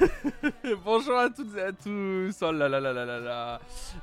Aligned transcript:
Bonjour 0.84 1.18
à 1.18 1.30
toutes 1.30 1.56
et 1.56 1.62
à 1.62 1.72
tous. 1.72 2.36
Oh 2.42 2.52
là 2.52 2.68
là 2.68 2.80
là 2.80 2.92
là. 2.92 3.60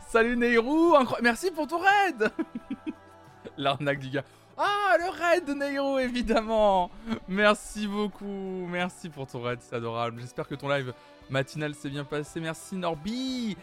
Salut 0.08 0.38
Neyru, 0.38 0.94
merci 1.22 1.52
pour 1.52 1.68
ton 1.68 1.80
raid. 1.80 2.32
L'arnaque 3.58 4.00
du 4.00 4.10
gars. 4.10 4.24
Ah, 4.58 4.96
le 4.98 5.10
raid 5.10 5.46
de 5.46 5.54
Neyru, 5.54 6.02
évidemment. 6.02 6.90
Merci 7.28 7.88
beaucoup. 7.88 8.68
Merci 8.70 9.10
pour 9.10 9.28
ton 9.28 9.42
raid, 9.42 9.60
c'est 9.62 9.76
adorable. 9.76 10.22
J'espère 10.22 10.48
que 10.48 10.56
ton 10.56 10.70
live 10.70 10.94
matinal 11.30 11.74
s'est 11.76 11.90
bien 11.90 12.04
passé. 12.04 12.40
Merci 12.40 12.76
Norbi. 12.76 13.58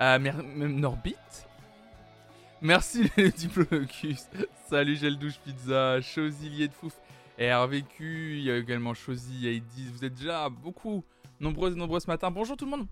Euh, 0.00 0.18
Norbit? 0.18 1.16
Merci 2.60 3.10
les 3.16 3.30
diplodocus. 3.30 4.26
Salut 4.68 4.96
Gel 4.96 5.18
Douche 5.18 5.38
Pizza, 5.44 6.00
Chosilier 6.00 6.68
de 6.68 6.72
Fouf, 6.72 6.94
RVQ, 7.38 8.38
il 8.38 8.44
y 8.44 8.50
a 8.50 8.56
également 8.56 8.94
Chosy, 8.94 9.46
Aidis. 9.46 9.90
Vous 9.92 10.04
êtes 10.04 10.14
déjà 10.14 10.48
beaucoup 10.48 11.04
nombreux 11.40 11.72
et 11.72 11.76
nombreux 11.76 12.00
ce 12.00 12.06
matin. 12.06 12.30
Bonjour 12.30 12.56
tout 12.56 12.64
le 12.64 12.70
monde. 12.70 12.86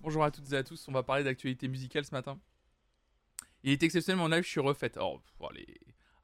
Bonjour 0.00 0.24
à 0.24 0.30
toutes 0.30 0.52
et 0.52 0.56
à 0.56 0.64
tous. 0.64 0.86
On 0.88 0.92
va 0.92 1.02
parler 1.02 1.24
d'actualité 1.24 1.68
musicale 1.68 2.04
ce 2.04 2.14
matin. 2.14 2.38
Il 3.62 3.72
est 3.72 3.82
exceptionnel 3.82 4.18
mon 4.18 4.28
live, 4.28 4.42
je 4.42 4.48
suis 4.48 4.60
refaite. 4.60 4.98
Oh, 5.00 5.20
allez, 5.48 5.66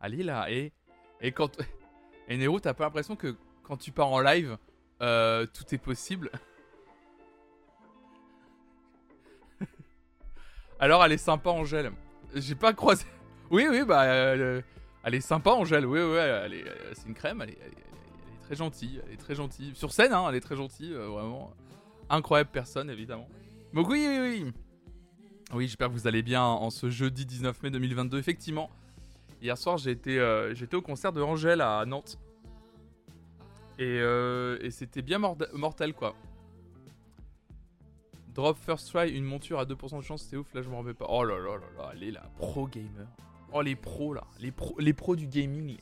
allez 0.01 0.23
là. 0.23 0.51
Et, 0.51 0.73
et 1.21 1.33
quand. 1.33 1.61
Et 2.29 2.37
Nero, 2.37 2.59
t'as 2.59 2.75
pas 2.75 2.83
l'impression 2.85 3.15
que 3.15 3.37
quand 3.63 3.77
tu 3.77 3.93
pars 3.93 4.09
en 4.09 4.19
live, 4.21 4.59
euh, 5.01 5.47
tout 5.47 5.73
est 5.73 5.79
possible? 5.79 6.33
Alors, 10.81 11.05
elle 11.05 11.13
est 11.13 11.19
sympa, 11.19 11.51
Angèle. 11.51 11.93
J'ai 12.35 12.57
pas 12.57 12.73
croisé. 12.73 13.05
Oui, 13.49 13.65
oui, 13.71 13.85
bah. 13.85 14.05
Elle 14.05 15.15
est 15.15 15.21
sympa, 15.21 15.53
Angèle. 15.53 15.87
Oui, 15.87 16.01
oui, 16.01 16.17
elle 16.17 16.53
est, 16.53 16.65
c'est 16.95 17.07
une 17.07 17.15
crème. 17.15 17.43
Elle 17.43 17.51
est, 17.51 17.59
très 18.43 18.57
gentille. 18.57 19.01
Elle 19.07 19.13
est 19.13 19.19
très 19.19 19.37
gentille. 19.37 19.73
Sur 19.77 19.93
scène, 19.93 20.13
hein, 20.13 20.27
elle 20.29 20.35
est 20.35 20.41
très 20.41 20.57
gentille. 20.57 20.93
Euh, 20.93 21.07
vraiment. 21.07 21.55
Incroyable 22.09 22.51
personne, 22.53 22.91
évidemment. 22.91 23.29
Donc, 23.73 23.89
oui, 23.89 24.07
oui, 24.09 24.19
oui. 24.19 24.53
Oui, 25.55 25.67
j'espère 25.67 25.89
que 25.89 25.93
vous 25.93 26.07
allez 26.07 26.23
bien 26.23 26.43
en 26.43 26.71
ce 26.71 26.91
jeudi 26.91 27.25
19 27.25 27.63
mai 27.63 27.71
2022. 27.71 28.19
Effectivement, 28.19 28.71
hier 29.41 29.57
soir, 29.57 29.79
j'ai 29.79 29.93
été, 29.93 30.19
euh, 30.19 30.55
j'étais 30.55 30.77
au 30.77 30.83
concert 30.83 31.13
de 31.13 31.23
Angèle 31.23 31.61
à 31.61 31.85
Nantes. 31.87 32.19
Et, 33.79 33.99
et 33.99 34.71
c'était 34.71 35.03
bien 35.03 35.19
mortel, 35.19 35.93
quoi. 35.93 36.15
Drop 38.37 38.59
first 38.59 38.91
try, 38.91 39.09
une 39.09 39.25
monture 39.25 39.59
à 39.59 39.65
2% 39.65 39.97
de 39.97 40.03
chance, 40.03 40.27
c'est 40.29 40.37
ouf, 40.37 40.53
là 40.53 40.61
je 40.61 40.69
m'en 40.69 40.81
rappelle 40.81 40.95
pas. 40.95 41.07
Oh 41.09 41.25
là 41.25 41.39
là 41.39 41.57
là 41.57 41.67
là, 41.79 41.91
elle 41.95 42.03
est 42.03 42.11
là, 42.11 42.23
pro 42.37 42.69
gamer. 42.69 43.07
Oh 43.51 43.63
les 43.63 43.77
pros 43.77 44.13
là, 44.13 44.25
les 44.41 44.51
pros, 44.51 44.77
les 44.79 44.93
pros 44.93 45.17
du 45.17 45.27
gaming. 45.27 45.79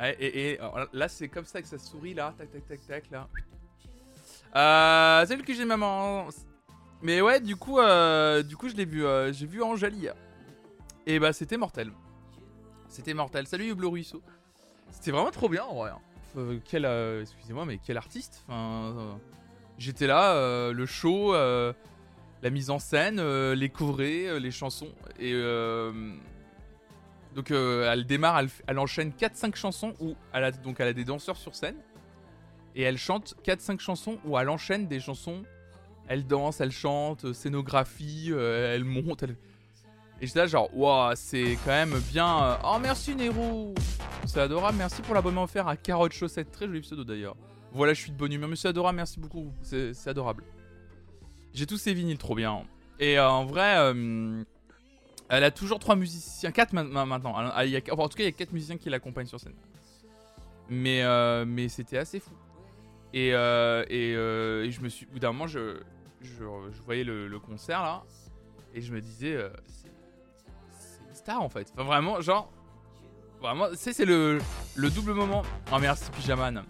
et, 0.00 0.58
là 0.94 1.08
c'est 1.08 1.28
comme 1.28 1.44
ça 1.44 1.60
que 1.60 1.68
ça 1.68 1.76
sourit 1.76 2.14
là, 2.14 2.34
tac 2.38 2.50
tac 2.50 2.66
tac 2.66 2.86
tac 2.86 3.10
là. 3.10 3.28
Euh, 4.54 5.26
celle 5.26 5.42
que 5.42 5.54
j'ai 5.54 5.64
maman. 5.64 6.28
Mais 7.02 7.20
ouais, 7.20 7.40
du 7.40 7.56
coup, 7.56 7.78
euh, 7.78 8.42
du 8.42 8.56
coup 8.56 8.68
je 8.68 8.74
l'ai 8.74 8.84
vu, 8.84 9.04
euh, 9.04 9.32
j'ai 9.32 9.46
vu 9.46 9.62
Angélie. 9.62 10.08
Et 11.06 11.18
bah 11.18 11.32
c'était 11.32 11.56
mortel. 11.56 11.92
C'était 12.88 13.14
mortel. 13.14 13.46
Salut 13.46 13.74
Bleu 13.74 13.88
Ruisseau. 13.88 14.22
C'était 14.90 15.10
vraiment 15.10 15.30
trop 15.30 15.48
bien 15.48 15.64
en 15.64 15.74
vrai. 15.74 15.90
Hein. 15.90 16.58
quel, 16.64 16.84
excusez-moi, 17.20 17.64
mais 17.64 17.78
quel 17.84 17.96
artiste. 17.96 18.44
Enfin, 18.48 19.18
J'étais 19.78 20.06
là, 20.06 20.32
euh, 20.34 20.72
le 20.72 20.86
show, 20.86 21.34
euh, 21.34 21.72
la 22.42 22.50
mise 22.50 22.70
en 22.70 22.78
scène, 22.78 23.18
euh, 23.20 23.54
les 23.54 23.68
couvrets, 23.68 24.40
les 24.40 24.50
chansons. 24.50 24.92
Et 25.18 25.34
donc 27.34 27.50
elle 27.50 28.06
démarre, 28.06 28.40
elle, 28.66 28.78
enchaîne 28.78 29.10
4-5 29.10 29.54
chansons 29.56 29.92
où 30.00 30.14
elle 30.32 30.44
a, 30.44 30.50
donc 30.50 30.80
elle 30.80 30.88
a 30.88 30.92
des 30.94 31.04
danseurs 31.04 31.36
sur 31.36 31.54
scène. 31.54 31.76
Et 32.76 32.82
elle 32.82 32.98
chante 32.98 33.34
4-5 33.44 33.80
chansons 33.80 34.18
où 34.24 34.38
elle 34.38 34.48
enchaîne 34.48 34.86
des 34.86 35.00
chansons. 35.00 35.42
Elle 36.06 36.26
danse, 36.26 36.60
elle 36.60 36.70
chante, 36.70 37.32
scénographie, 37.32 38.30
elle 38.30 38.84
monte. 38.84 39.24
Et 40.20 40.26
j'étais 40.26 40.38
là 40.38 40.46
genre, 40.46 40.70
waouh, 40.76 41.12
c'est 41.16 41.58
quand 41.64 41.72
même 41.72 41.98
bien. 42.12 42.58
Oh 42.62 42.76
merci 42.80 43.16
Nero 43.16 43.74
C'est 44.24 44.40
adorable, 44.40 44.78
merci 44.78 45.02
pour 45.02 45.14
l'abonnement 45.14 45.42
offert 45.42 45.66
à 45.66 45.76
Carotte 45.76 46.12
Chaussette, 46.12 46.52
très 46.52 46.66
joli 46.66 46.80
pseudo 46.80 47.02
d'ailleurs. 47.02 47.36
Voilà, 47.72 47.92
je 47.92 48.00
suis 48.00 48.10
de 48.12 48.16
bonne 48.16 48.32
humeur. 48.32 48.48
Monsieur 48.48 48.68
adorable, 48.68 48.96
merci 48.96 49.18
beaucoup. 49.18 49.52
C'est 49.62 50.06
adorable. 50.06 50.44
J'ai 51.52 51.66
tous 51.66 51.78
ces 51.78 51.92
vinyles, 51.92 52.18
trop 52.18 52.34
bien. 52.34 52.62
Et 52.98 53.18
euh, 53.18 53.28
en 53.28 53.44
vrai, 53.44 53.76
euh, 53.78 54.42
elle 55.28 55.44
a 55.44 55.50
toujours 55.50 55.78
trois 55.78 55.96
musiciens, 55.96 56.50
quatre 56.52 56.72
maintenant. 56.72 57.34
A, 57.34 57.64
en 57.64 58.08
tout 58.08 58.16
cas, 58.16 58.22
il 58.22 58.24
y 58.24 58.26
a 58.26 58.32
quatre 58.32 58.52
musiciens 58.52 58.76
qui 58.76 58.88
l'accompagnent 58.88 59.26
sur 59.26 59.40
scène. 59.40 59.54
Mais, 60.68 61.02
euh, 61.02 61.44
mais 61.46 61.68
c'était 61.68 61.98
assez 61.98 62.20
fou. 62.20 62.32
Et, 63.18 63.28
et, 63.28 64.70
je 64.70 64.80
me 64.80 64.88
suis, 64.88 65.06
au 65.06 65.10
bout 65.10 65.18
d'un 65.18 65.32
moment, 65.32 65.46
je, 65.46 65.80
je, 66.20 66.44
voyais 66.84 67.04
le, 67.04 67.38
concert 67.38 67.82
là, 67.82 68.02
et 68.74 68.82
je 68.82 68.92
me 68.92 69.00
disais, 69.00 69.38
c'est 70.76 70.98
une 71.08 71.14
star 71.14 71.40
en 71.40 71.48
fait. 71.48 71.72
Enfin, 71.72 71.84
vraiment, 71.84 72.20
genre, 72.20 72.52
vraiment, 73.40 73.68
c'est 73.74 74.04
le, 74.04 74.38
le 74.74 74.90
double 74.90 75.14
moment. 75.14 75.42
Oh 75.72 75.78
merci 75.80 76.10
Pyjaman. 76.10 76.64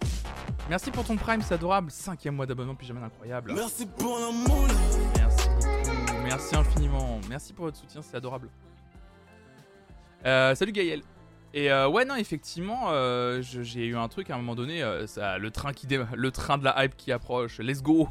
Merci 0.69 0.91
pour 0.91 1.05
ton 1.05 1.15
prime, 1.15 1.41
c'est 1.41 1.53
adorable. 1.53 1.89
Cinquième 1.91 2.35
mois 2.35 2.45
d'abonnement, 2.45 2.75
pyjama 2.75 3.05
incroyable. 3.05 3.53
Merci 3.53 3.85
pour 3.85 4.19
l'amour. 4.19 4.67
Merci 5.15 5.49
beaucoup. 5.49 6.23
Merci 6.23 6.55
infiniment. 6.55 7.21
Merci 7.29 7.53
pour 7.53 7.65
votre 7.65 7.77
soutien, 7.77 8.01
c'est 8.01 8.17
adorable. 8.17 8.49
Euh, 10.25 10.55
salut 10.55 10.73
Gaël. 10.73 11.01
Et 11.57 11.71
euh, 11.71 11.87
ouais, 11.87 12.05
non, 12.05 12.15
effectivement, 12.15 12.89
euh, 12.91 13.41
j'ai 13.41 13.85
eu 13.85 13.95
un 13.95 14.07
truc 14.07 14.29
à 14.29 14.35
un 14.35 14.37
moment 14.37 14.55
donné, 14.55 14.83
ça, 15.07 15.37
le, 15.37 15.49
train 15.49 15.73
qui 15.73 15.87
le 15.87 16.31
train 16.31 16.57
de 16.57 16.63
la 16.63 16.83
hype 16.83 16.95
qui 16.95 17.11
approche, 17.11 17.59
let's 17.59 17.81
go 17.81 18.09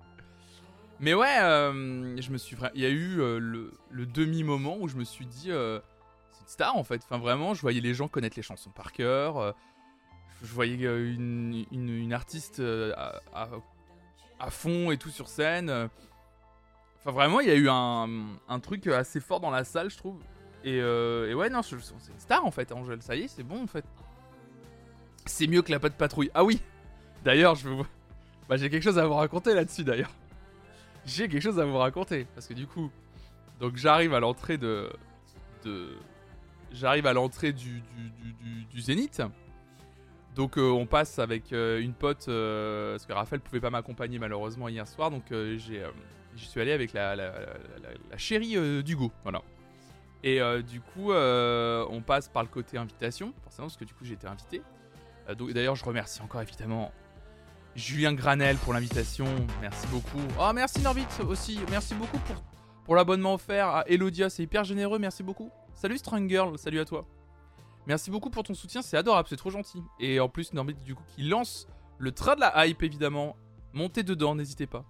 Mais 1.00 1.14
ouais, 1.14 1.34
je 1.34 2.30
me 2.30 2.36
suis 2.36 2.56
il 2.74 2.82
y 2.82 2.86
a 2.86 2.90
eu 2.90 3.16
le, 3.16 3.72
demi-moment 4.06 4.76
où 4.78 4.88
je 4.88 4.96
me 4.96 5.04
suis 5.04 5.26
dit, 5.26 5.48
c'est 5.48 6.40
une 6.40 6.46
star 6.46 6.76
en 6.76 6.84
fait. 6.84 7.02
Enfin, 7.04 7.18
vraiment, 7.18 7.54
je 7.54 7.62
voyais 7.62 7.80
les 7.80 7.94
gens 7.94 8.08
connaître 8.08 8.36
les 8.36 8.42
chansons 8.42 8.70
par 8.70 8.92
cœur 8.92 9.54
je 10.42 10.52
voyais 10.52 10.84
euh, 10.84 11.12
une, 11.12 11.64
une, 11.70 12.12
artiste 12.12 12.60
euh, 12.60 12.92
à, 13.32 13.48
à, 14.38 14.50
fond 14.50 14.90
et 14.90 14.96
tout 14.96 15.10
sur 15.10 15.28
scène. 15.28 15.70
Enfin, 17.00 17.12
vraiment, 17.12 17.40
il 17.40 17.48
y 17.48 17.50
a 17.50 17.54
eu 17.54 17.68
un, 17.68 18.08
un, 18.48 18.60
truc 18.60 18.86
assez 18.88 19.20
fort 19.20 19.40
dans 19.40 19.50
la 19.50 19.64
salle, 19.64 19.90
je 19.90 19.96
trouve. 19.96 20.20
Et, 20.64 20.80
euh, 20.80 21.30
et 21.30 21.34
ouais, 21.34 21.50
non, 21.50 21.62
c'est 21.62 21.76
une 21.76 22.18
star 22.18 22.44
en 22.44 22.50
fait, 22.50 22.70
Angèle. 22.72 23.02
Ça 23.02 23.16
y 23.16 23.22
est, 23.22 23.28
c'est 23.28 23.42
bon 23.42 23.62
en 23.62 23.66
fait. 23.66 23.84
C'est 25.26 25.46
mieux 25.46 25.62
que 25.62 25.70
la 25.70 25.80
patte 25.80 25.96
patrouille. 25.96 26.30
Ah 26.34 26.44
oui 26.44 26.60
D'ailleurs, 27.24 27.54
je 27.54 27.68
veux. 27.68 27.84
Bah, 28.48 28.56
j'ai 28.56 28.70
quelque 28.70 28.82
chose 28.82 28.98
à 28.98 29.06
vous 29.06 29.14
raconter 29.14 29.54
là-dessus 29.54 29.84
d'ailleurs. 29.84 30.12
J'ai 31.06 31.28
quelque 31.28 31.42
chose 31.42 31.58
à 31.58 31.64
vous 31.64 31.78
raconter. 31.78 32.26
Parce 32.34 32.46
que 32.46 32.54
du 32.54 32.66
coup, 32.66 32.90
donc 33.60 33.76
j'arrive 33.76 34.14
à 34.14 34.20
l'entrée 34.20 34.58
de. 34.58 34.90
J'arrive 36.72 37.06
à 37.06 37.12
l'entrée 37.12 37.52
du, 37.52 37.82
du, 38.72 38.80
Zénith. 38.80 39.22
Donc 40.34 40.56
euh, 40.56 40.70
on 40.70 40.86
passe 40.86 41.18
avec 41.18 41.52
euh, 41.52 41.80
une 41.80 41.92
pote, 41.92 42.26
euh, 42.28 42.94
parce 42.94 43.06
que 43.06 43.12
Raphaël 43.12 43.40
pouvait 43.40 43.60
pas 43.60 43.70
m'accompagner 43.70 44.18
malheureusement 44.18 44.68
hier 44.68 44.88
soir, 44.88 45.10
donc 45.10 45.24
j'y 45.30 45.78
suis 46.36 46.60
allé 46.60 46.72
avec 46.72 46.94
la, 46.94 47.14
chérie 48.16 48.82
d'Hugo, 48.82 49.12
voilà. 49.24 49.42
Et 50.24 50.40
du 50.62 50.80
coup, 50.80 51.12
on 51.12 52.02
passe 52.06 52.28
par 52.28 52.42
le 52.42 52.48
côté 52.48 52.78
invitation, 52.78 53.32
forcément, 53.42 53.68
parce 53.68 53.76
que 53.76 53.84
du 53.84 53.94
coup 53.94 54.04
j'ai 54.04 54.18
invité. 54.24 54.62
d'ailleurs, 55.52 55.76
je 55.76 55.84
remercie 55.84 56.22
encore 56.22 56.42
évidemment 56.42 56.92
Julien 57.74 58.12
Granel 58.12 58.56
pour 58.58 58.74
l'invitation, 58.74 59.26
merci 59.60 59.86
beaucoup. 59.88 60.20
Oh 60.38 60.52
merci 60.54 60.80
Norbit 60.82 61.06
aussi, 61.26 61.58
merci 61.70 61.94
beaucoup 61.94 62.18
pour, 62.18 62.36
pour 62.84 62.94
l'abonnement 62.94 63.34
offert 63.34 63.68
à 63.68 63.88
Elodia, 63.88 64.28
c'est 64.28 64.42
hyper 64.42 64.64
généreux, 64.64 64.98
merci 64.98 65.22
beaucoup. 65.22 65.50
Salut 65.74 65.96
Strong 65.96 66.28
Girl, 66.28 66.58
salut 66.58 66.80
à 66.80 66.84
toi. 66.84 67.06
Merci 67.86 68.10
beaucoup 68.10 68.30
pour 68.30 68.42
ton 68.42 68.54
soutien, 68.54 68.82
c'est 68.82 68.96
adorable, 68.96 69.28
c'est 69.28 69.36
trop 69.36 69.50
gentil. 69.50 69.82
Et 69.98 70.20
en 70.20 70.28
plus, 70.28 70.52
Norbit, 70.52 70.74
du 70.74 70.94
coup, 70.94 71.02
qui 71.16 71.22
lance 71.22 71.66
le 71.98 72.12
train 72.12 72.36
de 72.36 72.40
la 72.40 72.66
hype, 72.66 72.82
évidemment. 72.82 73.36
Montez 73.72 74.02
dedans, 74.02 74.34
n'hésitez 74.34 74.66
pas. 74.66 74.84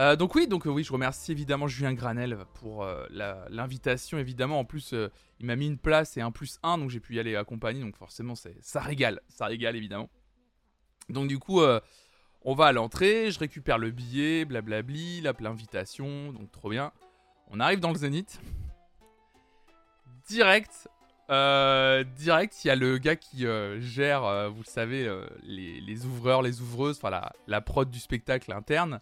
Euh, 0.00 0.16
donc 0.16 0.34
oui, 0.34 0.48
donc 0.48 0.66
euh, 0.66 0.70
oui, 0.70 0.82
je 0.82 0.92
remercie 0.92 1.30
évidemment 1.30 1.68
Julien 1.68 1.92
Granel 1.92 2.38
pour 2.54 2.84
euh, 2.84 3.04
l'invitation, 3.50 4.16
évidemment. 4.16 4.58
En 4.58 4.64
plus, 4.64 4.94
il 5.40 5.46
m'a 5.46 5.56
mis 5.56 5.66
une 5.66 5.76
place 5.76 6.16
et 6.16 6.22
un 6.22 6.30
plus 6.30 6.58
un, 6.62 6.78
donc 6.78 6.88
j'ai 6.88 7.00
pu 7.00 7.16
y 7.16 7.20
aller 7.20 7.36
accompagner. 7.36 7.80
Donc 7.82 7.96
forcément, 7.96 8.34
ça 8.34 8.80
régale, 8.80 9.20
ça 9.28 9.44
régale, 9.44 9.76
évidemment. 9.76 10.08
Donc 11.10 11.28
du 11.28 11.38
coup, 11.38 11.60
on 12.42 12.54
va 12.54 12.66
à 12.66 12.72
l'entrée, 12.72 13.30
je 13.30 13.38
récupère 13.38 13.76
le 13.76 13.90
billet, 13.90 14.46
blablabli, 14.46 15.20
l'invitation, 15.20 16.32
donc 16.32 16.50
trop 16.50 16.70
bien. 16.70 16.92
On 17.48 17.60
arrive 17.60 17.80
dans 17.80 17.90
le 17.90 17.96
Zénith. 17.96 18.40
Direct, 20.28 20.88
direct, 22.16 22.64
il 22.64 22.68
y 22.68 22.70
a 22.70 22.76
le 22.76 22.96
gars 22.96 23.16
qui 23.16 23.44
gère, 23.80 24.50
vous 24.50 24.62
le 24.62 24.70
savez, 24.70 25.12
les, 25.42 26.06
ouvreurs, 26.06 26.40
les 26.40 26.62
ouvreuses, 26.62 26.96
enfin 26.96 27.10
la, 27.10 27.32
la, 27.48 27.60
prod 27.60 27.90
du 27.90 27.98
spectacle 27.98 28.52
interne 28.52 29.00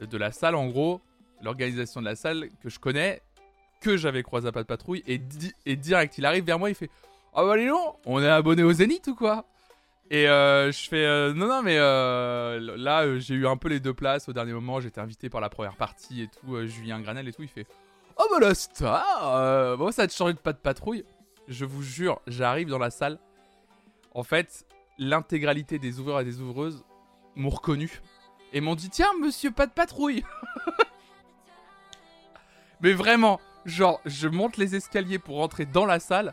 de 0.00 0.18
la 0.18 0.32
salle, 0.32 0.54
en 0.54 0.66
gros, 0.66 1.00
l'organisation 1.42 2.00
de 2.00 2.06
la 2.06 2.16
salle 2.16 2.48
que 2.62 2.68
je 2.68 2.78
connais, 2.78 3.22
que 3.80 3.96
j'avais 3.96 4.22
croisé 4.22 4.48
à 4.48 4.52
pas 4.52 4.62
de 4.62 4.66
patrouille, 4.66 5.02
et, 5.06 5.18
direct, 5.76 6.18
il 6.18 6.26
arrive 6.26 6.44
vers 6.44 6.58
moi, 6.58 6.70
il 6.70 6.74
fait 6.74 6.90
Ah 7.34 7.44
bah 7.44 7.56
les 7.56 7.70
on 8.04 8.20
est 8.20 8.28
abonné 8.28 8.62
au 8.62 8.72
Zénith 8.72 9.06
ou 9.08 9.14
quoi? 9.14 9.46
Et 10.10 10.28
euh, 10.28 10.70
je 10.70 10.88
fais 10.88 11.04
euh, 11.04 11.34
non 11.34 11.48
non 11.48 11.62
mais 11.62 11.78
euh, 11.78 12.60
là 12.76 13.18
j'ai 13.18 13.34
eu 13.34 13.46
un 13.46 13.56
peu 13.56 13.68
les 13.68 13.80
deux 13.80 13.94
places 13.94 14.28
au 14.28 14.32
dernier 14.32 14.52
moment. 14.52 14.80
J'étais 14.80 15.00
invité 15.00 15.28
par 15.28 15.40
la 15.40 15.48
première 15.48 15.74
partie 15.74 16.22
et 16.22 16.28
tout 16.28 16.64
Julien 16.66 17.00
Granel 17.00 17.26
et 17.26 17.32
tout. 17.32 17.42
Il 17.42 17.48
fait 17.48 17.66
oh 18.16 18.24
bah 18.30 18.38
la 18.40 18.54
star 18.54 19.76
bon 19.76 19.90
ça 19.90 20.02
a 20.02 20.08
changé 20.08 20.34
de 20.34 20.38
pas 20.38 20.52
de 20.52 20.58
patrouille. 20.58 21.04
Je 21.48 21.64
vous 21.64 21.82
jure 21.82 22.20
j'arrive 22.28 22.68
dans 22.68 22.78
la 22.78 22.90
salle. 22.90 23.18
En 24.14 24.22
fait 24.22 24.64
l'intégralité 24.98 25.80
des 25.80 25.98
ouvreurs 25.98 26.20
et 26.20 26.24
des 26.24 26.40
ouvreuses 26.40 26.84
m'ont 27.34 27.50
reconnu 27.50 28.00
et 28.56 28.60
m'ont 28.60 28.74
dit 28.74 28.90
tiens 28.90 29.12
monsieur 29.20 29.50
pas 29.50 29.66
de 29.66 29.72
patrouille 29.72 30.24
mais 32.80 32.92
vraiment 32.92 33.40
genre 33.64 34.00
je 34.06 34.28
monte 34.28 34.56
les 34.56 34.74
escaliers 34.74 35.18
pour 35.18 35.36
rentrer 35.36 35.66
dans 35.66 35.86
la 35.86 36.00
salle 36.00 36.32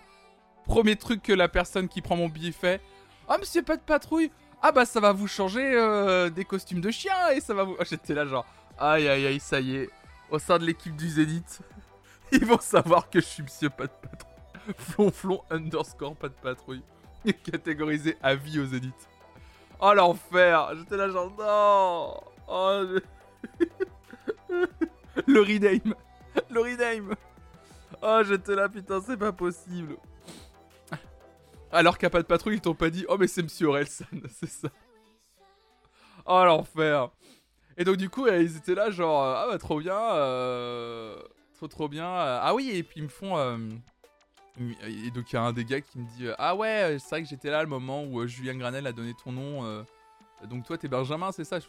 premier 0.65 0.95
truc 0.95 1.21
que 1.21 1.33
la 1.33 1.49
personne 1.49 1.87
qui 1.87 2.01
prend 2.01 2.15
mon 2.15 2.29
billet 2.29 2.51
fait 2.51 2.81
ah, 3.27 3.37
monsieur 3.37 3.63
pas 3.63 3.77
de 3.77 3.81
patrouille 3.81 4.31
Ah, 4.61 4.71
bah 4.71 4.85
ça 4.85 4.99
va 4.99 5.13
vous 5.13 5.27
changer 5.27 5.63
euh, 5.63 6.29
des 6.29 6.45
costumes 6.45 6.81
de 6.81 6.91
chien 6.91 7.29
et 7.33 7.41
ça 7.41 7.53
va 7.53 7.63
vous. 7.63 7.75
J'étais 7.89 8.13
là, 8.13 8.25
genre, 8.25 8.45
aïe 8.77 9.07
aïe 9.07 9.25
aïe, 9.25 9.39
ça 9.39 9.59
y 9.59 9.75
est. 9.75 9.89
Au 10.29 10.39
sein 10.39 10.57
de 10.57 10.65
l'équipe 10.65 10.95
du 10.95 11.07
Zénith, 11.07 11.61
ils 12.31 12.45
vont 12.45 12.59
savoir 12.59 13.09
que 13.09 13.21
je 13.21 13.25
suis 13.25 13.43
monsieur 13.43 13.69
pas 13.69 13.85
de 13.85 13.91
patrouille. 13.91 14.75
Flonflon 14.77 15.41
underscore 15.49 16.15
pas 16.15 16.29
de 16.29 16.33
patrouille. 16.33 16.83
Catégorisé 17.43 18.17
à 18.21 18.35
vie 18.35 18.59
au 18.59 18.65
Zénith. 18.65 19.09
Oh 19.79 19.93
l'enfer 19.93 20.75
J'étais 20.77 20.97
là, 20.97 21.09
genre, 21.09 21.31
non 21.37 22.19
Oh. 22.47 22.99
Le 25.27 25.41
rename 25.41 25.95
Le 26.49 26.61
rename 26.61 27.15
Oh, 28.01 28.21
j'étais 28.25 28.55
là, 28.55 28.67
putain, 28.69 29.01
c'est 29.05 29.17
pas 29.17 29.31
possible 29.31 29.97
alors 31.75 31.97
qu'à 31.97 32.11
pas 32.11 32.21
de 32.21 32.27
patrouille, 32.27 32.57
ils 32.57 32.61
t'ont 32.61 32.75
pas 32.75 32.91
dit 32.91 33.03
Oh, 33.09 33.17
mais 33.19 33.25
c'est 33.27 33.41
Monsieur 33.41 33.65
Orelsan, 33.67 34.05
c'est 34.29 34.47
ça. 34.47 34.69
Oh 36.25 36.43
l'enfer. 36.45 37.09
Et 37.77 37.83
donc, 37.83 37.97
du 37.97 38.09
coup, 38.11 38.27
euh, 38.27 38.43
ils 38.43 38.55
étaient 38.57 38.75
là, 38.75 38.91
genre 38.91 39.23
euh, 39.23 39.33
Ah 39.35 39.47
bah, 39.49 39.57
trop 39.57 39.79
bien. 39.79 39.97
euh, 39.97 41.19
trop, 41.55 41.67
trop 41.67 41.87
bien. 41.89 42.05
ah 42.05 42.53
oui, 42.53 42.69
et 42.73 42.83
puis 42.83 42.99
ils 42.99 43.03
me 43.03 43.09
font. 43.09 43.37
euh, 43.37 43.57
et 44.59 45.11
donc, 45.11 45.31
il 45.31 45.35
y 45.35 45.37
a 45.37 45.41
un 45.41 45.53
des 45.53 45.65
gars 45.65 45.81
qui 45.81 45.97
me 45.99 46.05
dit 46.15 46.27
euh, 46.27 46.35
Ah 46.37 46.55
ouais, 46.55 46.97
c'est 46.99 47.09
vrai 47.09 47.23
que 47.23 47.29
j'étais 47.29 47.49
là 47.49 47.61
le 47.63 47.69
moment 47.69 48.03
où 48.03 48.19
euh, 48.19 48.27
Julien 48.27 48.55
Granel 48.55 48.85
a 48.87 48.91
donné 48.91 49.13
ton 49.23 49.31
nom. 49.31 49.65
euh, 49.65 49.83
donc, 50.45 50.65
toi, 50.65 50.77
t'es 50.77 50.87
Benjamin, 50.87 51.31
c'est 51.31 51.43
ça 51.45 51.59
je- 51.59 51.65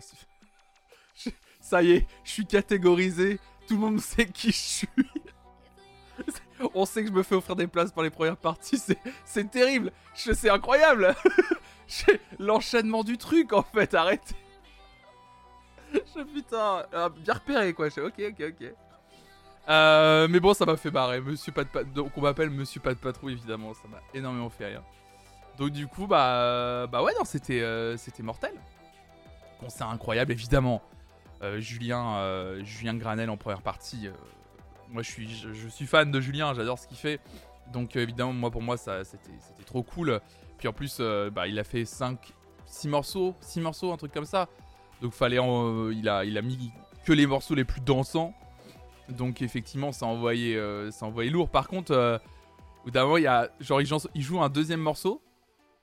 c'est- 0.00 0.16
je- 1.24 1.30
Ça 1.60 1.82
y 1.82 1.92
est, 1.92 2.06
je 2.24 2.30
suis 2.30 2.46
catégorisé. 2.46 3.38
Tout 3.66 3.74
le 3.74 3.80
monde 3.80 4.00
sait 4.00 4.26
qui 4.26 4.50
je 4.50 4.56
suis. 4.56 4.88
On 6.74 6.84
sait 6.86 7.02
que 7.02 7.08
je 7.08 7.12
me 7.12 7.22
fais 7.22 7.34
offrir 7.36 7.54
des 7.54 7.66
places 7.68 7.92
pour 7.92 8.02
les 8.02 8.10
premières 8.10 8.36
parties, 8.36 8.78
c'est, 9.24 9.50
terrible, 9.50 9.92
c'est 10.14 10.50
incroyable. 10.50 11.14
L'enchaînement 12.38 13.04
du 13.04 13.16
truc 13.18 13.52
en 13.52 13.62
fait, 13.62 13.94
arrêtez. 13.94 14.34
Je 15.92 16.22
putain, 16.24 16.84
bien 17.22 17.34
repéré 17.34 17.72
quoi, 17.74 17.86
ok 17.86 18.02
ok 18.18 18.40
ok. 18.40 18.72
Euh, 19.68 20.28
mais 20.30 20.40
bon, 20.40 20.54
ça 20.54 20.64
m'a 20.64 20.76
fait 20.76 20.90
marrer, 20.90 21.20
Monsieur 21.20 21.52
Pat- 21.52 21.92
donc 21.92 22.12
on 22.16 22.22
m'appelle 22.22 22.48
Monsieur 22.48 22.80
pas 22.80 22.94
de 22.94 22.98
patrouille 22.98 23.34
évidemment, 23.34 23.74
ça 23.74 23.86
m'a 23.90 23.98
énormément 24.14 24.48
fait 24.48 24.66
rire. 24.66 24.82
Donc 25.58 25.70
du 25.70 25.86
coup 25.86 26.06
bah 26.06 26.28
euh, 26.36 26.86
bah 26.86 27.02
ouais 27.02 27.12
non 27.18 27.24
c'était 27.24 27.60
euh, 27.60 27.96
c'était 27.96 28.22
mortel. 28.22 28.52
Concert 29.60 29.88
incroyable 29.88 30.32
évidemment. 30.32 30.82
Euh, 31.42 31.60
Julien 31.60 32.16
Julien 32.64 32.94
Granel 32.94 33.28
en 33.28 33.36
première 33.36 33.62
partie. 33.62 34.08
moi 34.88 35.02
je 35.02 35.10
suis 35.10 35.28
je, 35.28 35.68
suis 35.68 35.86
fan 35.86 36.10
de 36.10 36.20
Julien, 36.20 36.54
j'adore 36.54 36.78
ce 36.78 36.86
qu'il 36.86 36.96
fait. 36.96 37.20
Donc 37.72 37.96
évidemment 37.96 38.32
moi 38.32 38.50
pour 38.50 38.62
moi 38.62 38.76
c'était 38.76 39.64
trop 39.66 39.82
cool. 39.82 40.20
Puis 40.58 40.68
en 40.68 40.72
plus 40.72 41.00
bah, 41.32 41.46
il 41.46 41.58
a 41.58 41.64
fait 41.64 41.84
5 41.84 42.32
6 42.64 42.88
morceaux, 42.88 43.34
6 43.40 43.60
morceaux 43.60 43.92
un 43.92 43.96
truc 43.96 44.12
comme 44.12 44.24
ça. 44.24 44.48
Donc 45.02 45.12
fallait 45.12 45.38
il 45.92 46.08
a 46.08 46.24
il 46.24 46.38
a 46.38 46.42
mis 46.42 46.72
que 47.04 47.12
les 47.12 47.26
morceaux 47.26 47.54
les 47.54 47.64
plus 47.64 47.80
dansants. 47.80 48.32
Donc 49.08 49.42
effectivement 49.42 49.92
ça 49.92 50.06
envoyait 50.06 50.56
euh, 50.56 50.90
ça 50.90 51.06
envoyait 51.06 51.30
lourd. 51.30 51.48
Par 51.50 51.68
contre 51.68 51.92
euh, 51.92 52.18
il 52.86 53.22
y 53.22 53.26
a 53.26 53.50
genre 53.60 53.80
joue 54.14 54.40
un 54.40 54.48
deuxième 54.48 54.80
morceau 54.80 55.22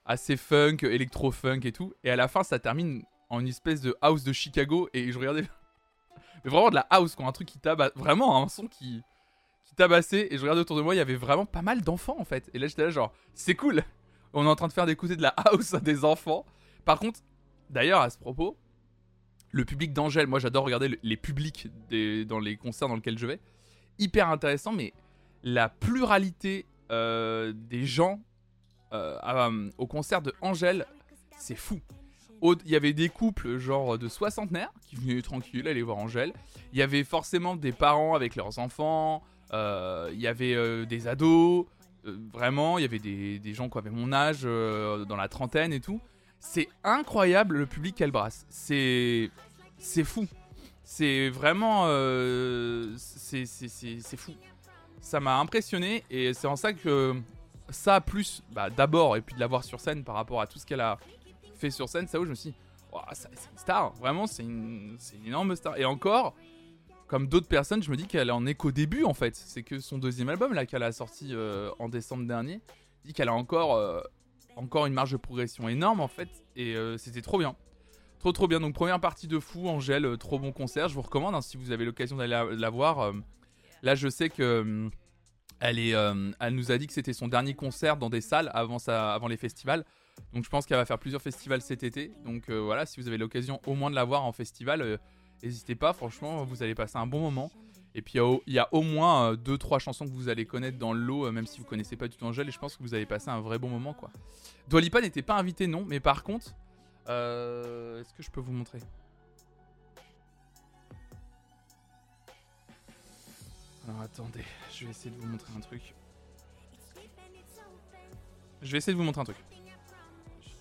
assez 0.04 0.36
funk, 0.36 0.78
électro-funk 0.82 1.60
et 1.64 1.72
tout 1.72 1.92
et 2.04 2.10
à 2.10 2.16
la 2.16 2.28
fin 2.28 2.42
ça 2.42 2.58
termine 2.58 3.02
en 3.28 3.40
une 3.40 3.48
espèce 3.48 3.80
de 3.80 3.96
house 4.00 4.22
de 4.22 4.32
Chicago 4.32 4.88
et 4.92 5.10
je 5.10 5.18
regardais 5.18 5.42
mais 6.44 6.50
vraiment 6.50 6.70
de 6.70 6.76
la 6.76 6.86
house 6.90 7.14
quoi, 7.14 7.26
un 7.26 7.32
truc 7.32 7.48
qui 7.48 7.58
tabasse 7.58 7.92
vraiment 7.96 8.42
un 8.42 8.48
son 8.48 8.66
qui 8.66 9.02
qui 9.66 9.74
tabassait 9.74 10.28
et 10.30 10.36
je 10.36 10.42
regardais 10.42 10.60
autour 10.60 10.76
de 10.76 10.82
moi, 10.82 10.94
il 10.94 10.98
y 10.98 11.00
avait 11.00 11.16
vraiment 11.16 11.44
pas 11.44 11.62
mal 11.62 11.82
d'enfants 11.82 12.16
en 12.18 12.24
fait. 12.24 12.48
Et 12.54 12.58
là 12.58 12.68
j'étais 12.68 12.84
là 12.84 12.90
genre 12.90 13.12
c'est 13.34 13.54
cool. 13.54 13.82
On 14.32 14.46
est 14.46 14.48
en 14.48 14.56
train 14.56 14.68
de 14.68 14.72
faire 14.72 14.86
d'écouter 14.86 15.16
de 15.16 15.22
la 15.22 15.34
house 15.36 15.74
à 15.74 15.80
des 15.80 16.04
enfants. 16.04 16.44
Par 16.84 16.98
contre, 16.98 17.20
d'ailleurs 17.68 18.00
à 18.00 18.10
ce 18.10 18.18
propos, 18.18 18.56
le 19.50 19.64
public 19.64 19.92
d'Angèle, 19.92 20.26
moi 20.26 20.38
j'adore 20.38 20.64
regarder 20.64 20.88
le- 20.88 20.98
les 21.02 21.16
publics 21.16 21.68
dans 22.28 22.38
les 22.38 22.56
concerts 22.56 22.88
dans 22.88 22.96
lesquels 22.96 23.18
je 23.18 23.26
vais. 23.26 23.40
Hyper 23.98 24.28
intéressant, 24.28 24.72
mais 24.72 24.92
la 25.42 25.68
pluralité 25.68 26.66
euh, 26.90 27.52
des 27.54 27.84
gens 27.84 28.20
euh, 28.92 29.18
à- 29.22 29.50
au 29.78 29.86
concert 29.88 30.22
de 30.22 30.32
Angèle, 30.40 30.86
c'est 31.36 31.56
fou. 31.56 31.80
Il 32.42 32.70
y 32.70 32.76
avait 32.76 32.92
des 32.92 33.08
couples 33.08 33.58
genre 33.58 33.98
de 33.98 34.08
soixantenaires 34.08 34.70
qui 34.82 34.94
venaient 34.96 35.20
tranquilles 35.22 35.66
aller 35.66 35.82
voir 35.82 35.98
Angèle. 35.98 36.32
Il 36.72 36.78
y 36.78 36.82
avait 36.82 37.02
forcément 37.02 37.56
des 37.56 37.72
parents 37.72 38.14
avec 38.14 38.36
leurs 38.36 38.58
enfants. 38.60 39.22
euh, 39.52 40.10
Il 40.12 40.20
y 40.20 40.26
avait 40.28 40.54
euh, 40.54 40.84
des 40.84 41.08
ados. 41.08 41.66
euh, 42.06 42.16
vraiment, 42.32 42.78
il 42.78 42.82
y 42.82 42.84
avait 42.84 43.00
des, 43.00 43.38
des 43.40 43.54
gens 43.54 43.68
qui 43.68 43.78
avaient 43.78 43.90
mon 43.90 44.12
âge, 44.12 44.42
euh, 44.44 45.04
dans 45.06 45.16
la 45.16 45.28
trentaine 45.28 45.72
et 45.72 45.80
tout. 45.80 46.00
C'est 46.48 46.68
incroyable 46.84 47.56
le 47.56 47.66
public 47.66 47.96
qu'elle 47.96 48.12
brasse. 48.12 48.46
C'est 48.48 49.30
c'est 49.78 50.04
fou. 50.04 50.26
C'est 50.84 51.28
vraiment 51.28 51.84
euh, 51.86 52.94
c'est 52.96 54.16
fou. 54.16 54.32
Ça 55.00 55.18
m'a 55.18 55.38
impressionné 55.38 56.04
et 56.08 56.32
c'est 56.34 56.46
en 56.46 56.54
ça 56.56 56.72
que 56.72 57.14
ça 57.68 58.00
plus 58.00 58.44
bah, 58.52 58.70
d'abord 58.70 59.16
et 59.16 59.22
puis 59.22 59.34
de 59.34 59.40
la 59.40 59.48
voir 59.48 59.64
sur 59.64 59.80
scène 59.80 60.04
par 60.04 60.14
rapport 60.14 60.40
à 60.40 60.46
tout 60.46 60.58
ce 60.58 60.64
qu'elle 60.64 60.80
a 60.80 60.98
fait 61.56 61.70
sur 61.70 61.88
scène, 61.88 62.06
ça 62.06 62.20
où 62.20 62.24
je 62.24 62.30
me 62.30 62.34
suis 62.34 62.50
dit, 62.50 62.56
c'est 63.12 63.28
une 63.28 63.58
star, 63.58 63.92
vraiment 63.94 64.26
c'est 64.26 64.44
une, 64.44 64.96
une 65.14 65.26
énorme 65.26 65.56
star. 65.56 65.76
Et 65.76 65.84
encore, 65.84 66.34
comme 67.08 67.26
d'autres 67.26 67.48
personnes, 67.48 67.82
je 67.82 67.90
me 67.90 67.96
dis 67.96 68.06
qu'elle 68.06 68.30
en 68.30 68.46
est 68.46 68.54
qu'au 68.54 68.70
début 68.70 69.02
en 69.04 69.14
fait. 69.14 69.34
C'est 69.34 69.64
que 69.64 69.80
son 69.80 69.98
deuxième 69.98 70.28
album 70.28 70.54
là 70.54 70.64
qu'elle 70.64 70.84
a 70.84 70.92
sorti 70.92 71.30
euh, 71.32 71.70
en 71.80 71.88
décembre 71.88 72.24
dernier, 72.26 72.60
dit 73.04 73.12
qu'elle 73.12 73.28
a 73.28 73.34
encore, 73.34 73.74
euh, 73.74 74.00
encore 74.56 74.86
une 74.86 74.94
marge 74.94 75.12
de 75.12 75.16
progression 75.16 75.68
énorme 75.68 76.00
en 76.00 76.08
fait. 76.08 76.44
Et 76.56 76.74
euh, 76.74 76.98
c'était 76.98 77.22
trop 77.22 77.38
bien. 77.38 77.54
Trop 78.18 78.32
trop 78.32 78.48
bien. 78.48 78.58
Donc 78.58 78.74
première 78.74 79.00
partie 79.00 79.28
de 79.28 79.38
fou, 79.38 79.68
Angèle, 79.68 80.04
euh, 80.04 80.16
trop 80.16 80.38
bon 80.38 80.52
concert. 80.52 80.88
Je 80.88 80.94
vous 80.94 81.02
recommande 81.02 81.34
hein, 81.34 81.42
si 81.42 81.56
vous 81.56 81.70
avez 81.70 81.84
l'occasion 81.84 82.16
d'aller 82.16 82.56
la, 82.56 82.70
voir. 82.70 82.98
euh, 82.98 83.12
là 83.82 83.94
je 83.94 84.08
sais 84.08 84.30
que 84.30 84.90
elle, 85.60 86.54
nous 86.54 86.72
a 86.72 86.78
dit 86.78 86.86
que 86.86 86.92
c'était 86.92 87.12
son 87.12 87.28
dernier 87.28 87.54
concert 87.54 87.96
dans 87.96 88.10
des 88.10 88.20
salles 88.20 88.50
avant, 88.52 89.28
les 89.28 89.36
festivals. 89.36 89.84
Donc 90.32 90.44
je 90.44 90.48
pense 90.50 90.66
qu'elle 90.66 90.78
va 90.78 90.86
faire 90.86 90.98
plusieurs 90.98 91.22
festivals 91.22 91.60
cet 91.60 91.82
été. 91.82 92.12
Donc 92.24 92.50
voilà, 92.50 92.84
si 92.84 93.00
vous 93.00 93.08
avez 93.08 93.18
l'occasion 93.18 93.60
au 93.66 93.74
moins 93.74 93.90
de 93.90 93.94
la 93.94 94.04
voir 94.04 94.24
en 94.24 94.32
festival, 94.32 94.98
n'hésitez 95.42 95.74
pas. 95.74 95.92
Franchement, 95.92 96.44
vous 96.44 96.62
allez 96.62 96.74
passer 96.74 96.98
un 96.98 97.06
bon 97.06 97.20
moment. 97.20 97.50
Et 97.98 98.02
puis 98.02 98.18
il 98.46 98.52
y 98.52 98.58
a 98.58 98.68
au- 98.74 98.82
moins 98.82 99.32
2-3 99.36 99.78
chansons 99.78 100.04
que 100.06 100.12
vous 100.12 100.28
allez 100.28 100.44
connaître 100.44 100.76
dans 100.78 100.92
le 100.92 101.00
lot, 101.00 101.24
euh, 101.26 101.32
même 101.32 101.46
si 101.46 101.58
vous 101.60 101.64
connaissez 101.64 101.96
pas 101.96 102.08
du 102.08 102.16
tout 102.18 102.26
Angèle. 102.26 102.46
Et 102.46 102.52
je 102.52 102.58
pense 102.58 102.76
que 102.76 102.82
vous 102.82 102.92
allez 102.92 103.06
passer 103.06 103.30
un 103.30 103.40
vrai 103.40 103.58
bon 103.58 103.70
moment 103.70 103.94
quoi. 103.94 104.10
Dua 104.68 104.82
Lipa 104.82 105.00
n'était 105.00 105.22
pas 105.22 105.38
invité 105.38 105.66
non, 105.66 105.82
mais 105.88 105.98
par 105.98 106.22
contre, 106.22 106.52
euh, 107.08 108.02
est-ce 108.02 108.12
que 108.12 108.22
je 108.22 108.30
peux 108.30 108.40
vous 108.40 108.52
montrer? 108.52 108.80
Alors 113.88 114.02
attendez, 114.02 114.44
je 114.72 114.84
vais 114.84 114.90
essayer 114.90 115.10
de 115.10 115.16
vous 115.18 115.26
montrer 115.26 115.52
un 115.56 115.60
truc. 115.60 115.94
Je 118.60 118.72
vais 118.72 118.78
essayer 118.78 118.92
de 118.92 118.98
vous 118.98 119.04
montrer 119.04 119.22
un 119.22 119.24
truc. 119.24 119.36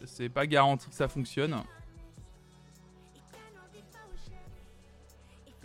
C'est 0.06 0.30
pas 0.30 0.48
garanti 0.48 0.88
que 0.88 0.96
ça 0.96 1.10
fonctionne. 1.10 1.62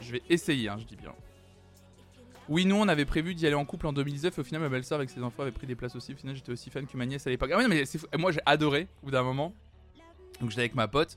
Je 0.00 0.12
vais 0.12 0.22
essayer, 0.28 0.68
hein, 0.68 0.78
je 0.80 0.84
dis 0.86 0.96
bien. 0.96 1.14
Oui, 2.50 2.66
nous, 2.66 2.74
on 2.74 2.88
avait 2.88 3.04
prévu 3.04 3.36
d'y 3.36 3.46
aller 3.46 3.54
en 3.54 3.64
couple 3.64 3.86
en 3.86 3.92
2019 3.92 4.36
et 4.36 4.40
au 4.40 4.44
final, 4.44 4.60
ma 4.60 4.68
belle-sœur 4.68 4.98
avec 4.98 5.08
ses 5.08 5.22
enfants 5.22 5.42
avait 5.42 5.52
pris 5.52 5.68
des 5.68 5.76
places 5.76 5.94
aussi. 5.94 6.14
Au 6.14 6.16
final, 6.16 6.34
j'étais 6.34 6.50
aussi 6.50 6.68
fan 6.68 6.84
que 6.84 6.96
ma 6.96 7.06
nièce 7.06 7.24
à 7.28 7.30
l'époque. 7.30 7.52
Ah 7.54 8.18
Moi, 8.18 8.32
j'ai 8.32 8.40
adoré 8.44 8.88
au 9.02 9.06
bout 9.06 9.12
d'un 9.12 9.22
moment. 9.22 9.54
Donc, 10.40 10.50
j'étais 10.50 10.62
avec 10.62 10.74
ma 10.74 10.88
pote. 10.88 11.16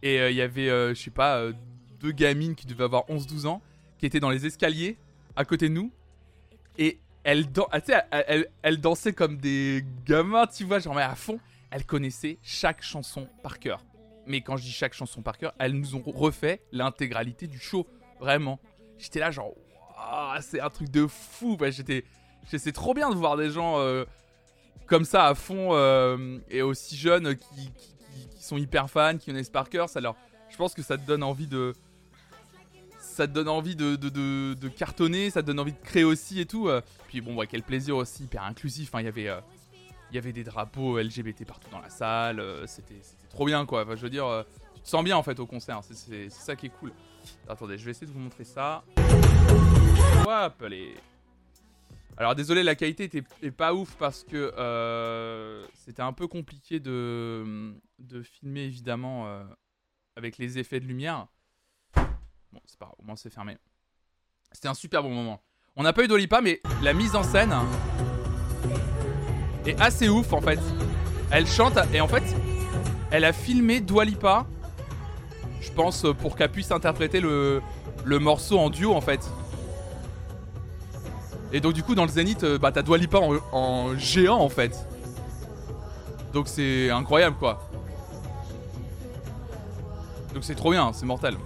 Et 0.00 0.20
euh, 0.20 0.30
il 0.30 0.36
y 0.36 0.40
avait, 0.40 0.70
euh, 0.70 0.94
je 0.94 1.02
sais 1.02 1.10
pas, 1.10 1.38
euh, 1.38 1.52
deux 1.98 2.12
gamines 2.12 2.54
qui 2.54 2.66
devaient 2.66 2.84
avoir 2.84 3.02
11-12 3.08 3.46
ans 3.48 3.62
qui 3.98 4.06
étaient 4.06 4.20
dans 4.20 4.30
les 4.30 4.46
escaliers 4.46 4.96
à 5.34 5.44
côté 5.44 5.68
de 5.68 5.74
nous. 5.74 5.90
Et 6.78 7.00
elles, 7.24 7.46
ah, 7.72 8.76
dansaient 8.76 9.12
comme 9.12 9.38
des 9.38 9.84
gamins, 10.06 10.46
tu 10.46 10.62
vois, 10.62 10.78
genre 10.78 10.96
à 10.98 11.16
fond. 11.16 11.40
Elles 11.72 11.84
connaissaient 11.84 12.38
chaque 12.42 12.80
chanson 12.80 13.28
par 13.42 13.58
cœur. 13.58 13.84
Mais 14.28 14.40
quand 14.40 14.56
je 14.56 14.62
dis 14.62 14.70
chaque 14.72 14.94
chanson 14.94 15.20
par 15.20 15.36
cœur, 15.36 15.52
elles 15.58 15.72
nous 15.72 15.96
ont 15.96 16.02
refait 16.06 16.62
l'intégralité 16.70 17.48
du 17.48 17.58
show. 17.58 17.88
Vraiment. 18.20 18.60
J'étais 18.98 19.18
là 19.18 19.32
genre, 19.32 19.52
Waouh, 20.04 20.40
c'est 20.40 20.60
un 20.60 20.70
truc 20.70 20.90
de 20.90 21.06
fou. 21.06 21.56
Bah, 21.56 21.70
j'étais, 21.70 22.04
c'est 22.46 22.72
trop 22.72 22.94
bien 22.94 23.10
de 23.10 23.14
voir 23.14 23.36
des 23.36 23.50
gens 23.50 23.78
euh, 23.78 24.04
comme 24.86 25.04
ça 25.04 25.26
à 25.26 25.34
fond 25.34 25.70
euh, 25.72 26.38
et 26.48 26.62
aussi 26.62 26.96
jeunes 26.96 27.36
qui, 27.36 27.70
sont 28.40 28.58
hyper 28.58 28.90
fans, 28.90 29.16
qui 29.16 29.26
connaissent 29.26 29.48
par 29.48 29.70
cœur, 29.70 29.88
leur, 30.02 30.16
je 30.50 30.56
pense 30.58 30.74
que 30.74 30.82
ça 30.82 30.98
te 30.98 31.06
donne 31.06 31.22
envie 31.22 31.46
de, 31.46 31.72
ça 33.00 33.26
te 33.26 33.32
donne 33.32 33.48
envie 33.48 33.74
de, 33.74 33.96
de, 33.96 34.68
cartonner, 34.68 35.30
ça 35.30 35.40
te 35.40 35.46
donne 35.46 35.60
envie 35.60 35.72
de 35.72 35.80
créer 35.82 36.04
aussi 36.04 36.40
et 36.40 36.46
tout. 36.46 36.68
Puis 37.08 37.22
bon, 37.22 37.42
quel 37.48 37.62
plaisir 37.62 37.96
aussi, 37.96 38.24
hyper 38.24 38.42
inclusif. 38.42 38.94
Hein. 38.94 39.00
Il 39.00 39.04
y 39.06 39.08
avait, 39.08 39.40
il 40.10 40.14
y 40.14 40.18
avait 40.18 40.34
des 40.34 40.44
drapeaux 40.44 40.98
LGBT 40.98 41.46
partout 41.46 41.70
dans 41.70 41.80
la 41.80 41.88
salle. 41.88 42.44
C'était, 42.66 43.00
trop 43.30 43.46
bien 43.46 43.64
quoi. 43.64 43.86
Je 43.94 44.02
veux 44.02 44.10
dire, 44.10 44.44
tu 44.74 44.82
te 44.82 44.88
sens 44.88 45.02
bien 45.02 45.16
en 45.16 45.22
fait 45.22 45.40
au 45.40 45.46
concert. 45.46 45.80
C'est, 45.82 46.28
ça 46.28 46.54
qui 46.54 46.66
est 46.66 46.76
cool. 46.80 46.92
Attendez, 47.48 47.78
je 47.78 47.84
vais 47.86 47.92
essayer 47.92 48.06
de 48.06 48.12
vous 48.12 48.20
montrer 48.20 48.44
ça. 48.44 48.84
Alors 52.16 52.34
désolé, 52.36 52.62
la 52.62 52.76
qualité 52.76 53.04
était, 53.04 53.22
pas 53.50 53.74
ouf 53.74 53.96
parce 53.96 54.22
que 54.22 54.52
euh, 54.56 55.64
c'était 55.74 56.02
un 56.02 56.12
peu 56.12 56.28
compliqué 56.28 56.78
de, 56.78 57.74
filmer 58.22 58.62
évidemment 58.62 59.26
euh, 59.26 59.42
avec 60.16 60.38
les 60.38 60.58
effets 60.58 60.78
de 60.78 60.86
lumière. 60.86 61.26
Bon, 62.52 62.60
c'est 62.66 62.78
pas 62.78 62.86
grave, 62.86 62.96
au 62.98 63.04
moins 63.04 63.16
c'est 63.16 63.30
fermé. 63.30 63.58
C'était 64.52 64.68
un 64.68 64.74
super 64.74 65.02
bon 65.02 65.10
moment. 65.10 65.42
On 65.74 65.82
n'a 65.82 65.92
pas 65.92 66.04
eu 66.04 66.08
d'Olipa, 66.08 66.40
mais 66.40 66.60
la 66.82 66.92
mise 66.92 67.16
en 67.16 67.24
scène 67.24 67.52
est 69.66 69.80
assez 69.80 70.08
ouf 70.08 70.32
en 70.32 70.40
fait. 70.40 70.60
Elle 71.32 71.48
chante 71.48 71.78
et 71.92 72.00
en 72.00 72.06
fait, 72.06 72.22
elle 73.10 73.24
a 73.24 73.32
filmé 73.32 73.80
Dwalipa, 73.80 74.46
je 75.60 75.72
pense, 75.72 76.06
pour 76.20 76.36
qu'elle 76.36 76.52
puisse 76.52 76.70
interpréter 76.70 77.20
le 77.20 77.60
morceau 78.06 78.60
en 78.60 78.70
duo 78.70 78.94
en 78.94 79.00
fait. 79.00 79.28
Et 81.54 81.60
donc 81.60 81.72
du 81.72 81.84
coup 81.84 81.94
dans 81.94 82.02
le 82.02 82.10
Zénith, 82.10 82.42
euh, 82.42 82.58
bah 82.58 82.72
t'as 82.72 82.82
Dwalipa 82.82 83.18
en, 83.18 83.36
en 83.52 83.96
géant 83.96 84.40
en 84.40 84.48
fait. 84.48 84.76
Donc 86.32 86.48
c'est 86.48 86.90
incroyable 86.90 87.36
quoi. 87.36 87.68
Donc 90.34 90.42
c'est 90.42 90.56
trop 90.56 90.72
bien, 90.72 90.92
c'est 90.92 91.06
mortel. 91.06 91.36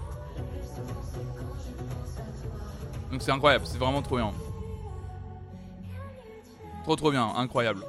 Donc 3.12 3.20
c'est 3.20 3.32
incroyable, 3.32 3.66
c'est 3.66 3.76
vraiment 3.76 4.00
trop 4.00 4.16
bien. 4.16 4.32
Trop 6.84 6.96
trop 6.96 7.10
bien, 7.10 7.30
incroyable. 7.36 7.84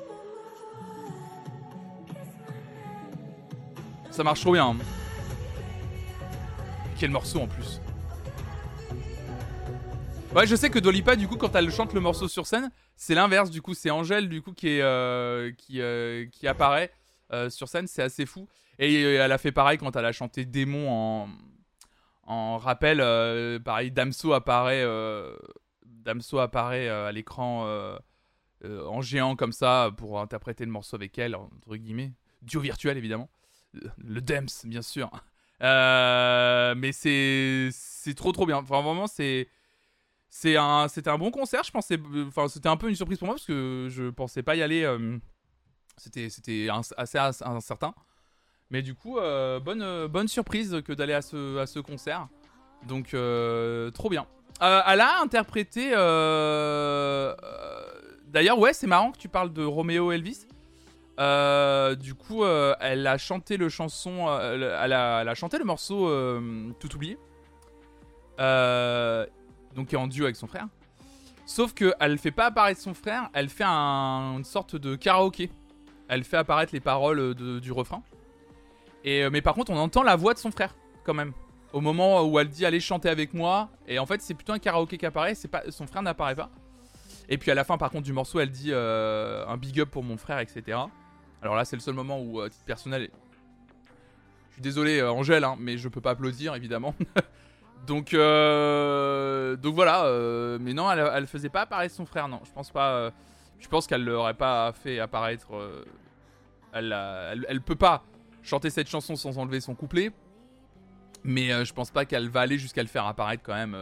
Ça 4.11 4.25
marche 4.25 4.41
trop 4.41 4.51
bien. 4.51 4.75
Quel 6.97 7.11
morceau 7.11 7.39
en 7.39 7.47
plus. 7.47 7.79
Ouais, 10.36 10.45
je 10.45 10.55
sais 10.55 10.69
que 10.69 10.77
Dolipa, 10.77 11.15
du 11.15 11.27
coup, 11.27 11.38
quand 11.38 11.55
elle 11.55 11.71
chante 11.71 11.91
le 11.93 12.00
morceau 12.00 12.27
sur 12.27 12.45
scène, 12.45 12.69
c'est 12.95 13.15
l'inverse. 13.15 13.50
Du 13.50 13.63
coup, 13.63 13.74
c'est 13.74 13.89
Angèle, 13.89 14.29
du 14.29 14.43
coup, 14.43 14.53
qui 14.53 14.79
euh, 14.79 15.51
qui, 15.57 15.81
euh, 15.81 16.27
qui 16.31 16.48
apparaît 16.48 16.91
euh, 17.33 17.50
sur 17.50 17.67
scène. 17.67 17.88
C'est 17.88 18.03
assez 18.03 18.27
fou. 18.27 18.48
Et 18.77 19.01
elle 19.01 19.31
a 19.31 19.38
fait 19.39 19.51
pareil 19.51 19.79
quand 19.79 19.95
elle 19.95 20.05
a 20.05 20.12
chanté 20.12 20.45
Démon 20.45 20.89
en 20.89 21.29
en 22.27 22.57
rappel. 22.59 23.00
pareil, 23.63 23.91
Damso 23.91 24.33
apparaît. 24.33 24.86
Damso 25.83 26.38
apparaît 26.38 26.88
à 26.88 27.12
l'écran 27.12 27.67
en 28.63 29.01
géant 29.01 29.36
comme 29.36 29.51
ça 29.51 29.89
pour 29.98 30.21
interpréter 30.21 30.63
le 30.63 30.71
morceau 30.71 30.95
avec 30.95 31.17
elle 31.17 31.36
entre 31.36 31.75
guillemets. 31.75 32.13
Duo 32.43 32.62
virtuel 32.62 32.98
évidemment. 32.98 33.29
Le 33.98 34.21
Dems, 34.21 34.48
bien 34.65 34.83
sûr. 34.83 35.09
mais 35.59 36.91
c'est 36.93 38.13
trop 38.15 38.31
trop 38.31 38.45
bien. 38.45 38.57
Enfin, 38.57 38.81
vraiment, 38.81 39.07
c'est 39.07 39.50
c'est 40.29 40.57
un, 40.57 40.88
c'était 40.88 41.09
un 41.09 41.17
bon 41.17 41.31
concert. 41.31 41.63
Je 41.63 41.71
pensais, 41.71 42.00
enfin, 42.27 42.48
c'était 42.48 42.69
un 42.69 42.77
peu 42.77 42.88
une 42.89 42.95
surprise 42.95 43.17
pour 43.17 43.25
moi 43.27 43.36
parce 43.36 43.48
que 43.48 43.88
je 43.89 44.09
pensais 44.09 44.43
pas 44.43 44.55
y 44.55 44.62
aller. 44.62 44.83
Euh, 44.83 45.17
c'était, 45.98 46.29
assez 46.98 47.17
incertain. 47.41 47.93
Mais 48.69 48.81
du 48.81 48.93
coup, 48.93 49.17
euh, 49.17 49.59
bonne, 49.59 50.07
bonne 50.07 50.27
surprise 50.27 50.81
que 50.86 50.93
d'aller 50.93 51.13
à 51.13 51.21
ce, 51.21 51.79
concert. 51.79 52.27
Donc, 52.88 53.13
euh, 53.13 53.91
trop 53.91 54.09
bien. 54.09 54.27
elle 54.62 55.01
a 55.01 55.19
interprété. 55.21 55.89
D'ailleurs, 58.27 58.59
ouais, 58.59 58.74
c'est 58.74 58.88
marrant 58.88 59.12
que 59.12 59.17
tu 59.17 59.27
parles 59.27 59.51
de 59.51 59.63
Romeo 59.63 60.12
Elvis. 60.12 60.45
du 61.98 62.13
coup, 62.13 62.45
elle 62.45 63.07
a 63.07 63.17
chanté 63.17 63.57
le 63.57 63.67
chanson, 63.67 64.29
elle 64.39 64.93
a, 64.93 65.36
chanté 65.36 65.57
le 65.57 65.65
morceau 65.65 66.07
Tout 66.79 66.95
oublié. 66.95 67.17
Euh, 68.39 69.25
donc 69.79 69.88
qui 69.88 69.95
est 69.95 69.98
en 69.98 70.07
duo 70.07 70.25
avec 70.25 70.36
son 70.36 70.48
frère. 70.48 70.67
Sauf 71.45 71.74
qu'elle 71.74 72.17
fait 72.17 72.31
pas 72.31 72.48
apparaître 72.48 72.81
son 72.81 72.93
frère, 72.93 73.29
elle 73.33 73.50
fait 73.50 73.63
une 73.63 74.43
sorte 74.43 74.75
de 74.75 74.95
karaoké. 74.95 75.50
Elle 76.07 76.24
fait 76.24 76.38
apparaître 76.38 76.74
les 76.74 76.79
paroles 76.79 77.33
du 77.33 77.71
refrain. 77.71 78.03
Et, 79.03 79.24
euh, 79.24 79.29
mais 79.31 79.41
par 79.41 79.55
contre, 79.55 79.71
on 79.71 79.77
entend 79.77 80.03
la 80.03 80.15
voix 80.15 80.33
de 80.33 80.39
son 80.39 80.51
frère, 80.51 80.75
quand 81.03 81.13
même. 81.13 81.31
Au 81.71 81.81
moment 81.81 82.24
où 82.24 82.39
elle 82.39 82.50
dit 82.50 82.65
allez 82.65 82.79
chanter 82.79 83.09
avec 83.09 83.33
moi. 83.33 83.69
Et 83.88 84.00
en 84.00 84.05
fait, 84.05 84.21
c'est 84.21 84.33
plutôt 84.33 84.53
un 84.53 84.59
karaoké 84.59 84.98
qui 84.98 85.05
apparaît, 85.05 85.33
c'est 85.33 85.48
pas, 85.48 85.63
son 85.69 85.88
frère 85.88 86.01
n'apparaît 86.01 86.36
pas. 86.36 86.50
Et 87.29 87.38
puis 87.38 87.51
à 87.51 87.55
la 87.55 87.63
fin, 87.63 87.77
par 87.77 87.89
contre, 87.89 88.03
du 88.03 88.13
morceau, 88.13 88.39
elle 88.39 88.51
dit 88.51 88.71
euh, 88.71 89.45
un 89.48 89.55
big 89.55 89.79
up 89.79 89.89
pour 89.89 90.03
mon 90.03 90.17
frère, 90.17 90.39
etc. 90.39 90.77
Alors 91.41 91.55
là, 91.55 91.63
c'est 91.63 91.75
le 91.75 91.81
seul 91.81 91.93
moment 91.93 92.19
où, 92.19 92.41
euh, 92.41 92.50
titre 92.50 92.65
personnel, 92.65 93.09
je 94.50 94.53
suis 94.53 94.62
désolé, 94.62 95.01
Angèle, 95.01 95.43
hein, 95.43 95.55
mais 95.57 95.77
je 95.77 95.88
peux 95.88 96.01
pas 96.01 96.12
applaudir, 96.12 96.53
évidemment. 96.55 96.93
Donc, 97.86 98.13
euh, 98.13 99.55
donc 99.55 99.75
voilà. 99.75 100.05
Euh, 100.05 100.57
mais 100.62 100.74
non, 100.74 100.91
elle, 100.91 101.27
faisait 101.27 101.50
pas 101.50 101.62
apparaître 101.62 101.95
son 101.95 102.05
frère, 102.05 102.27
non. 102.27 102.41
Je 102.45 102.51
pense 102.51 102.71
pas. 102.71 102.91
Euh, 102.91 103.12
je 103.59 103.67
pense 103.67 103.88
qu'elle 103.88 104.03
l'aurait 104.03 104.36
pas 104.36 104.71
fait 104.74 105.00
apparaître. 105.00 105.48
Elle, 106.74 107.62
peut 107.65 107.75
pas 107.75 108.03
chanter 108.41 108.69
cette 108.69 108.88
chanson 108.88 109.15
sans 109.15 109.38
enlever 109.38 109.59
son 109.59 109.75
couplet. 109.75 110.12
Mais 111.24 111.65
je 111.65 111.74
pense 111.74 111.91
pas 111.91 112.05
qu'elle 112.05 112.29
va 112.29 112.41
aller 112.41 112.57
jusqu'à 112.57 112.81
le 112.81 112.88
faire 112.88 113.05
apparaître 113.05 113.43
quand 113.43 113.55
même 113.55 113.77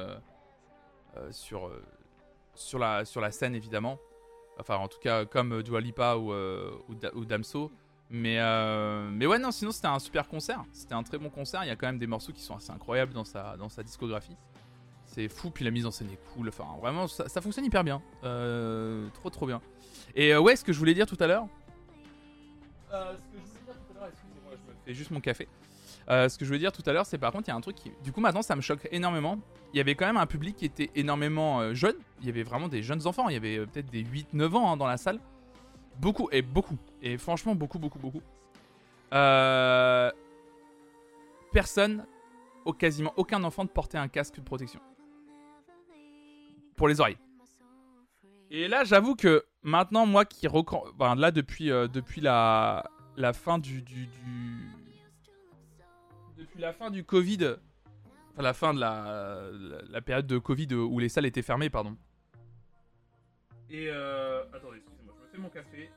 sur, 1.30 1.70
la, 2.80 3.32
scène, 3.32 3.56
évidemment. 3.56 4.00
Enfin, 4.60 4.78
en 4.78 4.88
tout 4.88 5.00
cas, 5.00 5.26
comme 5.26 5.62
Dua 5.62 5.80
Lipa 5.80 6.16
ou, 6.16 6.34
ou 6.34 7.26
Damso. 7.26 7.72
Mais, 8.10 8.40
euh, 8.40 9.10
mais 9.12 9.26
ouais, 9.26 9.38
non, 9.38 9.52
sinon 9.52 9.72
c'était 9.72 9.88
un 9.88 10.00
super 10.00 10.28
concert. 10.28 10.64
C'était 10.72 10.94
un 10.94 11.04
très 11.04 11.18
bon 11.18 11.30
concert. 11.30 11.64
Il 11.64 11.68
y 11.68 11.72
a 11.72 11.76
quand 11.76 11.88
même 11.88 12.00
des 12.00 12.08
morceaux 12.08 12.32
qui 12.32 12.42
sont 12.42 12.56
assez 12.56 12.72
incroyables 12.72 13.14
dans 13.14 13.26
sa, 13.26 13.58
dans 13.58 13.70
sa 13.70 13.84
discographie. 13.84 14.38
C'est 15.06 15.28
fou, 15.28 15.50
puis 15.50 15.66
la 15.66 15.72
mise 15.72 15.86
en 15.86 15.92
scène 15.92 16.10
est 16.12 16.20
cool. 16.34 16.50
Enfin, 16.50 16.66
vraiment, 16.82 17.08
ça, 17.08 17.42
fonctionne 17.42 17.66
hyper 17.66 17.84
bien. 17.84 18.02
Euh, 18.24 19.08
trop, 19.14 19.30
trop 19.30 19.46
bien. 19.46 19.62
Et 20.16 20.34
euh, 20.34 20.40
ouais, 20.40 20.56
ce 20.56 20.64
que 20.64 20.72
je 20.72 20.80
voulais 20.80 20.94
dire 20.94 21.06
tout 21.06 21.18
à 21.20 21.28
l'heure. 21.28 21.48
ce 22.90 22.96
que 22.96 23.18
je 23.34 23.50
voulais 23.50 23.66
dire 23.66 23.76
tout 23.76 23.92
à 23.92 24.00
l'heure, 24.00 24.10
excusez-moi, 24.10 24.54
je 24.54 24.86
fais 24.86 24.94
juste 24.94 25.12
mon 25.12 25.20
café. 25.20 25.48
ce 26.08 26.38
que 26.38 26.46
je 26.46 26.50
voulais 26.50 26.60
dire 26.60 26.72
tout 26.72 26.84
à 26.86 26.94
l'heure, 26.94 27.06
c'est 27.06 27.18
par 27.18 27.34
contre, 27.34 27.50
il 27.50 27.52
y 27.52 27.54
a 27.54 27.58
un 27.58 27.62
truc 27.62 27.76
qui. 27.76 27.92
Du 28.04 28.14
coup, 28.14 28.22
maintenant, 28.22 28.42
ça 28.42 28.56
me 28.56 28.62
choque 28.62 28.88
énormément. 28.92 29.38
Il 29.74 29.78
y 29.78 29.82
avait 29.82 29.96
quand 29.96 30.06
même 30.06 30.18
un 30.18 30.28
public 30.28 30.56
qui 30.56 30.66
était 30.66 30.92
énormément 30.96 31.74
jeune. 31.74 31.96
Il 32.22 32.28
y 32.28 32.30
avait 32.30 32.44
vraiment 32.44 32.70
des 32.70 32.84
jeunes 32.84 33.06
enfants. 33.06 33.28
Il 33.28 33.34
y 33.34 33.38
avait 33.38 33.66
peut-être 33.66 33.90
des 33.90 34.04
8-9 34.04 34.54
ans 34.54 34.72
hein, 34.72 34.78
dans 34.78 34.88
la 34.88 34.98
salle. 34.98 35.20
Beaucoup, 36.00 36.30
et 36.32 36.42
beaucoup. 36.42 36.78
Et 37.02 37.18
franchement, 37.18 37.56
beaucoup, 37.56 37.80
beaucoup, 37.80 38.00
beaucoup. 38.00 38.22
Euh, 39.14 40.12
personne, 41.52 42.06
ou 42.66 42.74
quasiment 42.74 43.14
aucun 43.16 43.44
enfant 43.44 43.64
ne 43.64 43.70
portait 43.70 43.98
un 43.98 44.08
casque 44.08 44.36
de 44.36 44.42
protection. 44.42 44.80
Pour 46.76 46.88
les 46.88 47.00
oreilles. 47.00 47.18
Et 48.50 48.68
là, 48.68 48.84
j'avoue 48.84 49.16
que 49.16 49.46
maintenant, 49.64 50.06
moi 50.06 50.26
qui 50.26 50.48
enfin, 50.48 51.16
là 51.16 51.32
depuis 51.32 51.72
euh, 51.72 51.88
depuis 51.88 52.22
la 52.22 52.90
la 53.18 53.34
fin 53.34 53.58
du, 53.58 53.82
du, 53.82 54.08
depuis 56.38 56.60
la 56.60 56.72
fin 56.72 56.92
du 56.92 57.04
Covid, 57.04 57.56
enfin 58.32 58.44
la 58.44 58.54
fin 58.54 58.74
de 58.74 58.80
la, 58.80 59.50
la, 59.90 60.02
période 60.02 60.28
de 60.28 60.38
Covid 60.38 60.74
où 60.76 61.00
les 61.00 61.10
salles 61.10 61.26
étaient 61.26 61.42
fermées, 61.42 61.70
pardon. 61.70 61.98
Et 63.70 63.88
euh, 63.90 64.44
attendez 64.54 64.84
mon 65.38 65.50
café. 65.50 65.90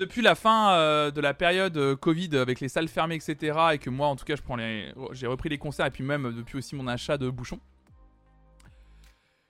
Depuis 0.00 0.22
la 0.22 0.34
fin 0.34 0.72
euh, 0.72 1.10
de 1.10 1.20
la 1.20 1.34
période 1.34 1.76
euh, 1.76 1.94
Covid 1.94 2.34
avec 2.38 2.60
les 2.60 2.70
salles 2.70 2.88
fermées, 2.88 3.16
etc., 3.16 3.58
et 3.74 3.78
que 3.78 3.90
moi, 3.90 4.08
en 4.08 4.16
tout 4.16 4.24
cas, 4.24 4.34
je 4.34 4.40
prends 4.40 4.56
les, 4.56 4.94
j'ai 5.12 5.26
repris 5.26 5.50
les 5.50 5.58
concerts 5.58 5.84
et 5.84 5.90
puis 5.90 6.02
même 6.02 6.34
depuis 6.34 6.56
aussi 6.56 6.74
mon 6.74 6.86
achat 6.86 7.18
de 7.18 7.28
bouchons. 7.28 7.60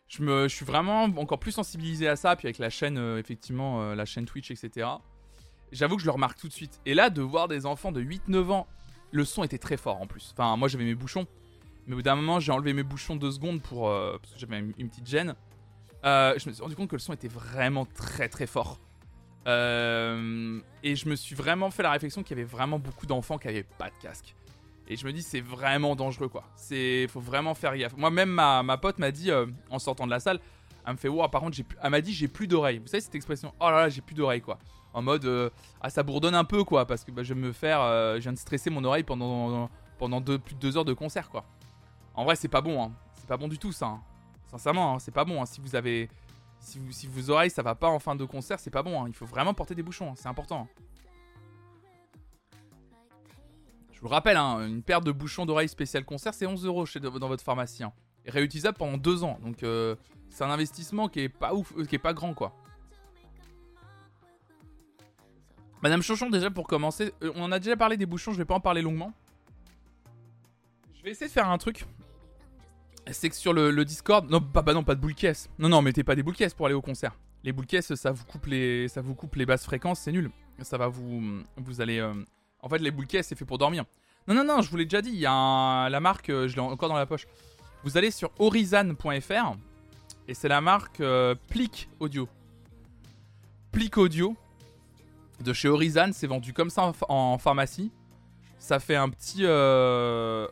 Je, 0.09 0.25
me, 0.25 0.49
je 0.49 0.54
suis 0.57 0.66
vraiment 0.66 1.04
encore 1.04 1.38
plus 1.38 1.52
sensibilisé 1.52 2.09
à 2.09 2.16
ça, 2.16 2.35
puis 2.35 2.49
avec 2.49 2.59
la 2.59 2.69
chaîne, 2.69 2.99
euh, 2.99 3.19
effectivement, 3.19 3.95
la 3.95 4.04
chaîne 4.04 4.26
Twitch, 4.26 4.50
etc. 4.50 4.88
J'avoue 5.71 5.95
que 5.95 6.02
je 6.02 6.07
le 6.07 6.12
remarque 6.12 6.37
tout 6.37 6.49
de 6.49 6.52
suite. 6.52 6.80
Et 6.85 6.95
là, 6.95 7.11
de 7.11 7.23
voir 7.23 7.47
des 7.47 7.64
enfants 7.64 7.92
de 7.92 8.02
8-9 8.02 8.50
ans, 8.50 8.66
le 9.12 9.25
son 9.25 9.45
était 9.45 9.59
très 9.59 9.76
fort 9.76 10.02
en 10.02 10.09
plus. 10.09 10.30
Enfin, 10.33 10.57
moi 10.57 10.66
j'avais 10.66 10.85
mes 10.85 10.97
bouchons. 10.97 11.28
Mais 11.87 11.95
au 11.95 11.97
bout 11.99 12.02
d'un 12.02 12.16
moment, 12.16 12.40
j'ai 12.40 12.50
enlevé 12.50 12.73
mes 12.73 12.83
bouchons 12.83 13.14
deux 13.16 13.30
secondes 13.30 13.62
pour, 13.62 13.88
euh, 13.88 14.19
parce 14.21 14.35
que 14.35 14.40
j'avais 14.40 14.59
une, 14.59 14.88
petite 14.88 15.07
gêne. 15.07 15.35
Euh, 16.04 16.35
je 16.38 16.49
me 16.49 16.54
suis 16.54 16.62
rendu 16.62 16.75
compte 16.75 16.88
que 16.88 16.97
le 16.97 17.00
son 17.00 17.12
était 17.12 17.28
vraiment 17.28 17.87
très 17.87 18.28
très 18.28 18.47
fort. 18.47 18.80
Euh, 19.47 20.61
et 20.82 20.97
je 20.97 21.09
me 21.09 21.16
suis 21.16 21.35
vraiment 21.35 21.70
fait 21.70 21.82
la 21.82 21.90
réflexion 21.90 22.23
qu'il 22.23 22.37
y 22.37 22.40
avait 22.40 22.49
vraiment 22.49 22.78
beaucoup 22.78 23.06
d'enfants 23.06 23.38
qui 23.38 23.47
n'avaient 23.47 23.62
pas 23.62 23.88
de 23.88 23.94
casque. 24.02 24.35
Et 24.87 24.97
je 24.97 25.06
me 25.06 25.12
dis, 25.12 25.23
c'est 25.23 25.40
vraiment 25.40 25.94
dangereux, 25.94 26.28
quoi. 26.28 26.44
C'est, 26.56 27.06
faut 27.09 27.20
vraiment 27.20 27.54
faire 27.54 27.76
gaffe. 27.76 27.97
Moi, 27.97 28.11
même 28.11 28.28
ma, 28.28 28.62
ma 28.62 28.76
pote 28.76 28.99
m'a 28.99 29.12
dit, 29.12 29.30
euh, 29.30 29.47
en 29.70 29.78
sortant 29.78 30.04
de 30.04 30.11
la 30.11 30.18
salle, 30.18 30.40
elle 30.85 30.92
me 30.92 30.99
fait, 30.99 31.09
wow, 31.09 31.28
par 31.28 31.40
contre, 31.40 31.56
j'ai, 31.56 31.64
elle 31.80 31.90
m'a 31.90 32.00
dit, 32.00 32.12
j'ai 32.12 32.26
plus 32.26 32.49
d'oreilles. 32.49 32.78
Vous 32.78 32.88
savez 32.88 33.00
cette 33.00 33.14
expression 33.14 33.54
Oh 33.61 33.66
là 33.70 33.82
là, 33.82 33.88
j'ai 33.88 34.00
plus 34.00 34.14
d'oreilles, 34.16 34.40
quoi. 34.40 34.59
En 34.92 35.02
mode, 35.02 35.25
euh, 35.26 35.49
ah, 35.80 35.90
ça 35.90 36.02
bourdonne 36.02 36.35
un 36.35 36.44
peu, 36.44 36.64
quoi, 36.64 36.87
parce 36.87 37.04
que 37.04 37.12
bah, 37.12 37.23
je 37.23 37.35
me 37.35 37.52
faire, 37.52 37.80
euh, 37.80 38.16
je 38.16 38.23
viens 38.23 38.32
de 38.32 38.38
stresser 38.38 38.68
mon 38.68 38.82
oreille 38.82 39.04
pendant, 39.04 39.70
pendant 39.99 40.20
deux, 40.20 40.40
plus 40.40 40.56
de 40.56 40.61
deux 40.61 40.76
heures 40.76 40.85
de 40.85 40.92
concert, 40.92 41.30
quoi. 41.30 41.44
En 42.14 42.25
vrai, 42.25 42.35
c'est 42.35 42.49
pas 42.49 42.61
bon, 42.61 42.82
hein. 42.82 42.92
C'est 43.14 43.28
pas 43.28 43.37
bon 43.37 43.47
du 43.47 43.59
tout, 43.59 43.70
ça. 43.70 43.87
Hein. 43.87 44.00
Sincèrement, 44.50 44.94
hein, 44.94 44.99
c'est 44.99 45.14
pas 45.14 45.25
bon. 45.25 45.40
Hein. 45.40 45.47
Si 45.47 45.61
vous 45.61 45.76
avez, 45.76 46.09
si, 46.61 46.79
vous, 46.79 46.93
si 46.93 47.07
vos 47.07 47.31
oreilles, 47.31 47.50
ça 47.50 47.62
va 47.62 47.75
pas 47.75 47.88
en 47.88 47.99
fin 47.99 48.14
de 48.14 48.25
concert, 48.25 48.61
c'est 48.61 48.71
pas 48.71 48.83
bon. 48.83 49.07
Il 49.07 49.14
faut 49.14 49.26
vraiment 49.26 49.55
porter 49.55 49.75
des 49.75 49.83
bouchons, 49.83 50.14
c'est 50.17 50.29
important. 50.29 50.69
Je 53.93 54.00
vous 54.00 54.09
le 54.09 54.14
rappelle, 54.14 54.37
hein, 54.37 54.67
une 54.67 54.83
paire 54.83 55.00
de 55.00 55.12
bouchons 55.12 55.45
d'oreilles 55.45 55.69
spécial 55.69 56.05
concert, 56.05 56.33
c'est 56.33 56.47
11 56.47 56.64
euros 56.64 56.85
dans 57.19 57.29
votre 57.29 57.45
pharmacie. 57.45 57.83
Hein. 57.83 57.93
Et 58.25 58.31
réutilisable 58.31 58.79
pendant 58.79 58.97
2 58.97 59.25
ans. 59.25 59.38
Donc 59.43 59.62
euh, 59.62 59.97
c'est 60.29 60.45
un 60.45 60.50
investissement 60.50 61.09
qui 61.09 61.21
est 61.21 61.29
pas 61.29 61.55
ouf, 61.55 61.73
euh, 61.76 61.85
qui 61.85 61.97
est 61.97 61.99
pas 61.99 62.14
grand 62.14 62.35
quoi. 62.35 62.55
Madame 65.83 66.02
Chonchon, 66.02 66.29
déjà 66.29 66.50
pour 66.50 66.67
commencer, 66.67 67.12
euh, 67.23 67.33
on 67.35 67.43
en 67.43 67.52
a 67.52 67.59
déjà 67.59 67.76
parlé 67.76 67.97
des 67.97 68.07
bouchons, 68.07 68.33
je 68.33 68.38
vais 68.38 68.45
pas 68.45 68.55
en 68.55 68.61
parler 68.61 68.83
longuement. 68.83 69.12
Je 70.95 71.02
vais 71.02 71.11
essayer 71.11 71.29
de 71.29 71.33
faire 71.33 71.49
un 71.49 71.57
truc. 71.57 71.87
C'est 73.12 73.29
que 73.29 73.37
sur 73.37 73.52
le, 73.52 73.85
Discord, 73.85 74.31
non 74.31 74.40
pas, 74.40 74.62
bah 74.62 74.75
non 74.75 74.85
pas 74.85 74.95
de 74.95 75.00
boule 75.00 75.14
caisse. 75.14 75.49
Non 75.59 75.69
non, 75.69 75.83
mettez 75.83 76.05
pas 76.05 76.14
des 76.14 76.23
boules 76.23 76.37
caisses 76.37 76.55
pour 76.55 76.67
aller 76.67 76.75
au 76.75 76.83
concert. 76.83 77.19
Les 77.45 77.52
boules 77.52 77.67
caisses, 77.67 77.95
ça 77.95 78.12
vous 78.12 78.25
coupe 78.25 78.47
les, 78.47 78.88
ça 78.88 79.00
vous 79.00 79.14
coupe 79.14 79.37
les 79.37 79.47
basses 79.47 79.64
fréquences, 79.64 80.00
c'est 80.00 80.12
nul. 80.12 80.31
Ça 80.62 80.76
va 80.76 80.88
vous, 80.88 81.43
vous 81.57 81.81
allez, 81.81 82.02
en 82.62 82.69
fait, 82.69 82.79
les 82.79 82.90
boules 82.90 83.07
caisses, 83.07 83.29
c'est 83.29 83.35
fait 83.35 83.45
pour 83.45 83.59
dormir. 83.59 83.85
Non, 84.29 84.35
non, 84.35 84.45
non, 84.45 84.62
je 84.62 84.71
vous 84.71 84.76
l'ai 84.76 84.85
déjà 84.85 85.02
dit, 85.02 85.11
il 85.11 85.19
y 85.19 85.26
a 85.26 85.88
la 85.88 86.00
marque, 86.00 86.29
euh, 86.31 86.47
je 86.47 86.55
l'ai 86.55 86.61
encore 86.61 86.88
dans 86.88 86.97
la 86.97 87.07
poche. 87.07 87.26
Vous 87.83 87.97
allez 87.97 88.11
sur 88.11 88.31
horizon.fr 88.38 89.57
et 90.29 90.35
c'est 90.35 90.49
la 90.49 90.61
marque 90.61 91.00
euh, 91.00 91.35
Plic 91.49 91.88
Audio. 91.99 92.29
Plic 93.73 93.97
Audio 93.97 94.37
de 95.40 95.52
chez 95.52 95.69
Horizon, 95.69 96.11
c'est 96.12 96.26
vendu 96.26 96.52
comme 96.52 96.69
ça 96.69 96.93
en, 97.09 97.38
pharmacie. 97.38 97.90
Ça 98.59 98.79
fait 98.79 98.97
un 98.97 99.09
petit. 99.09 99.40
Euh, 99.40 100.47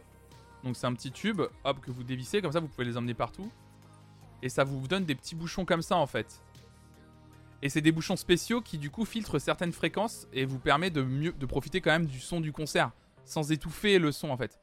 donc 0.65 0.77
c'est 0.77 0.87
un 0.87 0.95
petit 0.95 1.13
tube, 1.13 1.41
hop, 1.65 1.81
que 1.81 1.91
vous 1.91 2.03
dévissez, 2.03 2.43
comme 2.43 2.53
ça 2.53 2.61
vous 2.61 2.69
pouvez 2.69 2.85
les 2.85 2.97
emmener 2.97 3.15
partout. 3.15 3.51
Et 4.43 4.49
ça 4.49 4.65
vous 4.65 4.87
donne 4.87 5.05
des 5.05 5.15
petits 5.15 5.35
bouchons 5.35 5.65
comme 5.65 5.83
ça 5.83 5.97
en 5.97 6.07
fait. 6.07 6.43
Et 7.61 7.69
c'est 7.69 7.81
des 7.81 7.93
bouchons 7.93 8.17
spéciaux 8.17 8.61
qui 8.61 8.79
du 8.79 8.91
coup 8.91 9.05
filtrent 9.05 9.41
certaines 9.41 9.73
fréquences 9.73 10.29
et 10.33 10.45
vous 10.45 10.61
permet 10.61 10.91
de 10.91 11.03
mieux 11.03 11.33
profiter 11.33 11.81
quand 11.81 11.91
même 11.91 12.07
du 12.07 12.21
son 12.21 12.41
du 12.41 12.53
concert 12.53 12.93
sans 13.25 13.51
étouffer 13.51 13.99
le 13.99 14.13
son 14.13 14.31
en 14.31 14.37
fait. 14.37 14.61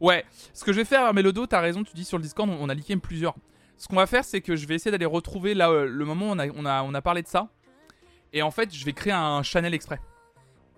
Ouais, 0.00 0.24
ce 0.54 0.64
que 0.64 0.72
je 0.72 0.78
vais 0.78 0.84
faire, 0.84 1.12
Mélodo, 1.12 1.46
t'as 1.46 1.60
raison, 1.60 1.84
tu 1.84 1.92
dis 1.94 2.04
sur 2.04 2.16
le 2.16 2.22
Discord, 2.22 2.48
on, 2.48 2.68
a 2.68 2.74
liké 2.74 2.96
plusieurs. 2.96 3.34
Ce 3.76 3.86
qu'on 3.86 3.96
va 3.96 4.06
faire, 4.06 4.24
c'est 4.24 4.40
que 4.40 4.56
je 4.56 4.66
vais 4.66 4.76
essayer 4.76 4.90
d'aller 4.90 5.04
retrouver 5.04 5.54
là 5.54 5.70
euh, 5.70 5.86
le 5.86 6.04
moment 6.06 6.30
où 6.30 6.32
on 6.32 6.38
a, 6.38 6.48
on, 6.48 6.64
a, 6.64 6.82
on 6.82 6.94
a 6.94 7.02
parlé 7.02 7.22
de 7.22 7.28
ça. 7.28 7.48
Et 8.32 8.40
en 8.40 8.50
fait, 8.50 8.74
je 8.74 8.84
vais 8.84 8.92
créer 8.92 9.12
un 9.12 9.42
channel 9.42 9.74
exprès. 9.74 10.00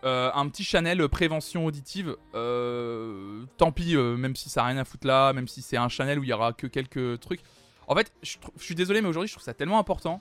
Euh, 0.04 0.30
un 0.34 0.48
petit 0.48 0.64
channel 0.64 1.08
prévention 1.08 1.64
auditive. 1.64 2.16
Euh, 2.34 3.44
tant 3.56 3.72
pis, 3.72 3.96
même 3.96 4.34
si 4.36 4.48
ça 4.48 4.62
n'a 4.62 4.68
rien 4.68 4.78
à 4.78 4.84
foutre 4.84 5.06
là, 5.06 5.32
même 5.32 5.48
si 5.48 5.62
c'est 5.62 5.76
un 5.76 5.88
channel 5.88 6.18
où 6.18 6.24
il 6.24 6.30
y 6.30 6.32
aura 6.32 6.52
que 6.52 6.66
quelques 6.66 7.20
trucs. 7.20 7.40
En 7.86 7.94
fait, 7.94 8.12
je 8.22 8.36
suis 8.58 8.74
désolé, 8.74 9.00
mais 9.00 9.08
aujourd'hui, 9.08 9.28
je 9.28 9.34
trouve 9.34 9.44
ça 9.44 9.54
tellement 9.54 9.78
important 9.78 10.20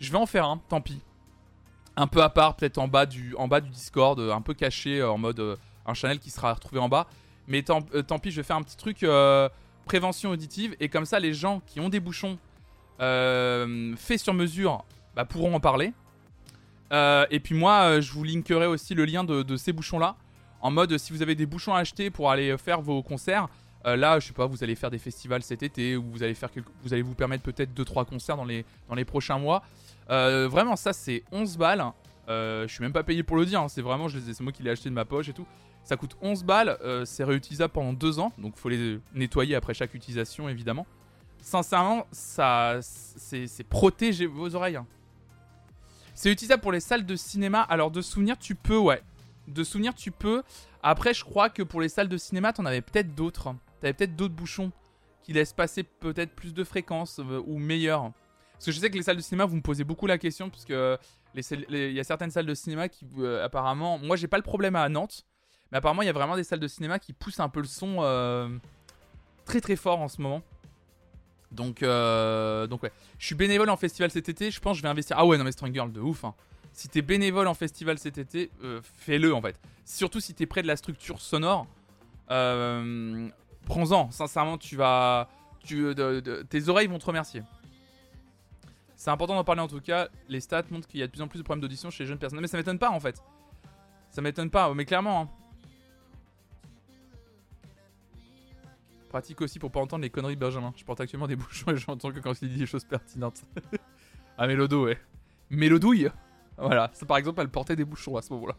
je 0.00 0.10
vais 0.10 0.18
en 0.18 0.26
faire 0.26 0.46
un, 0.46 0.58
tant 0.68 0.80
pis. 0.80 1.00
Un 1.96 2.06
peu 2.06 2.22
à 2.22 2.28
part, 2.28 2.56
peut-être 2.56 2.78
en, 2.78 2.88
bas 2.88 3.06
du, 3.06 3.34
en 3.36 3.48
bas 3.48 3.60
du 3.60 3.70
Discord, 3.70 4.18
euh, 4.18 4.32
un 4.32 4.40
peu 4.40 4.54
caché, 4.54 5.00
euh, 5.00 5.10
en 5.10 5.18
mode 5.18 5.40
euh, 5.40 5.56
un 5.86 5.94
channel 5.94 6.18
qui 6.18 6.30
sera 6.30 6.52
retrouvé 6.52 6.80
en 6.80 6.88
bas. 6.88 7.06
Mais 7.46 7.62
tant, 7.62 7.82
pis, 7.82 8.30
je 8.30 8.36
vais 8.36 8.42
faire 8.42 8.56
un 8.56 8.62
petit 8.62 8.76
truc 8.76 9.04
prévention 9.84 10.30
auditive. 10.30 10.74
Et 10.80 10.88
comme 10.88 11.04
ça, 11.04 11.20
les 11.20 11.34
gens 11.34 11.60
qui 11.66 11.78
ont 11.78 11.90
des 11.90 12.00
bouchons 12.00 12.38
faits 12.98 14.18
sur 14.18 14.32
mesure 14.32 14.82
bah, 15.14 15.26
pourront 15.26 15.54
en 15.54 15.60
parler. 15.60 15.92
Et 16.90 17.40
puis 17.42 17.54
moi, 17.54 18.00
je 18.00 18.12
vous 18.12 18.24
linkerai 18.24 18.66
aussi 18.66 18.94
le 18.94 19.04
lien 19.04 19.24
de, 19.24 19.56
ces 19.56 19.72
bouchons-là. 19.72 20.16
En 20.60 20.70
mode, 20.70 20.96
si 20.96 21.12
vous 21.12 21.22
avez 21.22 21.34
des 21.34 21.46
bouchons 21.46 21.74
à 21.74 21.80
acheter 21.80 22.10
pour 22.10 22.30
aller 22.30 22.56
faire 22.56 22.80
vos 22.80 23.02
concerts, 23.02 23.48
là, 23.84 24.18
je 24.18 24.28
sais 24.28 24.32
pas, 24.32 24.46
vous 24.46 24.62
allez 24.62 24.74
faire 24.74 24.90
des 24.90 24.98
festivals 24.98 25.42
cet 25.42 25.62
été 25.62 25.96
ou 25.96 26.04
vous 26.10 26.22
allez 26.22 26.34
faire 26.34 26.50
vous 26.82 26.92
allez 26.92 27.02
vous 27.02 27.14
permettre 27.14 27.42
peut-être 27.42 27.74
2-3 27.74 28.06
concerts 28.06 28.36
dans 28.36 28.44
les, 28.44 28.64
dans 28.88 28.94
les 28.94 29.04
prochains 29.04 29.38
mois. 29.38 29.62
Euh, 30.10 30.48
vraiment, 30.48 30.76
ça 30.76 30.92
c'est 30.92 31.22
11 31.32 31.56
balles. 31.56 31.84
Euh, 32.28 32.66
je 32.66 32.72
suis 32.72 32.82
même 32.82 32.92
pas 32.92 33.02
payé 33.02 33.22
pour 33.22 33.36
le 33.36 33.44
dire, 33.44 33.60
hein. 33.60 33.68
c'est 33.68 33.82
vraiment, 33.82 34.08
c'est 34.08 34.40
moi 34.40 34.52
qui 34.52 34.62
l'ai 34.62 34.70
acheté 34.70 34.88
de 34.88 34.94
ma 34.94 35.04
poche 35.04 35.28
et 35.28 35.32
tout. 35.32 35.46
Ça 35.82 35.96
coûte 35.96 36.16
11 36.22 36.44
balles, 36.44 36.78
euh, 36.82 37.04
c'est 37.04 37.24
réutilisable 37.24 37.72
pendant 37.72 37.92
2 37.92 38.18
ans, 38.18 38.32
donc 38.38 38.56
faut 38.56 38.70
les 38.70 38.98
nettoyer 39.14 39.54
après 39.54 39.74
chaque 39.74 39.92
utilisation 39.92 40.48
évidemment. 40.48 40.86
Sincèrement, 41.42 42.06
ça, 42.10 42.78
c'est 42.80 43.68
protéger 43.68 44.24
vos 44.24 44.54
oreilles. 44.54 44.76
Hein. 44.76 44.86
C'est 46.14 46.30
utilisable 46.30 46.62
pour 46.62 46.72
les 46.72 46.80
salles 46.80 47.06
de 47.06 47.16
cinéma. 47.16 47.60
Alors 47.62 47.90
de 47.90 48.00
souvenir, 48.00 48.38
tu 48.38 48.54
peux, 48.54 48.78
ouais. 48.78 49.02
De 49.48 49.64
souvenir, 49.64 49.94
tu 49.94 50.10
peux. 50.10 50.42
Après, 50.82 51.12
je 51.12 51.24
crois 51.24 51.50
que 51.50 51.62
pour 51.62 51.80
les 51.80 51.88
salles 51.88 52.08
de 52.08 52.16
cinéma, 52.16 52.52
t'en 52.52 52.64
avais 52.64 52.80
peut-être 52.80 53.14
d'autres. 53.14 53.54
T'avais 53.80 53.92
peut-être 53.92 54.16
d'autres 54.16 54.34
bouchons 54.34 54.72
qui 55.22 55.32
laissent 55.32 55.52
passer 55.52 55.82
peut-être 55.82 56.34
plus 56.34 56.54
de 56.54 56.64
fréquences 56.64 57.20
ou 57.46 57.58
meilleurs. 57.58 58.12
Parce 58.52 58.66
que 58.66 58.72
je 58.72 58.78
sais 58.78 58.90
que 58.90 58.96
les 58.96 59.02
salles 59.02 59.16
de 59.16 59.22
cinéma, 59.22 59.44
vous 59.46 59.56
me 59.56 59.62
posez 59.62 59.84
beaucoup 59.84 60.06
la 60.06 60.18
question, 60.18 60.48
parce 60.48 60.64
que 60.64 60.98
il 61.34 61.92
y 61.92 62.00
a 62.00 62.04
certaines 62.04 62.30
salles 62.30 62.46
de 62.46 62.54
cinéma 62.54 62.88
qui, 62.88 63.06
euh, 63.18 63.44
apparemment, 63.44 63.98
moi 63.98 64.16
j'ai 64.16 64.28
pas 64.28 64.36
le 64.36 64.42
problème 64.42 64.76
à 64.76 64.88
Nantes, 64.88 65.26
mais 65.72 65.78
apparemment 65.78 66.02
il 66.02 66.06
y 66.06 66.08
a 66.08 66.12
vraiment 66.12 66.36
des 66.36 66.44
salles 66.44 66.60
de 66.60 66.68
cinéma 66.68 66.98
qui 66.98 67.12
poussent 67.12 67.40
un 67.40 67.48
peu 67.48 67.60
le 67.60 67.66
son 67.66 67.96
euh, 68.00 68.48
très 69.44 69.60
très 69.60 69.76
fort 69.76 70.00
en 70.00 70.08
ce 70.08 70.22
moment. 70.22 70.42
Donc, 71.54 71.82
euh, 71.82 72.66
donc 72.66 72.82
ouais. 72.82 72.92
Je 73.18 73.26
suis 73.26 73.34
bénévole 73.34 73.70
en 73.70 73.76
festival 73.76 74.10
cet 74.10 74.28
été, 74.28 74.50
je 74.50 74.60
pense 74.60 74.72
que 74.72 74.78
je 74.78 74.82
vais 74.82 74.88
investir. 74.88 75.16
Ah 75.18 75.24
ouais, 75.26 75.38
non 75.38 75.44
mais 75.44 75.52
Strong 75.52 75.72
Girl, 75.72 75.92
de 75.92 76.00
ouf. 76.00 76.24
Hein. 76.24 76.34
Si 76.72 76.88
t'es 76.88 77.02
bénévole 77.02 77.46
en 77.46 77.54
festival 77.54 77.98
cet 77.98 78.18
été, 78.18 78.50
fais-le 78.98 79.34
en 79.34 79.40
fait. 79.40 79.58
Surtout 79.84 80.20
si 80.20 80.34
t'es 80.34 80.46
près 80.46 80.62
de 80.62 80.66
la 80.66 80.76
structure 80.76 81.20
sonore. 81.20 81.66
Prends-en, 82.28 84.10
sincèrement, 84.10 84.58
tu 84.58 84.76
vas. 84.76 85.28
Tu, 85.60 85.94
tes 86.50 86.68
oreilles 86.68 86.88
vont 86.88 86.98
te 86.98 87.06
remercier. 87.06 87.42
C'est 88.96 89.10
important 89.10 89.34
d'en 89.34 89.44
parler 89.44 89.60
en 89.60 89.68
tout 89.68 89.80
cas. 89.80 90.08
Les 90.28 90.40
stats 90.40 90.64
montrent 90.70 90.88
qu'il 90.88 91.00
y 91.00 91.02
a 91.02 91.06
de 91.06 91.12
plus 91.12 91.22
en 91.22 91.28
plus 91.28 91.38
de 91.38 91.44
problèmes 91.44 91.60
d'audition 91.60 91.90
chez 91.90 92.04
les 92.04 92.08
jeunes 92.08 92.18
personnes. 92.18 92.40
Mais 92.40 92.48
ça 92.48 92.56
m'étonne 92.56 92.78
pas 92.78 92.90
en 92.90 93.00
fait. 93.00 93.22
Ça 94.10 94.22
m'étonne 94.22 94.50
pas, 94.50 94.72
mais 94.74 94.84
clairement. 94.84 95.22
Hein. 95.22 95.28
Pratique 99.14 99.40
aussi 99.42 99.60
pour 99.60 99.70
pas 99.70 99.78
entendre 99.78 100.02
les 100.02 100.10
conneries 100.10 100.34
de 100.34 100.40
Benjamin. 100.40 100.72
Je 100.74 100.84
porte 100.84 101.00
actuellement 101.00 101.28
des 101.28 101.36
bouchons 101.36 101.70
et 101.70 101.76
j'entends 101.76 102.10
que 102.10 102.18
quand 102.18 102.32
il 102.42 102.48
dit 102.48 102.58
des 102.58 102.66
choses 102.66 102.82
pertinentes. 102.82 103.44
ah, 104.38 104.48
Mélodo, 104.48 104.86
ouais. 104.86 104.98
Mélodouille 105.50 106.10
Voilà, 106.58 106.90
ça 106.94 107.06
par 107.06 107.18
exemple, 107.18 107.40
elle 107.40 107.48
portait 107.48 107.76
des 107.76 107.84
bouchons 107.84 108.16
à 108.16 108.22
ce 108.22 108.32
moment-là. 108.32 108.56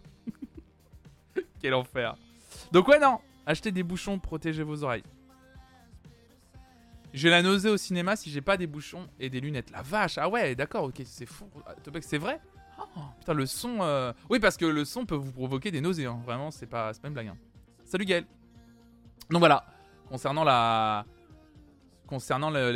Quel 1.59 1.73
enfer. 1.73 2.15
Donc, 2.71 2.87
ouais, 2.87 2.99
non. 2.99 3.19
Achetez 3.45 3.73
des 3.73 3.83
bouchons, 3.83 4.17
protégez 4.17 4.63
vos 4.63 4.81
oreilles. 4.85 5.03
J'ai 7.13 7.29
la 7.29 7.41
nausée 7.41 7.69
au 7.69 7.75
cinéma 7.75 8.15
si 8.15 8.29
j'ai 8.29 8.39
pas 8.39 8.55
des 8.55 8.65
bouchons 8.65 9.09
et 9.19 9.29
des 9.29 9.41
lunettes. 9.41 9.71
La 9.71 9.81
vache, 9.81 10.17
ah 10.17 10.29
ouais, 10.29 10.55
d'accord, 10.55 10.85
ok, 10.85 11.01
c'est 11.03 11.25
fou. 11.25 11.49
Ah, 11.67 11.75
c'est 11.99 12.17
vrai? 12.17 12.39
Oh, 12.79 13.01
Putain, 13.19 13.33
le 13.33 13.45
son. 13.45 13.79
Euh, 13.81 14.13
oui, 14.29 14.39
parce 14.39 14.55
que 14.55 14.65
le 14.65 14.85
son 14.85 15.05
peut 15.05 15.15
vous 15.15 15.33
provoquer 15.33 15.69
des 15.69 15.81
nausées, 15.81 16.05
hein. 16.05 16.21
vraiment, 16.25 16.49
c'est 16.49 16.65
pas, 16.65 16.93
pas 16.93 17.07
une 17.09 17.13
blague. 17.13 17.27
Hein. 17.27 17.37
Salut 17.83 18.05
Gaël. 18.05 18.25
Donc 19.29 19.39
voilà, 19.39 19.65
concernant 20.09 20.43
la. 20.43 21.05
Concernant 22.07 22.51
le, 22.51 22.71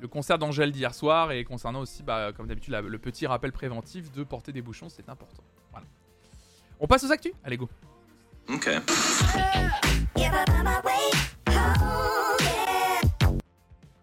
le 0.00 0.08
concert 0.08 0.38
d'Angèle 0.38 0.72
d'hier 0.72 0.94
soir 0.94 1.32
et 1.32 1.44
concernant 1.44 1.80
aussi, 1.80 2.02
bah, 2.02 2.32
comme 2.32 2.46
d'habitude, 2.46 2.72
le 2.74 2.98
petit 2.98 3.26
rappel 3.26 3.52
préventif 3.52 4.10
de 4.12 4.22
porter 4.22 4.52
des 4.52 4.62
bouchons, 4.62 4.88
c'est 4.88 5.08
important. 5.08 5.42
Voilà. 5.72 5.86
On 6.78 6.86
passe 6.86 7.04
aux 7.04 7.12
actus? 7.12 7.32
Allez, 7.44 7.56
go. 7.56 7.68
Ok. 8.48 8.70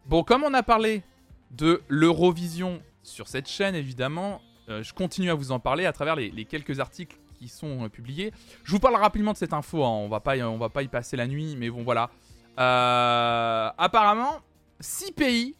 Bon, 0.05 0.23
comme 0.23 0.43
on 0.43 0.53
a 0.53 0.63
parlé 0.63 1.03
de 1.51 1.81
l'Eurovision 1.87 2.81
sur 3.03 3.27
cette 3.27 3.47
chaîne, 3.47 3.75
évidemment, 3.75 4.41
euh, 4.69 4.83
je 4.83 4.93
continue 4.93 5.29
à 5.29 5.33
vous 5.33 5.51
en 5.51 5.59
parler 5.59 5.85
à 5.85 5.93
travers 5.93 6.15
les, 6.15 6.45
quelques 6.45 6.79
articles 6.79 7.17
qui 7.37 7.47
sont 7.47 7.85
euh, 7.85 7.89
publiés. 7.89 8.31
Je 8.63 8.71
vous 8.71 8.79
parle 8.79 8.95
rapidement 8.95 9.33
de 9.33 9.37
cette 9.37 9.53
info, 9.53 9.83
hein. 9.83 9.89
on 9.89 10.09
va 10.09 10.19
pas, 10.19 10.35
va 10.35 10.69
pas 10.69 10.83
y 10.83 10.87
passer 10.87 11.17
la 11.17 11.27
nuit, 11.27 11.55
mais 11.57 11.69
bon 11.69 11.83
voilà. 11.83 12.09
Euh, 12.59 13.69
apparemment, 13.77 14.39
6 14.79 15.11
pays 15.11 15.55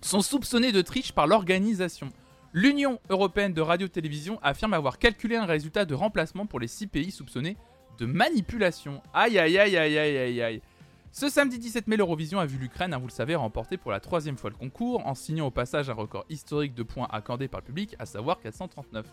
sont 0.00 0.20
soupçonnés 0.20 0.72
de 0.72 0.82
triche 0.82 1.12
par 1.12 1.26
l'organisation. 1.26 2.08
L'Union 2.52 3.00
européenne 3.08 3.52
de 3.52 3.60
radio-télévision 3.60 4.38
affirme 4.42 4.74
avoir 4.74 4.98
calculé 4.98 5.36
un 5.36 5.46
résultat 5.46 5.84
de 5.84 5.94
remplacement 5.94 6.46
pour 6.46 6.60
les 6.60 6.68
6 6.68 6.86
pays 6.88 7.10
soupçonnés 7.10 7.56
de 7.98 8.06
manipulation. 8.06 9.02
Aïe 9.14 9.38
aïe 9.38 9.58
aïe 9.58 9.76
aïe 9.76 9.98
aïe 9.98 10.18
aïe 10.18 10.42
aïe. 10.42 10.62
Ce 11.14 11.28
samedi 11.28 11.58
17 11.58 11.88
mai, 11.88 11.98
l'Eurovision 11.98 12.40
a 12.40 12.46
vu 12.46 12.56
l'Ukraine, 12.56 12.94
hein, 12.94 12.98
vous 12.98 13.06
le 13.06 13.12
savez, 13.12 13.34
remporter 13.34 13.76
pour 13.76 13.90
la 13.90 14.00
troisième 14.00 14.38
fois 14.38 14.48
le 14.48 14.56
concours, 14.56 15.06
en 15.06 15.14
signant 15.14 15.46
au 15.46 15.50
passage 15.50 15.90
un 15.90 15.92
record 15.92 16.24
historique 16.30 16.74
de 16.74 16.82
points 16.82 17.06
accordés 17.10 17.48
par 17.48 17.60
le 17.60 17.66
public, 17.66 17.94
à 17.98 18.06
savoir 18.06 18.40
439. 18.40 19.04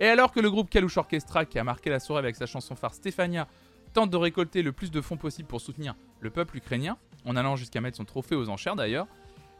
Et 0.00 0.06
alors 0.06 0.32
que 0.32 0.40
le 0.40 0.50
groupe 0.50 0.70
Kalush 0.70 0.96
Orchestra, 0.96 1.44
qui 1.44 1.58
a 1.58 1.64
marqué 1.64 1.90
la 1.90 2.00
soirée 2.00 2.20
avec 2.20 2.36
sa 2.36 2.46
chanson 2.46 2.74
phare 2.74 2.94
Stéphania, 2.94 3.46
tente 3.92 4.10
de 4.10 4.16
récolter 4.16 4.62
le 4.62 4.72
plus 4.72 4.90
de 4.90 5.00
fonds 5.00 5.16
possible 5.16 5.48
pour 5.48 5.60
soutenir 5.60 5.94
le 6.20 6.30
peuple 6.30 6.56
ukrainien, 6.56 6.98
en 7.24 7.36
allant 7.36 7.56
jusqu'à 7.56 7.80
mettre 7.80 7.96
son 7.96 8.04
trophée 8.04 8.34
aux 8.34 8.48
enchères 8.48 8.76
d'ailleurs. 8.76 9.06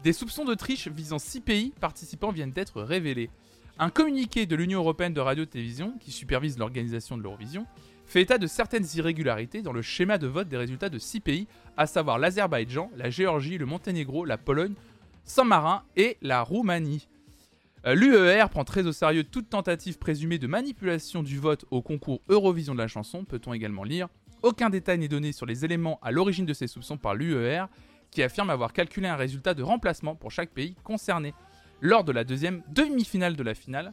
Des 0.02 0.12
soupçons 0.12 0.44
de 0.44 0.54
triche 0.54 0.88
visant 0.88 1.18
6 1.18 1.40
pays 1.40 1.72
participants 1.80 2.32
viennent 2.32 2.52
d'être 2.52 2.82
révélés. 2.82 3.30
Un 3.78 3.90
communiqué 3.90 4.46
de 4.46 4.54
l'Union 4.54 4.80
européenne 4.80 5.14
de 5.14 5.20
radio-télévision, 5.20 5.94
qui 5.98 6.12
supervise 6.12 6.58
l'organisation 6.58 7.16
de 7.16 7.22
l'Eurovision, 7.22 7.66
fait 8.06 8.22
état 8.22 8.38
de 8.38 8.46
certaines 8.46 8.86
irrégularités 8.94 9.62
dans 9.62 9.72
le 9.72 9.82
schéma 9.82 10.18
de 10.18 10.26
vote 10.26 10.48
des 10.48 10.56
résultats 10.56 10.90
de 10.90 10.98
6 10.98 11.20
pays, 11.20 11.46
à 11.76 11.86
savoir 11.86 12.18
l'Azerbaïdjan, 12.18 12.90
la 12.96 13.10
Géorgie, 13.10 13.56
le 13.56 13.66
Monténégro, 13.66 14.24
la 14.24 14.36
Pologne, 14.36 14.74
Saint-Marin 15.24 15.82
et 15.96 16.18
la 16.22 16.42
Roumanie. 16.42 17.08
Euh, 17.86 17.94
L'UER 17.94 18.46
prend 18.50 18.64
très 18.64 18.86
au 18.86 18.92
sérieux 18.92 19.24
toute 19.24 19.50
tentative 19.50 19.98
présumée 19.98 20.38
de 20.38 20.46
manipulation 20.46 21.22
du 21.22 21.38
vote 21.38 21.66
au 21.70 21.82
concours 21.82 22.22
Eurovision 22.28 22.72
de 22.72 22.78
la 22.78 22.88
chanson, 22.88 23.24
peut-on 23.24 23.52
également 23.52 23.84
lire. 23.84 24.08
Aucun 24.42 24.70
détail 24.70 24.98
n'est 24.98 25.08
donné 25.08 25.32
sur 25.32 25.44
les 25.44 25.66
éléments 25.66 25.98
à 26.02 26.10
l'origine 26.10 26.46
de 26.46 26.54
ces 26.54 26.66
soupçons 26.66 26.96
par 26.96 27.14
l'UER, 27.14 27.64
qui 28.10 28.22
affirme 28.22 28.48
avoir 28.48 28.72
calculé 28.72 29.06
un 29.06 29.16
résultat 29.16 29.52
de 29.52 29.62
remplacement 29.62 30.14
pour 30.14 30.30
chaque 30.30 30.50
pays 30.50 30.76
concerné. 30.82 31.34
Lors 31.82 32.04
de 32.04 32.12
la 32.12 32.24
deuxième 32.24 32.62
demi-finale 32.68 33.36
de 33.36 33.42
la 33.42 33.54
finale, 33.54 33.92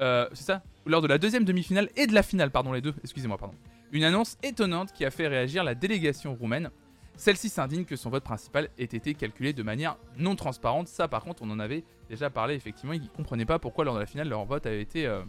euh, 0.00 0.26
c'est 0.32 0.44
ça? 0.44 0.64
Lors 0.84 1.00
de 1.00 1.06
la 1.06 1.18
deuxième 1.18 1.44
demi-finale 1.44 1.90
et 1.94 2.08
de 2.08 2.14
la 2.14 2.24
finale, 2.24 2.50
pardon, 2.50 2.72
les 2.72 2.80
deux, 2.80 2.94
excusez-moi, 3.04 3.38
pardon. 3.38 3.54
Une 3.92 4.02
annonce 4.02 4.36
étonnante 4.42 4.92
qui 4.92 5.04
a 5.04 5.12
fait 5.12 5.28
réagir 5.28 5.62
la 5.62 5.76
délégation 5.76 6.34
roumaine. 6.34 6.70
Celle-ci 7.16 7.48
s'indigne 7.48 7.84
que 7.84 7.96
son 7.96 8.10
vote 8.10 8.24
principal 8.24 8.68
ait 8.78 8.84
été 8.84 9.14
calculé 9.14 9.52
de 9.52 9.62
manière 9.62 9.96
non 10.16 10.34
transparente. 10.34 10.88
Ça, 10.88 11.08
par 11.08 11.22
contre, 11.22 11.42
on 11.42 11.50
en 11.50 11.58
avait 11.58 11.84
déjà 12.08 12.30
parlé, 12.30 12.54
effectivement. 12.54 12.94
Ils 12.94 13.02
ne 13.02 13.08
comprenaient 13.08 13.44
pas 13.46 13.58
pourquoi, 13.58 13.84
lors 13.84 13.94
de 13.94 14.00
la 14.00 14.06
finale, 14.06 14.28
leur 14.28 14.44
vote 14.44 14.66
avait 14.66 14.82
été. 14.82 15.06
Euh... 15.06 15.22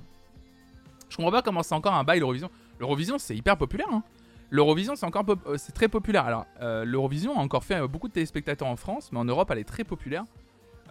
Je 1.10 1.18
comprends 1.18 1.32
pas 1.32 1.42
comment 1.42 1.62
c'est 1.62 1.76
encore 1.76 1.94
un 1.94 2.04
bail 2.04 2.20
l'Eurovision. 2.20 2.50
L'Eurovision, 2.80 3.20
c'est 3.20 3.36
hyper 3.36 3.58
populaire. 3.58 3.88
Hein. 3.92 4.04
L'Eurovision, 4.54 4.96
c'est 4.96 5.08
encore 5.08 5.26
euh, 5.48 5.58
très 5.74 5.88
populaire. 5.88 6.26
Alors, 6.26 6.46
euh, 6.62 6.86
l'Eurovision 6.86 7.36
a 7.40 7.42
encore 7.42 7.64
fait 7.64 7.82
euh, 7.82 7.88
beaucoup 7.88 8.08
de 8.08 8.14
téléspectateurs 8.14 8.68
en 8.68 8.76
France, 8.76 9.12
mais 9.12 9.18
en 9.18 9.26
Europe, 9.26 9.50
elle 9.50 9.58
est 9.58 9.64
très 9.64 9.84
populaire. 9.84 10.26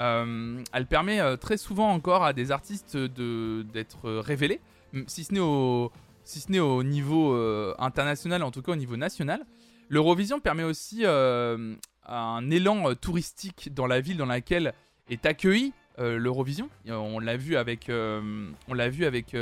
elle 0.00 0.86
permet 0.88 1.36
très 1.36 1.56
souvent 1.56 1.90
encore 1.92 2.24
à 2.24 2.32
des 2.32 2.50
artistes 2.50 2.96
de, 2.96 3.64
d'être 3.72 4.10
révélés, 4.10 4.60
si 5.06 5.22
ce 5.22 5.32
n'est 5.32 5.38
au, 5.38 5.92
si 6.24 6.40
ce 6.40 6.50
n'est 6.50 6.58
au 6.58 6.82
niveau 6.82 7.36
international, 7.78 8.42
en 8.42 8.50
tout 8.50 8.62
cas 8.62 8.72
au 8.72 8.76
niveau 8.76 8.96
national. 8.96 9.44
L'Eurovision 9.92 10.40
permet 10.40 10.64
aussi 10.64 11.04
un 11.04 12.50
élan 12.50 12.94
touristique 12.94 13.72
dans 13.74 13.86
la 13.86 14.00
ville 14.00 14.16
dans 14.16 14.26
laquelle 14.26 14.72
est 15.10 15.26
accueilli 15.26 15.74
l'Eurovision. 15.98 16.70
On 16.88 17.20
l'a 17.20 17.36
vu 17.36 17.56
avec, 17.56 17.90
avec 17.90 19.36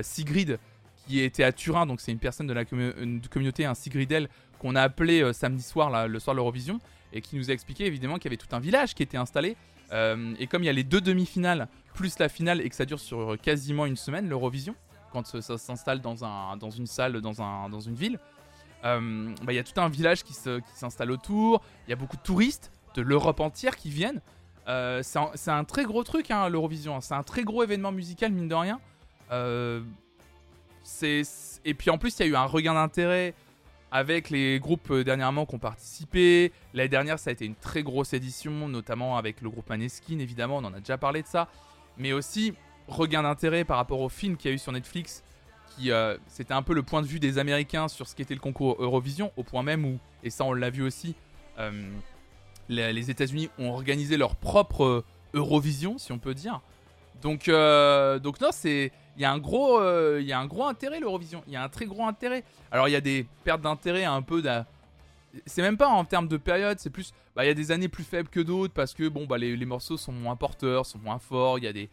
Sigrid 0.00 0.58
qui 1.06 1.20
était 1.20 1.44
à 1.44 1.52
Turin, 1.52 1.86
donc 1.86 2.00
c'est 2.00 2.12
une 2.12 2.18
personne 2.18 2.46
de 2.46 2.52
la 2.52 2.64
communauté, 2.64 3.64
un 3.64 3.74
Sigridel, 3.74 4.28
qu'on 4.58 4.76
a 4.76 4.82
appelé 4.82 5.22
euh, 5.22 5.32
samedi 5.32 5.62
soir, 5.62 6.08
le 6.08 6.18
soir 6.18 6.34
de 6.34 6.38
l'Eurovision, 6.38 6.80
et 7.12 7.20
qui 7.20 7.36
nous 7.36 7.50
a 7.50 7.52
expliqué 7.52 7.86
évidemment 7.86 8.16
qu'il 8.16 8.26
y 8.26 8.28
avait 8.28 8.36
tout 8.36 8.54
un 8.54 8.60
village 8.60 8.94
qui 8.94 9.02
était 9.02 9.16
installé. 9.16 9.56
Euh, 9.92 10.34
et 10.38 10.46
comme 10.46 10.62
il 10.62 10.66
y 10.66 10.70
a 10.70 10.72
les 10.72 10.84
deux 10.84 11.00
demi-finales, 11.00 11.68
plus 11.94 12.18
la 12.18 12.28
finale, 12.28 12.60
et 12.60 12.68
que 12.68 12.74
ça 12.74 12.84
dure 12.84 13.00
sur 13.00 13.36
quasiment 13.40 13.86
une 13.86 13.96
semaine, 13.96 14.28
l'Eurovision, 14.28 14.74
quand 15.12 15.26
ça, 15.26 15.58
s'installe 15.58 16.00
dans, 16.00 16.24
un, 16.24 16.56
dans 16.56 16.70
une 16.70 16.86
salle, 16.86 17.20
dans 17.20 17.80
une 17.80 17.94
ville, 17.94 18.18
euh, 18.84 19.34
bah, 19.42 19.52
il 19.52 19.56
y 19.56 19.58
a 19.58 19.64
tout 19.64 19.80
un 19.80 19.88
village 19.88 20.24
qui, 20.24 20.34
s'installe 20.34 21.10
autour, 21.10 21.62
il 21.86 21.90
y 21.90 21.92
a 21.92 21.96
beaucoup 21.96 22.16
de 22.16 22.22
touristes 22.22 22.70
de 22.94 23.02
l'Europe 23.02 23.40
entière 23.40 23.76
qui 23.76 23.90
viennent. 23.90 24.20
c'est 24.66 25.50
un, 25.50 25.64
très 25.64 25.84
gros 25.84 26.04
truc, 26.04 26.30
hein, 26.30 26.48
l'Eurovision. 26.48 27.00
C'est 27.00 27.14
un 27.14 27.22
très 27.22 27.44
gros 27.44 27.62
événement 27.62 27.92
musical, 27.92 28.32
mine 28.32 28.48
de 28.48 28.54
rien. 28.54 28.80
Et 31.64 31.74
puis 31.74 31.90
en 31.90 31.98
plus, 31.98 32.18
il 32.18 32.22
y 32.22 32.24
a 32.24 32.28
eu 32.28 32.36
un 32.36 32.44
regain 32.44 32.74
d'intérêt 32.74 33.34
avec 33.92 34.30
les 34.30 34.58
groupes 34.58 34.90
euh, 34.90 35.04
dernièrement 35.04 35.44
qui 35.44 35.54
ont 35.54 35.58
participé. 35.58 36.50
L'année 36.72 36.88
dernière, 36.88 37.18
ça 37.18 37.28
a 37.28 37.32
été 37.34 37.44
une 37.44 37.54
très 37.54 37.82
grosse 37.82 38.14
édition, 38.14 38.66
notamment 38.66 39.18
avec 39.18 39.42
le 39.42 39.50
groupe 39.50 39.68
Maneskin, 39.68 40.18
évidemment, 40.18 40.56
on 40.56 40.64
en 40.64 40.72
a 40.72 40.78
déjà 40.78 40.96
parlé 40.96 41.22
de 41.22 41.26
ça. 41.26 41.46
Mais 41.98 42.14
aussi, 42.14 42.54
regain 42.88 43.22
d'intérêt 43.22 43.64
par 43.64 43.76
rapport 43.76 44.00
au 44.00 44.08
film 44.08 44.38
qu'il 44.38 44.50
y 44.50 44.52
a 44.52 44.54
eu 44.54 44.58
sur 44.58 44.72
Netflix, 44.72 45.22
euh, 45.86 46.16
c'était 46.28 46.54
un 46.54 46.62
peu 46.62 46.74
le 46.74 46.82
point 46.82 47.02
de 47.02 47.06
vue 47.06 47.18
des 47.18 47.38
Américains 47.38 47.88
sur 47.88 48.06
ce 48.06 48.14
qu'était 48.14 48.34
le 48.34 48.40
concours 48.40 48.76
Eurovision, 48.78 49.32
au 49.36 49.42
point 49.42 49.62
même 49.62 49.84
où, 49.84 49.98
et 50.22 50.30
ça 50.30 50.44
on 50.44 50.52
l'a 50.52 50.70
vu 50.70 50.82
aussi, 50.82 51.14
euh, 51.58 51.90
les, 52.68 52.92
les 52.92 53.10
États-Unis 53.10 53.50
ont 53.58 53.70
organisé 53.70 54.16
leur 54.16 54.36
propre 54.36 55.04
Eurovision, 55.34 55.98
si 55.98 56.12
on 56.12 56.18
peut 56.18 56.34
dire. 56.34 56.60
Donc, 57.22 57.46
donc 57.46 58.40
non, 58.40 58.48
c'est 58.50 58.92
il 59.16 59.22
y 59.22 59.24
a 59.24 59.32
un 59.32 59.38
gros, 59.38 59.78
euh, 59.78 60.18
il 60.20 60.26
y 60.26 60.32
a 60.32 60.38
un 60.38 60.46
gros 60.46 60.64
intérêt 60.64 61.00
l'Eurovision. 61.00 61.42
Il 61.46 61.52
y 61.52 61.56
a 61.56 61.62
un 61.62 61.68
très 61.68 61.86
gros 61.86 62.06
intérêt. 62.06 62.44
Alors 62.70 62.88
il 62.88 62.92
y 62.92 62.96
a 62.96 63.00
des 63.00 63.26
pertes 63.44 63.60
d'intérêt 63.60 64.04
un 64.04 64.22
peu. 64.22 64.42
C'est 65.46 65.62
même 65.62 65.76
pas 65.76 65.88
en 65.88 66.04
termes 66.04 66.28
de 66.28 66.36
période, 66.36 66.78
c'est 66.78 66.90
plus. 66.90 67.12
Bah, 67.34 67.44
il 67.44 67.48
y 67.48 67.50
a 67.50 67.54
des 67.54 67.70
années 67.70 67.88
plus 67.88 68.04
faibles 68.04 68.28
que 68.28 68.40
d'autres 68.40 68.72
parce 68.72 68.94
que 68.94 69.08
bon, 69.08 69.26
bah, 69.26 69.38
les, 69.38 69.56
morceaux 69.64 69.96
sont 69.96 70.12
moins 70.12 70.36
porteurs, 70.36 70.86
sont 70.86 70.98
moins 70.98 71.18
forts. 71.18 71.58
Il 71.58 71.64
y 71.64 71.68
a 71.68 71.72
des. 71.72 71.88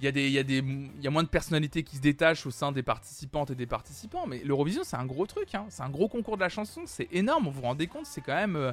Il 0.00 0.04
y, 0.04 0.38
a 0.38 0.42
y 0.42 1.08
moins 1.08 1.22
de 1.22 1.28
personnalités 1.28 1.82
qui 1.82 1.96
se 1.96 2.02
détachent 2.02 2.44
au 2.46 2.50
sein 2.50 2.70
des 2.70 2.82
participantes 2.82 3.50
et 3.50 3.54
des 3.54 3.66
participants. 3.66 4.26
Mais 4.26 4.42
l'Eurovision, 4.44 4.82
c'est 4.84 4.96
un 4.96 5.06
gros 5.06 5.26
truc. 5.26 5.54
Hein. 5.54 5.64
C'est 5.70 5.82
un 5.82 5.88
gros 5.88 6.08
concours 6.08 6.36
de 6.36 6.42
la 6.42 6.50
chanson. 6.50 6.82
C'est 6.84 7.08
énorme. 7.12 7.44
Vous 7.44 7.52
vous 7.52 7.62
rendez 7.62 7.86
compte 7.86 8.06
C'est 8.06 8.20
quand 8.20 8.34
même. 8.34 8.56
Euh, 8.56 8.72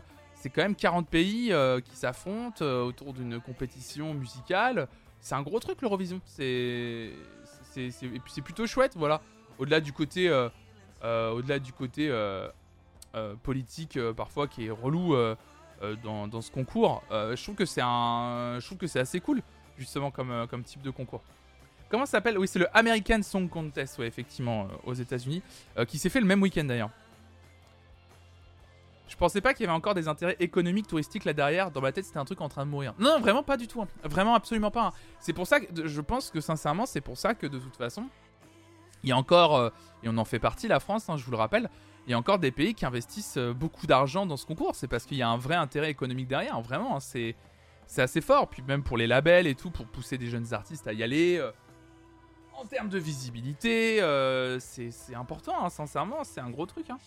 quand 0.54 0.62
même 0.62 0.76
40 0.76 1.08
pays 1.08 1.54
euh, 1.54 1.80
qui 1.80 1.96
s'affrontent 1.96 2.66
autour 2.66 3.14
d'une 3.14 3.40
compétition 3.40 4.14
musicale 4.14 4.90
c'est 5.24 5.36
un 5.36 5.42
gros 5.42 5.60
truc 5.60 5.82
l'Eurovision. 5.82 6.22
C'est, 6.26 6.44
et 7.78 7.90
puis 8.20 8.32
c'est 8.32 8.42
plutôt 8.42 8.68
chouette, 8.68 8.94
voilà. 8.96 9.22
Au-delà 9.58 9.80
du 9.80 9.94
côté, 9.94 10.28
euh, 10.30 10.50
euh, 11.04 11.32
au-delà 11.32 11.60
du 11.60 11.72
côté 11.72 12.10
euh, 12.10 12.50
politique 13.42 13.98
parfois 14.16 14.48
qui 14.48 14.66
est 14.66 14.70
relou 14.70 15.16
dans, 16.04 16.28
dans, 16.28 16.42
ce 16.42 16.52
concours, 16.52 17.04
je 17.10 17.42
trouve 17.42 17.56
que 17.56 17.66
c'est 17.66 17.82
un, 17.82 18.58
je 18.60 18.66
trouve 18.66 18.78
que 18.78 18.88
c'est 18.88 19.00
assez 19.00 19.22
cool 19.22 19.42
justement 19.84 20.12
comme, 20.12 20.48
comme 20.50 20.64
type 20.64 20.82
de 20.82 20.90
concours. 20.90 21.22
Comment 21.90 22.06
ça 22.06 22.14
s'appelle? 22.14 22.38
Oui, 22.40 22.48
c'est 22.48 22.60
le 22.60 22.68
American 22.76 23.22
Song 23.22 23.48
Contest, 23.48 24.00
ouais, 24.00 24.08
effectivement, 24.08 24.68
aux 24.86 24.94
États-Unis, 24.94 25.44
qui 25.88 26.00
s'est 26.00 26.10
fait 26.10 26.20
le 26.20 26.26
même 26.26 26.42
week-end 26.42 26.64
d'ailleurs. 26.64 26.90
Je 29.14 29.16
pensais 29.16 29.42
pas 29.42 29.54
qu'il 29.54 29.66
y 29.66 29.70
avait 29.70 29.78
encore 29.78 29.94
des 29.94 30.08
intérêts 30.08 30.36
économiques, 30.40 30.88
touristiques 30.88 31.24
là 31.26 31.34
derrière. 31.34 31.70
Dans 31.70 31.82
ma 31.82 31.92
tête, 31.92 32.06
c'était 32.06 32.18
un 32.18 32.26
truc 32.26 32.42
en 32.42 32.50
train 32.50 32.66
de 32.66 32.72
mourir. 32.72 32.96
Non, 32.98 33.20
vraiment 33.20 33.44
pas 33.44 33.58
du 33.58 33.68
tout. 33.68 33.80
Hein. 33.80 33.88
Vraiment, 34.04 34.34
absolument 34.34 34.72
pas. 34.72 34.88
Hein. 34.88 34.94
C'est 35.20 35.34
pour 35.34 35.46
ça 35.46 35.60
que 35.60 35.88
je 35.88 36.02
pense 36.02 36.32
que 36.32 36.42
sincèrement, 36.42 36.88
c'est 36.88 37.02
pour 37.02 37.16
ça 37.16 37.36
que 37.36 37.46
de 37.46 37.60
toute 37.60 37.76
façon, 37.76 38.08
il 39.04 39.10
y 39.10 39.12
a 39.12 39.18
encore, 39.18 39.56
euh, 39.56 39.70
et 40.02 40.10
on 40.10 40.18
en 40.18 40.26
fait 40.26 40.40
partie, 40.40 40.68
la 40.68 40.80
France, 40.80 41.10
hein, 41.10 41.18
je 41.18 41.26
vous 41.26 41.32
le 41.32 41.38
rappelle, 41.38 41.70
il 42.08 42.12
y 42.12 42.14
a 42.16 42.18
encore 42.18 42.40
des 42.40 42.50
pays 42.50 42.74
qui 42.74 42.88
investissent 42.88 43.38
euh, 43.38 43.54
beaucoup 43.54 43.86
d'argent 43.86 44.26
dans 44.26 44.36
ce 44.36 44.48
concours. 44.48 44.74
C'est 44.74 44.88
parce 44.88 45.06
qu'il 45.06 45.18
y 45.18 45.22
a 45.22 45.30
un 45.30 45.38
vrai 45.38 45.56
intérêt 45.56 45.92
économique 45.92 46.28
derrière. 46.28 46.60
Vraiment, 46.62 47.00
c'est 47.00 47.36
c'est 47.88 48.02
assez 48.02 48.22
fort. 48.22 48.50
Puis 48.50 48.62
même 48.62 48.84
pour 48.84 48.98
les 48.98 49.08
labels 49.08 49.48
et 49.48 49.56
tout, 49.56 49.72
pour 49.72 49.86
pousser 49.88 50.18
des 50.18 50.28
jeunes 50.28 50.54
artistes 50.54 50.88
à 50.88 50.94
y 50.94 51.04
aller. 51.04 51.38
Euh, 51.38 51.52
en 52.56 52.66
termes 52.66 52.90
de 52.90 53.00
visibilité, 53.00 53.98
c'est 54.60 55.16
important, 55.16 55.68
sincèrement, 55.70 56.24
c'est 56.24 56.40
un 56.40 56.52
gros 56.52 56.68
truc. 56.68 56.90
Hein. 56.90 56.98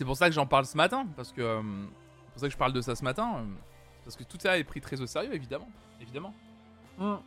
C'est 0.00 0.06
pour 0.06 0.16
ça 0.16 0.28
que 0.30 0.34
j'en 0.34 0.46
parle 0.46 0.64
ce 0.64 0.78
matin, 0.78 1.06
parce 1.14 1.30
que 1.30 1.42
euh, 1.42 1.60
c'est 1.60 2.32
pour 2.32 2.40
ça 2.40 2.46
que 2.46 2.52
je 2.52 2.56
parle 2.56 2.72
de 2.72 2.80
ça 2.80 2.96
ce 2.96 3.04
matin, 3.04 3.36
euh, 3.36 3.44
parce 4.02 4.16
que 4.16 4.24
tout 4.24 4.38
ça 4.40 4.56
est 4.56 4.64
pris 4.64 4.80
très 4.80 4.98
au 4.98 5.06
sérieux, 5.06 5.34
évidemment, 5.34 5.68
évidemment. 6.00 6.34
Hum. 6.98 7.20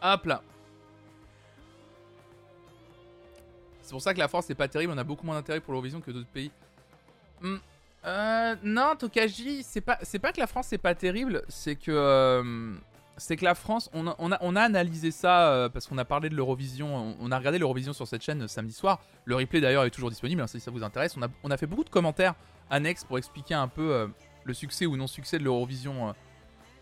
Hop 0.00 0.24
là. 0.24 0.42
C'est 3.82 3.90
pour 3.90 4.00
ça 4.00 4.14
que 4.14 4.18
la 4.18 4.28
France 4.28 4.48
n'est 4.48 4.54
pas 4.54 4.66
terrible, 4.66 4.94
on 4.94 4.98
a 4.98 5.04
beaucoup 5.04 5.26
moins 5.26 5.34
d'intérêt 5.34 5.60
pour 5.60 5.72
l'Eurovision 5.72 6.00
que 6.00 6.10
d'autres 6.10 6.26
pays. 6.28 6.50
Hum. 7.42 7.60
Euh, 8.04 8.54
non, 8.62 8.94
Tokaji, 8.96 9.62
c'est 9.62 9.80
pas, 9.80 9.98
c'est 10.02 10.18
pas 10.18 10.32
que 10.32 10.38
la 10.38 10.46
France 10.46 10.68
c'est 10.68 10.78
pas 10.78 10.94
terrible, 10.94 11.42
c'est 11.48 11.74
que 11.74 11.90
euh, 11.90 12.74
c'est 13.16 13.36
que 13.36 13.44
la 13.44 13.56
France, 13.56 13.90
on 13.92 14.06
a, 14.06 14.16
on 14.18 14.56
a, 14.56 14.60
analysé 14.60 15.10
ça 15.10 15.48
euh, 15.48 15.68
parce 15.68 15.88
qu'on 15.88 15.98
a 15.98 16.04
parlé 16.04 16.28
de 16.28 16.36
l'Eurovision, 16.36 17.16
on, 17.20 17.32
a 17.32 17.38
regardé 17.38 17.58
l'Eurovision 17.58 17.92
sur 17.92 18.06
cette 18.06 18.22
chaîne 18.22 18.46
samedi 18.46 18.72
soir. 18.72 19.00
Le 19.24 19.34
replay 19.34 19.60
d'ailleurs 19.60 19.84
est 19.84 19.90
toujours 19.90 20.10
disponible, 20.10 20.40
hein, 20.40 20.46
si 20.46 20.60
ça 20.60 20.70
vous 20.70 20.84
intéresse. 20.84 21.16
On 21.16 21.22
a, 21.22 21.28
on 21.42 21.50
a, 21.50 21.56
fait 21.56 21.66
beaucoup 21.66 21.82
de 21.82 21.90
commentaires 21.90 22.34
annexes 22.70 23.02
pour 23.02 23.18
expliquer 23.18 23.54
un 23.54 23.66
peu 23.66 24.08
le 24.44 24.54
succès 24.54 24.86
ou 24.86 24.96
non 24.96 25.08
succès 25.08 25.38
de 25.38 25.44
l'Eurovision 25.44 26.14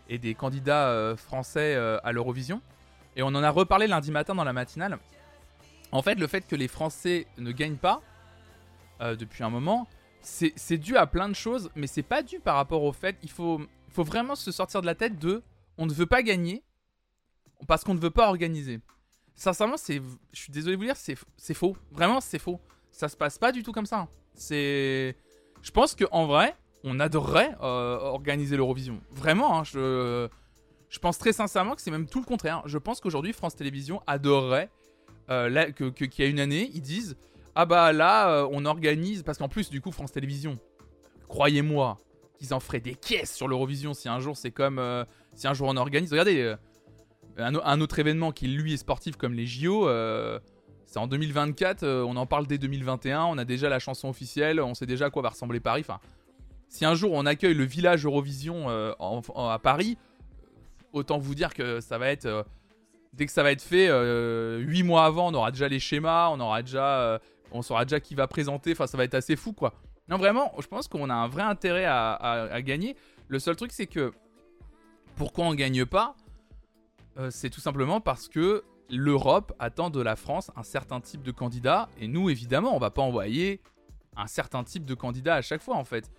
et 0.09 0.19
des 0.19 0.35
candidats 0.35 1.15
français 1.17 1.75
à 1.75 2.11
l'Eurovision. 2.11 2.61
Et 3.15 3.23
on 3.23 3.27
en 3.27 3.41
a 3.41 3.49
reparlé 3.49 3.87
lundi 3.87 4.11
matin 4.11 4.35
dans 4.35 4.43
la 4.43 4.53
matinale. 4.53 4.99
En 5.91 6.03
fait, 6.03 6.15
le 6.15 6.27
fait 6.27 6.45
que 6.45 6.55
les 6.55 6.67
Français 6.67 7.25
ne 7.37 7.51
gagnent 7.51 7.77
pas 7.77 8.01
depuis 8.99 9.43
un 9.43 9.49
moment, 9.49 9.87
c'est 10.21 10.77
dû 10.77 10.97
à 10.97 11.07
plein 11.07 11.29
de 11.29 11.35
choses, 11.35 11.69
mais 11.75 11.87
c'est 11.87 12.03
pas 12.03 12.21
dû 12.21 12.39
par 12.39 12.55
rapport 12.55 12.83
au 12.83 12.91
fait. 12.91 13.15
Il 13.23 13.29
faut, 13.29 13.61
faut 13.89 14.03
vraiment 14.03 14.35
se 14.35 14.51
sortir 14.51 14.81
de 14.81 14.85
la 14.85 14.95
tête 14.95 15.17
de 15.19 15.41
on 15.77 15.85
ne 15.85 15.93
veut 15.93 16.05
pas 16.05 16.23
gagner 16.23 16.63
parce 17.67 17.83
qu'on 17.83 17.93
ne 17.93 17.99
veut 17.99 18.11
pas 18.11 18.27
organiser. 18.27 18.79
Sincèrement, 19.35 19.75
je 19.77 20.01
suis 20.33 20.51
désolé 20.51 20.75
de 20.75 20.81
vous 20.81 20.85
dire, 20.85 20.95
c'est 20.95 21.53
faux. 21.53 21.77
Vraiment, 21.91 22.19
c'est 22.21 22.39
faux. 22.39 22.59
Ça 22.91 23.07
se 23.07 23.15
passe 23.15 23.37
pas 23.37 23.51
du 23.51 23.63
tout 23.63 23.71
comme 23.71 23.85
ça. 23.85 24.07
C'est, 24.33 25.15
je 25.61 25.71
pense 25.71 25.93
que 25.95 26.05
en 26.11 26.25
vrai, 26.25 26.55
on 26.83 26.99
adorerait 26.99 27.55
euh, 27.61 27.97
organiser 27.99 28.57
l'Eurovision. 28.57 28.99
Vraiment, 29.11 29.59
hein, 29.59 29.63
je, 29.63 30.27
Je 30.89 30.99
pense 30.99 31.17
très 31.17 31.33
sincèrement 31.33 31.75
que 31.75 31.81
c'est 31.81 31.91
même 31.91 32.07
tout 32.07 32.19
le 32.19 32.25
contraire. 32.25 32.63
Je 32.65 32.77
pense 32.77 32.99
qu'aujourd'hui, 32.99 33.33
France 33.33 33.55
Télévisions 33.55 34.01
adorerait 34.07 34.69
euh, 35.29 35.71
qu'il 35.71 36.23
y 36.23 36.27
a 36.27 36.29
une 36.29 36.39
année, 36.39 36.71
ils 36.73 36.81
disent 36.81 37.17
Ah 37.59 37.65
bah 37.65 37.91
là, 37.91 38.29
euh, 38.29 38.47
on 38.51 38.65
organise. 38.65 39.23
Parce 39.23 39.39
qu'en 39.39 39.49
plus, 39.49 39.71
du 39.71 39.81
coup, 39.81 39.91
France 39.91 40.11
Télévisions, 40.11 40.59
croyez-moi, 41.27 41.99
qu'ils 42.37 42.53
en 42.53 42.59
feraient 42.59 42.79
des 42.79 42.93
caisses 42.93 43.33
sur 43.33 43.47
l'Eurovision 43.47 43.95
si 43.95 44.07
un 44.07 44.19
jour 44.19 44.37
c'est 44.37 44.51
comme. 44.51 44.77
euh, 44.77 45.03
si 45.33 45.47
un 45.47 45.53
jour 45.53 45.67
on 45.67 45.75
organise. 45.75 46.11
Regardez, 46.11 46.39
euh, 46.41 46.55
un, 47.39 47.81
autre 47.81 47.97
événement 47.99 48.31
qui, 48.31 48.47
lui, 48.47 48.73
est 48.73 48.77
sportif 48.77 49.15
comme 49.15 49.33
les 49.33 49.47
JO. 49.47 49.87
c'est 50.85 50.99
en 50.99 51.07
2024, 51.07 51.83
euh, 51.83 52.03
on 52.03 52.15
en 52.15 52.25
parle 52.25 52.47
dès 52.47 52.57
2021, 52.57 53.25
on 53.25 53.37
a 53.37 53.45
déjà 53.45 53.69
la 53.69 53.79
chanson 53.79 54.07
officielle, 54.07 54.61
on 54.61 54.73
sait 54.73 54.85
déjà 54.85 55.07
à 55.07 55.09
quoi 55.09 55.21
va 55.21 55.29
ressembler 55.29 55.59
Paris. 55.59 55.81
Enfin, 55.81 55.99
si 56.69 56.85
un 56.85 56.95
jour 56.95 57.11
on 57.13 57.25
accueille 57.25 57.53
le 57.53 57.63
village 57.63 58.05
Eurovision 58.05 58.69
à 58.69 59.59
Paris, 59.59 59.97
autant 60.93 61.17
vous 61.17 61.35
dire 61.35 61.53
que 61.53 61.79
ça 61.79 61.97
va 61.97 62.09
être. 62.09 62.45
dès 63.13 63.25
que 63.25 63.31
ça 63.31 63.43
va 63.43 63.51
être 63.51 63.61
fait, 63.61 63.87
euh, 63.89 64.59
8 64.59 64.83
mois 64.83 65.05
avant, 65.05 65.29
on 65.29 65.33
aura 65.33 65.51
déjà 65.51 65.67
les 65.67 65.79
schémas, 65.79 66.29
on 66.29 66.39
aura 66.39 66.61
déjà. 66.61 67.19
On 67.57 67.61
saura 67.61 67.85
déjà 67.85 67.99
qui 67.99 68.15
va 68.15 68.27
présenter, 68.27 68.71
enfin, 68.71 68.87
ça 68.87 68.97
va 68.97 69.03
être 69.03 69.15
assez 69.15 69.35
fou 69.35 69.53
quoi. 69.53 69.73
Non, 70.09 70.17
vraiment, 70.17 70.53
je 70.59 70.67
pense 70.67 70.87
qu'on 70.87 71.09
a 71.09 71.13
un 71.13 71.27
vrai 71.27 71.43
intérêt 71.43 71.85
à, 71.85 72.61
gagner. 72.61 72.95
Le 73.27 73.39
seul 73.39 73.55
truc, 73.55 73.71
c'est 73.71 73.87
que. 73.87 74.13
Pourquoi 75.15 75.45
on 75.45 75.55
gagne 75.55 75.85
pas 75.85 76.15
Euh, 77.17 77.29
C'est 77.31 77.49
tout 77.49 77.59
simplement 77.59 77.99
parce 77.99 78.29
que 78.29 78.63
l'Europe 78.89 79.51
attend 79.59 79.89
de 79.89 79.99
la 79.99 80.15
France 80.15 80.51
un 80.55 80.63
certain 80.63 81.01
type 81.01 81.23
de 81.23 81.31
candidat. 81.31 81.89
Et 81.99 82.07
nous, 82.07 82.29
évidemment, 82.29 82.75
on 82.75 82.79
va 82.79 82.91
pas 82.91 83.01
envoyer 83.01 83.59
un 84.15 84.27
certain 84.27 84.63
type 84.63 84.85
de 84.85 84.93
candidat 84.93 85.35
à 85.35 85.41
chaque 85.41 85.61
fois 85.61 85.75
en 85.75 85.83
fait. 85.83 86.09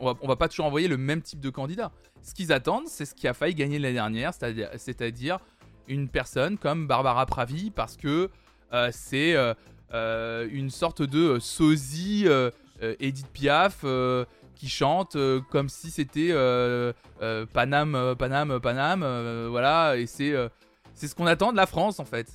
On 0.00 0.06
va, 0.06 0.18
on 0.20 0.26
va 0.26 0.36
pas 0.36 0.48
toujours 0.48 0.66
envoyer 0.66 0.88
le 0.88 0.96
même 0.96 1.22
type 1.22 1.38
de 1.38 1.50
candidat. 1.50 1.92
Ce 2.22 2.34
qu'ils 2.34 2.52
attendent, 2.52 2.88
c'est 2.88 3.04
ce 3.04 3.14
qui 3.14 3.28
a 3.28 3.34
failli 3.34 3.54
gagner 3.54 3.78
l'année 3.78 3.94
dernière, 3.94 4.34
c'est-à-dire, 4.34 5.38
une 5.86 6.08
personne 6.08 6.58
comme 6.58 6.88
Barbara 6.88 7.24
Pravi, 7.26 7.70
parce 7.70 7.96
que 7.96 8.30
euh, 8.72 8.88
c'est 8.92 9.36
euh, 9.36 9.54
une 9.92 10.70
sorte 10.70 11.02
de 11.02 11.20
euh, 11.20 11.40
sosie 11.40 12.24
euh, 12.26 12.50
euh, 12.82 12.94
Edith 13.00 13.28
Piaf 13.28 13.80
euh, 13.84 14.24
qui 14.54 14.68
chante 14.68 15.16
euh, 15.16 15.40
comme 15.50 15.68
si 15.68 15.90
c'était 15.90 16.30
euh, 16.30 16.92
euh, 17.22 17.46
Paname, 17.46 17.94
euh, 17.94 18.14
euh, 18.14 19.46
voilà, 19.50 19.96
et 19.96 20.06
c'est 20.06 20.32
euh, 20.32 20.48
ce 20.94 21.14
qu'on 21.14 21.26
attend 21.26 21.52
de 21.52 21.56
la 21.56 21.66
France 21.66 22.00
en 22.00 22.04
fait. 22.04 22.28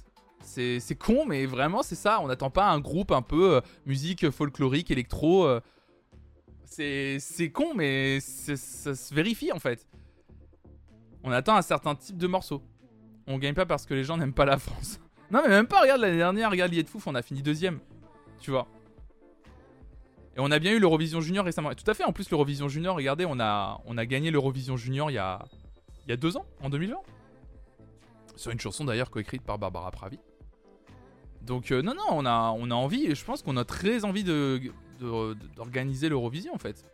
C'est 0.44 0.98
con, 0.98 1.26
mais 1.26 1.46
vraiment 1.46 1.84
c'est 1.84 1.96
ça. 1.96 2.20
On 2.22 2.28
n'attend 2.28 2.50
pas 2.50 2.70
un 2.70 2.80
groupe 2.80 3.12
un 3.12 3.22
peu 3.22 3.56
euh, 3.56 3.62
musique 3.86 4.30
folklorique, 4.32 4.92
électro. 4.92 5.46
euh, 5.46 5.60
c'est 6.66 7.52
con, 7.54 7.74
mais 7.76 8.20
ça 8.22 8.96
se 8.96 9.14
vérifie 9.14 9.52
en 9.52 9.60
fait. 9.60 9.86
On 11.24 11.32
attend 11.32 11.56
un 11.56 11.62
certain 11.62 11.96
type 11.96 12.18
de 12.18 12.28
morceau. 12.28 12.64
On 13.28 13.38
gagne 13.38 13.54
pas 13.54 13.68
parce 13.68 13.86
que 13.86 13.94
les 13.94 14.04
gens 14.04 14.18
n'aiment 14.18 14.34
pas 14.34 14.46
la 14.46 14.58
France. 14.58 15.00
Non, 15.32 15.42
mais 15.44 15.50
même 15.50 15.68
pas, 15.68 15.82
regarde 15.82 16.02
l'année 16.02 16.18
dernière, 16.18 16.52
regarde 16.52 16.72
de 16.84 16.90
Fouf, 16.90 17.08
on 17.08 17.16
a 17.16 17.22
fini 17.22 17.42
deuxième. 17.42 17.80
Tu 18.40 18.52
vois. 18.52 18.68
Et 20.36 20.40
on 20.40 20.52
a 20.52 20.60
bien 20.60 20.74
eu 20.74 20.80
l'Eurovision 20.80 21.22
Junior 21.22 21.44
récemment. 21.46 21.74
Tout 21.74 21.90
à 21.90 21.94
fait, 21.94 22.04
en 22.04 22.12
plus, 22.14 22.30
l'Eurovision 22.30 22.68
Junior, 22.68 22.96
regardez, 22.96 23.26
on 23.26 23.40
a, 23.40 23.82
on 23.86 23.98
gagné 24.06 24.32
l'Eurovision 24.32 24.78
Junior 24.78 25.10
il 25.10 25.16
y 25.16 25.18
a, 25.18 25.44
y 26.08 26.12
deux 26.18 26.38
ans, 26.38 26.46
en 26.62 26.70
2020. 26.70 26.96
Sur 28.36 28.52
une 28.52 28.60
chanson 28.60 28.86
d'ailleurs 28.86 29.10
coécrite 29.10 29.44
par 29.44 29.58
Barbara 29.58 29.92
Pravi. 29.92 30.20
Donc, 31.42 31.72
euh, 31.72 31.82
non, 31.82 31.94
non, 31.96 32.04
on 32.12 32.26
a, 32.26 32.54
on 32.58 32.70
a 32.70 32.76
envie, 32.76 33.06
et 33.06 33.16
je 33.16 33.26
pense 33.26 33.42
qu'on 33.42 33.58
a 33.58 33.66
très 33.66 34.06
envie 34.06 34.24
de- 34.24 34.62
d'organiser 35.56 36.08
l'Eurovision 36.10 36.54
en 36.54 36.60
fait. 36.60 36.86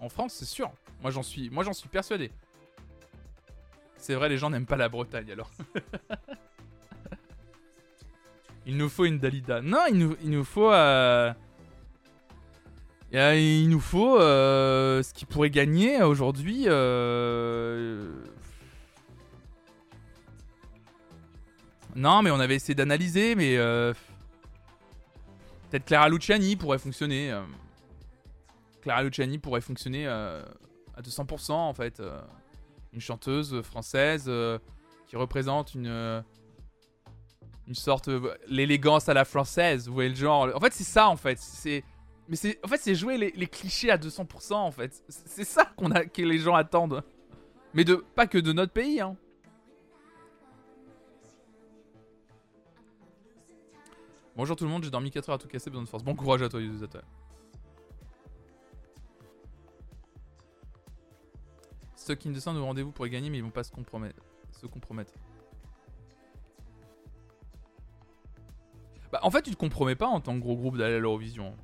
En 0.00 0.08
France, 0.08 0.32
c'est 0.34 0.44
sûr. 0.44 0.70
Moi, 1.02 1.10
j'en 1.10 1.22
suis, 1.22 1.48
moi, 1.50 1.62
j'en 1.64 1.72
suis 1.72 1.88
persuadé. 1.88 2.30
C'est 3.96 4.14
vrai, 4.14 4.28
les 4.28 4.38
gens 4.38 4.50
n'aiment 4.50 4.66
pas 4.66 4.76
la 4.76 4.88
Bretagne 4.88 5.30
alors. 5.30 5.50
il 8.68 8.76
nous 8.76 8.90
faut 8.90 9.06
une 9.06 9.18
Dalida. 9.18 9.62
Non, 9.62 9.78
il 9.88 9.96
nous, 9.96 10.16
il 10.22 10.30
nous 10.30 10.44
faut. 10.44 10.70
euh, 10.70 11.32
euh, 13.14 13.34
il 13.34 13.66
nous 13.70 13.80
faut 13.80 14.20
euh, 14.20 15.02
ce 15.02 15.14
qui 15.14 15.24
pourrait 15.24 15.48
gagner 15.48 16.02
aujourd'hui. 16.02 16.66
Non, 21.96 22.22
mais 22.22 22.30
on 22.30 22.38
avait 22.38 22.56
essayé 22.56 22.74
d'analyser, 22.74 23.34
mais 23.34 23.56
peut-être 25.70 25.86
Clara 25.86 26.10
Luciani 26.10 26.54
pourrait 26.54 26.78
fonctionner. 26.78 27.34
Clara 28.82 29.02
Luciani 29.02 29.38
pourrait 29.38 29.62
fonctionner 29.62 30.06
à 30.06 30.44
200% 31.02 31.52
en 31.52 31.72
fait. 31.72 32.02
Une 32.92 33.00
chanteuse 33.00 33.62
française 33.62 34.30
qui 35.06 35.16
représente 35.16 35.74
une 35.74 36.22
une 37.68 37.74
sorte 37.74 38.08
l'élégance 38.48 39.08
à 39.08 39.14
la 39.14 39.26
française. 39.26 39.86
Vous 39.86 39.94
voyez 39.94 40.08
le 40.08 40.16
genre. 40.16 40.48
En 40.54 40.60
fait, 40.60 40.72
c'est 40.72 40.84
ça 40.84 41.08
en 41.08 41.16
fait. 41.16 41.38
C'est 41.38 41.84
mais 42.28 42.36
c'est 42.36 42.58
en 42.64 42.68
fait 42.68 42.78
c'est 42.78 42.94
jouer 42.94 43.16
les, 43.16 43.46
clichés 43.46 43.90
à 43.90 43.96
200% 43.96 44.54
en 44.54 44.70
fait. 44.70 45.02
C'est 45.08 45.44
ça 45.44 45.66
qu'on 45.76 45.90
a 45.90 46.04
que 46.04 46.22
les 46.22 46.38
gens 46.38 46.54
attendent. 46.54 47.02
Mais 47.74 47.84
de 47.84 47.96
pas 48.14 48.26
que 48.26 48.38
de 48.38 48.52
notre 48.52 48.72
pays 48.72 49.00
hein. 49.00 49.16
Bonjour 54.36 54.56
tout 54.56 54.64
le 54.64 54.70
monde, 54.70 54.84
j'ai 54.84 54.90
dormi 54.90 55.10
4 55.10 55.28
heures 55.30 55.34
à 55.34 55.38
tout 55.38 55.48
casser, 55.48 55.68
besoin 55.68 55.82
de 55.82 55.88
force. 55.88 56.04
Bon 56.04 56.14
courage 56.14 56.42
à 56.42 56.48
toi, 56.48 56.60
utilisateur. 56.60 57.02
Ceux 61.96 62.14
qui 62.14 62.28
ne 62.28 62.34
descendent 62.34 62.58
au 62.58 62.64
rendez-vous 62.64 62.92
pourraient 62.92 63.10
gagner, 63.10 63.30
mais 63.30 63.38
ils 63.38 63.44
vont 63.44 63.50
pas. 63.50 63.64
Se 63.64 63.72
compromettre. 63.72 65.12
Bah, 69.12 69.20
en 69.22 69.30
fait, 69.30 69.42
tu 69.42 69.50
te 69.50 69.56
compromets 69.56 69.94
pas 69.94 70.06
en 70.06 70.20
tant 70.20 70.34
que 70.34 70.40
gros 70.40 70.56
groupe 70.56 70.76
d'aller 70.76 70.96
à 70.96 70.98
l'Eurovision. 70.98 71.54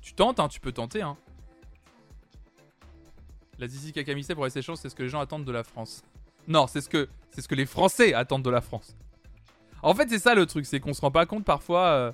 Tu 0.00 0.12
tentes, 0.14 0.40
hein, 0.40 0.48
tu 0.48 0.60
peux 0.60 0.72
tenter. 0.72 1.02
Hein. 1.02 1.16
La 3.58 3.68
Zizi 3.68 3.92
Kakamissé 3.92 4.34
pour 4.34 4.44
rester 4.44 4.62
chance, 4.62 4.80
c'est 4.80 4.88
ce 4.88 4.94
que 4.94 5.02
les 5.02 5.08
gens 5.08 5.20
attendent 5.20 5.44
de 5.44 5.52
la 5.52 5.62
France. 5.62 6.02
Non, 6.48 6.66
c'est 6.66 6.80
ce 6.80 6.88
que 6.88 7.08
c'est 7.30 7.40
ce 7.40 7.48
que 7.48 7.54
les 7.54 7.66
Français 7.66 8.14
attendent 8.14 8.44
de 8.44 8.50
la 8.50 8.60
France. 8.60 8.96
En 9.82 9.94
fait, 9.94 10.08
c'est 10.08 10.18
ça 10.18 10.34
le 10.34 10.46
truc, 10.46 10.66
c'est 10.66 10.80
qu'on 10.80 10.94
se 10.94 11.00
rend 11.00 11.10
pas 11.10 11.26
compte 11.26 11.44
parfois. 11.44 11.86
euh, 11.86 12.12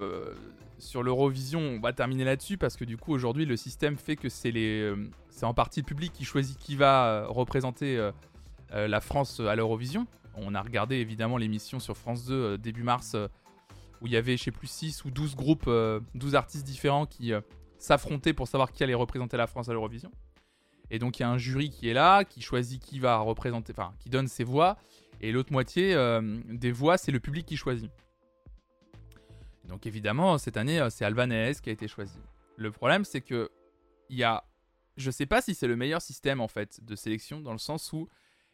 euh, 0.00 0.34
sur 0.78 1.02
l'Eurovision, 1.02 1.60
on 1.60 1.80
va 1.80 1.94
terminer 1.94 2.24
là-dessus 2.24 2.58
parce 2.58 2.76
que 2.76 2.84
du 2.84 2.98
coup, 2.98 3.12
aujourd'hui, 3.12 3.46
le 3.46 3.56
système 3.56 3.96
fait 3.96 4.14
que 4.16 4.28
c'est 4.28 4.50
les, 4.50 4.82
euh, 4.82 5.10
c'est 5.30 5.46
en 5.46 5.54
partie 5.54 5.80
le 5.80 5.86
public 5.86 6.12
qui 6.12 6.24
choisit 6.24 6.58
qui 6.58 6.76
va 6.76 7.26
représenter 7.26 8.10
la 8.70 9.00
France 9.00 9.40
à 9.40 9.56
l'Eurovision. 9.56 10.06
On 10.36 10.54
a 10.54 10.62
regardé 10.62 10.96
évidemment 10.96 11.36
l'émission 11.36 11.80
sur 11.80 11.96
France 11.96 12.26
2 12.26 12.34
euh, 12.34 12.56
début 12.58 12.82
mars 12.82 13.14
euh, 13.14 13.28
où 14.00 14.06
il 14.06 14.12
y 14.12 14.16
avait, 14.16 14.36
je 14.36 14.44
sais 14.44 14.50
plus, 14.50 14.66
6 14.66 15.04
ou 15.04 15.10
12 15.10 15.36
groupes, 15.36 15.64
euh, 15.68 16.00
12 16.14 16.34
artistes 16.34 16.66
différents 16.66 17.06
qui 17.06 17.32
euh, 17.32 17.40
s'affrontaient 17.78 18.34
pour 18.34 18.48
savoir 18.48 18.72
qui 18.72 18.82
allait 18.82 18.94
représenter 18.94 19.36
la 19.36 19.46
France 19.46 19.68
à 19.68 19.72
l'Eurovision. 19.72 20.10
Et 20.90 20.98
donc, 20.98 21.18
il 21.18 21.22
y 21.22 21.24
a 21.24 21.30
un 21.30 21.38
jury 21.38 21.70
qui 21.70 21.88
est 21.88 21.94
là, 21.94 22.24
qui 22.24 22.40
choisit 22.40 22.80
qui 22.82 23.00
va 23.00 23.18
représenter, 23.18 23.72
enfin, 23.76 23.92
qui 23.98 24.08
donne 24.08 24.28
ses 24.28 24.44
voix. 24.44 24.76
Et 25.20 25.32
l'autre 25.32 25.52
moitié 25.52 25.94
euh, 25.94 26.20
des 26.46 26.70
voix, 26.70 26.98
c'est 26.98 27.12
le 27.12 27.20
public 27.20 27.46
qui 27.46 27.56
choisit. 27.56 27.90
Donc 29.64 29.86
évidemment, 29.86 30.38
cette 30.38 30.56
année, 30.56 30.78
euh, 30.78 30.90
c'est 30.90 31.04
Albanese 31.04 31.60
qui 31.60 31.70
a 31.70 31.72
été 31.72 31.88
choisi. 31.88 32.18
Le 32.56 32.70
problème, 32.70 33.04
c'est 33.04 33.20
que 33.20 33.50
il 34.08 34.16
y 34.16 34.24
a, 34.24 34.44
je 34.96 35.10
sais 35.10 35.26
pas 35.26 35.42
si 35.42 35.54
c'est 35.54 35.66
le 35.66 35.74
meilleur 35.74 36.00
système 36.00 36.40
en 36.40 36.48
fait 36.48 36.84
de 36.84 36.94
sélection 36.94 37.40
dans 37.40 37.52
le 37.52 37.58
sens 37.58 37.92
où, 37.92 38.08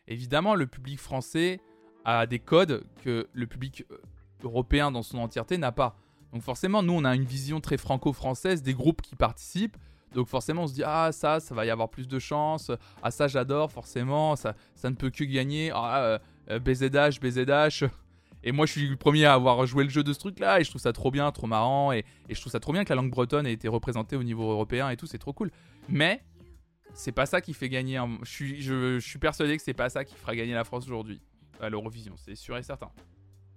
évidemment, 0.07 0.55
le 0.55 0.67
public 0.67 0.99
français 0.99 1.61
a 2.05 2.27
des 2.27 2.39
codes 2.39 2.85
que 3.03 3.29
le 3.33 3.47
public 3.47 3.85
euh, 3.91 3.97
européen 4.43 4.91
dans 4.91 5.03
son 5.03 5.19
entièreté 5.19 5.59
n'a 5.59 5.73
pas. 5.73 5.97
Donc 6.33 6.43
forcément, 6.43 6.83
nous, 6.83 6.95
on 6.95 7.05
a 7.05 7.15
une 7.15 7.25
vision 7.25 7.61
très 7.61 7.77
franco-française 7.77 8.63
des 8.63 8.75
groupes 8.75 9.03
qui 9.03 9.17
participent. 9.17 9.77
Donc 10.15 10.29
forcément, 10.29 10.65
on 10.65 10.67
se 10.67 10.75
dit 10.75 10.83
ah 10.85 11.11
ça, 11.13 11.41
ça 11.41 11.55
va 11.55 11.65
y 11.67 11.71
avoir 11.71 11.89
plus 11.89 12.09
de 12.09 12.19
chance. 12.19 12.71
Ah 13.03 13.11
ça, 13.11 13.29
j'adore 13.29 13.71
forcément. 13.71 14.37
Ça, 14.37 14.55
ça 14.75 14.91
ne 14.91 14.95
peut 14.95 15.11
que 15.11 15.25
gagner. 15.25 15.71
Ah 15.75 16.19
euh, 16.51 16.59
BZH, 16.59 17.21
BZH. 17.21 17.85
Et 18.45 18.53
moi, 18.53 18.67
je 18.67 18.73
suis 18.73 18.89
le 18.89 18.97
premier 18.97 19.25
à 19.25 19.35
avoir 19.35 19.65
joué 19.67 19.85
le 19.85 19.91
jeu 19.91 20.03
de 20.03 20.13
ce 20.13 20.19
truc-là, 20.19 20.61
et 20.61 20.65
je 20.65 20.71
trouve 20.71 20.81
ça 20.81 20.93
trop 20.93 21.13
bien, 21.13 21.31
trop 21.31 21.47
marrant, 21.47 21.93
et, 21.93 22.05
je 22.29 22.41
trouve 22.41 22.51
ça 22.51 22.59
trop 22.59 22.73
bien 22.73 22.83
que 22.83 22.89
la 22.89 22.97
langue 22.97 23.11
bretonne 23.11 23.47
ait 23.47 23.53
été 23.53 23.69
représentée 23.69 24.17
au 24.17 24.25
niveau 24.25 24.51
européen 24.51 24.89
et 24.91 24.97
tout, 24.97 25.07
c'est 25.07 25.19
trop 25.19 25.33
cool. 25.33 25.53
Mais 25.89 26.25
c'est 26.93 27.13
pas 27.13 27.27
ça 27.27 27.41
qui 27.41 27.55
fait 27.55 27.69
gagner. 27.69 28.01
Je, 28.23 28.31
suis, 28.31 28.63
je 28.63 28.99
suis 28.99 29.21
persuadé 29.21 29.57
que 29.57 29.63
c'est 29.63 29.75
pas 29.75 29.91
ça 29.91 30.05
qui 30.05 30.17
fera 30.17 30.35
gagner 30.35 30.55
la 30.55 30.65
France 30.65 30.85
aujourd'hui 30.87 31.21
à 31.63 31.71
l'Eurovision, 31.71 32.15
c'est 32.17 32.35
sûr 32.35 32.57
et 32.57 32.63
certain. 32.63 32.91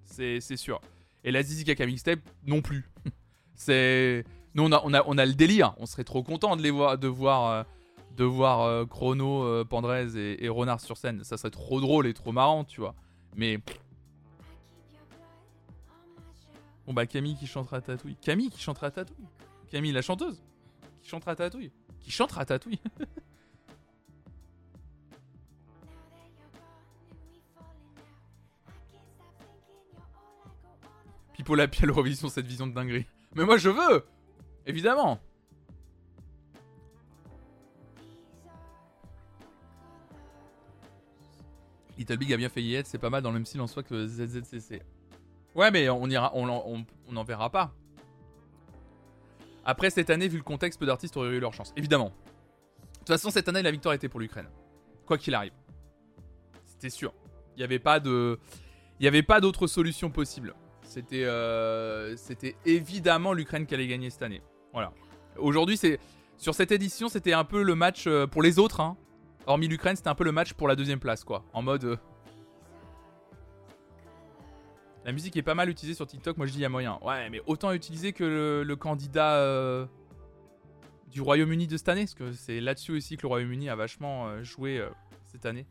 C'est 0.03 0.39
sûr. 0.57 0.79
Et 1.23 1.31
la 1.31 1.41
Zizi 1.41 1.63
Kaka 1.65 1.85
Mixtape 1.85 2.19
non 2.45 2.61
plus. 2.61 2.89
c'est 3.55 4.23
nous 4.53 4.63
on 4.63 4.71
a, 4.71 4.81
on 4.85 4.93
a 4.93 5.03
on 5.07 5.17
a 5.17 5.25
le 5.25 5.33
délire. 5.33 5.73
On 5.77 5.85
serait 5.85 6.03
trop 6.03 6.23
content 6.23 6.55
de 6.55 6.61
les 6.61 6.71
voir, 6.71 6.97
de 6.97 7.07
voir. 7.07 7.45
euh, 7.47 7.63
de 8.15 8.23
voir 8.23 8.61
euh, 8.61 8.85
Chrono, 8.85 9.43
euh, 9.43 9.65
Pandrez 9.65 10.17
et, 10.17 10.45
et 10.45 10.49
Renard 10.49 10.79
sur 10.79 10.95
scène, 10.97 11.23
ça 11.25 11.35
serait 11.35 11.51
trop 11.51 11.81
drôle 11.81 12.07
et 12.07 12.13
trop 12.13 12.31
marrant, 12.31 12.63
tu 12.63 12.79
vois. 12.79 12.95
Mais 13.35 13.59
Bon 16.85 16.93
bah 16.93 17.05
Camille 17.07 17.35
qui 17.35 17.47
chantera 17.47 17.81
Tatouille. 17.81 18.15
Camille 18.21 18.49
qui 18.49 18.61
chantera 18.61 18.91
Tatouille. 18.91 19.25
Camille 19.69 19.91
la 19.91 20.01
chanteuse 20.01 20.41
qui 21.01 21.09
chantera 21.09 21.35
Tatouille. 21.35 21.71
Qui 21.99 22.11
chantera 22.11 22.45
Tatouille. 22.45 22.79
Pipo 31.35 31.53
Lapi 31.53 31.83
à 31.83 31.85
l'Eurovision, 31.85 32.29
cette 32.29 32.45
vision 32.45 32.65
de 32.65 32.73
dinguerie. 32.73 33.05
Mais 33.35 33.43
moi 33.43 33.57
je 33.57 33.69
veux 33.69 34.05
Évidemment 34.65 35.19
Little 41.97 42.17
Big 42.17 42.33
a 42.33 42.37
bien 42.37 42.49
fait 42.49 42.61
y 42.61 42.75
être, 42.75 42.87
c'est 42.87 42.97
pas 42.97 43.09
mal 43.09 43.21
dans 43.21 43.29
le 43.29 43.35
même 43.35 43.45
style 43.45 43.61
en 43.61 43.67
soi 43.67 43.83
que 43.83 44.07
ZZCC. 44.07 44.81
Ouais, 45.55 45.71
mais 45.71 45.87
on 45.89 46.09
ira, 46.09 46.31
on, 46.35 46.85
on, 47.07 47.23
verra 47.23 47.49
pas. 47.49 47.73
Après 49.63 49.89
cette 49.89 50.09
année, 50.09 50.27
vu 50.27 50.37
le 50.37 50.43
contexte, 50.43 50.77
peu 50.77 50.85
d'artistes 50.85 51.15
auraient 51.15 51.29
eu 51.29 51.39
leur 51.39 51.53
chance. 51.53 51.73
Évidemment. 51.77 52.09
De 52.09 52.99
toute 52.99 53.07
façon, 53.07 53.29
cette 53.29 53.47
année, 53.47 53.61
la 53.61 53.71
victoire 53.71 53.93
était 53.93 54.09
pour 54.09 54.19
l'Ukraine. 54.19 54.49
Quoi 55.05 55.17
qu'il 55.17 55.33
arrive. 55.33 55.53
C'était 56.65 56.89
sûr. 56.89 57.13
Il 57.55 57.63
avait 57.63 57.79
pas 57.79 58.01
de. 58.01 58.37
Il 58.99 59.03
n'y 59.03 59.07
avait 59.07 59.23
pas 59.23 59.39
d'autre 59.39 59.65
solution 59.65 60.09
possible. 60.09 60.53
C'était 60.85 61.25
euh, 61.25 62.15
c'était 62.15 62.55
évidemment 62.65 63.33
l'Ukraine 63.33 63.65
qui 63.65 63.73
allait 63.73 63.87
gagner 63.87 64.09
cette 64.09 64.21
année. 64.21 64.41
Voilà. 64.71 64.93
Aujourd'hui, 65.37 65.79
sur 66.37 66.55
cette 66.55 66.71
édition, 66.71 67.09
c'était 67.09 67.33
un 67.33 67.43
peu 67.43 67.63
le 67.63 67.75
match 67.75 68.05
euh, 68.07 68.27
pour 68.27 68.41
les 68.41 68.59
autres. 68.59 68.79
Hein. 68.79 68.95
Hormis 69.45 69.67
l'Ukraine, 69.67 69.95
c'était 69.95 70.09
un 70.09 70.15
peu 70.15 70.23
le 70.23 70.31
match 70.31 70.53
pour 70.53 70.67
la 70.67 70.75
deuxième 70.75 70.99
place, 70.99 71.23
quoi. 71.23 71.43
En 71.53 71.61
mode. 71.61 71.83
Euh, 71.83 71.97
la 75.03 75.11
musique 75.11 75.35
est 75.37 75.43
pas 75.43 75.53
mal 75.53 75.69
utilisée 75.69 75.95
sur 75.95 76.07
TikTok, 76.07 76.37
moi 76.37 76.47
je 76.47 76.51
dis 76.51 76.59
y 76.59 76.65
a 76.65 76.69
moyen. 76.69 76.97
Ouais, 77.03 77.29
mais 77.29 77.39
autant 77.45 77.71
utiliser 77.73 78.11
que 78.11 78.63
le, 78.65 78.75
candidat 78.75 79.87
du 81.11 81.21
Royaume-Uni 81.21 81.67
de 81.67 81.77
cette 81.77 81.89
année, 81.89 82.05
parce 82.05 82.15
que 82.15 82.31
c'est 82.31 82.59
là-dessus 82.59 82.91
aussi 82.91 83.15
que 83.15 83.21
le 83.21 83.27
Royaume-Uni 83.27 83.69
a 83.69 83.75
vachement 83.75 84.41
joué 84.41 84.83
cette 85.25 85.45
année. 85.45 85.67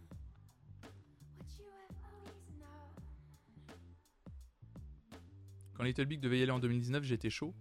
Quand 5.77 5.85
Little 5.85 6.07
Big 6.07 6.21
devait 6.21 6.39
y 6.39 6.43
aller 6.43 6.53
en 6.53 6.59
2019, 6.59 7.05
j'étais 7.05 7.31
chaud. 7.31 7.55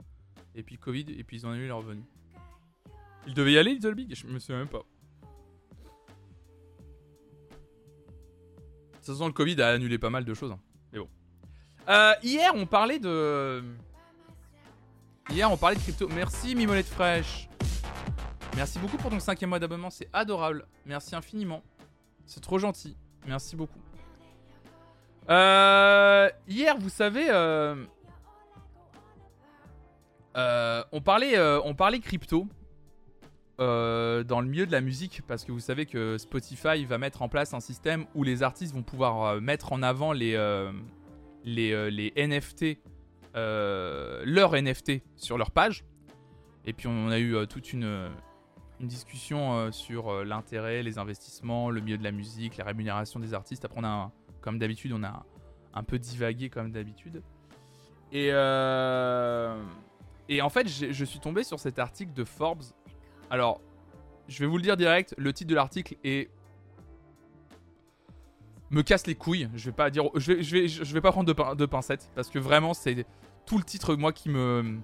Et 0.55 0.63
puis 0.63 0.77
Covid, 0.77 1.05
et 1.09 1.23
puis 1.23 1.37
ils 1.37 1.47
ont 1.47 1.53
eu 1.53 1.67
leur 1.67 1.79
revenu. 1.79 2.03
Il 3.27 3.33
devait 3.33 3.53
y 3.53 3.57
aller, 3.57 3.73
Little 3.73 3.95
Big? 3.95 4.13
Je 4.15 4.27
me 4.27 4.39
souviens 4.39 4.59
même 4.59 4.67
pas. 4.67 4.83
De 8.91 8.97
toute 8.97 9.05
façon, 9.05 9.27
le 9.27 9.33
Covid 9.33 9.61
a 9.61 9.69
annulé 9.69 9.97
pas 9.97 10.09
mal 10.09 10.25
de 10.25 10.33
choses. 10.33 10.51
Hein. 10.51 10.59
Mais 10.91 10.99
bon. 10.99 11.09
Euh, 11.89 12.13
hier, 12.23 12.51
on 12.55 12.65
parlait 12.65 12.99
de. 12.99 13.63
Hier, 15.29 15.51
on 15.51 15.57
parlait 15.57 15.75
de 15.75 15.81
crypto. 15.81 16.07
Merci, 16.09 16.55
Mimolette 16.55 16.87
Fraîche. 16.87 17.49
Merci 18.55 18.77
beaucoup 18.77 18.97
pour 18.97 19.09
ton 19.09 19.19
cinquième 19.19 19.49
mois 19.49 19.59
d'abonnement. 19.59 19.89
C'est 19.89 20.09
adorable. 20.13 20.65
Merci 20.85 21.15
infiniment. 21.15 21.63
C'est 22.25 22.41
trop 22.41 22.59
gentil. 22.59 22.95
Merci 23.27 23.55
beaucoup. 23.55 23.79
Euh, 25.29 26.29
hier, 26.47 26.77
vous 26.77 26.89
savez, 26.89 27.27
euh, 27.29 27.75
euh, 30.35 30.83
on, 30.91 31.01
parlait, 31.01 31.37
euh, 31.37 31.61
on 31.63 31.75
parlait 31.75 31.99
crypto 31.99 32.47
euh, 33.59 34.23
dans 34.23 34.41
le 34.41 34.47
milieu 34.47 34.65
de 34.65 34.71
la 34.71 34.81
musique 34.81 35.21
parce 35.27 35.45
que 35.45 35.51
vous 35.51 35.59
savez 35.59 35.85
que 35.85 36.17
Spotify 36.17 36.85
va 36.85 36.97
mettre 36.97 37.21
en 37.21 37.29
place 37.29 37.53
un 37.53 37.59
système 37.59 38.05
où 38.15 38.23
les 38.23 38.41
artistes 38.41 38.73
vont 38.73 38.81
pouvoir 38.81 39.39
mettre 39.41 39.73
en 39.73 39.83
avant 39.83 40.11
les, 40.11 40.33
les, 41.43 41.91
les, 41.91 42.13
NFT, 42.15 42.79
leurs 43.35 44.53
NFT 44.53 45.03
sur 45.15 45.37
leur 45.37 45.51
page. 45.51 45.85
Et 46.65 46.73
puis 46.73 46.87
on 46.87 47.09
a 47.09 47.19
eu 47.19 47.47
toute 47.47 47.73
une, 47.73 48.09
discussion 48.79 49.71
sur 49.71 50.25
l'intérêt, 50.25 50.83
les 50.83 50.97
investissements, 50.97 51.69
le 51.69 51.79
milieu 51.79 51.97
de 51.97 52.03
la 52.03 52.11
musique, 52.11 52.57
la 52.57 52.65
rémunération 52.65 53.17
des 53.17 53.33
artistes. 53.33 53.63
Après 53.63 53.79
on 53.79 53.85
a, 53.85 54.11
comme 54.41 54.59
d'habitude, 54.59 54.91
on 54.91 55.03
a 55.03 55.25
un 55.73 55.83
peu 55.83 55.99
divagué 55.99 56.49
comme 56.49 56.71
d'habitude. 56.71 57.21
Et 58.11 58.31
et 60.29 60.41
en 60.41 60.49
fait, 60.49 60.67
je 60.67 61.05
suis 61.05 61.19
tombé 61.19 61.43
sur 61.43 61.59
cet 61.59 61.79
article 61.79 62.13
de 62.13 62.23
Forbes. 62.23 62.63
Alors, 63.29 63.59
je 64.27 64.39
vais 64.39 64.45
vous 64.45 64.57
le 64.57 64.63
dire 64.63 64.77
direct, 64.77 65.13
le 65.17 65.33
titre 65.33 65.49
de 65.49 65.55
l'article 65.55 65.95
est 66.03 66.29
me 68.69 68.81
casse 68.81 69.05
les 69.07 69.15
couilles. 69.15 69.49
Je 69.55 69.65
vais 69.65 69.75
pas 69.75 69.89
dire, 69.89 70.05
je 70.15 70.93
vais, 70.93 71.01
pas 71.01 71.11
prendre 71.11 71.33
de, 71.55 71.65
pincettes 71.65 72.09
parce 72.15 72.29
que 72.29 72.39
vraiment 72.39 72.73
c'est 72.73 73.05
tout 73.45 73.57
le 73.57 73.63
titre 73.63 73.95
moi 73.95 74.11
qui 74.11 74.29
me, 74.29 74.79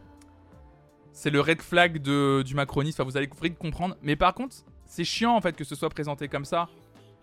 c'est 1.11 1.29
le 1.29 1.41
red 1.41 1.61
flag 1.61 1.99
du 1.99 2.55
macronisme. 2.55 3.01
Enfin, 3.01 3.09
vous 3.09 3.17
allez 3.17 3.27
comprendre. 3.27 3.95
Mais 4.01 4.15
par 4.15 4.33
contre, 4.33 4.55
c'est 4.85 5.03
chiant 5.03 5.35
en 5.35 5.41
fait 5.41 5.55
que 5.55 5.63
ce 5.63 5.75
soit 5.75 5.89
présenté 5.89 6.27
comme 6.27 6.45
ça. 6.45 6.69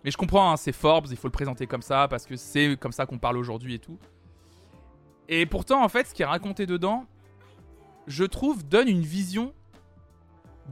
Mais 0.03 0.11
je 0.11 0.17
comprends, 0.17 0.51
hein, 0.51 0.57
c'est 0.57 0.73
Forbes, 0.73 1.07
il 1.09 1.17
faut 1.17 1.27
le 1.27 1.31
présenter 1.31 1.67
comme 1.67 1.81
ça 1.81 2.07
parce 2.07 2.25
que 2.25 2.35
c'est 2.35 2.77
comme 2.79 2.91
ça 2.91 3.05
qu'on 3.05 3.17
parle 3.17 3.37
aujourd'hui 3.37 3.73
et 3.73 3.79
tout. 3.79 3.97
Et 5.27 5.45
pourtant, 5.45 5.83
en 5.83 5.89
fait, 5.89 6.07
ce 6.07 6.13
qui 6.13 6.21
est 6.21 6.25
raconté 6.25 6.65
dedans, 6.65 7.05
je 8.07 8.23
trouve, 8.23 8.67
donne 8.67 8.87
une 8.87 9.01
vision 9.01 9.53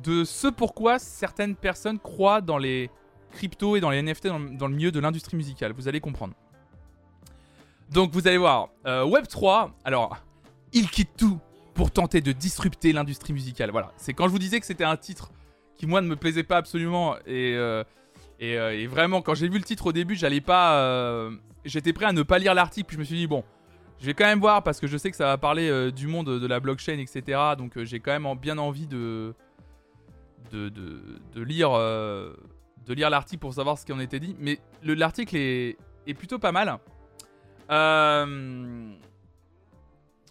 de 0.04 0.24
ce 0.24 0.48
pourquoi 0.48 1.00
certaines 1.00 1.56
personnes 1.56 2.00
croient 2.00 2.42
dans 2.42 2.58
les 2.58 2.90
cryptos 3.32 3.76
et 3.76 3.82
dans 3.82 3.90
les 3.90 4.02
NFT 4.02 4.28
dans, 4.28 4.68
le 4.68 4.74
milieu 4.74 4.92
de 4.92 5.00
l'industrie 5.00 5.38
musicale. 5.38 5.74
Vous 5.74 5.88
allez 5.88 6.00
comprendre. 6.00 6.34
Donc 7.92 8.12
vous 8.12 8.28
allez 8.28 8.38
voir, 8.38 8.70
euh, 8.88 9.06
Web3, 9.06 9.72
alors, 9.84 10.18
il 10.74 10.90
quitte 10.90 11.12
tout 11.18 11.40
pour 11.74 11.92
tenter 11.92 12.22
de 12.22 12.32
disrupter 12.32 12.94
l'industrie 12.94 13.34
musicale. 13.34 13.70
Voilà, 13.72 13.92
c'est 13.98 14.14
quand 14.14 14.26
je 14.26 14.32
vous 14.32 14.40
disais 14.40 14.60
que 14.60 14.66
c'était 14.66 14.86
un 14.86 14.98
titre 14.98 15.32
qui 15.78 15.86
moi 15.86 16.02
ne 16.02 16.08
me 16.08 16.16
plaisait 16.16 16.44
pas 16.44 16.58
absolument 16.58 17.16
et, 17.28 17.54
euh, 17.56 17.84
euh, 18.42 18.72
et, 18.72 18.88
vraiment 18.88 19.22
quand 19.22 19.36
j'ai 19.36 19.50
vu 19.50 19.58
le 19.58 19.64
titre 19.64 19.88
au 19.88 19.92
début, 19.92 20.16
j'allais 20.16 20.42
pas, 20.42 21.30
j'étais 21.66 21.94
prêt 21.94 22.06
à 22.06 22.14
ne 22.14 22.24
pas 22.24 22.40
lire 22.40 22.54
l'article 22.54 22.88
puis 22.88 22.96
je 22.96 23.00
me 23.00 23.06
suis 23.06 23.18
dit 23.18 23.28
bon, 23.28 23.44
je 24.00 24.06
vais 24.06 24.14
quand 24.14 24.26
même 24.26 24.40
voir 24.40 24.64
parce 24.64 24.80
que 24.80 24.88
je 24.88 24.98
sais 24.98 25.10
que 25.10 25.18
ça 25.18 25.26
va 25.26 25.38
parler 25.38 25.70
euh, 25.70 25.92
du 25.92 26.08
monde 26.08 26.40
de 26.40 26.48
la 26.48 26.60
blockchain, 26.60 26.98
etc. 27.00 27.40
Donc 27.58 27.78
euh, 27.78 27.86
j'ai 27.86 28.00
quand 28.00 28.18
même 28.18 28.38
bien 28.38 28.58
envie 28.58 28.88
de, 28.88 29.34
de, 30.52 30.72
euh, 31.38 32.34
de 32.86 32.94
lire 32.94 33.10
l'article 33.10 33.40
pour 33.40 33.54
savoir 33.54 33.78
ce 33.78 33.86
qui 33.86 33.94
en 33.94 34.00
était 34.00 34.20
dit. 34.20 34.36
Mais 34.40 34.60
l'article 34.84 35.36
est, 35.38 35.78
est, 36.08 36.14
plutôt 36.14 36.40
pas 36.40 36.52
mal. 36.52 36.78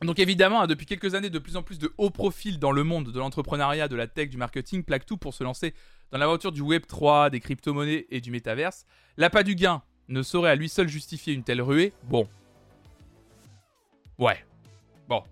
Donc 0.02 0.18
évidemment, 0.18 0.62
hein, 0.62 0.66
depuis 0.66 0.84
quelques 0.84 1.14
années, 1.14 1.30
de 1.30 1.38
plus 1.38 1.56
en 1.56 1.62
plus 1.62 1.78
de 1.78 1.90
hauts 1.96 2.10
profils 2.10 2.58
dans 2.58 2.72
le 2.72 2.84
monde 2.84 3.10
de 3.10 3.18
l'entrepreneuriat, 3.18 3.88
de 3.88 3.96
la 3.96 4.06
tech, 4.06 4.28
du 4.28 4.36
marketing 4.36 4.84
plaquent 4.84 5.06
tout 5.06 5.16
pour 5.16 5.32
se 5.32 5.42
lancer 5.42 5.72
dans 6.10 6.18
l'aventure 6.18 6.52
du 6.52 6.60
Web 6.60 6.86
3, 6.86 7.30
des 7.30 7.40
crypto-monnaies 7.40 8.06
et 8.10 8.20
du 8.20 8.30
métaverse. 8.30 8.84
L'appât 9.16 9.42
du 9.42 9.54
gain 9.54 9.82
ne 10.08 10.22
saurait 10.22 10.50
à 10.50 10.54
lui 10.54 10.68
seul 10.68 10.88
justifier 10.88 11.32
une 11.32 11.42
telle 11.42 11.62
ruée. 11.62 11.94
Bon, 12.04 12.28
Ouais. 14.18 14.44
Bon. 15.08 15.22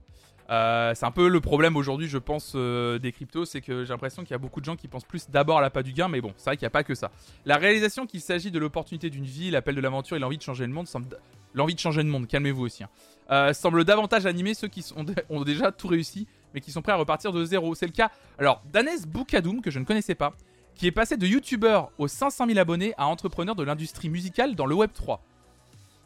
Euh, 0.51 0.93
c'est 0.95 1.07
un 1.07 1.11
peu 1.11 1.29
le 1.29 1.41
problème 1.41 1.77
aujourd'hui, 1.77 2.09
je 2.09 2.19
pense, 2.19 2.53
euh, 2.55 2.99
des 2.99 3.13
cryptos, 3.13 3.45
c'est 3.45 3.61
que 3.61 3.85
j'ai 3.85 3.91
l'impression 3.91 4.23
qu'il 4.23 4.33
y 4.33 4.35
a 4.35 4.39
beaucoup 4.39 4.61
de 4.61 4.67
gens 4.67 4.77
qui 4.77 4.89
pensent 4.89 5.05
plus 5.05 5.31
d'abord 5.31 5.59
à 5.59 5.61
l'appât 5.63 5.83
du 5.83 5.93
gain, 5.93 6.09
mais 6.09 6.21
bon, 6.21 6.35
c'est 6.37 6.51
vrai 6.51 6.57
qu'il 6.57 6.65
n'y 6.65 6.69
a 6.69 6.71
pas 6.71 6.85
que 6.85 6.95
ça. 6.95 7.11
La 7.47 7.57
réalisation 7.57 8.07
qu'il 8.07 8.21
s'agit 8.21 8.51
de 8.51 8.59
l'opportunité 8.59 9.09
d'une 9.09 9.25
vie, 9.25 9.51
l'appel 9.51 9.75
de 9.75 9.81
l'aventure 9.81 10.17
et 10.17 10.21
l'envie 10.21 10.37
de 10.37 10.43
changer 10.43 10.67
le 10.67 10.73
monde, 10.73 10.89
semble... 10.89 11.07
l'envie 11.55 11.75
de 11.75 11.81
changer 11.81 12.03
le 12.03 12.09
monde, 12.09 12.27
calmez-vous 12.27 12.65
aussi, 12.65 12.85
hein. 12.85 12.91
euh, 13.31 13.55
semble 13.55 13.85
davantage 13.85 14.27
animer 14.27 14.53
ceux 14.53 14.69
qui 14.69 14.85
ont 15.31 15.43
déjà 15.43 15.73
tout 15.73 15.89
réussi, 15.89 16.27
mais 16.53 16.61
qui 16.61 16.71
sont 16.71 16.83
prêts 16.83 16.93
à 16.93 16.97
repartir 16.97 17.33
de 17.33 17.45
zéro. 17.45 17.75
C'est 17.75 17.87
le 17.87 17.93
cas, 17.93 18.11
alors, 18.39 18.63
d'Anes 18.71 19.07
Boukadoum, 19.07 19.63
que 19.63 19.71
je 19.71 19.79
ne 19.79 19.85
connaissais 19.85 20.15
pas, 20.15 20.35
qui 20.75 20.87
est 20.87 20.93
passé 20.93 21.17
de 21.17 21.27
youtubeur 21.27 21.91
aux 21.99 22.09
500 22.09 22.47
000 22.47 22.59
abonnés 22.59 22.95
à 22.99 23.07
entrepreneur 23.07 23.55
de 23.55 23.63
l'industrie 23.63 24.11
musicale 24.11 24.55
dans 24.55 24.67
le 24.67 24.75
Web 24.75 24.91
3. 24.93 25.23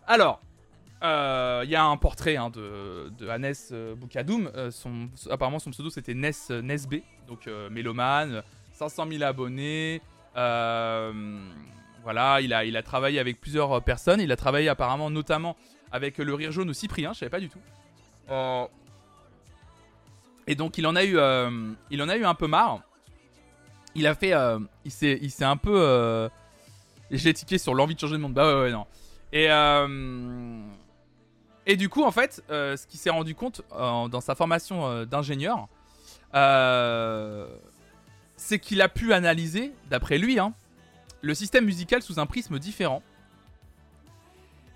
Alors, 0.06 0.40
il 1.02 1.06
euh, 1.06 1.64
y 1.66 1.74
a 1.74 1.84
un 1.84 1.96
portrait 1.98 2.36
hein, 2.36 2.48
de, 2.48 3.12
de 3.18 3.28
Hannes 3.28 3.52
euh, 3.72 3.94
Boukadoum. 3.94 4.50
Euh, 4.54 4.70
son, 4.70 5.10
apparemment, 5.30 5.58
son 5.58 5.70
pseudo 5.70 5.90
c'était 5.90 6.14
Nes, 6.14 6.48
Nesb, 6.62 6.94
donc 7.28 7.48
mélomane, 7.70 8.42
500 8.72 9.06
000 9.10 9.22
abonnés. 9.22 10.00
voilà, 10.34 11.12
il 12.40 12.54
a, 12.54 12.64
il 12.64 12.76
a 12.76 12.82
travaillé 12.82 13.18
avec 13.18 13.40
plusieurs 13.40 13.82
personnes. 13.82 14.20
Il 14.20 14.32
a 14.32 14.36
travaillé 14.36 14.68
apparemment 14.68 15.10
notamment 15.10 15.56
avec 15.92 16.18
le 16.18 16.34
Rire 16.34 16.50
Jaune 16.50 16.70
au 16.70 16.74
Cyprien, 16.74 17.12
je 17.12 17.20
savais 17.20 17.30
pas 17.30 17.40
du 17.40 17.50
tout. 17.50 17.60
et 20.46 20.54
donc 20.54 20.78
il 20.78 20.86
en 20.86 20.96
a 20.96 21.04
eu, 21.04 21.18
en 21.18 22.08
a 22.08 22.16
eu 22.16 22.24
un 22.24 22.34
peu 22.34 22.46
marre. 22.46 22.80
Il 23.94 24.06
a 24.06 24.14
fait, 24.14 24.32
il 24.84 24.90
s'est 24.90 25.44
un 25.44 25.58
peu, 25.58 26.30
j'ai 27.10 27.34
tiqué 27.34 27.58
sur 27.58 27.74
l'envie 27.74 27.94
de 27.94 28.00
changer 28.00 28.14
de 28.14 28.22
monde. 28.22 28.32
Bah 28.32 28.54
ouais, 28.54 28.62
ouais 28.62 28.72
non. 28.72 28.86
Et 29.32 29.48
et 31.66 31.76
du 31.76 31.88
coup, 31.88 32.04
en 32.04 32.12
fait, 32.12 32.42
euh, 32.48 32.76
ce 32.76 32.86
qu'il 32.86 33.00
s'est 33.00 33.10
rendu 33.10 33.34
compte 33.34 33.62
euh, 33.72 34.06
dans 34.06 34.20
sa 34.20 34.36
formation 34.36 34.86
euh, 34.86 35.04
d'ingénieur, 35.04 35.68
c'est 38.36 38.58
qu'il 38.58 38.80
a 38.82 38.88
pu 38.88 39.12
analyser, 39.12 39.72
d'après 39.90 40.18
lui, 40.18 40.38
hein, 40.38 40.54
le 41.22 41.34
système 41.34 41.64
musical 41.64 42.02
sous 42.02 42.20
un 42.20 42.26
prisme 42.26 42.58
différent. 42.58 43.02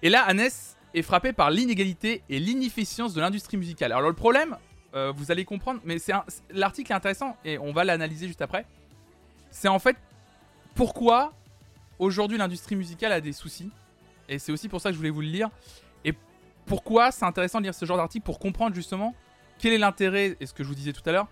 Et 0.03 0.09
là, 0.09 0.25
Hannes 0.27 0.49
est 0.95 1.03
frappé 1.03 1.33
par 1.33 1.51
l'inégalité 1.51 2.23
et 2.29 2.41
l'inefficience 2.41 3.13
de 3.15 3.21
l'industrie 3.21 3.59
musicale. 3.59 3.93
Alors 3.93 4.09
le 4.09 4.15
problème, 4.15 4.57
vous 4.95 5.31
allez 5.31 5.45
comprendre, 5.45 5.81
mais 5.85 5.99
c'est 5.99 6.15
l'article 6.51 6.91
est 6.91 6.95
intéressant 6.95 7.37
et 7.45 7.59
on 7.59 7.73
va 7.73 7.85
l'analyser 7.85 8.27
juste 8.27 8.41
après. 8.41 8.65
C'est 9.51 9.69
en 9.69 9.79
fait 9.79 9.97
pourquoi 10.75 11.35
aujourd'hui 11.99 12.39
l'industrie 12.39 12.77
musicale 12.77 13.13
a 13.13 13.21
des 13.21 13.35
soucis. 13.35 13.71
Et 14.31 14.39
c'est 14.39 14.51
aussi 14.51 14.71
pour 14.71 14.81
ça 14.81 14.89
que 14.89 14.95
je 14.95 14.99
voulais 14.99 15.11
vous 15.11 15.21
le 15.21 15.29
lire 15.29 15.51
pourquoi 16.67 17.11
c'est 17.11 17.25
intéressant 17.25 17.59
de 17.59 17.65
lire 17.65 17.75
ce 17.75 17.85
genre 17.85 17.97
d'article 17.97 18.25
pour 18.25 18.39
comprendre 18.39 18.75
justement 18.75 19.15
quel 19.59 19.73
est 19.73 19.79
l'intérêt, 19.79 20.37
et 20.41 20.47
ce 20.47 20.55
que 20.55 20.63
je 20.63 20.69
vous 20.69 20.75
disais 20.75 20.93
tout 20.93 21.03
à 21.07 21.13
l'heure, 21.13 21.29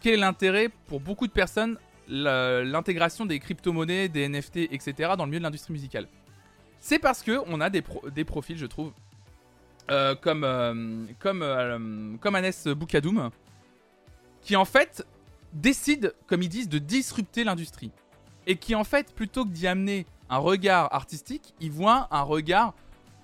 quel 0.00 0.14
est 0.14 0.18
l'intérêt 0.18 0.70
pour 0.86 1.00
beaucoup 1.00 1.26
de 1.26 1.32
personnes 1.32 1.78
l'intégration 2.08 3.26
des 3.26 3.38
crypto-monnaies, 3.38 4.08
des 4.08 4.28
NFT, 4.28 4.58
etc. 4.70 5.14
dans 5.16 5.24
le 5.24 5.30
milieu 5.30 5.40
de 5.40 5.44
l'industrie 5.44 5.72
musicale. 5.72 6.06
C'est 6.80 6.98
parce 6.98 7.22
que 7.22 7.40
on 7.46 7.60
a 7.60 7.70
des, 7.70 7.82
profils, 8.24 8.56
je 8.56 8.66
trouve, 8.66 8.92
euh, 9.90 10.14
comme, 10.14 10.44
euh, 10.44 11.06
comme, 11.18 11.42
euh, 11.42 12.16
Anes 12.22 12.74
Boukadoum, 12.74 13.30
qui 14.42 14.56
en 14.56 14.64
fait 14.64 15.04
décide, 15.52 16.14
comme 16.26 16.42
ils 16.42 16.48
disent, 16.48 16.68
de 16.68 16.78
disrupter 16.78 17.44
l'industrie. 17.44 17.90
Et 18.46 18.56
qui 18.56 18.74
en 18.74 18.84
fait, 18.84 19.12
plutôt 19.12 19.44
que 19.44 19.50
d'y 19.50 19.66
amener 19.66 20.06
un 20.30 20.38
regard 20.38 20.94
artistique, 20.94 21.54
il 21.60 21.72
voit 21.72 22.06
un 22.12 22.22
regard 22.22 22.74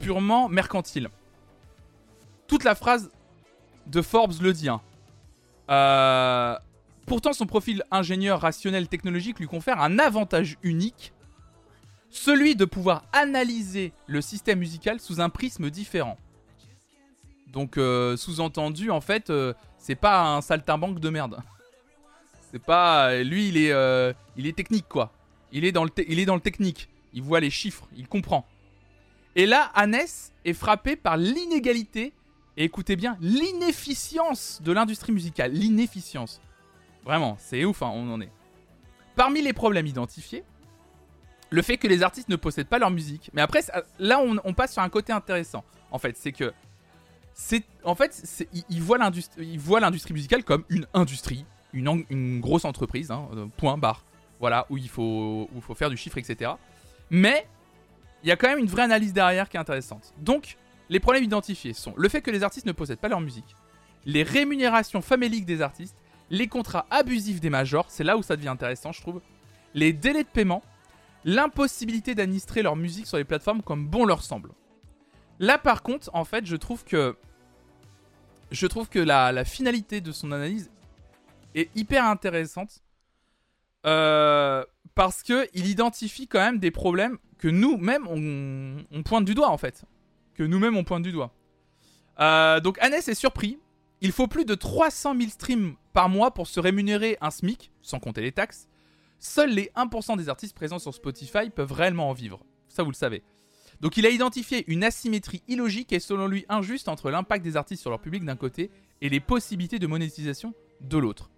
purement 0.00 0.48
mercantile. 0.48 1.08
Toute 2.52 2.64
la 2.64 2.74
phrase 2.74 3.10
de 3.86 4.02
Forbes 4.02 4.34
le 4.42 4.52
dit. 4.52 4.68
Hein. 4.68 4.82
Euh, 5.70 6.54
pourtant, 7.06 7.32
son 7.32 7.46
profil 7.46 7.82
ingénieur 7.90 8.42
rationnel 8.42 8.88
technologique 8.88 9.38
lui 9.38 9.46
confère 9.46 9.80
un 9.80 9.98
avantage 9.98 10.58
unique, 10.62 11.14
celui 12.10 12.54
de 12.54 12.66
pouvoir 12.66 13.04
analyser 13.14 13.94
le 14.06 14.20
système 14.20 14.58
musical 14.58 15.00
sous 15.00 15.22
un 15.22 15.30
prisme 15.30 15.70
différent. 15.70 16.18
Donc, 17.46 17.78
euh, 17.78 18.18
sous-entendu, 18.18 18.90
en 18.90 19.00
fait, 19.00 19.30
euh, 19.30 19.54
c'est 19.78 19.94
pas 19.94 20.22
un 20.22 20.42
saltimbanque 20.42 21.00
de 21.00 21.08
merde. 21.08 21.38
C'est 22.52 22.62
pas. 22.62 23.22
Lui, 23.22 23.48
il 23.48 23.56
est, 23.56 23.72
il 24.36 24.46
est 24.46 24.54
technique, 24.54 24.90
quoi. 24.90 25.10
Il 25.52 25.64
est, 25.64 25.72
dans 25.72 25.84
le 25.84 25.90
il 26.06 26.18
est 26.18 26.26
dans 26.26 26.34
le 26.34 26.42
technique. 26.42 26.90
Il 27.14 27.22
voit 27.22 27.40
les 27.40 27.48
chiffres, 27.48 27.88
il 27.96 28.06
comprend. 28.08 28.46
Et 29.36 29.46
là, 29.46 29.70
Annès 29.74 30.34
est 30.44 30.52
frappé 30.52 30.96
par 30.96 31.16
l'inégalité, 31.16 32.12
et 32.56 32.64
écoutez 32.64 32.96
bien, 32.96 33.16
l'inefficience 33.20 34.60
de 34.62 34.72
l'industrie 34.72 35.12
musicale. 35.12 35.52
L'inefficience. 35.52 36.40
Vraiment, 37.04 37.36
c'est 37.38 37.64
ouf, 37.64 37.82
hein, 37.82 37.90
on 37.94 38.12
en 38.12 38.20
est. 38.20 38.30
Parmi 39.16 39.42
les 39.42 39.52
problèmes 39.52 39.86
identifiés, 39.86 40.44
le 41.50 41.62
fait 41.62 41.76
que 41.76 41.86
les 41.86 42.02
artistes 42.02 42.28
ne 42.28 42.36
possèdent 42.36 42.68
pas 42.68 42.78
leur 42.78 42.90
musique. 42.90 43.30
Mais 43.34 43.42
après, 43.42 43.60
là, 43.98 44.20
on, 44.20 44.54
passe 44.54 44.72
sur 44.72 44.82
un 44.82 44.88
côté 44.88 45.12
intéressant. 45.12 45.64
En 45.90 45.98
fait, 45.98 46.16
c'est 46.16 46.32
que. 46.32 46.52
C'est, 47.34 47.64
en 47.84 47.94
fait, 47.94 48.44
ils 48.68 48.80
voient 48.80 48.98
l'industrie 48.98 50.12
musicale 50.12 50.44
comme 50.44 50.64
une 50.68 50.86
industrie, 50.92 51.46
une, 51.72 52.40
grosse 52.40 52.66
entreprise, 52.66 53.10
hein, 53.10 53.26
euh, 53.34 53.46
point 53.56 53.78
barre. 53.78 54.04
Voilà, 54.38 54.66
où 54.68 54.76
il, 54.76 54.88
faut, 54.88 55.48
où 55.54 55.60
faut 55.60 55.74
faire 55.74 55.88
du 55.88 55.96
chiffre, 55.96 56.18
etc. 56.18 56.52
Mais 57.10 57.46
il 58.22 58.28
y 58.28 58.32
a 58.32 58.36
quand 58.36 58.48
même 58.48 58.58
une 58.58 58.66
vraie 58.66 58.82
analyse 58.82 59.12
derrière 59.12 59.48
qui 59.48 59.56
est 59.56 59.60
intéressante. 59.60 60.12
Donc, 60.18 60.56
les 60.92 61.00
problèmes 61.00 61.24
identifiés 61.24 61.72
sont 61.72 61.94
le 61.96 62.08
fait 62.10 62.20
que 62.20 62.30
les 62.30 62.42
artistes 62.42 62.66
ne 62.66 62.72
possèdent 62.72 63.00
pas 63.00 63.08
leur 63.08 63.22
musique, 63.22 63.56
les 64.04 64.22
rémunérations 64.22 65.00
faméliques 65.00 65.46
des 65.46 65.62
artistes, 65.62 65.96
les 66.28 66.48
contrats 66.48 66.84
abusifs 66.90 67.40
des 67.40 67.48
majors, 67.48 67.86
c'est 67.88 68.04
là 68.04 68.18
où 68.18 68.22
ça 68.22 68.36
devient 68.36 68.48
intéressant, 68.48 68.92
je 68.92 69.00
trouve, 69.00 69.22
les 69.72 69.94
délais 69.94 70.22
de 70.22 70.28
paiement, 70.28 70.62
l'impossibilité 71.24 72.14
d'administrer 72.14 72.60
leur 72.62 72.76
musique 72.76 73.06
sur 73.06 73.16
les 73.16 73.24
plateformes 73.24 73.62
comme 73.62 73.88
bon 73.88 74.04
leur 74.04 74.22
semble. 74.22 74.50
Là, 75.38 75.56
par 75.56 75.82
contre, 75.82 76.10
en 76.12 76.24
fait, 76.24 76.44
je 76.44 76.56
trouve 76.56 76.84
que 76.84 77.16
je 78.50 78.66
trouve 78.66 78.90
que 78.90 78.98
la, 78.98 79.46
finalité 79.46 80.02
de 80.02 80.12
son 80.12 80.30
analyse 80.30 80.70
est 81.54 81.74
hyper 81.74 82.04
intéressante 82.04 82.82
euh, 83.86 84.62
parce 84.94 85.22
que 85.22 85.48
il 85.54 85.68
identifie 85.68 86.28
quand 86.28 86.38
même 86.38 86.58
des 86.58 86.70
problèmes 86.70 87.16
que 87.38 87.48
nous-mêmes 87.48 88.06
on, 88.08 89.02
pointe 89.04 89.24
du 89.24 89.34
doigt 89.34 89.48
en 89.48 89.56
fait. 89.56 89.86
Que 90.34 90.42
nous-mêmes 90.42 90.76
on 90.76 90.84
pointe 90.84 91.02
du 91.02 91.12
doigt. 91.12 91.34
Euh, 92.20 92.60
donc 92.60 92.78
Annès 92.80 93.06
est 93.08 93.14
surpris. 93.14 93.58
Il 94.00 94.12
faut 94.12 94.26
plus 94.26 94.44
de 94.44 94.54
300 94.54 95.14
000 95.16 95.30
streams 95.30 95.74
par 95.92 96.08
mois 96.08 96.32
pour 96.32 96.46
se 96.46 96.58
rémunérer 96.58 97.18
un 97.20 97.30
SMIC, 97.30 97.70
sans 97.82 98.00
compter 98.00 98.20
les 98.20 98.32
taxes. 98.32 98.68
Seuls 99.18 99.50
les 99.50 99.70
1% 99.76 100.16
des 100.16 100.28
artistes 100.28 100.56
présents 100.56 100.80
sur 100.80 100.92
Spotify 100.92 101.50
peuvent 101.54 101.72
réellement 101.72 102.10
en 102.10 102.12
vivre. 102.12 102.44
Ça, 102.68 102.82
vous 102.82 102.90
le 102.90 102.96
savez. 102.96 103.22
Donc 103.80 103.96
il 103.96 104.06
a 104.06 104.10
identifié 104.10 104.64
une 104.68 104.84
asymétrie 104.84 105.42
illogique 105.48 105.92
et 105.92 106.00
selon 106.00 106.26
lui 106.26 106.46
injuste 106.48 106.88
entre 106.88 107.10
l'impact 107.10 107.44
des 107.44 107.56
artistes 107.56 107.82
sur 107.82 107.90
leur 107.90 108.00
public 108.00 108.24
d'un 108.24 108.36
côté 108.36 108.70
et 109.00 109.08
les 109.08 109.20
possibilités 109.20 109.78
de 109.78 109.86
monétisation 109.86 110.54
de 110.80 110.98
l'autre. 110.98 111.30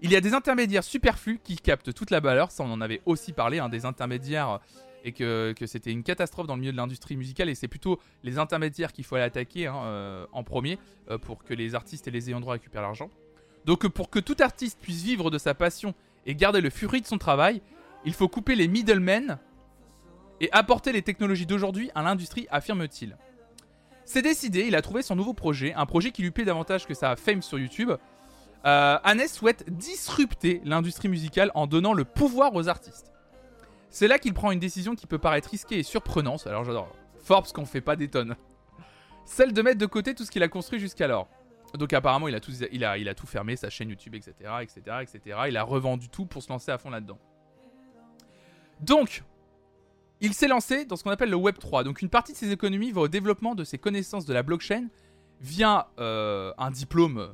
Il 0.00 0.10
y 0.10 0.16
a 0.16 0.20
des 0.20 0.34
intermédiaires 0.34 0.84
superflus 0.84 1.40
qui 1.42 1.56
captent 1.56 1.92
toute 1.92 2.10
la 2.10 2.20
valeur, 2.20 2.50
ça 2.50 2.64
on 2.64 2.72
en 2.72 2.80
avait 2.80 3.02
aussi 3.06 3.32
parlé, 3.32 3.58
hein, 3.58 3.68
des 3.68 3.84
intermédiaires 3.84 4.60
et 5.04 5.12
que, 5.12 5.54
c'était 5.66 5.90
une 5.90 6.02
catastrophe 6.02 6.46
dans 6.46 6.54
le 6.54 6.60
milieu 6.60 6.72
de 6.72 6.76
l'industrie 6.76 7.16
musicale 7.16 7.48
et 7.48 7.54
c'est 7.54 7.68
plutôt 7.68 7.98
les 8.22 8.38
intermédiaires 8.38 8.92
qu'il 8.92 9.04
faut 9.04 9.16
aller 9.16 9.24
attaquer 9.24 9.66
hein, 9.66 9.76
euh, 9.84 10.26
en 10.32 10.44
premier 10.44 10.78
euh, 11.10 11.18
pour 11.18 11.44
que 11.44 11.54
les 11.54 11.74
artistes 11.74 12.08
et 12.08 12.10
les 12.10 12.28
ayants 12.28 12.40
droit 12.40 12.54
récupèrent 12.54 12.82
l'argent. 12.82 13.10
Donc 13.64 13.86
pour 13.88 14.10
que 14.10 14.18
tout 14.18 14.36
artiste 14.40 14.78
puisse 14.80 15.02
vivre 15.02 15.30
de 15.30 15.38
sa 15.38 15.54
passion 15.54 15.94
et 16.26 16.34
garder 16.34 16.60
le 16.60 16.70
fruit 16.70 17.00
de 17.00 17.06
son 17.06 17.18
travail, 17.18 17.62
il 18.04 18.12
faut 18.12 18.28
couper 18.28 18.54
les 18.54 18.68
middlemen 18.68 19.38
et 20.40 20.48
apporter 20.52 20.92
les 20.92 21.02
technologies 21.02 21.46
d'aujourd'hui 21.46 21.90
à 21.94 22.02
l'industrie, 22.02 22.46
affirme-t-il. 22.50 23.16
C'est 24.04 24.22
décidé, 24.22 24.64
il 24.66 24.74
a 24.74 24.82
trouvé 24.82 25.02
son 25.02 25.14
nouveau 25.14 25.34
projet, 25.34 25.72
un 25.74 25.86
projet 25.86 26.10
qui 26.10 26.22
lui 26.22 26.32
plaît 26.32 26.44
davantage 26.44 26.86
que 26.86 26.94
sa 26.94 27.14
fame 27.14 27.42
sur 27.42 27.58
YouTube. 27.58 27.92
Euh, 28.64 28.98
souhaite 29.28 29.64
disrupter 29.68 30.60
l'industrie 30.64 31.08
musicale 31.08 31.50
en 31.54 31.66
donnant 31.66 31.92
le 31.92 32.04
pouvoir 32.04 32.54
aux 32.54 32.68
artistes. 32.68 33.11
C'est 33.92 34.08
là 34.08 34.18
qu'il 34.18 34.32
prend 34.32 34.50
une 34.50 34.58
décision 34.58 34.94
qui 34.94 35.06
peut 35.06 35.18
paraître 35.18 35.50
risquée 35.50 35.78
et 35.78 35.82
surprenante. 35.82 36.46
Alors 36.46 36.64
j'adore. 36.64 36.96
Forbes 37.18 37.46
qu'on 37.52 37.66
fait 37.66 37.82
pas 37.82 37.94
des 37.94 38.08
tonnes. 38.08 38.34
Celle 39.26 39.52
de 39.52 39.60
mettre 39.60 39.78
de 39.78 39.86
côté 39.86 40.14
tout 40.14 40.24
ce 40.24 40.30
qu'il 40.30 40.42
a 40.42 40.48
construit 40.48 40.80
jusqu'alors. 40.80 41.28
Donc 41.74 41.92
apparemment 41.92 42.26
il 42.26 42.34
a, 42.34 42.40
tout, 42.40 43.26
fermé, 43.26 43.54
sa 43.54 43.68
chaîne 43.68 43.90
YouTube, 43.90 44.14
etc., 44.14 44.34
etc., 44.62 44.80
etc. 45.02 45.40
Il 45.48 45.58
a 45.58 45.62
revendu 45.62 46.08
tout 46.08 46.24
pour 46.24 46.42
se 46.42 46.48
lancer 46.48 46.72
à 46.72 46.78
fond 46.78 46.88
là-dedans. 46.88 47.18
Donc, 48.80 49.22
il 50.22 50.32
s'est 50.32 50.48
lancé 50.48 50.86
dans 50.86 50.96
ce 50.96 51.04
qu'on 51.04 51.10
appelle 51.10 51.30
le 51.30 51.36
Web 51.36 51.58
3. 51.58 51.84
Donc 51.84 52.00
une 52.00 52.08
partie 52.08 52.32
de 52.32 52.38
ses 52.38 52.50
économies 52.50 52.92
va 52.92 53.02
au 53.02 53.08
développement 53.08 53.54
de 53.54 53.62
ses 53.62 53.76
connaissances 53.76 54.24
de 54.24 54.32
la 54.32 54.42
blockchain 54.42 54.88
via 55.42 55.90
euh, 56.00 56.54
un 56.56 56.70
diplôme 56.70 57.28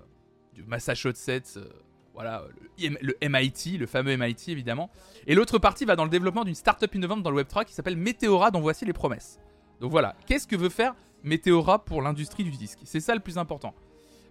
du 0.54 0.64
Massachusetts, 0.64 1.56
euh, 1.56 1.68
voilà, 2.18 2.42
le, 2.80 3.16
MIT, 3.22 3.78
le 3.78 3.86
fameux 3.86 4.16
MIT 4.16 4.48
évidemment. 4.48 4.90
Et 5.28 5.36
l'autre 5.36 5.60
partie 5.60 5.84
va 5.84 5.94
dans 5.94 6.02
le 6.02 6.10
développement 6.10 6.42
d'une 6.42 6.56
startup 6.56 6.92
innovante 6.92 7.22
dans 7.22 7.30
le 7.30 7.44
Web3 7.44 7.64
qui 7.64 7.72
s'appelle 7.72 7.96
Meteora, 7.96 8.50
dont 8.50 8.60
voici 8.60 8.84
les 8.84 8.92
promesses. 8.92 9.38
Donc 9.80 9.92
voilà, 9.92 10.16
qu'est-ce 10.26 10.48
que 10.48 10.56
veut 10.56 10.68
faire 10.68 10.96
Meteora 11.22 11.84
pour 11.84 12.02
l'industrie 12.02 12.42
du 12.42 12.50
disque? 12.50 12.80
C'est 12.82 12.98
ça 12.98 13.14
le 13.14 13.20
plus 13.20 13.38
important. 13.38 13.72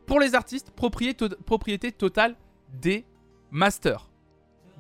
Pour 0.06 0.20
les 0.20 0.36
artistes, 0.36 0.70
propriété, 0.72 1.94
totale 1.94 2.36
des 2.74 3.06
masters. 3.52 4.10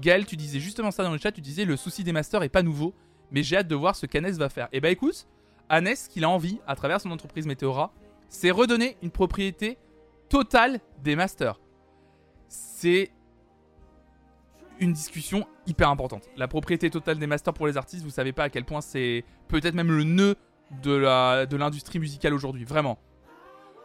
Gaël, 0.01 0.25
tu 0.25 0.35
disais 0.35 0.59
justement 0.59 0.91
ça 0.91 1.03
dans 1.03 1.13
le 1.13 1.17
chat, 1.17 1.31
tu 1.31 1.39
disais 1.39 1.63
le 1.63 1.77
souci 1.77 2.03
des 2.03 2.11
masters 2.11 2.43
est 2.43 2.49
pas 2.49 2.61
nouveau, 2.61 2.93
mais 3.31 3.41
j'ai 3.41 3.55
hâte 3.55 3.69
de 3.69 3.75
voir 3.75 3.95
ce 3.95 4.05
qu'Anes 4.05 4.31
va 4.31 4.49
faire. 4.49 4.65
Et 4.73 4.77
eh 4.77 4.79
bah 4.81 4.89
ben, 4.89 4.91
écoute, 4.91 5.27
Anes, 5.69 5.95
qu'il 6.09 6.25
a 6.25 6.29
envie, 6.29 6.59
à 6.67 6.75
travers 6.75 6.99
son 6.99 7.11
entreprise 7.11 7.45
Meteora, 7.45 7.93
c'est 8.27 8.51
redonner 8.51 8.97
une 9.01 9.11
propriété 9.11 9.77
totale 10.27 10.81
des 11.01 11.15
masters 11.15 11.57
c'est 12.79 13.09
une 14.79 14.93
discussion 14.93 15.47
hyper 15.65 15.89
importante. 15.89 16.29
La 16.37 16.47
propriété 16.47 16.91
totale 16.91 17.17
des 17.17 17.25
masters 17.25 17.51
pour 17.51 17.65
les 17.65 17.75
artistes, 17.75 18.03
vous 18.03 18.11
savez 18.11 18.33
pas 18.33 18.43
à 18.43 18.49
quel 18.49 18.65
point 18.65 18.81
c'est 18.81 19.25
peut-être 19.47 19.73
même 19.73 19.91
le 19.91 20.03
nœud 20.03 20.35
de 20.83 21.55
l'industrie 21.55 21.97
musicale 21.97 22.35
aujourd'hui, 22.35 22.65
vraiment. 22.65 22.99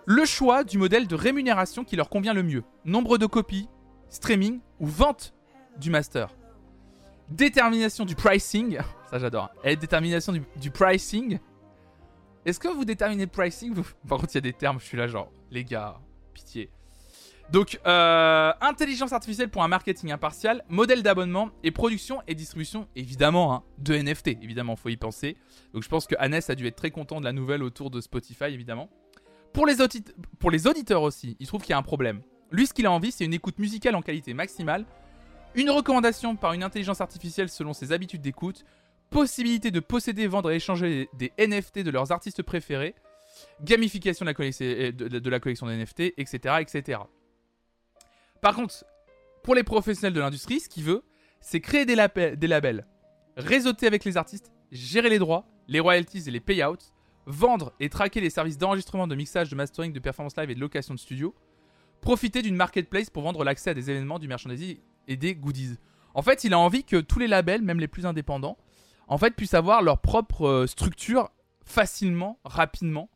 Le 0.05 0.27
choix 0.27 0.63
du 0.63 0.77
modèle 0.77 1.07
de 1.07 1.15
rémunération 1.15 1.85
qui 1.85 1.97
leur 1.97 2.11
convient 2.11 2.35
le 2.35 2.43
mieux. 2.43 2.65
Nombre 2.85 3.17
de 3.17 3.25
copies, 3.25 3.67
streaming 4.11 4.61
ou 4.79 4.87
vente 4.87 5.33
du 5.79 5.89
master. 5.89 6.37
Détermination 7.31 8.05
du 8.05 8.15
pricing, 8.15 8.77
ça 9.11 9.19
j'adore. 9.19 9.49
Et 9.65 9.75
détermination 9.75 10.35
du, 10.35 10.43
du 10.61 10.71
pricing. 10.71 11.39
Est-ce 12.45 12.61
que 12.61 12.69
vous 12.69 12.85
déterminez 12.85 13.25
le 13.25 13.31
pricing 13.31 13.75
Par 14.07 14.19
contre, 14.19 14.35
il 14.35 14.35
y 14.35 14.39
a 14.39 14.43
des 14.43 14.53
termes, 14.53 14.79
je 14.81 14.85
suis 14.85 14.99
là 14.99 15.07
genre, 15.07 15.33
les 15.51 15.65
gars, 15.65 15.99
pitié. 16.35 16.71
Donc, 17.53 17.79
euh, 17.87 18.51
intelligence 18.63 19.13
artificielle 19.13 19.51
pour 19.51 19.63
un 19.63 19.69
marketing 19.69 20.11
impartial, 20.11 20.65
modèle 20.71 21.03
d'abonnement 21.03 21.51
et 21.63 21.71
production 21.71 22.23
et 22.27 22.35
distribution, 22.35 22.89
évidemment, 22.97 23.53
hein, 23.53 23.63
de 23.77 23.95
NFT. 23.95 24.39
Évidemment, 24.41 24.75
faut 24.75 24.89
y 24.89 24.97
penser. 24.97 25.37
Donc, 25.75 25.83
je 25.83 25.89
pense 25.91 26.07
que 26.07 26.15
Hannes 26.19 26.41
a 26.49 26.55
dû 26.55 26.67
être 26.67 26.77
très 26.77 26.91
content 26.91 27.21
de 27.21 27.27
la 27.27 27.35
nouvelle 27.35 27.63
autour 27.63 27.91
de 27.91 28.01
Spotify, 28.01 28.45
évidemment. 28.45 28.89
Pour 29.53 29.67
les, 29.67 29.75
pour 30.39 30.51
les 30.51 30.67
auditeurs 30.67 31.03
aussi, 31.03 31.37
il 31.41 31.47
trouve 31.47 31.61
qu'il 31.61 31.73
y 31.73 31.75
a 31.75 31.79
un 31.79 31.83
problème. 31.83 32.23
Lui, 32.53 32.67
ce 32.67 32.73
qu'il 32.73 32.87
a 32.87 32.91
envie, 32.91 33.13
c'est 33.13 33.27
une 33.27 33.35
écoute 33.35 33.59
musicale 33.59 33.97
en 33.97 34.03
qualité 34.03 34.33
maximale, 34.33 34.87
une 35.55 35.69
recommandation 35.69 36.37
par 36.37 36.55
une 36.55 36.63
intelligence 36.63 37.03
artificielle 37.03 37.51
selon 37.51 37.75
ses 37.75 37.93
habitudes 37.93 38.23
d'écoute, 38.23 38.65
possibilité 39.11 39.71
de 39.71 39.81
posséder, 39.81 40.27
vendre 40.27 40.51
et 40.51 40.57
échanger 40.57 41.11
des 41.19 41.35
NFT 41.39 41.81
de 41.81 41.91
leurs 41.91 42.13
artistes 42.13 42.43
préférés, 42.43 42.95
gamification 43.63 44.25
de 44.25 44.31
la, 44.31 45.21
de 45.21 45.31
la 45.31 45.39
collection 45.39 45.67
de 45.67 45.73
NFT, 45.73 46.15
etc., 46.17 46.55
etc. 46.61 47.01
Par 48.43 48.57
contre, 48.57 48.85
pour 49.45 49.55
les 49.55 49.63
professionnels 49.63 50.13
de 50.13 50.21
l'industrie, 50.21 50.59
ce 50.59 50.69
qu'il 50.69 50.83
veut, 50.83 51.05
c'est 51.41 51.61
créer 51.61 51.87
des, 51.87 51.95
labels, 51.95 52.87
réseauter 53.37 53.87
avec 53.87 54.05
les 54.05 54.17
artistes, 54.17 54.51
gérer 54.73 55.09
les 55.09 55.21
droits, 55.21 55.47
les 55.69 55.79
royalties 55.79 56.25
et 56.27 56.31
les 56.33 56.41
payouts, 56.41 56.77
vendre 57.25 57.73
et 57.79 57.89
traquer 57.89 58.21
les 58.21 58.31
services 58.31 58.59
d'enregistrement, 58.59 59.07
de 59.07 59.15
mixage, 59.15 59.49
de 59.49 59.55
mastering, 59.55 59.93
de 59.93 60.01
performance 60.01 60.37
live 60.37 60.51
et 60.51 60.57
de 60.57 60.61
location 60.61 60.93
de 60.93 60.99
studio. 60.99 61.37
Profiter 62.01 62.43
d'une 62.43 62.57
marketplace 62.57 63.11
pour 63.11 63.23
vendre 63.23 63.45
l'accès 63.45 63.71
à 63.71 63.75
des 63.75 63.91
événements, 63.91 64.19
du 64.19 64.27
merchandising 64.27 64.79
et 65.07 65.17
des 65.17 65.37
goodies. 65.37 65.79
En 66.15 66.23
fait, 66.23 66.43
il 66.43 66.53
a 66.53 66.59
envie 66.59 66.83
que 66.83 66.97
tous 66.97 67.21
les 67.21 67.29
labels, 67.29 67.63
même 67.63 67.79
les 67.79 67.87
plus 67.87 68.07
indépendants, 68.07 68.59
en 69.07 69.19
fait, 69.19 69.37
puissent 69.37 69.55
avoir 69.55 69.83
leur 69.83 70.01
propre 70.01 70.47
euh, 70.47 70.67
structure 70.67 71.31
facilement, 71.65 72.41
rapidement, 72.45 73.09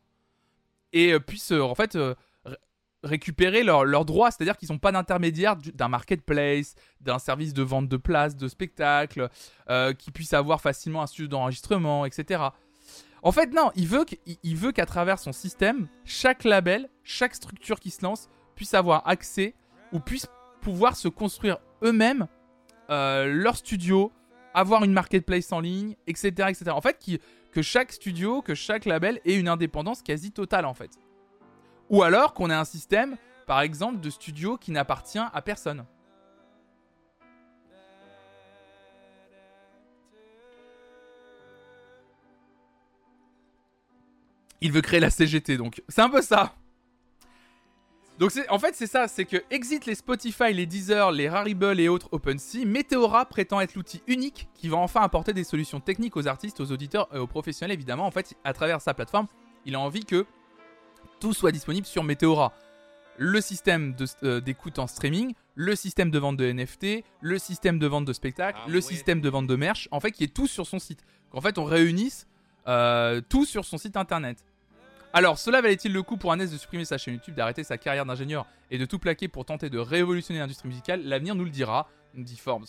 et 0.93 1.11
euh, 1.11 1.19
puissent 1.19 1.51
en 1.51 1.75
fait 1.75 1.97
récupérer 3.03 3.63
leurs 3.63 4.05
droits, 4.05 4.31
c'est-à-dire 4.31 4.57
qu'ils 4.57 4.71
n'ont 4.71 4.79
pas 4.79 4.91
d'intermédiaire 4.91 5.55
d'un 5.55 5.87
marketplace, 5.87 6.75
d'un 7.01 7.19
service 7.19 7.53
de 7.53 7.63
vente 7.63 7.87
de 7.87 7.97
places, 7.97 8.35
de 8.35 8.47
spectacles, 8.47 9.29
euh, 9.69 9.93
qui 9.93 10.11
puissent 10.11 10.33
avoir 10.33 10.61
facilement 10.61 11.01
un 11.01 11.07
studio 11.07 11.27
d'enregistrement, 11.27 12.05
etc. 12.05 12.43
En 13.21 13.31
fait, 13.31 13.53
non, 13.53 13.71
il 13.75 13.87
veut 13.87 14.71
qu'à 14.71 14.85
travers 14.85 15.19
son 15.19 15.31
système, 15.31 15.87
chaque 16.05 16.43
label, 16.43 16.89
chaque 17.03 17.35
structure 17.35 17.79
qui 17.79 17.91
se 17.91 18.03
lance 18.03 18.29
puisse 18.55 18.73
avoir 18.73 19.07
accès 19.07 19.53
ou 19.91 19.99
puisse 19.99 20.27
pouvoir 20.61 20.95
se 20.95 21.07
construire 21.07 21.59
eux-mêmes 21.83 22.27
euh, 22.89 23.25
leur 23.25 23.57
studio, 23.57 24.11
avoir 24.53 24.83
une 24.83 24.93
marketplace 24.93 25.51
en 25.51 25.59
ligne, 25.59 25.95
etc. 26.07 26.29
etc. 26.49 26.71
En 26.71 26.81
fait, 26.81 26.97
que 27.51 27.61
chaque 27.61 27.91
studio, 27.91 28.41
que 28.41 28.55
chaque 28.55 28.85
label 28.85 29.19
ait 29.25 29.35
une 29.35 29.47
indépendance 29.47 30.01
quasi 30.01 30.31
totale 30.31 30.65
en 30.65 30.73
fait. 30.73 30.91
Ou 31.89 32.03
alors 32.03 32.33
qu'on 32.33 32.49
ait 32.49 32.53
un 32.53 32.65
système, 32.65 33.17
par 33.45 33.61
exemple, 33.61 33.99
de 33.99 34.09
studio 34.09 34.57
qui 34.57 34.71
n'appartient 34.71 35.19
à 35.19 35.41
personne. 35.41 35.85
Il 44.59 44.71
veut 44.71 44.81
créer 44.81 44.99
la 44.99 45.11
CGT, 45.11 45.55
donc 45.57 45.81
c'est 45.87 46.01
un 46.01 46.09
peu 46.09 46.21
ça. 46.21 46.53
Donc 48.17 48.31
en 48.49 48.57
fait 48.57 48.73
c'est 48.73 48.87
ça, 48.87 49.07
c'est 49.07 49.25
que 49.25 49.37
exit 49.51 49.85
les 49.85 49.93
Spotify, 49.93 50.51
les 50.51 50.65
Deezer, 50.65 51.11
les 51.11 51.29
Rarible 51.29 51.79
et 51.79 51.87
autres 51.87 52.09
OpenSea, 52.11 52.65
Meteora 52.65 53.25
prétend 53.25 53.61
être 53.61 53.75
l'outil 53.75 54.01
unique 54.07 54.49
qui 54.55 54.69
va 54.69 54.77
enfin 54.77 55.01
apporter 55.01 55.33
des 55.33 55.43
solutions 55.43 55.79
techniques 55.79 56.17
aux 56.17 56.27
artistes, 56.27 56.59
aux 56.59 56.71
auditeurs 56.71 57.07
et 57.13 57.19
aux 57.19 57.27
professionnels 57.27 57.75
évidemment. 57.75 58.07
En 58.07 58.11
fait, 58.11 58.33
à 58.43 58.53
travers 58.53 58.81
sa 58.81 58.95
plateforme, 58.95 59.27
il 59.65 59.75
a 59.75 59.79
envie 59.79 60.03
que 60.03 60.25
tout 61.19 61.33
soit 61.33 61.51
disponible 61.51 61.85
sur 61.87 62.03
Meteora. 62.03 62.53
Le 63.17 63.41
système 63.41 63.95
euh, 64.23 64.39
d'écoute 64.39 64.77
en 64.77 64.87
streaming, 64.87 65.33
le 65.55 65.75
système 65.75 66.11
de 66.11 66.19
vente 66.19 66.37
de 66.37 66.51
NFT, 66.51 67.03
le 67.21 67.39
système 67.39 67.79
de 67.79 67.87
vente 67.87 68.05
de 68.05 68.13
spectacles, 68.13 68.59
ah 68.63 68.69
le 68.69 68.79
système 68.79 69.21
de 69.21 69.29
vente 69.29 69.47
de 69.47 69.55
merch, 69.55 69.87
en 69.91 69.99
fait, 69.99 70.11
qui 70.11 70.23
est 70.23 70.33
tout 70.33 70.47
sur 70.47 70.67
son 70.67 70.77
site. 70.77 71.03
Qu'en 71.31 71.41
fait, 71.41 71.57
on 71.57 71.65
réunisse 71.65 72.27
euh, 72.67 73.21
tout 73.27 73.45
sur 73.45 73.65
son 73.65 73.77
site 73.77 73.97
internet. 73.97 74.43
Alors, 75.13 75.39
cela 75.39 75.61
valait-il 75.61 75.93
le 75.93 76.03
coup 76.03 76.17
pour 76.17 76.31
Annès 76.31 76.51
de 76.51 76.57
supprimer 76.57 76.85
sa 76.85 76.97
chaîne 76.97 77.15
YouTube, 77.15 77.33
d'arrêter 77.33 77.63
sa 77.63 77.77
carrière 77.77 78.05
d'ingénieur 78.05 78.45
et 78.69 78.77
de 78.77 78.85
tout 78.85 78.99
plaquer 78.99 79.27
pour 79.27 79.45
tenter 79.45 79.69
de 79.69 79.79
révolutionner 79.79 80.39
l'industrie 80.39 80.67
musicale? 80.67 81.01
L'avenir 81.03 81.33
nous 81.33 81.45
le 81.45 81.49
dira, 81.49 81.89
nous 82.13 82.23
dit 82.23 82.37
Forbes. 82.37 82.67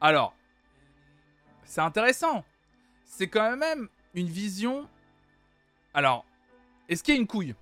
Alors, 0.00 0.34
c'est 1.64 1.80
intéressant. 1.80 2.44
C'est 3.04 3.28
quand 3.28 3.56
même 3.56 3.88
une 4.14 4.28
vision. 4.28 4.88
Alors, 5.92 6.24
est-ce 6.88 7.02
qu'il 7.02 7.14
y 7.14 7.18
a 7.18 7.20
une 7.20 7.26
couille? 7.26 7.54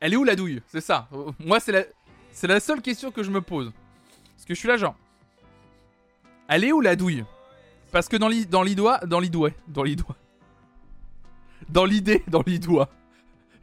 Elle 0.00 0.12
est 0.12 0.16
où 0.16 0.24
la 0.24 0.36
douille? 0.36 0.62
C'est 0.68 0.80
ça. 0.80 1.08
Moi, 1.38 1.60
c'est 1.60 1.72
la... 1.72 1.82
c'est 2.32 2.46
la 2.46 2.60
seule 2.60 2.80
question 2.80 3.10
que 3.10 3.22
je 3.22 3.30
me 3.30 3.40
pose. 3.40 3.72
Parce 4.36 4.44
que 4.46 4.54
je 4.54 4.58
suis 4.58 4.68
là, 4.68 4.76
genre. 4.76 4.96
Elle 6.48 6.64
est 6.64 6.72
où 6.72 6.80
la 6.80 6.96
douille? 6.96 7.24
Parce 7.90 8.08
que 8.08 8.16
dans 8.16 8.28
l'idée, 8.28 8.46
dans 8.46 8.62
l'idois, 8.62 8.98
dans 9.06 9.20
l'idouet, 9.20 9.54
dans 9.68 9.82
l'idois. 9.82 10.16
Dans 11.68 11.84
l'idée, 11.84 12.22
dans 12.26 12.42
l'idois. 12.46 12.88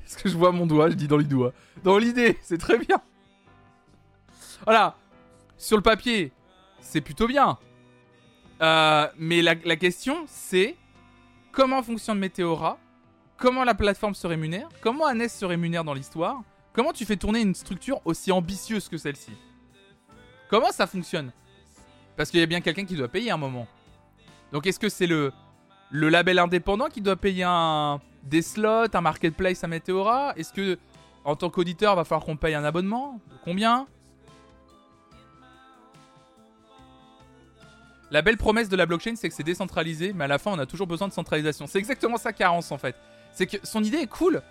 Est-ce 0.06 0.18
que 0.18 0.30
je 0.30 0.38
vois 0.38 0.52
mon 0.52 0.66
doigt? 0.66 0.90
Je 0.90 0.96
dis 0.96 1.08
dans 1.08 1.18
l'idois. 1.18 1.54
Dans 1.84 1.98
l'idée, 1.98 2.38
c'est 2.42 2.58
très 2.58 2.78
bien. 2.78 3.02
Voilà. 4.64 4.96
Sur 5.58 5.78
le 5.78 5.84
papier, 5.84 6.32
c'est 6.80 7.02
plutôt 7.02 7.28
bien. 7.28 7.58
Euh, 8.62 9.08
mais 9.18 9.42
la, 9.42 9.56
question, 9.76 10.26
c'est 10.28 10.76
comment 11.52 11.82
fonctionne 11.84 12.20
Meteora 12.20 12.78
comment 13.40 13.64
la 13.64 13.74
plateforme 13.74 14.14
se 14.14 14.28
rémunère, 14.28 14.68
comment 14.82 15.06
Annès 15.06 15.34
se 15.34 15.46
rémunère 15.46 15.84
dans 15.84 15.94
l'histoire, 15.94 16.42
comment 16.74 16.92
tu 16.94 17.06
fais 17.06 17.16
tourner 17.18 17.42
une 17.42 17.56
structure 17.56 18.02
aussi 18.06 18.32
ambitieuse 18.32 18.90
que 18.90 18.98
celle-ci. 18.98 19.32
Comment 20.50 20.72
ça 20.72 20.88
fonctionne? 20.88 21.32
Parce 22.18 22.30
qu'il 22.30 22.40
y 22.40 22.44
a 22.44 22.48
bien 22.48 22.62
quelqu'un 22.62 22.86
qui 22.86 22.96
doit 22.96 23.08
payer 23.08 23.32
à 23.32 23.36
un 23.36 23.38
moment. 23.38 23.68
Donc 24.52 24.68
est-ce 24.68 24.80
que 24.80 24.90
c'est 24.90 25.08
le, 25.08 25.32
le 25.90 26.10
label 26.10 26.40
indépendant 26.40 26.88
qui 26.88 27.02
doit 27.02 27.16
payer 27.16 27.44
un, 27.44 28.02
des 28.24 28.42
slots, 28.42 28.94
un 28.94 29.02
marketplace 29.02 29.64
à 29.64 29.68
Meteora 29.68 30.34
Est-ce 30.36 30.52
que 30.52 30.78
en 31.24 31.36
tant 31.36 31.50
qu'auditeur, 31.50 31.96
va 31.96 32.04
falloir 32.06 32.26
qu'on 32.26 32.38
paye 32.38 32.56
un 32.56 32.64
abonnement? 32.64 33.20
Combien? 33.44 33.88
La 38.10 38.24
belle 38.24 38.38
promesse 38.38 38.70
de 38.70 38.76
la 38.76 38.88
blockchain, 38.88 39.16
c'est 39.16 39.30
que 39.30 39.36
c'est 39.36 39.44
décentralisé, 39.44 40.14
mais 40.14 40.24
à 40.24 40.28
la 40.28 40.40
fin, 40.40 40.52
on 40.52 40.58
a 40.58 40.66
toujours 40.66 40.88
besoin 40.88 41.08
de 41.08 41.14
centralisation. 41.14 41.68
C'est 41.68 41.78
exactement 41.78 42.18
ça 42.18 42.34
carence 42.34 42.72
en 42.72 42.80
fait 42.80 42.96
c'est 43.34 43.48
que 43.48 43.58
son 43.64 43.84
idée 43.84 44.00
est 44.00 44.08
cool, 44.08 44.42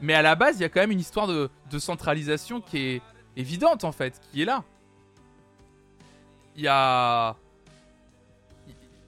mais 0.00 0.14
à 0.14 0.22
la 0.22 0.34
base, 0.34 0.56
il 0.58 0.62
y 0.62 0.64
a 0.64 0.68
quand 0.68 0.80
même 0.80 0.90
une 0.90 1.00
histoire 1.00 1.26
de, 1.26 1.50
centralisation 1.78 2.60
qui 2.60 2.78
est 2.78 3.02
évidente 3.36 3.84
en 3.84 3.92
fait, 3.92 4.20
qui 4.30 4.42
est 4.42 4.44
là. 4.44 4.62
Il 6.56 6.62
y 6.62 6.68
a. 6.68 7.36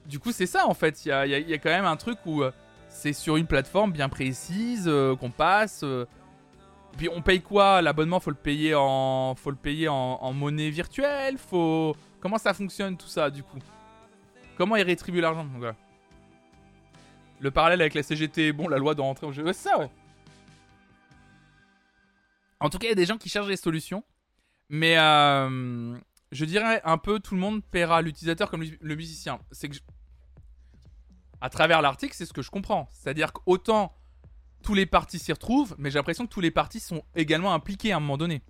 Du 0.05 0.19
coup, 0.19 0.31
c'est 0.31 0.45
ça 0.45 0.67
en 0.67 0.73
fait. 0.73 1.05
Il 1.05 1.09
y 1.09 1.53
a, 1.53 1.57
quand 1.57 1.69
même 1.69 1.85
un 1.85 1.97
truc 1.97 2.17
où 2.25 2.41
euh, 2.41 2.51
c'est 2.89 3.13
sur 3.13 3.37
une 3.37 3.47
plateforme 3.47 3.91
bien 3.91 4.09
précise 4.09 4.85
euh, 4.87 5.15
qu'on 5.15 5.31
passe. 5.31 5.81
Euh. 5.83 6.05
puis 6.97 7.09
on 7.09 7.21
paye 7.21 7.41
quoi? 7.41 7.81
L'abonnement, 7.81 8.19
faut 8.19 8.31
le 8.31 8.35
payer 8.35 8.73
en, 8.75 9.35
faut 9.35 9.51
le 9.51 9.55
payer 9.55 9.87
en, 9.87 10.33
monnaie 10.33 10.69
virtuelle? 10.69 11.37
Faut. 11.37 11.95
Comment 12.19 12.37
ça 12.37 12.53
fonctionne 12.53 12.97
tout 12.97 13.07
ça 13.07 13.29
du 13.29 13.43
coup? 13.43 13.59
Comment 14.57 14.75
il 14.75 14.83
rétribue 14.83 15.21
l'argent 15.21 15.45
le 17.39 17.51
parallèle 17.51 17.81
avec 17.81 17.93
la 17.93 18.03
CGT 18.03 18.51
bon, 18.51 18.67
la 18.67 18.77
loi 18.77 18.95
doit 18.95 19.05
rentrer 19.05 19.27
en 19.27 19.31
jeu. 19.31 19.43
c'est 19.47 19.69
ça, 19.69 19.79
ouais. 19.79 19.89
En 22.59 22.69
tout 22.69 22.79
cas, 22.79 22.87
il 22.87 22.89
y 22.89 22.93
a 22.93 22.95
des 22.95 23.05
gens 23.05 23.17
qui 23.17 23.29
cherchent 23.29 23.47
des 23.47 23.57
solutions. 23.57 24.03
Mais 24.69 24.97
euh, 24.97 25.97
je 26.31 26.45
dirais 26.45 26.81
un 26.83 26.97
peu 26.97 27.19
tout 27.19 27.35
le 27.35 27.39
monde 27.39 27.63
paiera 27.63 28.01
l'utilisateur 28.01 28.49
comme 28.49 28.63
le 28.63 28.95
musicien. 28.95 29.39
C'est 29.51 29.69
que 29.69 29.77
à 31.39 31.49
travers 31.49 31.81
l'article, 31.81 32.15
c'est 32.15 32.25
ce 32.25 32.33
que 32.33 32.41
je 32.41 32.49
comprends. 32.49 32.89
C'est-à-dire 32.91 33.31
qu'autant 33.31 33.93
tous 34.63 34.73
les 34.73 34.85
partis 34.85 35.19
s'y 35.19 35.31
retrouvent, 35.31 35.75
mais 35.77 35.91
j'ai 35.91 35.99
l'impression 35.99 36.25
que 36.25 36.31
tous 36.31 36.41
les 36.41 36.51
partis 36.51 36.79
sont 36.79 37.03
également 37.15 37.53
impliqués 37.53 37.91
à 37.91 37.97
un 37.97 37.99
moment 37.99 38.17
donné. 38.17 38.41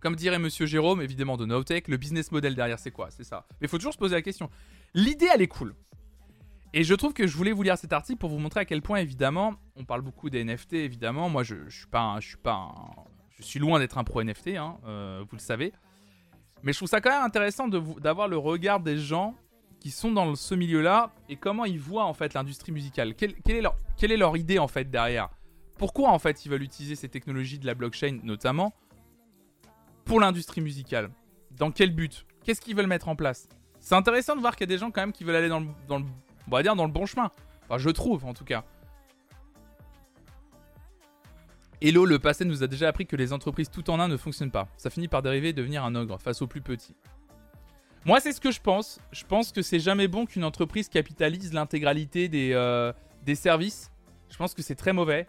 Comme 0.00 0.16
dirait 0.16 0.38
Monsieur 0.38 0.66
Jérôme, 0.66 1.00
évidemment 1.00 1.36
de 1.36 1.46
Nowtech, 1.46 1.88
le 1.88 1.96
business 1.96 2.32
model 2.32 2.54
derrière, 2.54 2.78
c'est 2.78 2.90
quoi? 2.90 3.10
C'est 3.10 3.24
ça. 3.24 3.46
Mais 3.60 3.66
il 3.66 3.68
faut 3.68 3.78
toujours 3.78 3.92
se 3.92 3.98
poser 3.98 4.14
la 4.14 4.22
question. 4.22 4.50
L'idée, 4.94 5.28
elle 5.32 5.42
est 5.42 5.48
cool. 5.48 5.74
Et 6.76 6.82
je 6.82 6.92
trouve 6.92 7.12
que 7.12 7.28
je 7.28 7.36
voulais 7.36 7.52
vous 7.52 7.62
lire 7.62 7.78
cet 7.78 7.92
article 7.92 8.18
pour 8.18 8.30
vous 8.30 8.40
montrer 8.40 8.58
à 8.58 8.64
quel 8.64 8.82
point, 8.82 8.98
évidemment, 8.98 9.54
on 9.76 9.84
parle 9.84 10.02
beaucoup 10.02 10.28
des 10.28 10.42
NFT, 10.42 10.72
évidemment. 10.72 11.28
Moi, 11.28 11.44
je, 11.44 11.54
suis 11.70 11.86
pas, 11.86 12.18
je 12.18 13.42
suis 13.44 13.60
loin 13.60 13.78
d'être 13.78 13.96
un 13.96 14.02
pro 14.02 14.24
NFT, 14.24 14.56
hein, 14.56 14.76
euh, 14.84 15.22
vous 15.22 15.36
le 15.36 15.40
savez. 15.40 15.72
Mais 16.64 16.72
je 16.72 16.78
trouve 16.78 16.88
ça 16.88 17.00
quand 17.00 17.10
même 17.10 17.22
intéressant 17.22 17.68
d'avoir 17.68 18.26
le 18.26 18.36
regard 18.36 18.80
des 18.80 18.98
gens 18.98 19.36
qui 19.78 19.92
sont 19.92 20.10
dans 20.10 20.34
ce 20.34 20.56
milieu-là 20.56 21.12
et 21.28 21.36
comment 21.36 21.64
ils 21.64 21.78
voient 21.78 22.06
en 22.06 22.12
fait 22.12 22.34
l'industrie 22.34 22.72
musicale. 22.72 23.14
Quelle, 23.14 23.36
est 23.46 24.16
leur, 24.16 24.36
idée 24.36 24.58
en 24.58 24.66
fait 24.66 24.90
derrière? 24.90 25.28
Pourquoi 25.78 26.10
en 26.10 26.18
fait 26.18 26.44
ils 26.44 26.48
veulent 26.48 26.62
utiliser 26.64 26.96
ces 26.96 27.08
technologies 27.08 27.60
de 27.60 27.66
la 27.66 27.76
blockchain 27.76 28.18
notamment 28.24 28.74
pour 30.04 30.18
l'industrie 30.18 30.60
musicale? 30.60 31.12
Dans 31.52 31.70
quel 31.70 31.94
but? 31.94 32.26
Qu'est-ce 32.42 32.60
qu'ils 32.60 32.74
veulent 32.74 32.88
mettre 32.88 33.06
en 33.06 33.14
place? 33.14 33.48
C'est 33.78 33.94
intéressant 33.94 34.34
de 34.34 34.40
voir 34.40 34.56
qu'il 34.56 34.68
y 34.68 34.72
a 34.72 34.74
des 34.74 34.78
gens 34.78 34.90
quand 34.90 35.02
même 35.02 35.12
qui 35.12 35.22
veulent 35.22 35.36
aller 35.36 35.48
dans 35.48 35.60
le, 35.60 35.68
dans 35.86 35.98
le 35.98 36.04
on 36.46 36.50
va 36.50 36.62
dire 36.62 36.76
dans 36.76 36.86
le 36.86 36.92
bon 36.92 37.06
chemin. 37.06 37.30
Enfin, 37.64 37.78
je 37.78 37.90
trouve 37.90 38.24
en 38.24 38.34
tout 38.34 38.44
cas. 38.44 38.64
Hello, 41.80 42.06
le 42.06 42.18
passé 42.18 42.44
nous 42.44 42.62
a 42.62 42.66
déjà 42.66 42.88
appris 42.88 43.06
que 43.06 43.16
les 43.16 43.32
entreprises 43.32 43.68
tout 43.70 43.90
en 43.90 44.00
un 44.00 44.08
ne 44.08 44.16
fonctionnent 44.16 44.50
pas. 44.50 44.68
Ça 44.76 44.90
finit 44.90 45.08
par 45.08 45.22
dériver 45.22 45.50
et 45.50 45.52
devenir 45.52 45.84
un 45.84 45.94
ogre 45.94 46.18
face 46.18 46.40
aux 46.40 46.46
plus 46.46 46.62
petits. 46.62 46.94
Moi, 48.06 48.20
c'est 48.20 48.32
ce 48.32 48.40
que 48.40 48.50
je 48.50 48.60
pense. 48.60 49.00
Je 49.12 49.24
pense 49.24 49.52
que 49.52 49.62
c'est 49.62 49.80
jamais 49.80 50.08
bon 50.08 50.26
qu'une 50.26 50.44
entreprise 50.44 50.88
capitalise 50.88 51.52
l'intégralité 51.52 52.28
des, 52.28 52.52
euh, 52.52 52.92
des 53.24 53.34
services. 53.34 53.90
Je 54.30 54.36
pense 54.36 54.54
que 54.54 54.62
c'est 54.62 54.74
très 54.74 54.92
mauvais. 54.92 55.26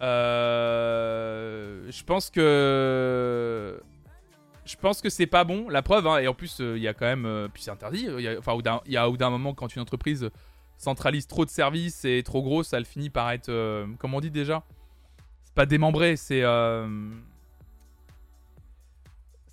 Euh, 0.00 1.90
je 1.90 2.04
pense 2.04 2.30
que 2.30 3.80
je 4.68 4.76
pense 4.76 5.00
que 5.00 5.08
c'est 5.08 5.26
pas 5.26 5.44
bon. 5.44 5.68
La 5.68 5.82
preuve, 5.82 6.06
hein, 6.06 6.18
et 6.18 6.28
en 6.28 6.34
plus, 6.34 6.60
euh, 6.60 6.76
il 6.76 6.82
y 6.82 6.88
a 6.88 6.94
quand 6.94 7.06
même. 7.06 7.24
Euh, 7.24 7.48
puis 7.52 7.62
c'est 7.62 7.70
interdit. 7.70 8.08
enfin, 8.38 8.58
il 8.86 8.92
y 8.92 8.96
a 8.96 9.08
au 9.08 9.16
d'un 9.16 9.30
moment, 9.30 9.54
quand 9.54 9.74
une 9.74 9.82
entreprise 9.82 10.30
centralise 10.76 11.26
trop 11.26 11.44
de 11.44 11.50
services 11.50 12.04
et 12.04 12.22
trop 12.22 12.42
grosse, 12.42 12.72
elle 12.72 12.84
finit 12.84 13.10
par 13.10 13.30
être. 13.30 13.48
Euh, 13.48 13.86
comment 13.98 14.18
on 14.18 14.20
dit 14.20 14.30
déjà 14.30 14.62
C'est 15.42 15.54
pas 15.54 15.66
démembré, 15.66 16.16
c'est. 16.16 16.42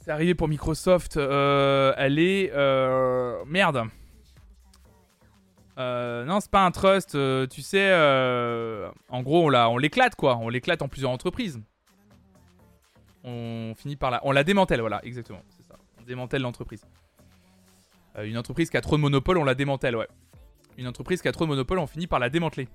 c'est 0.03 0.11
arrivé 0.11 0.35
pour 0.35 0.49
Microsoft. 0.49 1.15
elle 1.17 2.19
est. 2.19 2.51
merde. 3.47 3.85
Non, 5.77 6.39
c'est 6.41 6.51
pas 6.51 6.65
un 6.65 6.71
trust. 6.71 7.17
tu 7.49 7.61
sais, 7.61 7.93
en 9.09 9.23
gros, 9.23 9.49
on 9.49 9.77
l'éclate 9.77 10.15
quoi. 10.15 10.37
On 10.37 10.49
l'éclate 10.49 10.81
en 10.81 10.89
plusieurs 10.89 11.11
entreprises. 11.11 11.61
On 13.27 13.73
finit 13.75 13.95
par 13.95 14.11
la, 14.11 14.21
on 14.23 14.31
la 14.31 14.43
démantèle, 14.43 14.79
voilà, 14.81 15.03
exactement. 15.03 15.41
C'est 15.49 15.63
ça. 15.63 15.75
On 15.99 16.03
démantèle 16.03 16.43
l'entreprise. 16.43 16.85
Euh, 18.17 18.23
une 18.25 18.37
entreprise 18.37 18.69
qui 18.69 18.77
a 18.77 18.81
trop 18.81 18.95
de 18.97 19.01
monopole, 19.01 19.37
on 19.39 19.43
la 19.43 19.55
démantèle, 19.55 19.95
ouais. 19.95 20.07
Une 20.77 20.87
entreprise 20.87 21.21
qui 21.21 21.27
a 21.27 21.31
trop 21.31 21.45
de 21.45 21.49
monopole, 21.49 21.79
on 21.79 21.87
finit 21.87 22.05
par 22.05 22.19
la 22.19 22.29
démanteler. 22.29 22.67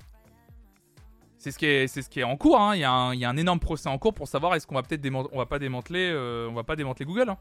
C'est 1.38 1.53
ce 1.53 1.59
qui 1.59 2.20
est, 2.20 2.22
en 2.24 2.36
cours. 2.36 2.61
hein. 2.61 2.74
Il 2.74 2.80
y, 2.80 2.84
a 2.84 2.90
un- 2.92 3.36
énorme 3.36 3.61
procès 3.61 3.88
en 3.88 3.96
cours 3.96 4.12
pour 4.12 4.28
savoir 4.28 4.55
est-ce 4.55 4.66
qu'on 4.66 4.74
va 4.74 4.82
peut-être 4.82 5.01
démanteler, 5.01 6.11
euh, 6.12 6.48
on 6.51 6.53
va 6.55 6.64
pas 6.64 6.76
démanteler 6.76 7.07
Google. 7.07 7.30
hein. 7.30 7.38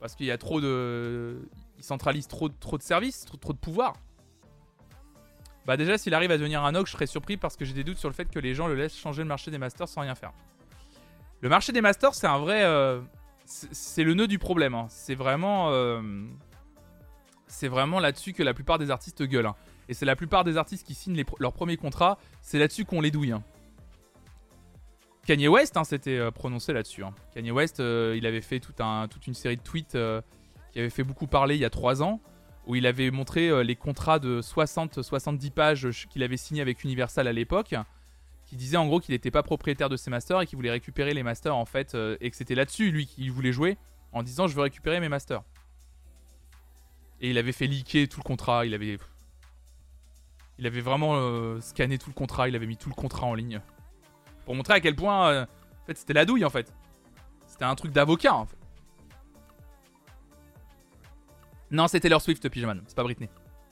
Parce 0.00 0.14
qu'il 0.14 0.26
y 0.26 0.30
a 0.30 0.36
trop 0.38 0.60
de, 0.60 1.48
ils 1.78 1.84
centralisent 1.84 2.28
trop, 2.28 2.48
trop 2.50 2.76
de 2.76 2.82
services, 2.82 3.24
trop, 3.24 3.38
trop 3.38 3.52
de 3.54 3.58
pouvoir. 3.58 3.94
Bah 5.64 5.76
déjà, 5.76 5.96
s'il 5.98 6.12
arrive 6.14 6.30
à 6.30 6.36
devenir 6.38 6.64
un 6.64 6.74
OG, 6.74 6.86
je 6.86 6.92
serais 6.92 7.06
surpris 7.06 7.36
parce 7.36 7.56
que 7.56 7.64
j'ai 7.64 7.72
des 7.72 7.82
doutes 7.84 7.96
sur 7.98 8.08
le 8.08 8.14
fait 8.14 8.30
que 8.30 8.38
les 8.38 8.54
gens 8.54 8.66
le 8.66 8.74
laissent 8.74 8.96
changer 8.96 9.22
le 9.22 9.28
marché 9.28 9.50
des 9.50 9.58
masters 9.58 9.88
sans 9.88 10.02
rien 10.02 10.14
faire. 10.14 10.32
Le 11.40 11.48
marché 11.48 11.72
des 11.72 11.80
masters, 11.80 12.14
c'est 12.14 12.26
un 12.26 12.38
vrai, 12.38 12.62
euh, 12.64 13.00
c'est 13.44 14.04
le 14.04 14.14
nœud 14.14 14.26
du 14.26 14.38
problème. 14.38 14.74
hein. 14.74 14.86
C'est 14.88 15.14
vraiment, 15.14 15.70
euh, 15.70 16.00
c'est 17.46 17.68
vraiment 17.68 18.00
là-dessus 18.00 18.32
que 18.32 18.42
la 18.42 18.54
plupart 18.54 18.78
des 18.78 18.90
artistes 18.90 19.22
gueulent. 19.22 19.46
hein. 19.46 19.54
Et 19.88 19.94
c'est 19.94 20.06
la 20.06 20.16
plupart 20.16 20.42
des 20.44 20.56
artistes 20.56 20.86
qui 20.86 20.94
signent 20.94 21.22
leurs 21.38 21.52
premiers 21.52 21.76
contrats, 21.76 22.18
c'est 22.42 22.58
là-dessus 22.58 22.84
qu'on 22.84 23.00
les 23.00 23.10
douille. 23.10 23.32
hein. 23.32 23.42
Kanye 25.26 25.48
West 25.48 25.76
s'était 25.84 26.18
euh, 26.18 26.30
prononcé 26.30 26.72
là-dessus. 26.72 27.02
Kanye 27.34 27.50
West, 27.50 27.78
il 27.80 28.26
avait 28.26 28.40
fait 28.40 28.60
toute 28.60 28.80
une 29.26 29.34
série 29.34 29.56
de 29.56 29.62
tweets 29.62 29.96
qui 30.72 30.78
avait 30.78 30.90
fait 30.90 31.04
beaucoup 31.04 31.26
parler 31.26 31.54
il 31.56 31.60
y 31.60 31.64
a 31.64 31.70
3 31.70 32.02
ans, 32.02 32.20
où 32.66 32.74
il 32.74 32.86
avait 32.86 33.10
montré 33.10 33.62
les 33.64 33.76
contrats 33.76 34.18
de 34.18 34.40
60-70 34.40 35.50
pages 35.50 35.88
qu'il 36.10 36.22
avait 36.22 36.36
signés 36.36 36.62
avec 36.62 36.82
Universal 36.84 37.26
à 37.28 37.32
l'époque, 37.32 37.74
qui 38.46 38.56
disait 38.56 38.76
en 38.76 38.86
gros 38.86 39.00
qu'il 39.00 39.12
n'était 39.12 39.32
pas 39.32 39.42
propriétaire 39.42 39.88
de 39.88 39.96
ses 39.96 40.08
masters 40.08 40.40
et 40.40 40.46
qu'il 40.46 40.56
voulait 40.56 40.70
récupérer 40.70 41.12
les 41.12 41.22
masters 41.22 41.54
en 41.54 41.64
fait, 41.64 41.94
euh, 41.94 42.16
et 42.20 42.30
que 42.30 42.36
c'était 42.36 42.54
là-dessus 42.54 42.90
lui 42.90 43.06
qu'il 43.06 43.30
voulait 43.32 43.52
jouer, 43.52 43.76
en 44.12 44.22
disant 44.22 44.46
je 44.46 44.54
veux 44.54 44.62
récupérer 44.62 45.00
mes 45.00 45.08
masters. 45.08 45.42
Et 47.20 47.30
il 47.30 47.38
avait 47.38 47.52
fait 47.52 47.66
leaker 47.66 48.08
tout 48.08 48.20
le 48.20 48.24
contrat, 48.24 48.64
il 48.64 48.74
avait... 48.74 48.98
Il 50.58 50.66
avait 50.66 50.80
vraiment 50.80 51.16
euh, 51.16 51.60
scanné 51.60 51.98
tout 51.98 52.08
le 52.08 52.14
contrat, 52.14 52.48
il 52.48 52.56
avait 52.56 52.66
mis 52.66 52.78
tout 52.78 52.88
le 52.88 52.94
contrat 52.94 53.26
en 53.26 53.34
ligne. 53.34 53.60
Pour 54.46 54.54
montrer 54.54 54.72
à 54.74 54.80
quel 54.80 54.96
point, 54.96 55.28
euh, 55.28 55.42
en 55.44 55.86
fait, 55.86 55.98
c'était 55.98 56.14
la 56.14 56.24
douille 56.24 56.46
en 56.46 56.50
fait. 56.50 56.72
C'était 57.46 57.66
un 57.66 57.74
truc 57.74 57.92
d'avocat 57.92 58.34
en 58.34 58.46
fait. 58.46 58.56
Non, 61.70 61.88
c'est 61.88 62.00
Taylor 62.00 62.22
Swift, 62.22 62.48
Pyjaman, 62.48 62.82
c'est 62.86 62.96
pas 62.96 63.02
Britney. 63.02 63.28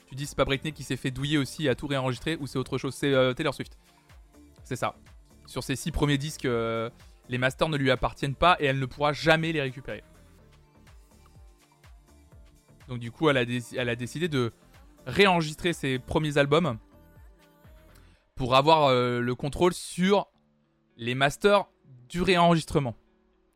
Tu 0.09 0.15
dis 0.15 0.27
c'est 0.27 0.37
pas 0.37 0.45
Britney 0.45 0.73
qui 0.73 0.83
s'est 0.83 0.97
fait 0.97 1.11
douiller 1.11 1.39
aussi 1.39 1.69
à 1.69 1.75
tout 1.75 1.87
réenregistrer 1.87 2.37
ou 2.37 2.47
c'est 2.47 2.59
autre 2.59 2.77
chose 2.77 2.95
C'est 2.95 3.13
Taylor 3.35 3.55
Swift. 3.55 3.79
C'est 4.65 4.77
ça. 4.77 4.97
Sur 5.47 5.63
ses 5.63 5.77
six 5.77 5.93
premiers 5.93 6.19
disques, 6.19 6.47
euh, 6.47 6.91
les 7.29 7.39
masters 7.39 7.69
ne 7.69 7.77
lui 7.77 7.91
appartiennent 7.91 8.35
pas 8.35 8.57
et 8.61 8.65
elle 8.65 8.79
ne 8.79 8.87
pourra 8.87 9.13
jamais 9.13 9.53
les 9.53 9.61
récupérer. 9.61 10.03
Donc 12.89 12.99
du 12.99 13.11
coup, 13.11 13.31
elle 13.31 13.37
a, 13.37 13.97
décidé 13.97 14.29
de 14.29 14.53
réenregistrer 15.07 15.73
ses 15.73 15.99
premiers 15.99 16.39
albums 16.39 16.79
pour 18.35 18.57
avoir 18.57 18.87
euh, 18.87 19.21
le 19.21 19.35
contrôle 19.35 19.73
sur 19.73 20.27
les 20.97 21.15
masters 21.15 21.67
du 22.09 22.21
réenregistrement 22.23 22.97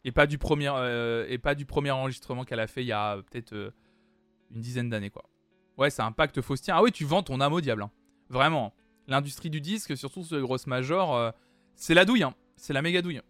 et 0.04 0.12
pas 0.12 0.26
du 0.26 0.38
premier 0.38 0.68
euh, 0.72 1.26
et 1.28 1.38
pas 1.38 1.54
du 1.54 1.66
premier 1.66 1.90
enregistrement 1.90 2.44
qu'elle 2.44 2.60
a 2.60 2.66
fait 2.66 2.82
il 2.82 2.86
y 2.86 2.92
a 2.92 3.16
peut-être 3.16 3.72
une 4.50 4.60
dizaine 4.60 4.88
d'années 4.88 5.10
quoi. 5.10 5.24
Ouais, 5.76 5.90
c'est 5.90 6.02
un 6.02 6.12
pacte 6.12 6.40
faustien. 6.40 6.74
Ah 6.76 6.82
oui, 6.82 6.90
tu 6.90 7.04
vends 7.04 7.22
ton 7.22 7.40
âme 7.40 7.52
au 7.52 7.60
diable. 7.60 7.82
hein. 7.82 7.90
Vraiment. 8.28 8.74
L'industrie 9.08 9.50
du 9.50 9.60
disque, 9.60 9.96
surtout 9.96 10.22
ce 10.22 10.36
grosse 10.36 10.66
major, 10.66 11.16
euh, 11.16 11.30
c'est 11.74 11.94
la 11.94 12.04
douille. 12.04 12.22
hein. 12.22 12.34
C'est 12.56 12.72
la 12.72 12.82
méga 12.82 13.02
douille. 13.02 13.20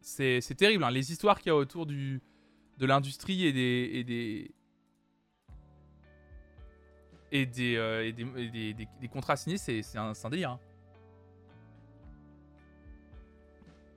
C'est 0.00 0.40
terrible. 0.56 0.82
hein. 0.84 0.90
Les 0.90 1.12
histoires 1.12 1.38
qu'il 1.38 1.48
y 1.48 1.50
a 1.50 1.56
autour 1.56 1.84
du, 1.86 2.20
de 2.78 2.86
l'industrie 2.86 3.44
et 3.44 3.52
des, 3.52 3.90
et 3.92 4.04
des, 4.04 4.50
et 7.30 7.44
des, 7.46 7.76
euh, 7.76 8.06
et 8.06 8.12
des, 8.12 8.72
des- 8.74 9.08
contrats 9.08 9.36
signés, 9.36 9.58
c'est 9.58 9.82
un, 9.98 10.12
un 10.24 10.30
délire. 10.30 10.52
hein. 10.52 10.60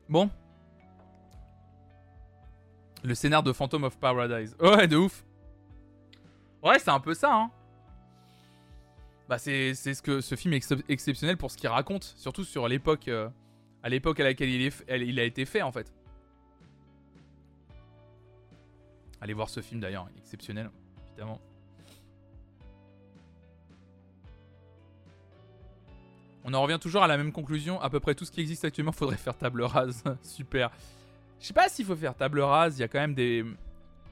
Bon. 0.09 0.29
Le 3.03 3.15
scénar 3.15 3.41
de 3.43 3.53
Phantom 3.53 3.85
of 3.85 3.97
Paradise. 3.97 4.55
Ouais, 4.59 4.87
de 4.87 4.97
ouf. 4.97 5.23
Ouais, 6.61 6.77
c'est 6.79 6.89
un 6.91 6.99
peu 6.99 7.13
ça, 7.13 7.33
hein. 7.33 7.51
Bah, 9.31 9.37
c'est 9.37 9.73
ce 9.75 10.01
que 10.01 10.19
ce 10.19 10.35
film 10.35 10.53
est 10.53 10.57
ex- 10.57 10.73
exceptionnel 10.89 11.37
pour 11.37 11.51
ce 11.51 11.55
qu'il 11.55 11.69
raconte, 11.69 12.03
surtout 12.17 12.43
sur 12.43 12.67
l'époque, 12.67 13.07
euh, 13.07 13.29
à 13.81 13.87
l'époque 13.87 14.19
à 14.19 14.25
laquelle 14.25 14.49
il, 14.49 14.69
il 14.89 15.19
a 15.21 15.23
été 15.23 15.45
fait, 15.45 15.61
en 15.61 15.71
fait. 15.71 15.93
Allez 19.21 19.31
voir 19.31 19.49
ce 19.49 19.61
film 19.61 19.79
d'ailleurs, 19.79 20.09
exceptionnel, 20.17 20.69
évidemment. 21.11 21.39
On 26.43 26.53
en 26.53 26.61
revient 26.61 26.79
toujours 26.81 27.03
à 27.03 27.07
la 27.07 27.15
même 27.15 27.31
conclusion. 27.31 27.79
À 27.79 27.89
peu 27.89 28.01
près 28.01 28.15
tout 28.15 28.25
ce 28.25 28.31
qui 28.31 28.41
existe 28.41 28.65
actuellement, 28.65 28.91
faudrait 28.91 29.15
faire 29.15 29.37
table 29.37 29.61
rase. 29.61 30.03
Super. 30.23 30.71
Je 31.39 31.45
sais 31.45 31.53
pas 31.53 31.69
s'il 31.69 31.85
faut 31.85 31.95
faire 31.95 32.15
table 32.15 32.41
rase. 32.41 32.77
Il 32.79 32.81
y 32.81 32.83
a 32.83 32.89
quand 32.89 32.99
même 32.99 33.15
des. 33.15 33.45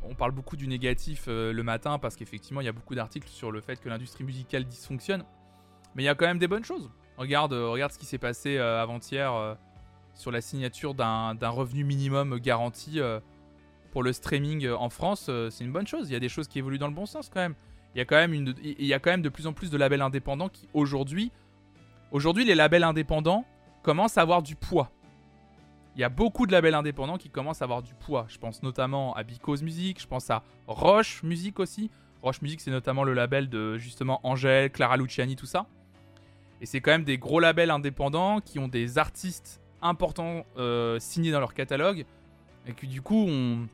On 0.04 0.16
parle 0.16 0.32
beaucoup 0.32 0.56
du 0.56 0.68
négatif 0.68 1.26
euh, 1.28 1.52
le 1.52 1.64
matin 1.64 2.00
parce 2.00 2.16
qu'effectivement, 2.16 2.62
il 2.62 2.66
y 2.66 2.70
a 2.70 2.74
beaucoup 2.74 2.96
d'articles 2.96 3.28
sur 3.28 3.52
le 3.52 3.62
fait 3.62 3.80
que 3.80 3.90
l'industrie 3.90 4.24
musicale 4.24 4.66
dysfonctionne. 4.66 5.24
Mais 5.96 6.04
il 6.04 6.06
y 6.06 6.10
a 6.10 6.16
quand 6.16 6.26
même 6.26 6.40
des 6.40 6.48
bonnes 6.48 6.64
choses. 6.64 6.90
Regarde, 7.18 7.54
euh, 7.54 7.88
ce 7.90 7.98
qui 7.98 8.06
s'est 8.06 8.18
passé 8.18 8.58
euh, 8.58 8.82
avant-hier 8.82 9.58
sur 10.14 10.32
la 10.32 10.42
signature 10.42 10.94
d'un 10.94 11.50
revenu 11.50 11.84
minimum 11.84 12.40
garanti 12.40 13.00
pour 13.92 14.04
le 14.04 14.14
streaming 14.14 14.70
en 14.70 14.90
France. 14.90 15.30
C'est 15.50 15.64
une 15.64 15.72
bonne 15.72 15.88
chose. 15.88 16.10
Il 16.10 16.14
y 16.14 16.16
a 16.16 16.20
des 16.20 16.30
choses 16.30 16.48
qui 16.48 16.60
évoluent 16.60 16.78
dans 16.78 16.88
le 16.88 16.94
bon 16.94 17.06
sens 17.06 17.30
quand 17.30 17.40
même. 17.40 17.56
Il 17.96 17.98
y 17.98 18.02
a 18.02 18.06
quand 18.06 18.18
même, 18.18 18.34
il 18.34 18.86
y 18.86 18.94
a 18.94 19.00
quand 19.00 19.10
même 19.10 19.22
de 19.22 19.30
plus 19.30 19.48
en 19.48 19.54
plus 19.54 19.72
de 19.72 19.78
labels 19.78 20.02
indépendants 20.02 20.50
qui 20.50 20.68
aujourd'hui 20.74 21.32
Aujourd'hui, 22.12 22.44
les 22.44 22.56
labels 22.56 22.84
indépendants 22.84 23.46
commencent 23.84 24.18
à 24.18 24.22
avoir 24.22 24.42
du 24.42 24.56
poids. 24.56 24.92
Il 26.00 26.02
y 26.02 26.06
a 26.06 26.10
beaucoup 26.10 26.48
de 26.48 26.54
labels 26.54 26.76
indépendants 26.76 27.18
qui 27.18 27.30
commencent 27.30 27.62
à 27.62 27.66
avoir 27.66 27.84
du 27.84 27.94
poids. 27.94 28.26
Je 28.30 28.38
pense 28.38 28.64
notamment 28.64 29.14
à 29.16 29.24
Because 29.24 29.62
Music, 29.62 30.02
je 30.02 30.08
pense 30.08 30.30
à 30.30 30.44
Roche 30.66 31.24
Music 31.24 31.60
aussi. 31.60 31.92
Roche 32.22 32.42
Music, 32.42 32.62
c'est 32.62 32.72
notamment 32.72 33.04
le 33.04 33.14
label 33.14 33.50
de 33.50 33.78
justement 33.78 34.22
Angèle, 34.24 34.72
Clara 34.72 34.96
Luciani, 34.96 35.36
tout 35.36 35.46
ça. 35.46 35.68
Et 36.62 36.66
c'est 36.66 36.80
quand 36.80 36.92
même 36.92 37.04
des 37.04 37.18
gros 37.18 37.42
labels 37.42 37.70
indépendants 37.70 38.40
qui 38.40 38.60
ont 38.60 38.70
des 38.70 38.98
artistes 38.98 39.60
importants 39.82 40.46
euh, 40.56 41.00
signés 41.02 41.32
dans 41.32 41.42
leur 41.42 41.54
catalogue 41.54 42.06
et 42.66 42.72
qui 42.72 42.88
du 42.88 43.02
coup 43.02 43.28
ont, 43.28 43.68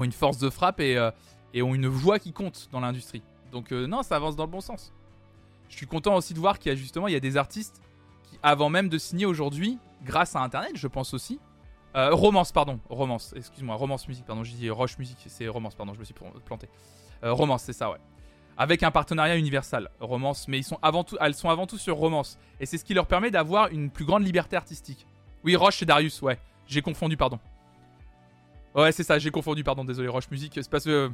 une 0.00 0.12
force 0.12 0.38
de 0.38 0.50
frappe 0.50 0.78
et, 0.78 0.96
euh, 0.96 1.10
et 1.52 1.62
ont 1.62 1.74
une 1.74 1.88
voix 1.88 2.20
qui 2.20 2.32
compte 2.32 2.68
dans 2.70 2.78
l'industrie. 2.78 3.24
Donc 3.50 3.72
euh, 3.72 3.88
non, 3.88 4.04
ça 4.04 4.14
avance 4.14 4.36
dans 4.36 4.44
le 4.44 4.52
bon 4.52 4.60
sens. 4.60 4.92
Je 5.68 5.74
suis 5.74 5.86
content 5.86 6.14
aussi 6.14 6.32
de 6.32 6.38
voir 6.38 6.60
qu'il 6.60 6.70
y 6.70 6.72
a 6.72 6.76
justement 6.76 7.08
il 7.08 7.12
y 7.12 7.16
a 7.16 7.20
des 7.20 7.36
artistes 7.36 7.82
qui, 8.22 8.38
avant 8.40 8.70
même 8.70 8.88
de 8.88 8.98
signer 8.98 9.26
aujourd'hui, 9.26 9.80
grâce 10.04 10.36
à 10.36 10.40
Internet, 10.40 10.72
je 10.74 10.88
pense 10.88 11.14
aussi. 11.14 11.40
Euh, 11.96 12.14
romance, 12.14 12.52
pardon, 12.52 12.78
romance, 12.88 13.32
excuse-moi, 13.36 13.74
romance 13.74 14.06
musique, 14.06 14.24
pardon, 14.24 14.44
j'ai 14.44 14.54
dit 14.54 14.70
Roche 14.70 14.96
musique, 14.98 15.18
c'est 15.26 15.48
romance, 15.48 15.74
pardon, 15.74 15.92
je 15.94 15.98
me 15.98 16.04
suis 16.04 16.14
planté. 16.44 16.68
Euh, 17.24 17.32
romance, 17.32 17.62
c'est 17.62 17.72
ça, 17.72 17.90
ouais. 17.90 17.98
Avec 18.56 18.82
un 18.82 18.90
partenariat 18.90 19.36
universal, 19.36 19.90
romance, 20.00 20.46
mais 20.46 20.58
ils 20.58 20.64
sont 20.64 20.78
avant 20.82 21.02
tout, 21.02 21.16
elles 21.20 21.34
sont 21.34 21.48
avant 21.48 21.66
tout 21.66 21.78
sur 21.78 21.96
romance, 21.96 22.38
et 22.60 22.66
c'est 22.66 22.78
ce 22.78 22.84
qui 22.84 22.94
leur 22.94 23.06
permet 23.06 23.30
d'avoir 23.30 23.68
une 23.68 23.90
plus 23.90 24.04
grande 24.04 24.24
liberté 24.24 24.54
artistique. 24.56 25.06
Oui, 25.42 25.56
Roche, 25.56 25.78
c'est 25.78 25.86
Darius, 25.86 26.22
ouais, 26.22 26.38
j'ai 26.66 26.80
confondu, 26.82 27.16
pardon. 27.16 27.40
Ouais, 28.74 28.92
c'est 28.92 29.02
ça, 29.02 29.18
j'ai 29.18 29.30
confondu, 29.32 29.64
pardon, 29.64 29.84
désolé, 29.84 30.06
Roche 30.08 30.30
musique, 30.30 30.52
c'est 30.54 30.70
parce 30.70 30.84
que 30.84 31.10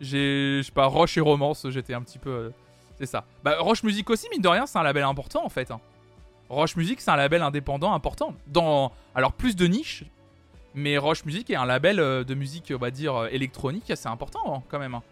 j'ai, 0.00 0.58
je 0.58 0.62
sais 0.66 0.72
pas, 0.72 0.86
Roche 0.86 1.16
et 1.16 1.20
romance, 1.20 1.68
j'étais 1.70 1.94
un 1.94 2.02
petit 2.02 2.18
peu. 2.18 2.30
euh, 2.30 2.50
c'est 2.98 3.06
ça. 3.06 3.24
Bah, 3.44 3.58
Roche 3.60 3.82
Music 3.82 4.08
aussi, 4.10 4.26
mine 4.30 4.40
de 4.40 4.48
rien, 4.48 4.66
c'est 4.66 4.78
un 4.78 4.82
label 4.82 5.04
important 5.04 5.44
en 5.44 5.50
fait. 5.50 5.70
hein. 5.70 5.80
Roche 6.48 6.76
Music, 6.76 7.00
c'est 7.00 7.10
un 7.10 7.16
label 7.16 7.42
indépendant 7.42 7.92
important. 7.92 8.34
Dans, 8.46 8.92
alors, 9.14 9.32
plus 9.32 9.56
de 9.56 9.66
niche, 9.66 10.04
mais 10.74 10.98
Roche 10.98 11.24
Music 11.24 11.50
est 11.50 11.56
un 11.56 11.66
label 11.66 11.98
euh, 11.98 12.22
de 12.22 12.34
musique, 12.34 12.72
on 12.74 12.78
va 12.78 12.90
dire, 12.90 13.14
euh, 13.16 13.28
électronique 13.28 13.90
assez 13.90 14.08
important 14.08 14.54
hein, 14.54 14.62
quand 14.68 14.78
même. 14.78 14.94
hein. 14.94 15.02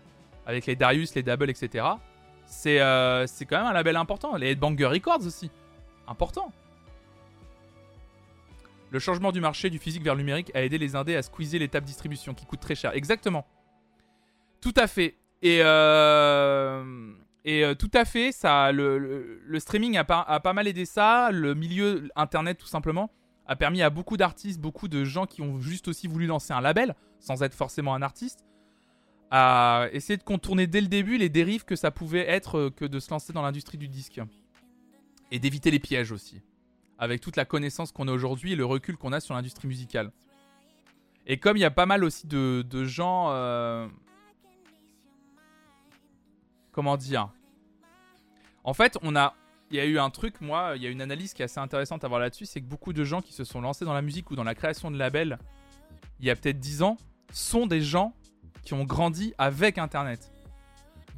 Avec 0.47 0.66
les 0.66 0.76
Darius, 0.76 1.14
les 1.14 1.22
Double, 1.22 1.49
etc. 1.49 1.87
C'est 2.47 2.80
euh, 2.80 3.26
c'est 3.26 3.47
quand 3.47 3.57
même 3.57 3.66
un 3.66 3.72
label 3.72 3.97
important. 3.97 4.37
Les 4.37 4.51
Headbanger 4.51 4.87
Records 4.87 5.26
aussi. 5.26 5.51
Important. 6.07 6.53
Le 8.91 8.99
changement 8.99 9.32
du 9.32 9.41
marché 9.41 9.70
du 9.70 9.78
physique 9.78 10.03
vers 10.05 10.14
le 10.14 10.20
numérique 10.20 10.55
a 10.55 10.62
aidé 10.62 10.76
les 10.76 10.95
indés 10.95 11.16
à 11.16 11.22
squeezer 11.22 11.59
les 11.59 11.68
tables 11.68 11.87
distribution 11.87 12.35
qui 12.35 12.45
coûtent 12.45 12.61
très 12.61 12.74
cher. 12.74 12.93
Exactement. 12.95 13.47
Tout 14.61 14.74
à 14.76 14.87
fait. 14.87 15.16
Et, 15.43 15.61
et 17.45 17.62
euh, 17.64 17.74
tout 17.74 17.90
à 17.92 18.05
fait, 18.05 18.32
ça, 18.32 18.72
le, 18.72 19.47
streaming 19.59 19.99
a 19.99 20.05
pas, 20.05 20.20
a 20.20 20.40
pas 20.40 20.53
mal 20.53 20.66
aidé 20.66 20.86
ça. 20.86 21.30
Le 21.30 21.55
milieu 21.55 22.09
internet, 22.16 22.59
tout 22.59 22.66
simplement, 22.66 23.11
a 23.47 23.55
permis 23.55 23.82
à 23.82 23.90
beaucoup 23.90 24.16
d'artistes, 24.16 24.61
beaucoup 24.61 24.88
de 24.88 25.05
gens 25.05 25.26
qui 25.26 25.42
ont 25.42 25.61
juste 25.61 25.88
aussi 25.88 26.07
voulu 26.07 26.26
lancer 26.26 26.55
un 26.55 26.62
label, 26.62 26.95
sans 27.20 27.42
être 27.42 27.55
forcément 27.55 27.95
un 27.95 28.01
artiste, 28.01 28.47
à 29.30 29.88
essayer 29.92 30.16
de 30.16 30.22
contourner 30.22 30.66
dès 30.66 30.80
le 30.80 30.86
début 30.86 31.18
les 31.18 31.28
dérives 31.28 31.64
que 31.64 31.76
ça 31.76 31.90
pouvait 31.90 32.26
être 32.28 32.59
euh, 32.59 32.70
que 32.70 32.86
de 32.86 32.99
se 32.99 33.11
lancer 33.11 33.32
dans 33.34 33.42
l'industrie 33.42 33.78
du 33.78 33.88
disque. 33.88 34.20
Et 35.30 35.38
d'éviter 35.38 35.70
les 35.70 35.80
pièges 35.80 36.12
aussi. 36.12 36.40
Avec 36.99 37.20
toute 37.20 37.36
la 37.36 37.45
connaissance 37.45 37.92
qu'on 37.92 38.09
a 38.09 38.12
aujourd'hui 38.12 38.53
et 38.53 38.57
le 38.57 38.64
recul 38.64 38.97
qu'on 38.97 39.12
a 39.12 39.20
sur 39.20 39.34
l'industrie 39.34 39.68
musicale. 39.68 40.12
Et 41.26 41.38
comme 41.38 41.57
il 41.57 41.61
y 41.61 41.64
a 41.64 41.70
pas 41.70 41.86
mal 41.86 42.05
aussi 42.05 42.26
de, 42.26 42.84
gens... 42.84 43.28
Euh, 43.32 43.86
comment 46.75 46.97
dire 46.97 47.31
En 48.64 48.75
fait, 48.75 48.99
on 49.03 49.16
a... 49.16 49.35
Il 49.70 49.79
y 49.79 49.81
a 49.81 49.87
eu 49.87 49.99
un 49.99 50.11
truc, 50.11 50.43
moi, 50.43 50.75
il 50.77 50.83
y 50.83 50.87
a 50.87 50.91
une 50.91 51.01
analyse 51.01 51.33
qui 51.33 51.41
est 51.41 51.47
assez 51.47 51.59
intéressante 51.59 52.05
à 52.05 52.09
voir 52.09 52.20
là-dessus, 52.20 52.45
c'est 52.45 52.61
que 52.61 52.66
beaucoup 52.66 52.93
de 52.93 53.03
gens 53.03 53.22
qui 53.22 53.33
se 53.33 53.45
sont 53.45 53.62
lancés 53.62 53.87
dans 53.87 53.95
la 53.95 54.03
musique 54.03 54.31
ou 54.31 54.37
dans 54.37 54.45
la 54.45 54.55
création 54.55 54.91
de 54.91 54.99
labels 54.99 55.39
il 56.20 56.27
y 56.27 56.31
a 56.31 56.37
peut-être 56.37 56.61
10 56.61 56.83
ans 56.83 56.97
sont 57.33 57.66
des 57.66 57.83
gens 57.83 58.14
qui 58.62 58.75
ont 58.75 58.85
grandi 58.85 59.35
avec 59.39 59.79
Internet. 59.79 60.33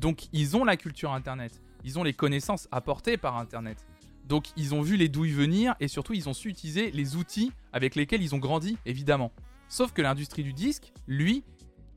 Donc 0.01 0.27
ils 0.33 0.57
ont 0.57 0.65
la 0.65 0.77
culture 0.77 1.13
Internet, 1.13 1.61
ils 1.85 1.99
ont 1.99 2.03
les 2.03 2.13
connaissances 2.13 2.69
apportées 2.73 3.17
par 3.17 3.37
Internet. 3.37 3.87
Donc 4.25 4.49
ils 4.57 4.75
ont 4.75 4.83
vu 4.83 4.97
les 4.97 5.09
douilles 5.09 5.33
venir 5.33 5.77
et 5.79 5.89
surtout 5.89 6.13
ils 6.13 6.29
ont 6.29 6.35
su 6.35 6.49
utiliser 6.49 6.91
les 6.91 7.17
outils 7.17 7.53
avec 7.73 7.95
lesquels 7.95 8.23
ils 8.23 8.35
ont 8.35 8.39
grandi, 8.39 8.77
évidemment. 8.85 9.33
Sauf 9.69 9.93
que 9.93 10.03
l'industrie 10.03 10.43
du 10.43 10.53
disque, 10.53 10.93
lui, 11.07 11.45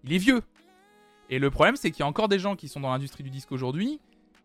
il 0.03 0.13
est 0.13 0.17
vieux. 0.17 0.43
Et 1.29 1.39
le 1.39 1.49
problème 1.49 1.75
c'est 1.75 1.91
qu'il 1.91 2.01
y 2.01 2.03
a 2.03 2.07
encore 2.07 2.27
des 2.27 2.39
gens 2.39 2.55
qui 2.55 2.67
sont 2.67 2.79
dans 2.79 2.91
l'industrie 2.91 3.23
du 3.23 3.29
disque 3.29 3.51
aujourd'hui. 3.51 3.99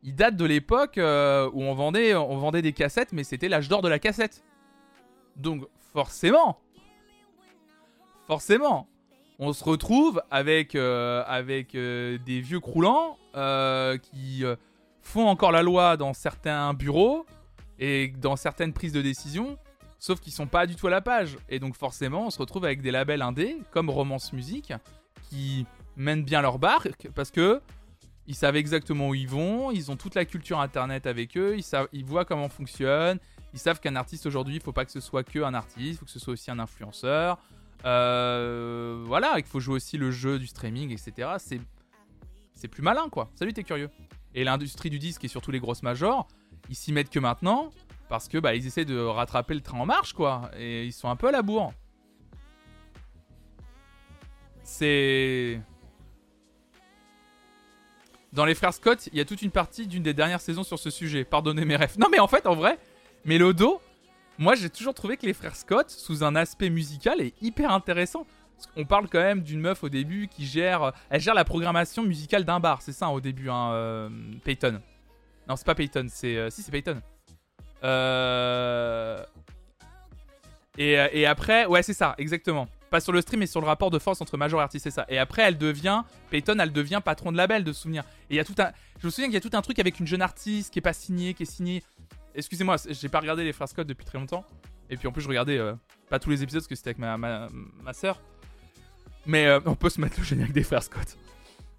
Ils 0.06 0.14
datent 0.14 0.36
de 0.36 0.44
l'époque 0.44 0.98
euh, 0.98 1.50
où 1.54 1.62
on 1.62 1.74
vendait, 1.74 2.14
on 2.14 2.36
vendait 2.36 2.60
des 2.60 2.74
cassettes, 2.74 3.14
mais 3.14 3.24
c'était 3.24 3.48
l'âge 3.48 3.68
d'or 3.70 3.80
de 3.80 3.88
la 3.88 3.98
cassette. 3.98 4.44
Donc 5.36 5.66
forcément, 5.94 6.58
forcément, 8.26 8.86
on 9.38 9.54
se 9.54 9.64
retrouve 9.64 10.22
avec, 10.30 10.74
euh, 10.74 11.24
avec 11.26 11.74
euh, 11.74 12.18
des 12.18 12.42
vieux 12.42 12.60
croulants 12.60 13.16
qui 14.12 14.44
font 15.02 15.26
encore 15.26 15.50
la 15.50 15.62
loi 15.62 15.96
dans 15.96 16.12
certains 16.12 16.72
bureaux 16.72 17.26
et 17.80 18.12
dans 18.20 18.36
certaines 18.36 18.72
prises 18.72 18.92
de 18.92 19.02
décision, 19.02 19.58
sauf 19.98 20.20
qu'ils 20.20 20.32
sont 20.32 20.46
pas 20.46 20.66
du 20.66 20.76
tout 20.76 20.86
à 20.86 20.90
la 20.90 21.00
page. 21.00 21.36
Et 21.48 21.58
donc 21.58 21.76
forcément, 21.76 22.26
on 22.26 22.30
se 22.30 22.38
retrouve 22.38 22.64
avec 22.64 22.80
des 22.80 22.92
labels 22.92 23.22
indés 23.22 23.58
comme 23.72 23.90
Romance 23.90 24.32
Music 24.32 24.72
qui 25.28 25.66
mènent 25.96 26.24
bien 26.24 26.42
leur 26.42 26.58
barque 26.58 27.08
parce 27.14 27.30
que 27.30 27.60
ils 28.26 28.34
savent 28.34 28.56
exactement 28.56 29.08
où 29.08 29.14
ils 29.14 29.28
vont, 29.28 29.70
ils 29.70 29.90
ont 29.90 29.96
toute 29.96 30.14
la 30.14 30.24
culture 30.24 30.58
internet 30.58 31.06
avec 31.06 31.36
eux, 31.36 31.56
ils, 31.56 31.62
savent, 31.62 31.88
ils 31.92 32.04
voient 32.04 32.24
comment 32.24 32.48
fonctionne, 32.48 33.18
ils 33.52 33.58
savent 33.58 33.80
qu'un 33.80 33.96
artiste 33.96 34.26
aujourd'hui, 34.26 34.56
il 34.56 34.62
faut 34.62 34.72
pas 34.72 34.84
que 34.84 34.90
ce 34.90 35.00
soit 35.00 35.24
que 35.24 35.40
un 35.40 35.54
artiste, 35.54 35.78
il 35.78 35.96
faut 35.96 36.06
que 36.06 36.10
ce 36.10 36.18
soit 36.18 36.32
aussi 36.32 36.50
un 36.50 36.58
influenceur. 36.58 37.38
Euh, 37.84 39.02
voilà, 39.06 39.34
il 39.36 39.44
faut 39.44 39.60
jouer 39.60 39.74
aussi 39.74 39.98
le 39.98 40.10
jeu 40.10 40.38
du 40.38 40.46
streaming, 40.46 40.90
etc. 40.90 41.32
C'est, 41.38 41.60
c'est 42.54 42.68
plus 42.68 42.82
malin, 42.82 43.08
quoi. 43.10 43.30
Salut, 43.34 43.52
t'es 43.52 43.62
curieux. 43.62 43.90
Et 44.34 44.42
l'industrie 44.42 44.88
du 44.88 44.98
disque 44.98 45.24
et 45.24 45.28
surtout 45.28 45.50
les 45.50 45.60
grosses 45.60 45.82
majors, 45.82 46.26
ils 46.70 46.76
s'y 46.76 46.92
mettent 46.92 47.10
que 47.10 47.18
maintenant 47.18 47.70
parce 48.08 48.28
que 48.28 48.38
bah 48.38 48.54
ils 48.54 48.66
essaient 48.66 48.84
de 48.84 48.98
rattraper 48.98 49.54
le 49.54 49.60
train 49.60 49.78
en 49.78 49.86
marche, 49.86 50.12
quoi. 50.14 50.50
Et 50.56 50.86
ils 50.86 50.92
sont 50.92 51.08
un 51.08 51.16
peu 51.16 51.28
à 51.28 51.30
la 51.30 51.42
bourre. 51.42 51.72
C'est 54.62 55.60
dans 58.34 58.44
les 58.44 58.54
frères 58.54 58.74
Scott, 58.74 59.08
il 59.12 59.18
y 59.18 59.20
a 59.20 59.24
toute 59.24 59.42
une 59.42 59.52
partie 59.52 59.86
d'une 59.86 60.02
des 60.02 60.12
dernières 60.12 60.40
saisons 60.40 60.64
sur 60.64 60.78
ce 60.78 60.90
sujet. 60.90 61.24
Pardonnez 61.24 61.64
mes 61.64 61.76
rêves. 61.76 61.96
Non, 61.98 62.08
mais 62.10 62.18
en 62.18 62.26
fait, 62.26 62.46
en 62.46 62.56
vrai, 62.56 62.78
Mélodo, 63.24 63.80
moi, 64.38 64.56
j'ai 64.56 64.68
toujours 64.68 64.92
trouvé 64.92 65.16
que 65.16 65.24
les 65.24 65.32
frères 65.32 65.54
Scott, 65.54 65.88
sous 65.90 66.24
un 66.24 66.34
aspect 66.34 66.68
musical, 66.68 67.20
est 67.20 67.40
hyper 67.40 67.70
intéressant. 67.70 68.26
On 68.76 68.84
parle 68.84 69.08
quand 69.08 69.20
même 69.20 69.42
d'une 69.42 69.60
meuf 69.60 69.84
au 69.84 69.88
début 69.88 70.26
qui 70.28 70.46
gère, 70.46 70.92
elle 71.10 71.20
gère 71.20 71.34
la 71.34 71.44
programmation 71.44 72.02
musicale 72.02 72.44
d'un 72.44 72.60
bar, 72.60 72.82
c'est 72.82 72.92
ça 72.92 73.08
au 73.08 73.20
début, 73.20 73.50
hein, 73.50 73.72
euh, 73.72 74.08
Peyton. 74.44 74.80
Non, 75.48 75.56
c'est 75.56 75.66
pas 75.66 75.74
Peyton, 75.74 76.06
c'est 76.08 76.36
euh, 76.36 76.50
si 76.50 76.62
c'est 76.62 76.72
Peyton. 76.72 77.00
Euh... 77.84 79.22
Et, 80.76 80.94
et, 81.12 81.26
après, 81.26 81.66
ouais, 81.66 81.84
c'est 81.84 81.94
ça, 81.94 82.16
exactement. 82.18 82.66
Pas 82.94 83.00
sur 83.00 83.10
le 83.10 83.20
stream, 83.22 83.40
mais 83.40 83.48
sur 83.48 83.60
le 83.60 83.66
rapport 83.66 83.90
de 83.90 83.98
force 83.98 84.20
entre 84.20 84.36
major 84.36 84.60
et 84.60 84.62
artiste, 84.62 84.84
c'est 84.84 84.92
ça. 84.92 85.04
Et 85.08 85.18
après, 85.18 85.42
elle 85.42 85.58
devient, 85.58 86.04
Peyton, 86.30 86.56
elle 86.60 86.72
devient 86.72 87.00
patron 87.04 87.32
de 87.32 87.36
label, 87.36 87.64
de 87.64 87.72
souvenir. 87.72 88.04
Et 88.30 88.34
il 88.34 88.36
y 88.36 88.38
a 88.38 88.44
tout 88.44 88.54
un, 88.58 88.70
je 89.00 89.06
me 89.06 89.10
souviens 89.10 89.26
qu'il 89.26 89.34
y 89.34 89.36
a 89.36 89.40
tout 89.40 89.50
un 89.52 89.62
truc 89.62 89.80
avec 89.80 89.98
une 89.98 90.06
jeune 90.06 90.22
artiste 90.22 90.72
qui 90.72 90.78
est 90.78 90.80
pas 90.80 90.92
signée, 90.92 91.34
qui 91.34 91.42
est 91.42 91.46
signée. 91.46 91.82
Excusez-moi, 92.36 92.76
j'ai 92.88 93.08
pas 93.08 93.18
regardé 93.18 93.42
les 93.42 93.52
frères 93.52 93.68
Scott 93.68 93.84
depuis 93.84 94.04
très 94.04 94.16
longtemps. 94.16 94.44
Et 94.90 94.96
puis 94.96 95.08
en 95.08 95.10
plus, 95.10 95.22
je 95.22 95.28
regardais 95.28 95.58
euh, 95.58 95.72
pas 96.08 96.20
tous 96.20 96.30
les 96.30 96.44
épisodes 96.44 96.60
parce 96.60 96.68
que 96.68 96.76
c'était 96.76 96.90
avec 96.90 96.98
ma, 96.98 97.18
ma, 97.18 97.48
ma 97.82 97.92
soeur. 97.94 98.20
Mais 99.26 99.46
euh, 99.46 99.58
on 99.66 99.74
peut 99.74 99.90
se 99.90 100.00
mettre 100.00 100.20
le 100.20 100.24
générique 100.24 100.52
des 100.52 100.62
frères 100.62 100.84
Scott. 100.84 101.18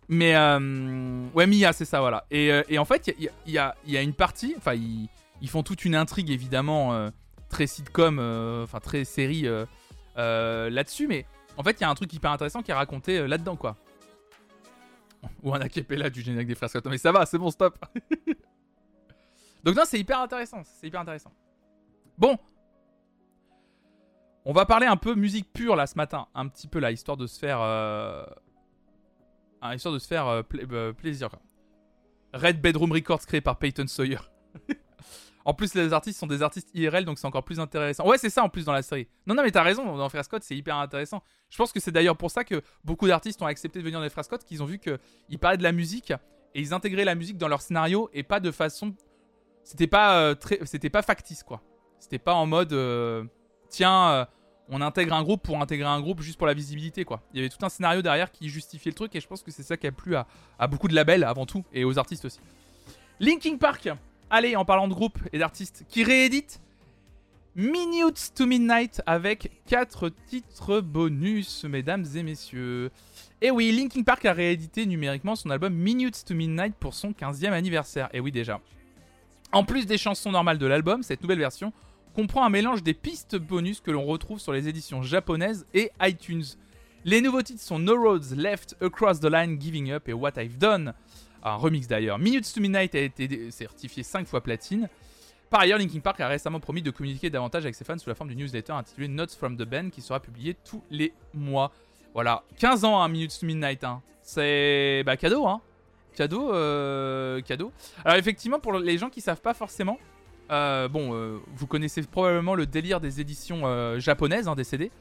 Mais 0.10 0.36
euh, 0.36 1.24
ouais, 1.34 1.48
Mia, 1.48 1.72
c'est 1.72 1.86
ça, 1.86 2.02
voilà. 2.02 2.26
Et, 2.30 2.52
et 2.68 2.78
en 2.78 2.84
fait, 2.84 3.10
il 3.18 3.30
y, 3.46 3.52
y, 3.54 3.60
y 3.88 3.98
a, 3.98 4.02
une 4.02 4.14
partie, 4.14 4.54
enfin, 4.58 4.74
ils, 4.74 5.08
ils, 5.42 5.50
font 5.50 5.64
toute 5.64 5.86
une 5.86 5.96
intrigue 5.96 6.30
évidemment 6.30 7.10
très 7.48 7.68
sitcom, 7.68 8.20
enfin 8.66 8.82
très 8.82 9.06
série 9.06 9.48
là-dessus. 10.16 11.08
Mais 11.08 11.26
en 11.58 11.64
fait, 11.64 11.80
il 11.80 11.82
y 11.82 11.84
a 11.84 11.90
un 11.90 11.96
truc 11.96 12.12
hyper 12.14 12.32
intéressant 12.32 12.62
qui 12.62 12.72
est 12.72 12.76
raconté 12.76 13.28
là-dedans, 13.28 13.56
quoi. 13.56 13.76
Ou 15.44 15.54
un 15.54 15.62
acapella 15.62 16.10
du 16.10 16.22
générique 16.22 16.48
des 16.48 16.56
frères 16.56 16.70
Scott. 16.70 16.86
Mais 16.88 16.98
ça 16.98 17.12
va, 17.12 17.26
c'est 17.26 17.38
bon, 17.38 17.50
stop. 17.50 17.78
Donc 19.64 19.76
non, 19.76 19.84
c'est 19.86 20.00
hyper 20.00 20.20
intéressant, 20.20 20.62
c'est 20.64 20.88
hyper 20.88 21.02
intéressant. 21.02 21.32
Bon, 22.18 22.38
on 24.46 24.54
va 24.54 24.66
parler 24.68 24.86
un 24.86 24.96
peu 24.96 25.16
musique 25.16 25.52
pure 25.52 25.76
là 25.76 25.88
ce 25.88 25.96
matin, 25.96 26.28
un 26.36 26.48
petit 26.48 26.68
peu 26.68 26.78
là, 26.78 26.92
histoire 26.92 27.18
de 27.18 27.26
se 27.26 27.40
faire, 27.40 27.60
euh... 27.62 28.24
histoire 29.74 29.94
de 29.94 30.00
se 30.00 30.08
faire 30.08 30.28
euh, 30.28 30.44
euh, 30.72 30.94
plaisir. 30.94 31.30
Red 32.32 32.62
Bedroom 32.62 32.92
Records 32.92 33.26
créé 33.26 33.42
par 33.42 33.58
Peyton 33.58 33.88
Sawyer. 33.88 34.20
en 35.46 35.54
plus, 35.54 35.76
les 35.76 35.94
artistes 35.94 36.20
sont 36.20 36.28
des 36.28 36.42
artistes 36.42 36.70
IRL, 36.74 37.06
donc 37.06 37.20
c'est 37.20 37.28
encore 37.28 37.46
plus 37.46 37.60
intéressant. 37.60 38.08
Ouais, 38.08 38.18
c'est 38.18 38.32
ça 38.32 38.44
en 38.44 38.50
plus 38.50 38.66
dans 38.66 38.74
la 38.74 38.82
série. 38.82 39.08
Non, 39.28 39.36
non, 39.36 39.44
mais 39.44 39.52
t'as 39.52 39.64
raison, 39.64 39.96
dans 39.96 40.10
Scott, 40.10 40.44
c'est 40.44 40.58
hyper 40.58 40.76
intéressant. 40.76 41.22
Je 41.50 41.58
pense 41.58 41.72
que 41.72 41.80
c'est 41.80 41.92
d'ailleurs 41.92 42.18
pour 42.18 42.32
ça 42.32 42.44
que 42.44 42.62
beaucoup 42.84 43.08
d'artistes 43.08 43.42
ont 43.42 43.46
accepté 43.46 43.80
de 43.80 43.84
venir 43.84 44.02
dans 44.02 44.24
Scott, 44.24 44.44
qu'ils 44.44 44.64
ont 44.64 44.66
vu 44.66 44.80
qu'ils 44.80 45.40
parlaient 45.40 45.58
de 45.58 45.64
la 45.64 45.72
musique 45.72 46.12
et 46.56 46.62
ils 46.62 46.74
intégraient 46.74 47.06
la 47.06 47.16
musique 47.16 47.38
dans 47.38 47.48
leur 47.48 47.62
scénario 47.62 48.10
et 48.14 48.24
pas 48.24 48.40
de 48.40 48.50
façon 48.50 48.96
c'était 49.66 49.88
pas 49.88 50.20
euh, 50.20 50.36
très, 50.36 50.60
c'était 50.64 50.92
pas 50.92 51.02
factice 51.02 51.44
quoi. 51.44 51.62
C'était 52.00 52.20
pas 52.20 52.36
en 52.36 52.46
mode 52.46 52.72
euh, 52.72 53.26
tiens, 53.68 54.10
euh, 54.10 54.26
on 54.70 54.80
intègre 54.80 55.16
un 55.16 55.24
groupe 55.24 55.42
pour 55.42 55.60
intégrer 55.60 55.88
un 55.88 56.00
groupe 56.00 56.22
juste 56.22 56.38
pour 56.38 56.48
la 56.48 56.54
visibilité 56.54 57.04
quoi. 57.04 57.24
Il 57.34 57.38
y 57.38 57.40
avait 57.40 57.50
tout 57.50 57.64
un 57.66 57.70
scénario 57.70 58.04
derrière 58.04 58.32
qui 58.32 58.48
justifiait 58.48 58.92
le 58.92 58.96
truc 58.96 59.16
et 59.16 59.20
je 59.20 59.28
pense 59.28 59.42
que 59.42 59.52
c'est 59.52 59.64
ça 59.64 59.76
qui 59.76 59.88
a 59.88 59.92
plu 59.92 60.16
à, 60.16 60.28
beaucoup 60.68 60.88
de 60.88 60.94
labels 60.94 61.24
avant 61.24 61.48
tout 61.48 61.66
et 61.74 61.84
aux 61.84 61.98
artistes 61.98 62.26
aussi. 62.26 62.40
Linking 63.20 63.58
Park, 63.58 63.90
allez 64.30 64.56
en 64.56 64.66
parlant 64.66 64.88
de 64.88 64.94
groupe 64.94 65.18
et 65.34 65.40
d'artistes 65.40 65.86
qui 65.90 66.04
rééditent 66.04 66.62
Minutes 67.56 68.34
to 68.36 68.46
Midnight 68.46 69.02
avec 69.06 69.50
4 69.68 70.10
titres 70.28 70.82
bonus, 70.82 71.64
mesdames 71.64 72.06
et 72.14 72.22
messieurs. 72.22 72.92
Et 73.42 73.50
oui, 73.50 73.72
Linking 73.72 74.04
Park 74.04 74.26
a 74.26 74.34
réédité 74.34 74.86
numériquement 74.86 75.36
son 75.36 75.50
album 75.50 75.74
Minutes 75.74 76.26
to 76.26 76.36
Midnight 76.36 76.76
pour 76.76 76.94
son 76.94 77.12
15e 77.12 77.54
anniversaire. 77.54 78.10
Et 78.12 78.20
oui, 78.20 78.34
déjà. 78.34 78.60
En 79.54 79.64
plus 79.64 79.86
des 79.86 79.98
chansons 79.98 80.32
normales 80.32 80.58
de 80.58 80.66
l'album, 80.66 81.02
cette 81.02 81.22
nouvelle 81.22 81.40
version 81.40 81.72
comprend 82.14 82.46
un 82.46 82.50
mélange 82.50 82.84
des 82.84 82.94
pistes 82.94 83.38
bonus 83.38 83.80
que 83.80 83.92
l'on 83.92 84.06
retrouve 84.06 84.40
sur 84.40 84.52
les 84.52 84.68
éditions 84.68 85.02
japonaises 85.02 85.66
et 85.74 85.92
iTunes. 86.02 86.44
Les 87.06 87.22
nouveaux 87.22 87.42
titres 87.42 87.62
sont 87.62 87.80
No 87.80 87.96
Roads 87.96 88.36
Left, 88.36 88.76
Across 88.82 89.22
the 89.22 89.30
Line, 89.32 89.62
Giving 89.62 89.92
Up 89.92 90.10
et 90.10 90.14
What 90.14 90.32
I've 90.38 90.58
Done. 90.58 90.94
Un 91.46 91.56
remix 91.56 91.88
d'ailleurs. 91.88 92.18
Minutes 92.18 92.52
to 92.54 92.60
Midnight 92.60 92.96
a 92.96 93.00
été 93.00 93.52
certifié 93.52 94.02
5 94.02 94.28
fois 94.28 94.42
platine. 94.42 94.90
Par 95.52 95.62
ailleurs, 95.62 95.78
Linkin 95.78 96.00
Park 96.00 96.20
a 96.20 96.28
récemment 96.28 96.60
promis 96.60 96.82
de 96.82 96.90
communiquer 96.90 97.30
davantage 97.30 97.64
avec 97.64 97.76
ses 97.76 97.86
fans 97.86 98.00
sous 98.00 98.10
la 98.10 98.16
forme 98.16 98.30
d'une 98.30 98.40
newsletter 98.40 98.74
intitulée 98.74 99.08
Notes 99.08 99.34
from 99.34 99.56
the 99.56 99.62
Band 99.62 99.92
qui 99.92 100.02
sera 100.02 100.20
publiée 100.20 100.56
tous 100.66 100.84
les 100.90 101.14
mois. 101.36 101.72
Voilà, 102.16 102.44
15 102.58 102.84
ans, 102.84 103.00
hein, 103.00 103.08
Minutes 103.10 103.38
to 103.40 103.46
Midnight. 103.46 103.84
Hein. 103.84 104.02
C'est 104.24 105.04
bah, 105.06 105.18
cadeau, 105.18 105.46
hein. 105.46 105.62
Cadeau, 106.16 106.52
euh, 106.52 107.42
cadeau. 107.42 107.72
Alors 108.04 108.18
effectivement, 108.18 108.60
pour 108.60 108.74
les 108.74 108.98
gens 108.98 109.10
qui 109.10 109.22
savent 109.22 109.42
pas 109.42 109.54
forcément, 109.54 110.00
euh, 110.50 110.88
bon, 110.88 111.14
euh, 111.14 111.38
vous 111.56 111.68
connaissez 111.68 112.02
probablement 112.04 112.56
le 112.56 112.66
délire 112.66 113.00
des 113.00 113.22
éditions 113.22 114.00
japonaises 114.00 114.48
hein, 114.48 114.56
des 114.56 114.92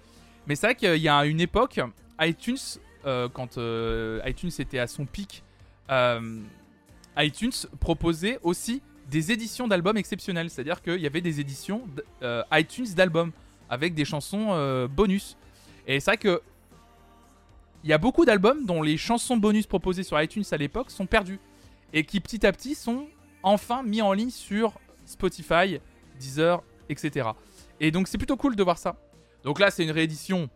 mais 0.46 0.56
c'est 0.56 0.66
vrai 0.66 0.74
qu'il 0.74 1.00
y 1.00 1.08
a 1.08 1.24
une 1.24 1.40
époque, 1.40 1.80
iTunes, 2.20 2.58
quand 3.04 3.58
iTunes 4.26 4.50
était 4.58 4.78
à 4.78 4.86
son 4.86 5.06
pic, 5.06 5.43
iTunes 7.16 7.52
proposait 7.80 8.38
aussi 8.42 8.82
des 9.10 9.32
éditions 9.32 9.68
d'albums 9.68 9.96
exceptionnelles, 9.96 10.50
c'est-à-dire 10.50 10.82
qu'il 10.82 11.00
y 11.00 11.06
avait 11.06 11.20
des 11.20 11.40
éditions 11.40 11.86
iTunes 12.52 12.88
d'albums 12.94 13.32
avec 13.68 13.94
des 13.94 14.04
chansons 14.04 14.88
bonus. 14.88 15.36
Et 15.86 16.00
c'est 16.00 16.10
vrai 16.12 16.18
que 16.18 16.42
il 17.82 17.90
y 17.90 17.92
a 17.92 17.98
beaucoup 17.98 18.24
d'albums 18.24 18.64
dont 18.64 18.80
les 18.80 18.96
chansons 18.96 19.36
bonus 19.36 19.66
proposées 19.66 20.04
sur 20.04 20.18
iTunes 20.20 20.44
à 20.50 20.56
l'époque 20.56 20.90
sont 20.90 21.04
perdues 21.04 21.38
et 21.92 22.04
qui 22.04 22.18
petit 22.18 22.46
à 22.46 22.52
petit 22.52 22.74
sont 22.74 23.06
enfin 23.42 23.82
mis 23.82 24.00
en 24.00 24.14
ligne 24.14 24.30
sur 24.30 24.80
Spotify, 25.04 25.78
Deezer, 26.18 26.62
etc. 26.88 27.28
Et 27.80 27.90
donc 27.90 28.08
c'est 28.08 28.16
plutôt 28.16 28.38
cool 28.38 28.56
de 28.56 28.62
voir 28.62 28.78
ça. 28.78 28.96
Donc 29.42 29.60
là 29.60 29.70
c'est 29.70 29.84
une 29.84 29.90
réédition, 29.90 30.48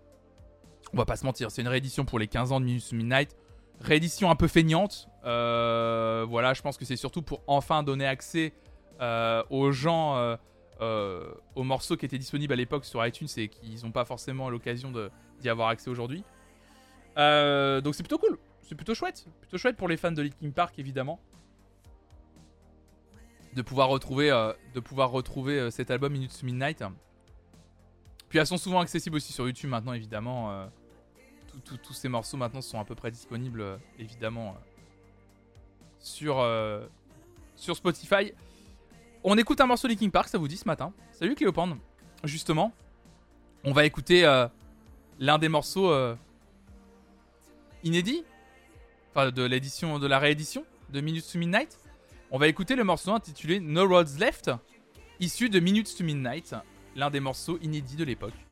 on 0.95 0.97
va 0.97 1.05
pas 1.05 1.16
se 1.16 1.26
mentir, 1.26 1.51
c'est 1.51 1.61
une 1.61 1.68
réédition 1.68 2.07
pour 2.07 2.18
les 2.18 2.29
15 2.29 2.51
ans 2.53 2.61
de 2.61 2.64
Minutes 2.64 2.93
Midnight. 2.93 3.37
Réédition 3.81 4.31
un 4.31 4.37
peu 4.37 4.49
feignante. 4.49 5.09
voilà, 5.22 6.55
je 6.55 6.62
pense 6.62 6.76
que 6.76 6.85
c'est 6.85 6.97
surtout 6.97 7.22
pour 7.22 7.43
enfin 7.47 7.83
donner 7.83 8.07
accès 8.07 8.53
aux 9.51 9.72
gens 9.72 10.37
aux 10.81 11.62
morceaux 11.64 11.97
qui 11.97 12.07
étaient 12.07 12.18
disponibles 12.18 12.53
à 12.53 12.57
l'époque 12.57 12.85
sur 12.85 13.05
iTunes 13.05 13.29
et 13.37 13.49
qu'ils 13.49 13.85
n'ont 13.85 13.93
pas 13.93 14.05
forcément 14.05 14.51
l'occasion 14.51 14.93
d'y 15.41 15.49
avoir 15.49 15.68
accès 15.68 15.91
aujourd'hui. 15.91 16.24
donc 17.16 17.95
c'est 17.95 18.03
plutôt 18.03 18.18
cool, 18.18 18.39
c'est 18.62 18.74
plutôt 18.74 18.95
chouette, 18.95 19.26
plutôt 19.41 19.59
chouette 19.59 19.76
pour 19.76 19.89
les 19.89 19.97
fans 19.97 20.12
de 20.12 20.22
Linkin 20.22 20.51
Park 20.51 20.79
évidemment 20.79 21.20
de 23.55 23.62
pouvoir 23.62 23.89
retrouver, 23.89 24.29
de 24.74 24.81
pouvoir 24.81 25.11
retrouver 25.11 25.70
cet 25.70 25.91
album 25.91 26.12
Minutes 26.12 26.39
to 26.39 26.47
Midnight. 26.47 26.83
Puis 28.29 28.39
elles 28.39 28.47
sont 28.47 28.59
souvent 28.59 28.81
accessibles 28.81 29.16
aussi 29.16 29.33
sur 29.33 29.47
YouTube 29.47 29.70
maintenant, 29.70 29.95
évidemment. 29.95 30.68
Euh, 31.55 31.76
tous 31.82 31.92
ces 31.92 32.09
morceaux 32.09 32.36
maintenant 32.36 32.61
sont 32.61 32.78
à 32.78 32.84
peu 32.84 32.94
près 32.94 33.11
disponibles, 33.11 33.61
euh, 33.61 33.76
évidemment, 33.99 34.57
euh, 34.57 34.59
sur, 36.01 36.44
sur 37.57 37.76
Spotify. 37.76 38.32
On 39.24 39.36
écoute 39.36 39.61
un 39.61 39.66
morceau 39.66 39.88
de 39.88 39.92
Linkin 39.92 40.11
Park, 40.11 40.28
ça 40.28 40.38
vous 40.38 40.49
dit 40.49 40.57
ce 40.57 40.66
matin 40.66 40.92
Salut 41.12 41.34
Cléopande. 41.34 41.76
Justement, 42.24 42.72
on 43.64 43.72
va 43.72 43.84
écouter 43.84 44.22
l'un 45.18 45.38
des 45.38 45.49
morceaux 45.49 45.92
inédits, 47.82 48.24
enfin 49.11 49.32
de 49.32 49.42
l'édition, 49.42 49.99
de 49.99 50.07
la 50.07 50.20
réédition 50.20 50.64
de 50.90 51.01
Minutes 51.01 51.32
to 51.32 51.38
Midnight. 51.38 51.78
On 52.30 52.38
va 52.38 52.46
écouter 52.46 52.76
le 52.76 52.84
morceau 52.84 53.12
intitulé 53.12 53.59
No 53.59 53.88
Roads 53.88 54.18
Left, 54.20 54.53
issu 55.18 55.49
de 55.49 55.59
Minutes 55.59 55.96
to 55.99 56.05
Midnight, 56.05 56.55
l'un 56.94 57.11
des 57.11 57.20
morceaux 57.20 57.59
inédits 57.61 57.96
de 57.96 58.05
l'époque. 58.05 58.47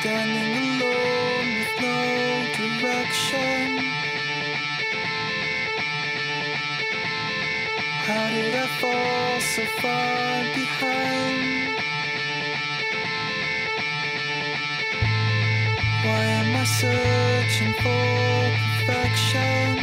Standing 0.00 0.80
alone 0.82 1.48
with 1.58 1.74
no 1.80 1.98
direction. 2.60 3.78
How 8.06 8.28
did 8.30 8.54
I 8.54 8.66
fall 8.80 9.40
so 9.40 9.64
far 9.80 10.44
behind? 10.54 11.78
Why 16.04 16.24
am 16.40 16.56
I 16.56 16.64
searching 16.64 17.72
for? 17.82 18.26
perfection. 18.86 19.76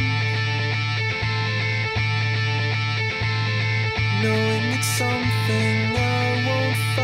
Knowing 4.22 4.64
it's 4.72 4.86
something 4.86 5.96
I 5.96 6.44
won't 6.46 6.76
find 6.96 7.03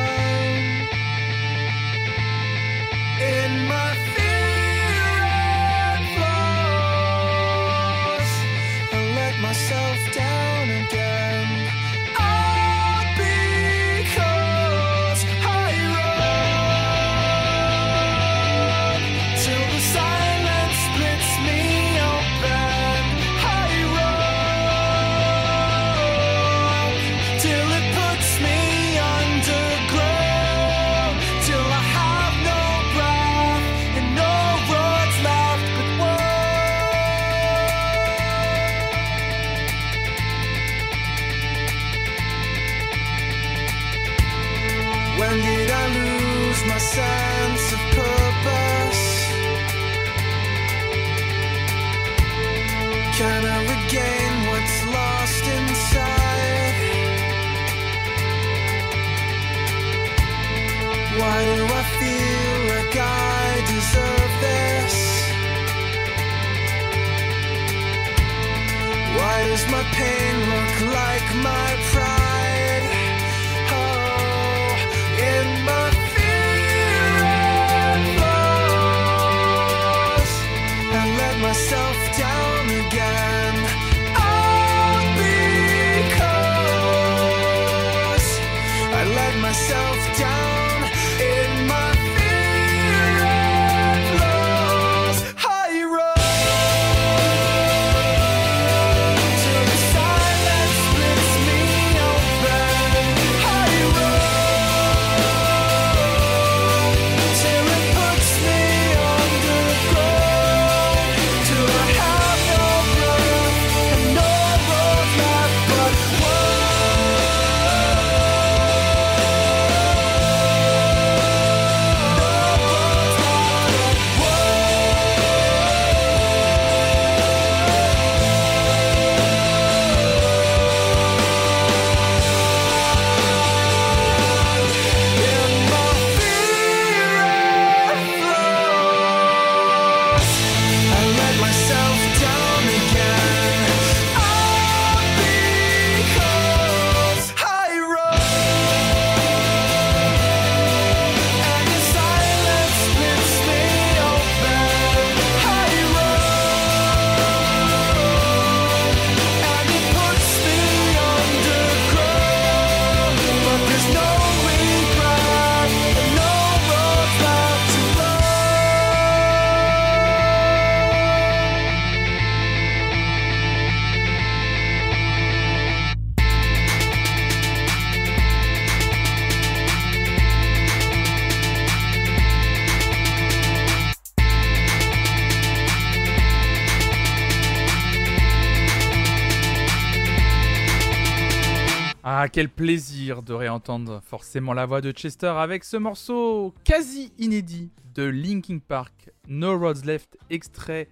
quel 192.33 192.49
plaisir 192.49 193.23
de 193.23 193.33
réentendre 193.33 194.01
forcément 194.05 194.53
la 194.53 194.67
voix 194.67 194.81
de 194.81 194.93
Chester 194.93 195.27
avec 195.27 195.65
ce 195.65 195.77
morceau 195.77 196.55
quasi 196.65 197.13
inédit 197.19 197.71
de 197.95 198.05
Linkin 198.05 198.59
Park, 198.59 199.11
No 199.29 199.59
Roads 199.59 199.85
Left, 199.85 200.17
extrait 200.31 200.89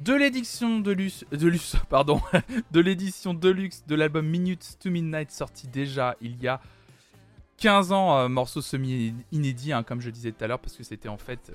de 0.00 0.14
l'édition 0.14 0.80
de 0.80 0.92
luxe, 0.92 1.24
de 1.32 1.52
pardon, 1.88 2.20
de 2.70 2.80
l'édition 2.80 3.34
deluxe 3.34 3.84
de 3.86 3.94
l'album 3.94 4.26
Minutes 4.26 4.78
to 4.78 4.90
Midnight 4.90 5.30
sorti 5.30 5.68
déjà 5.68 6.16
il 6.20 6.40
y 6.42 6.48
a 6.48 6.60
15 7.56 7.92
ans, 7.92 8.18
euh, 8.18 8.28
morceau 8.28 8.60
semi-inédit, 8.60 9.72
hein, 9.72 9.82
comme 9.82 10.00
je 10.00 10.10
disais 10.10 10.32
tout 10.32 10.44
à 10.44 10.46
l'heure, 10.46 10.60
parce 10.60 10.76
que 10.76 10.84
c'était 10.84 11.08
en 11.08 11.18
fait 11.18 11.50
euh, 11.50 11.54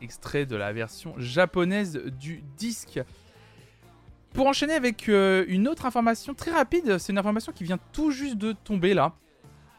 extrait 0.00 0.46
de 0.46 0.54
la 0.54 0.72
version 0.72 1.14
japonaise 1.18 2.00
du 2.20 2.44
disque. 2.56 3.00
Pour 4.32 4.46
enchaîner 4.46 4.74
avec 4.74 5.08
euh, 5.08 5.44
une 5.48 5.68
autre 5.68 5.86
information 5.86 6.34
très 6.34 6.50
rapide, 6.50 6.98
c'est 6.98 7.12
une 7.12 7.18
information 7.18 7.52
qui 7.52 7.64
vient 7.64 7.78
tout 7.92 8.10
juste 8.10 8.36
de 8.36 8.52
tomber 8.52 8.94
là. 8.94 9.12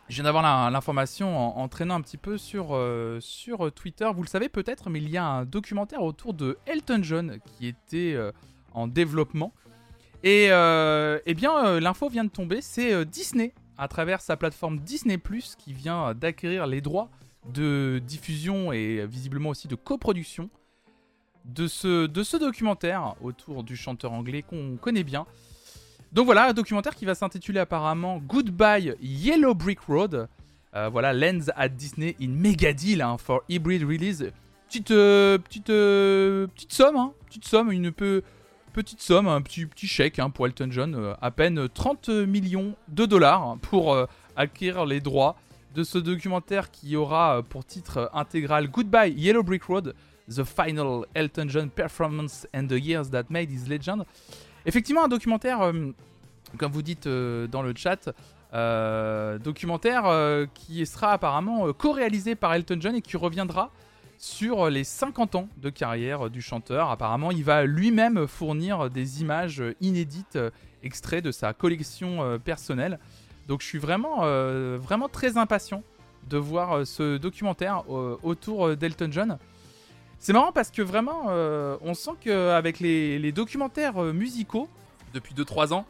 Je 0.10 0.16
viens 0.16 0.26
d'avoir 0.26 0.72
l'information 0.72 1.58
en, 1.58 1.68
traînant 1.70 1.95
un 1.95 2.02
petit 2.02 2.18
peu 2.18 2.38
sur, 2.38 2.72
euh, 2.72 3.20
sur 3.22 3.72
Twitter. 3.72 4.10
Vous 4.14 4.24
le 4.24 4.28
savez 4.28 4.49
peut-être, 4.49 4.89
mais 4.89 4.99
il 4.99 5.10
y 5.10 5.18
a 5.18 5.24
un 5.24 5.45
documentaire 5.45 6.04
autour 6.04 6.34
de 6.34 6.58
Elton 6.66 6.99
John 7.02 7.38
qui 7.45 7.68
était 7.68 8.14
euh, 8.14 8.34
en 8.74 8.88
développement. 8.88 9.54
Et 10.24 10.47
euh, 10.52 11.20
eh 11.26 11.34
bien, 11.34 11.66
euh, 11.66 11.80
l'info 11.80 12.10
vient 12.10 12.24
de 12.24 12.30
tomber, 12.30 12.62
c'est 12.62 12.93
euh, 12.93 13.06
Disney, 13.06 13.54
à 13.78 13.88
travers 13.88 14.22
sa 14.22 14.38
plateforme 14.38 14.80
Disney⁇ 14.80 15.18
qui 15.58 15.74
vient 15.74 16.10
euh, 16.10 16.14
d'acquérir 16.14 16.68
les 16.68 16.82
droits 16.82 17.10
de 17.52 17.99
diffusion 18.06 18.72
et 18.72 18.99
euh, 18.99 19.06
visiblement 19.06 19.49
aussi 19.49 19.68
de 19.68 19.76
coproduction 19.76 20.49
de 21.46 21.68
ce, 21.68 22.38
documentaire 22.38 23.16
autour 23.22 23.64
du 23.64 23.76
chanteur 23.76 24.12
anglais 24.12 24.44
qu'on 24.44 24.78
connaît 24.80 25.04
bien. 25.04 25.26
Donc 26.12 26.26
voilà, 26.26 26.50
un 26.50 26.54
documentaire 26.54 26.96
qui 26.96 27.06
va 27.06 27.16
s'intituler 27.16 27.60
apparemment 27.60 28.18
Goodbye 28.20 28.96
Yellow 29.02 29.56
Brick 29.56 29.80
Road. 29.82 30.28
Euh, 30.74 30.89
voilà, 30.89 31.14
Lens 31.14 31.52
at 31.56 31.70
Disney 31.70 32.16
in 32.22 32.30
Mega 32.30 32.74
Deal 32.74 33.02
hein, 33.02 33.18
for 33.18 33.42
Hybrid 33.50 33.84
Release. 33.84 34.24
Petite, 34.68 34.92
euh, 34.92 35.38
petite, 35.38 35.70
euh, 35.70 36.48
petite 36.48 36.72
somme, 36.72 36.96
hein, 36.96 37.14
petite 37.26 37.46
somme, 37.46 37.72
une 37.72 37.92
peu, 37.92 38.24
petite 38.72 39.02
somme, 39.02 39.28
un 39.28 39.42
petit, 39.42 39.66
petit 39.66 39.88
chèque 39.88 40.20
hein, 40.20 40.30
pour 40.30 40.48
Elton 40.48 40.70
John, 40.72 41.16
à 41.22 41.32
peine 41.32 41.68
30 41.68 42.10
millions 42.10 42.76
de 42.88 43.06
dollars 43.06 43.58
pour 43.62 43.98
acquérir 44.38 44.86
les 44.86 45.02
droits 45.02 45.36
de 45.76 45.84
ce 45.84 45.98
documentaire 45.98 46.72
qui 46.72 46.96
aura 46.96 47.44
pour 47.44 47.66
titre 47.66 48.10
intégral 48.14 48.70
Goodbye 48.70 49.14
Yellow 49.14 49.44
Brick 49.44 49.64
Road, 49.64 49.94
The 50.36 50.44
Final 50.44 51.06
Elton 51.14 51.50
John 51.50 51.70
Performance 51.70 52.48
and 52.54 52.68
the 52.68 52.80
Years 52.80 53.10
That 53.12 53.26
Made 53.30 53.52
His 53.52 53.68
Legend. 53.68 54.06
Effectivement, 54.66 55.04
un 55.04 55.08
documentaire, 55.08 55.62
euh, 55.62 55.92
comme 56.58 56.72
vous 56.72 56.82
dites 56.82 57.08
euh, 57.08 57.48
dans 57.48 57.62
le 57.62 57.74
chat, 57.76 58.10
euh, 58.54 59.40
documentaire 59.40 60.04
qui 60.54 60.86
sera 60.86 61.14
apparemment 61.14 61.72
co-réalisé 61.74 62.36
par 62.36 62.54
Elton 62.54 62.78
John 62.80 62.96
et 62.96 63.02
qui 63.02 63.18
reviendra 63.18 63.72
sur 64.18 64.70
les 64.70 64.84
50 64.84 65.36
ans 65.36 65.48
de 65.58 65.70
carrière 65.70 66.30
du 66.30 66.42
chanteur. 66.42 66.92
Apparemment, 66.92 67.32
il 67.32 67.44
va 67.44 67.64
lui-même 67.64 68.28
fournir 68.28 68.90
des 68.90 69.22
images 69.22 69.64
inédites, 69.80 70.38
extraits 70.84 71.24
de 71.24 71.32
sa 71.32 71.54
collection 71.54 72.40
personnelle. 72.44 73.00
Donc 73.48 73.62
je 73.62 73.68
suis 73.68 73.80
vraiment, 73.80 74.18
vraiment 74.78 75.08
très 75.08 75.38
impatient 75.38 75.82
de 76.30 76.38
voir 76.38 76.86
ce 76.86 77.18
documentaire 77.18 77.90
autour 77.90 78.76
d'Elton 78.76 79.10
John. 79.12 79.38
C'est 80.22 80.34
marrant 80.34 80.51
parce 80.51 80.69
que 80.69 80.84
vraiment, 80.84 81.26
euh, 81.30 81.78
on 81.82 81.95
sent 81.95 82.11
qu'avec 82.22 82.80
les, 82.80 83.17
les 83.17 83.32
documentaires 83.32 84.01
euh, 84.01 84.13
musicaux, 84.13 84.69
depuis 85.15 85.34
2-3 85.34 85.74
ans, 85.74 85.88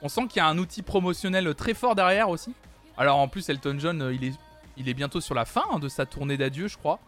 on 0.00 0.08
sent 0.08 0.26
qu'il 0.26 0.38
y 0.38 0.40
a 0.40 0.46
un 0.46 0.56
outil 0.56 0.80
promotionnel 0.80 1.54
très 1.54 1.74
fort 1.74 1.94
derrière 1.94 2.30
aussi. 2.30 2.54
Alors 2.96 3.18
en 3.18 3.28
plus, 3.28 3.46
Elton 3.50 3.76
John, 3.78 4.00
euh, 4.00 4.14
il 4.14 4.24
est, 4.24 4.32
il 4.78 4.88
est 4.88 4.94
bientôt 4.94 5.20
sur 5.20 5.34
la 5.34 5.44
fin 5.44 5.64
hein, 5.70 5.78
de 5.78 5.88
sa 5.88 6.06
tournée 6.06 6.38
d'adieu, 6.38 6.66
je 6.66 6.78
crois. 6.78 6.98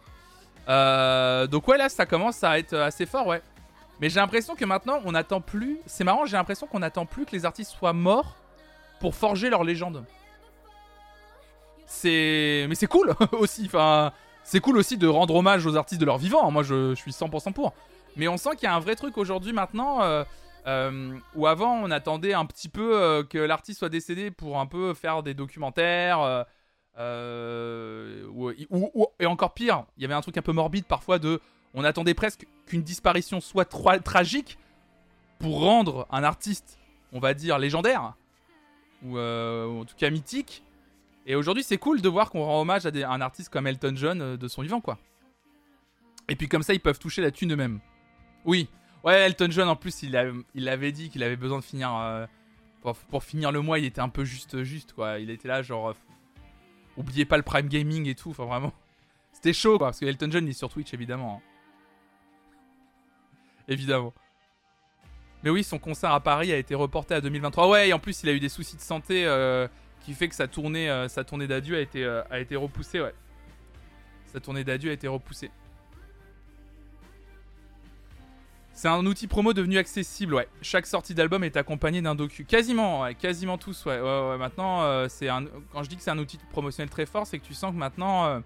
Euh, 0.69 1.47
donc 1.47 1.67
ouais, 1.67 1.79
là, 1.79 1.89
ça 1.89 2.05
commence 2.05 2.43
à 2.43 2.59
être 2.59 2.75
assez 2.75 3.07
fort, 3.07 3.25
ouais. 3.25 3.41
Mais 3.99 4.11
j'ai 4.11 4.19
l'impression 4.19 4.55
que 4.55 4.63
maintenant, 4.63 5.01
on 5.03 5.13
n'attend 5.13 5.41
plus... 5.41 5.79
C'est 5.87 6.03
marrant, 6.03 6.27
j'ai 6.27 6.37
l'impression 6.37 6.67
qu'on 6.67 6.79
n'attend 6.79 7.07
plus 7.07 7.25
que 7.25 7.31
les 7.31 7.45
artistes 7.45 7.71
soient 7.71 7.93
morts 7.93 8.35
pour 8.99 9.15
forger 9.15 9.49
leur 9.49 9.63
légende. 9.63 10.05
C'est... 11.87 12.67
Mais 12.69 12.75
c'est 12.75 12.85
cool 12.85 13.15
aussi, 13.31 13.63
enfin... 13.65 14.13
C'est 14.47 14.61
cool 14.61 14.77
aussi 14.77 14.97
de 14.97 15.07
rendre 15.07 15.35
hommage 15.35 15.65
aux 15.65 15.75
artistes 15.75 15.99
de 15.99 16.05
leur 16.05 16.17
vivant. 16.17 16.49
Moi, 16.51 16.63
je, 16.63 16.95
suis 16.95 17.11
100% 17.11 17.51
pour. 17.51 17.73
Mais 18.15 18.29
on 18.29 18.37
sent 18.37 18.51
qu'il 18.51 18.63
y 18.63 18.67
a 18.67 18.73
un 18.73 18.79
vrai 18.79 18.95
truc 18.95 19.17
aujourd'hui 19.17 19.51
maintenant 19.51 20.01
euh, 20.01 20.23
euh, 20.67 21.17
où 21.35 21.47
avant 21.47 21.73
on 21.73 21.91
attendait 21.91 22.33
un 22.33 22.45
petit 22.45 22.69
peu 22.69 22.97
euh, 22.97 23.23
que 23.25 23.37
l'artiste 23.37 23.79
soit 23.79 23.89
décédé 23.89 24.31
pour 24.31 24.57
un 24.57 24.65
peu 24.65 24.93
faire 24.93 25.21
des 25.21 25.33
documentaires. 25.33 26.45
ou, 26.97 28.51
et 29.19 29.25
encore 29.25 29.53
pire, 29.53 29.83
il 29.97 30.03
y 30.03 30.05
avait 30.05 30.13
un 30.13 30.21
truc 30.21 30.37
un 30.37 30.41
peu 30.41 30.53
morbide 30.53 30.85
parfois 30.85 31.19
de. 31.19 31.41
On 31.73 31.83
attendait 31.83 32.13
presque 32.13 32.47
qu'une 32.67 32.83
disparition 32.83 33.41
soit 33.41 33.69
tra- 33.69 34.01
tragique 34.01 34.57
pour 35.39 35.59
rendre 35.59 36.07
un 36.09 36.23
artiste, 36.23 36.79
on 37.11 37.19
va 37.19 37.33
dire, 37.33 37.59
légendaire. 37.59 38.13
Ou, 39.03 39.17
ou 39.17 39.81
en 39.81 39.83
tout 39.83 39.95
cas 39.97 40.09
mythique. 40.09 40.63
Et 41.29 41.35
aujourd'hui, 41.35 41.61
c'est 41.61 41.77
cool 41.77 42.01
de 42.01 42.07
voir 42.07 42.29
qu'on 42.31 42.43
rend 42.45 42.61
hommage 42.61 42.85
à 42.85 42.91
un 43.11 43.19
artiste 43.19 43.49
comme 43.49 43.67
Elton 43.67 43.93
John 43.95 44.21
euh, 44.21 44.37
de 44.37 44.47
son 44.47 44.61
vivant, 44.61 44.79
quoi. 44.79 44.97
Et 46.29 46.37
puis 46.37 46.47
comme 46.47 46.63
ça, 46.63 46.73
ils 46.73 46.79
peuvent 46.79 46.99
toucher 46.99 47.21
la 47.21 47.31
thune 47.31 47.51
eux-mêmes. 47.51 47.81
Oui. 48.45 48.69
Ouais, 49.03 49.15
Elton 49.25 49.47
John, 49.51 49.67
en 49.67 49.75
plus, 49.75 50.03
il, 50.03 50.15
avait 50.15 50.91
dit 50.93 51.09
qu'il 51.09 51.23
avait 51.23 51.35
besoin 51.35 51.59
de 51.59 51.63
finir... 51.63 51.93
euh, 51.93 52.25
pour, 53.09 53.23
finir 53.23 53.51
le 53.51 53.59
mois, 53.59 53.77
il 53.77 53.85
était 53.85 53.99
un 53.99 54.07
peu 54.07 54.23
juste, 54.23 54.63
juste, 54.63 54.93
quoi. 54.93 55.19
Il 55.19 55.29
était 55.29 55.49
là, 55.49 55.61
genre... 55.61 55.89
euh, 55.89 55.93
oubliez 56.95 57.25
pas 57.25 57.35
le 57.35 57.43
Prime 57.43 57.67
Gaming 57.67 58.07
et 58.07 58.15
tout, 58.15 58.29
enfin 58.29 58.45
vraiment. 58.45 58.73
C'était 59.33 59.53
chaud, 59.53 59.77
quoi, 59.77 59.87
parce 59.87 59.99
que 59.99 60.05
Elton 60.05 60.31
John, 60.31 60.45
il 60.45 60.51
est 60.51 60.53
sur 60.53 60.69
Twitch, 60.69 60.93
évidemment. 60.93 61.41
hein. 61.43 62.55
Évidemment. 63.67 64.13
Mais 65.43 65.49
oui, 65.49 65.61
son 65.65 65.77
concert 65.77 66.11
à 66.11 66.21
Paris 66.21 66.53
a 66.53 66.57
été 66.57 66.73
reporté 66.73 67.15
à 67.15 67.21
2023. 67.21 67.69
Ouais, 67.69 67.91
en 67.91 67.99
plus, 67.99 68.23
il 68.23 68.29
a 68.29 68.31
eu 68.31 68.39
des 68.39 68.49
soucis 68.49 68.77
de 68.77 68.81
santé 68.81 69.25
qui 70.01 70.13
fait 70.13 70.29
que 70.29 70.35
sa 70.35 70.47
tournée, 70.47 70.89
euh, 70.89 71.07
sa 71.07 71.23
tournée 71.23 71.47
d'adieu 71.47 71.75
a 71.75 71.79
été, 71.79 72.03
euh, 72.03 72.21
a 72.29 72.39
été 72.39 72.55
repoussée, 72.55 73.01
ouais. 73.01 73.13
Sa 74.27 74.39
tournée 74.39 74.63
d'adieu 74.63 74.89
a 74.89 74.93
été 74.93 75.07
repoussée. 75.07 75.51
C'est 78.73 78.87
un 78.87 79.05
outil 79.05 79.27
promo 79.27 79.53
devenu 79.53 79.77
accessible, 79.77 80.35
ouais. 80.35 80.47
Chaque 80.61 80.85
sortie 80.85 81.13
d'album 81.13 81.43
est 81.43 81.57
accompagnée 81.57 82.01
d'un 82.01 82.13
docu. 82.13 82.45
Quasiment, 82.45 83.01
ouais, 83.01 83.15
quasiment 83.15 83.57
tous, 83.57 83.85
ouais. 83.85 83.99
Maintenant, 84.37 84.83
euh, 84.83 85.07
quand 85.73 85.83
je 85.83 85.89
dis 85.89 85.97
que 85.97 86.03
c'est 86.03 86.11
un 86.11 86.19
outil 86.19 86.37
promotionnel 86.51 86.89
très 86.89 87.05
fort, 87.05 87.25
c'est 87.25 87.39
que 87.39 87.45
tu 87.45 87.53
sens 87.55 87.71
que 87.71 87.77
maintenant, 87.77 88.41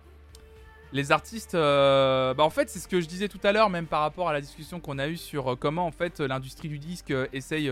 les 0.93 1.12
artistes. 1.12 1.54
Bah, 1.54 2.36
en 2.39 2.49
fait, 2.49 2.70
c'est 2.70 2.80
ce 2.80 2.88
que 2.88 3.02
je 3.02 3.08
disais 3.08 3.28
tout 3.28 3.41
à 3.43 3.52
l'heure, 3.52 3.70
même 3.70 3.88
par 3.88 4.02
rapport 4.02 4.30
à 4.30 4.34
la 4.34 4.41
discussion 4.41 4.80
qu'on 4.80 4.99
a 4.99 5.10
eue 5.10 5.18
sur 5.18 5.58
comment, 5.60 5.86
en 5.86 5.91
fait, 5.91 6.22
l'industrie 6.22 6.70
du 6.70 6.80
disque 6.80 7.14
essaye 7.34 7.72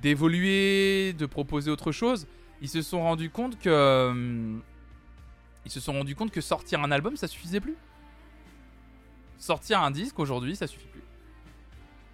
d'évoluer, 0.00 1.12
de 1.12 1.26
proposer 1.26 1.70
autre 1.70 1.92
chose. 1.92 2.26
Ils 2.60 2.68
se 2.68 2.82
sont 2.82 3.02
rendus 3.02 3.30
compte 3.30 3.58
que. 3.58 3.68
euh, 3.68 4.56
Ils 5.64 5.70
se 5.70 5.80
sont 5.80 5.92
rendus 5.92 6.14
compte 6.14 6.30
que 6.30 6.40
sortir 6.40 6.80
un 6.80 6.90
album, 6.90 7.16
ça 7.16 7.26
suffisait 7.28 7.60
plus. 7.60 7.76
Sortir 9.38 9.82
un 9.82 9.90
disque 9.90 10.18
aujourd'hui, 10.18 10.56
ça 10.56 10.66
suffit 10.66 10.86
plus. 10.86 11.02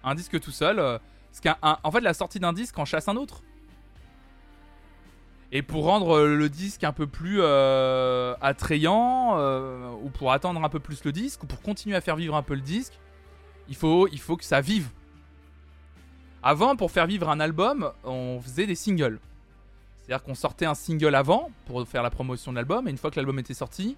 Un 0.03 0.15
disque 0.15 0.39
tout 0.39 0.51
seul, 0.51 0.79
euh, 0.79 0.97
en 1.61 1.91
fait, 1.91 2.01
la 2.01 2.13
sortie 2.13 2.39
d'un 2.39 2.53
disque 2.53 2.77
en 2.79 2.85
chasse 2.85 3.07
un 3.07 3.15
autre. 3.15 3.43
Et 5.53 5.61
pour 5.61 5.85
rendre 5.85 6.17
euh, 6.17 6.35
le 6.35 6.49
disque 6.49 6.83
un 6.83 6.93
peu 6.93 7.07
plus 7.07 7.41
attrayant, 8.41 9.37
ou 10.01 10.09
pour 10.09 10.31
attendre 10.31 10.63
un 10.63 10.69
peu 10.69 10.79
plus 10.79 11.03
le 11.03 11.11
disque, 11.11 11.43
ou 11.43 11.47
pour 11.47 11.61
continuer 11.61 11.95
à 11.95 12.01
faire 12.01 12.15
vivre 12.15 12.35
un 12.35 12.43
peu 12.43 12.55
le 12.55 12.61
disque, 12.61 12.99
il 13.69 13.75
faut 13.75 14.07
que 14.07 14.43
ça 14.43 14.59
vive. 14.59 14.89
Avant, 16.43 16.75
pour 16.75 16.89
faire 16.89 17.05
vivre 17.05 17.29
un 17.29 17.39
album, 17.39 17.91
on 18.03 18.41
faisait 18.41 18.65
des 18.65 18.75
singles. 18.75 19.19
C'est-à-dire 20.01 20.23
qu'on 20.23 20.35
sortait 20.35 20.65
un 20.65 20.73
single 20.73 21.15
avant 21.15 21.51
pour 21.65 21.87
faire 21.87 22.03
la 22.03 22.09
promotion 22.09 22.51
de 22.51 22.57
l'album, 22.57 22.87
et 22.87 22.91
une 22.91 22.97
fois 22.97 23.11
que 23.11 23.17
l'album 23.17 23.39
était 23.39 23.53
sorti, 23.53 23.97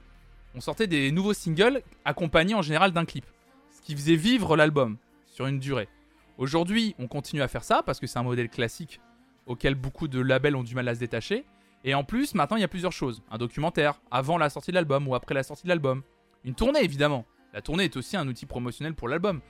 on 0.56 0.62
sortait 0.62 0.88
des 0.88 1.12
nouveaux 1.12 1.34
singles 1.34 1.82
accompagnés 2.06 2.56
en 2.56 2.62
général 2.62 2.92
d'un 2.92 3.06
clip. 3.06 3.26
Ce 3.72 3.82
qui 3.82 3.96
faisait 3.96 4.16
vivre 4.16 4.56
l'album 4.56 4.98
sur 5.26 5.48
une 5.48 5.60
durée. 5.60 5.90
Aujourd'hui, 6.38 6.96
on 7.00 7.08
continue 7.08 7.42
à 7.42 7.48
faire 7.48 7.64
ça 7.64 7.84
parce 7.84 8.00
que 8.00 8.08
c'est 8.08 8.20
un 8.20 8.24
modèle 8.24 8.50
classique 8.50 9.00
auquel 9.46 9.76
beaucoup 9.76 10.08
de 10.08 10.20
labels 10.20 10.56
ont 10.56 10.64
du 10.64 10.76
mal 10.76 10.88
à 10.88 10.96
se 10.96 11.00
détacher. 11.00 11.46
Et 11.84 11.94
en 11.94 12.04
plus, 12.04 12.34
maintenant, 12.34 12.58
il 12.58 12.62
y 12.62 12.66
a 12.66 12.70
plusieurs 12.70 12.92
choses. 12.92 13.22
Un 13.30 13.38
documentaire, 13.38 14.00
avant 14.10 14.38
la 14.38 14.50
sortie 14.50 14.72
de 14.72 14.76
l'album 14.76 15.08
ou 15.08 15.16
après 15.16 15.36
la 15.36 15.44
sortie 15.44 15.64
de 15.64 15.70
l'album. 15.70 16.02
Une 16.46 16.56
tournée, 16.56 16.84
évidemment. 16.84 17.26
La 17.54 17.62
tournée 17.62 17.86
est 17.86 17.98
aussi 17.98 18.16
un 18.16 18.28
outil 18.28 18.46
promotionnel 18.46 18.96
pour 18.96 19.08
l'album. 19.08 19.42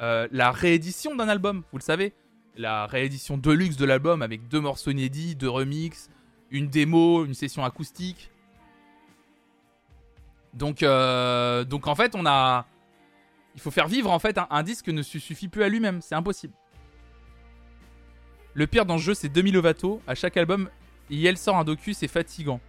Euh, 0.00 0.26
la 0.32 0.50
réédition 0.50 1.14
d'un 1.14 1.28
album, 1.28 1.62
vous 1.70 1.78
le 1.78 1.82
savez. 1.82 2.14
La 2.56 2.86
réédition 2.86 3.36
deluxe 3.36 3.76
de 3.76 3.84
l'album 3.84 4.22
avec 4.22 4.48
deux 4.48 4.60
morceaux 4.60 4.90
inédits, 4.90 5.34
deux 5.34 5.48
remixes, 5.48 6.08
une 6.50 6.68
démo, 6.68 7.24
une 7.24 7.34
session 7.34 7.64
acoustique. 7.64 8.30
Donc, 10.52 10.82
euh, 10.82 11.64
en 11.70 11.94
fait, 11.94 12.14
on 12.14 12.26
a... 12.26 12.66
Il 13.56 13.60
faut 13.60 13.70
faire 13.70 13.86
vivre 13.86 14.10
en 14.10 14.18
fait 14.18 14.38
un, 14.50 14.62
disque 14.64 14.88
ne 14.88 15.02
suffit 15.02 15.48
plus 15.48 15.62
à 15.62 15.68
lui-même, 15.68 16.00
c'est 16.00 16.16
impossible. 16.16 16.54
Le 18.52 18.66
pire 18.66 18.84
dans 18.84 18.98
ce 18.98 19.02
jeu, 19.02 19.14
c'est 19.14 19.28
Demi 19.28 19.52
Lovato. 19.52 20.00
À 20.08 20.16
chaque 20.16 20.36
album, 20.36 20.68
elle 21.10 21.36
sort 21.36 21.56
un 21.56 21.64
docu, 21.64 21.94
c'est 21.94 22.08
fatigant. 22.08 22.60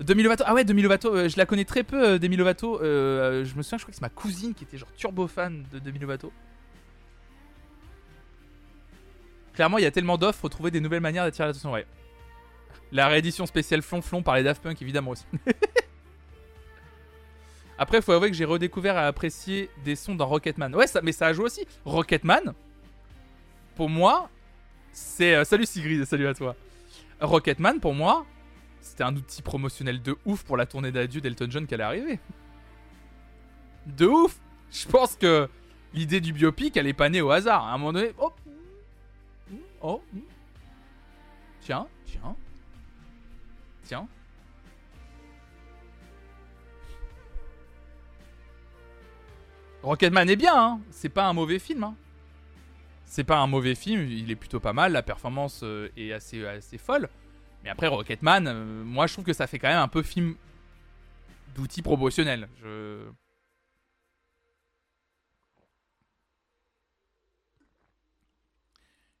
Demi 0.00 0.22
Lovato, 0.22 0.44
ah 0.46 0.54
ouais, 0.54 0.64
Demi 0.64 0.82
Lovato, 0.82 1.14
euh, 1.14 1.28
je 1.28 1.36
la 1.36 1.46
connais 1.46 1.64
très 1.64 1.82
peu, 1.82 2.04
euh, 2.04 2.18
Demi 2.18 2.36
Lovato. 2.36 2.78
Je 2.82 3.54
me 3.56 3.62
souviens, 3.62 3.78
je 3.78 3.84
crois 3.84 3.90
que 3.90 3.94
c'est 3.94 4.00
ma 4.00 4.08
cousine 4.08 4.54
qui 4.54 4.64
était 4.64 4.76
genre 4.76 4.92
turbo 4.96 5.26
fan 5.26 5.64
de 5.72 5.78
Demi 5.78 5.98
Lovato. 5.98 6.32
Clairement, 9.58 9.78
il 9.78 9.82
y 9.82 9.86
a 9.86 9.90
tellement 9.90 10.18
d'offres, 10.18 10.38
faut 10.38 10.48
trouver 10.48 10.70
des 10.70 10.78
nouvelles 10.78 11.00
manières 11.00 11.24
d'attirer 11.24 11.48
l'attention, 11.48 11.72
ouais. 11.72 11.84
La 12.92 13.08
réédition 13.08 13.44
spéciale 13.44 13.82
Flonflon 13.82 14.22
par 14.22 14.36
les 14.36 14.44
Daft 14.44 14.62
Punk, 14.62 14.80
évidemment 14.80 15.10
aussi. 15.10 15.24
Après, 17.76 18.00
faut 18.00 18.12
avouer 18.12 18.30
que 18.30 18.36
j'ai 18.36 18.44
redécouvert 18.44 18.94
et 18.94 19.00
apprécié 19.00 19.68
des 19.84 19.96
sons 19.96 20.14
dans 20.14 20.28
Rocketman. 20.28 20.72
Ouais, 20.76 20.84
mais 21.02 21.10
ça 21.10 21.26
a 21.26 21.32
joué 21.32 21.46
aussi. 21.46 21.66
Rocketman, 21.84 22.54
pour 23.74 23.88
moi, 23.88 24.30
c'est. 24.92 25.34
euh, 25.34 25.42
salut 25.42 25.66
Sigrid, 25.66 26.04
salut 26.04 26.28
à 26.28 26.34
toi. 26.34 26.54
Rocketman, 27.20 27.80
pour 27.80 27.94
moi, 27.94 28.26
c'était 28.80 29.02
un 29.02 29.16
outil 29.16 29.42
promotionnel 29.42 30.00
de 30.00 30.16
ouf 30.24 30.44
pour 30.44 30.56
la 30.56 30.66
tournée 30.66 30.92
d'adieu 30.92 31.20
d'Elton 31.20 31.48
John 31.50 31.66
qui 31.66 31.74
allait 31.74 31.82
arriver. 31.82 32.20
De 33.86 34.06
ouf 34.06 34.36
Je 34.70 34.86
pense 34.86 35.16
que 35.16 35.48
l'idée 35.94 36.20
du 36.20 36.32
biopic, 36.32 36.76
elle 36.76 36.86
est 36.86 36.92
pas 36.92 37.08
née 37.08 37.22
au 37.22 37.32
hasard. 37.32 37.66
À 37.66 37.72
un 37.72 37.78
moment 37.78 37.92
donné, 37.92 38.12
oh, 39.82 40.02
tiens, 41.60 41.86
tiens, 42.04 42.36
tiens. 43.84 44.08
Rocketman 49.82 50.28
est 50.28 50.36
bien, 50.36 50.54
hein. 50.54 50.80
c'est 50.90 51.08
pas 51.08 51.26
un 51.26 51.32
mauvais 51.32 51.58
film. 51.58 51.84
Hein. 51.84 51.94
C'est 53.04 53.24
pas 53.24 53.38
un 53.38 53.46
mauvais 53.46 53.74
film, 53.74 54.06
il 54.10 54.30
est 54.30 54.36
plutôt 54.36 54.60
pas 54.60 54.72
mal, 54.72 54.92
la 54.92 55.02
performance 55.02 55.60
euh, 55.62 55.88
est 55.96 56.12
assez, 56.12 56.44
assez 56.46 56.76
folle. 56.76 57.08
Mais 57.64 57.70
après, 57.70 57.86
Rocketman, 57.86 58.46
euh, 58.46 58.84
moi 58.84 59.06
je 59.06 59.14
trouve 59.14 59.24
que 59.24 59.32
ça 59.32 59.46
fait 59.46 59.58
quand 59.58 59.68
même 59.68 59.78
un 59.78 59.88
peu 59.88 60.02
film 60.02 60.34
d'outils 61.54 61.82
promotionnels. 61.82 62.48
Je... 62.62 62.98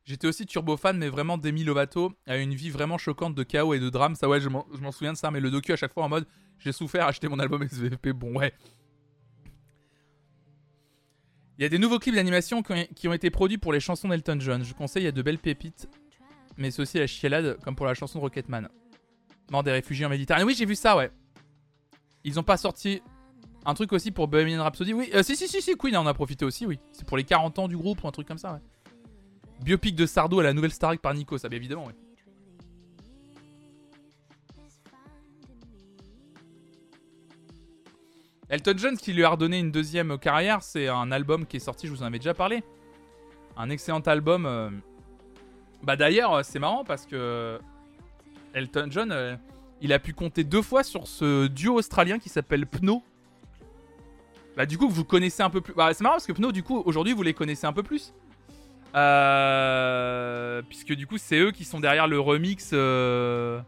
J'étais 0.08 0.26
aussi 0.26 0.46
turbo 0.46 0.78
fan, 0.78 0.96
mais 0.96 1.10
vraiment 1.10 1.36
Demi 1.36 1.64
Lovato 1.64 2.14
a 2.26 2.38
une 2.38 2.54
vie 2.54 2.70
vraiment 2.70 2.96
choquante 2.96 3.34
de 3.34 3.42
chaos 3.42 3.74
et 3.74 3.78
de 3.78 3.90
drame. 3.90 4.14
Ça, 4.14 4.26
ouais, 4.26 4.40
je 4.40 4.48
m'en 4.48 4.90
souviens 4.90 5.12
de 5.12 5.18
ça, 5.18 5.30
mais 5.30 5.38
le 5.38 5.50
docu 5.50 5.70
à 5.70 5.76
chaque 5.76 5.92
fois 5.92 6.04
en 6.04 6.08
mode 6.08 6.26
j'ai 6.58 6.72
souffert, 6.72 7.06
acheter 7.06 7.28
mon 7.28 7.38
album 7.38 7.62
SVP. 7.62 8.14
Bon, 8.14 8.38
ouais. 8.38 8.54
Il 11.58 11.62
y 11.62 11.66
a 11.66 11.68
des 11.68 11.78
nouveaux 11.78 11.98
clips 11.98 12.14
d'animation 12.14 12.62
qui 12.62 12.72
ont, 12.72 12.86
qui 12.96 13.06
ont 13.06 13.12
été 13.12 13.28
produits 13.28 13.58
pour 13.58 13.70
les 13.70 13.80
chansons 13.80 14.08
d'Elton 14.08 14.38
John. 14.40 14.64
Je 14.64 14.72
conseille, 14.72 15.02
il 15.02 15.04
y 15.04 15.08
a 15.08 15.12
de 15.12 15.20
belles 15.20 15.38
pépites, 15.38 15.90
mais 16.56 16.70
c'est 16.70 16.80
aussi 16.80 16.98
la 16.98 17.06
chialade, 17.06 17.58
comme 17.62 17.76
pour 17.76 17.84
la 17.84 17.92
chanson 17.92 18.18
de 18.18 18.24
Rocketman. 18.24 18.70
Mort 19.50 19.62
des 19.62 19.72
réfugiés 19.72 20.06
en 20.06 20.08
Méditerranée. 20.08 20.44
Oui, 20.46 20.54
j'ai 20.56 20.64
vu 20.64 20.74
ça, 20.74 20.96
ouais. 20.96 21.10
Ils 22.24 22.40
ont 22.40 22.42
pas 22.42 22.56
sorti 22.56 23.02
un 23.66 23.74
truc 23.74 23.92
aussi 23.92 24.10
pour 24.10 24.26
Bohemian 24.26 24.62
Rhapsody. 24.62 24.94
Oui, 24.94 25.10
euh, 25.12 25.22
si, 25.22 25.36
si, 25.36 25.48
si, 25.48 25.60
si, 25.60 25.76
Queen 25.76 25.98
en 25.98 26.06
a 26.06 26.14
profité 26.14 26.46
aussi, 26.46 26.64
oui. 26.64 26.80
C'est 26.92 27.06
pour 27.06 27.18
les 27.18 27.24
40 27.24 27.58
ans 27.58 27.68
du 27.68 27.76
groupe 27.76 28.02
ou 28.02 28.08
un 28.08 28.12
truc 28.12 28.26
comme 28.26 28.38
ça, 28.38 28.54
ouais. 28.54 28.60
Biopic 29.62 29.94
de 29.94 30.06
Sardo 30.06 30.40
à 30.40 30.42
la 30.42 30.52
nouvelle 30.52 30.70
Starac 30.70 31.00
par 31.00 31.14
Nico, 31.14 31.36
ça, 31.38 31.48
bien 31.48 31.58
évidemment, 31.58 31.86
oui. 31.86 31.92
Elton 38.50 38.74
John, 38.76 38.96
ce 38.96 39.02
qui 39.02 39.12
lui 39.12 39.24
a 39.24 39.28
redonné 39.30 39.58
une 39.58 39.70
deuxième 39.70 40.16
carrière, 40.18 40.62
c'est 40.62 40.88
un 40.88 41.12
album 41.12 41.44
qui 41.44 41.58
est 41.58 41.60
sorti, 41.60 41.86
je 41.86 41.92
vous 41.92 42.02
en 42.02 42.06
avais 42.06 42.18
déjà 42.18 42.32
parlé. 42.32 42.62
Un 43.56 43.68
excellent 43.68 44.00
album. 44.00 44.46
euh, 44.46 44.70
Bah 45.82 45.96
d'ailleurs, 45.96 46.32
euh, 46.32 46.42
c'est 46.42 46.58
marrant 46.58 46.84
parce 46.84 47.04
que 47.04 47.58
Elton 48.54 48.86
John, 48.90 49.12
euh, 49.12 49.36
il 49.82 49.92
a 49.92 49.98
pu 49.98 50.14
compter 50.14 50.44
deux 50.44 50.62
fois 50.62 50.82
sur 50.82 51.06
ce 51.06 51.46
duo 51.46 51.74
australien 51.74 52.18
qui 52.18 52.30
s'appelle 52.30 52.66
Pno. 52.66 53.02
Bah 54.56 54.64
du 54.64 54.78
coup, 54.78 54.88
vous 54.88 55.04
connaissez 55.04 55.42
un 55.42 55.50
peu 55.50 55.60
plus. 55.60 55.74
Bah 55.74 55.92
c'est 55.92 56.02
marrant 56.02 56.14
parce 56.14 56.26
que 56.26 56.32
Pno, 56.32 56.50
du 56.50 56.62
coup, 56.62 56.82
aujourd'hui, 56.86 57.12
vous 57.12 57.22
les 57.22 57.34
connaissez 57.34 57.66
un 57.66 57.72
peu 57.74 57.82
plus. 57.82 58.14
Euh, 58.94 60.62
Puisque 60.62 60.92
du 60.94 61.06
coup, 61.06 61.18
c'est 61.18 61.38
eux 61.38 61.50
qui 61.52 61.64
sont 61.64 61.80
derrière 61.80 62.06
le 62.08 62.18
remix. 62.20 62.70
euh, 62.72 63.60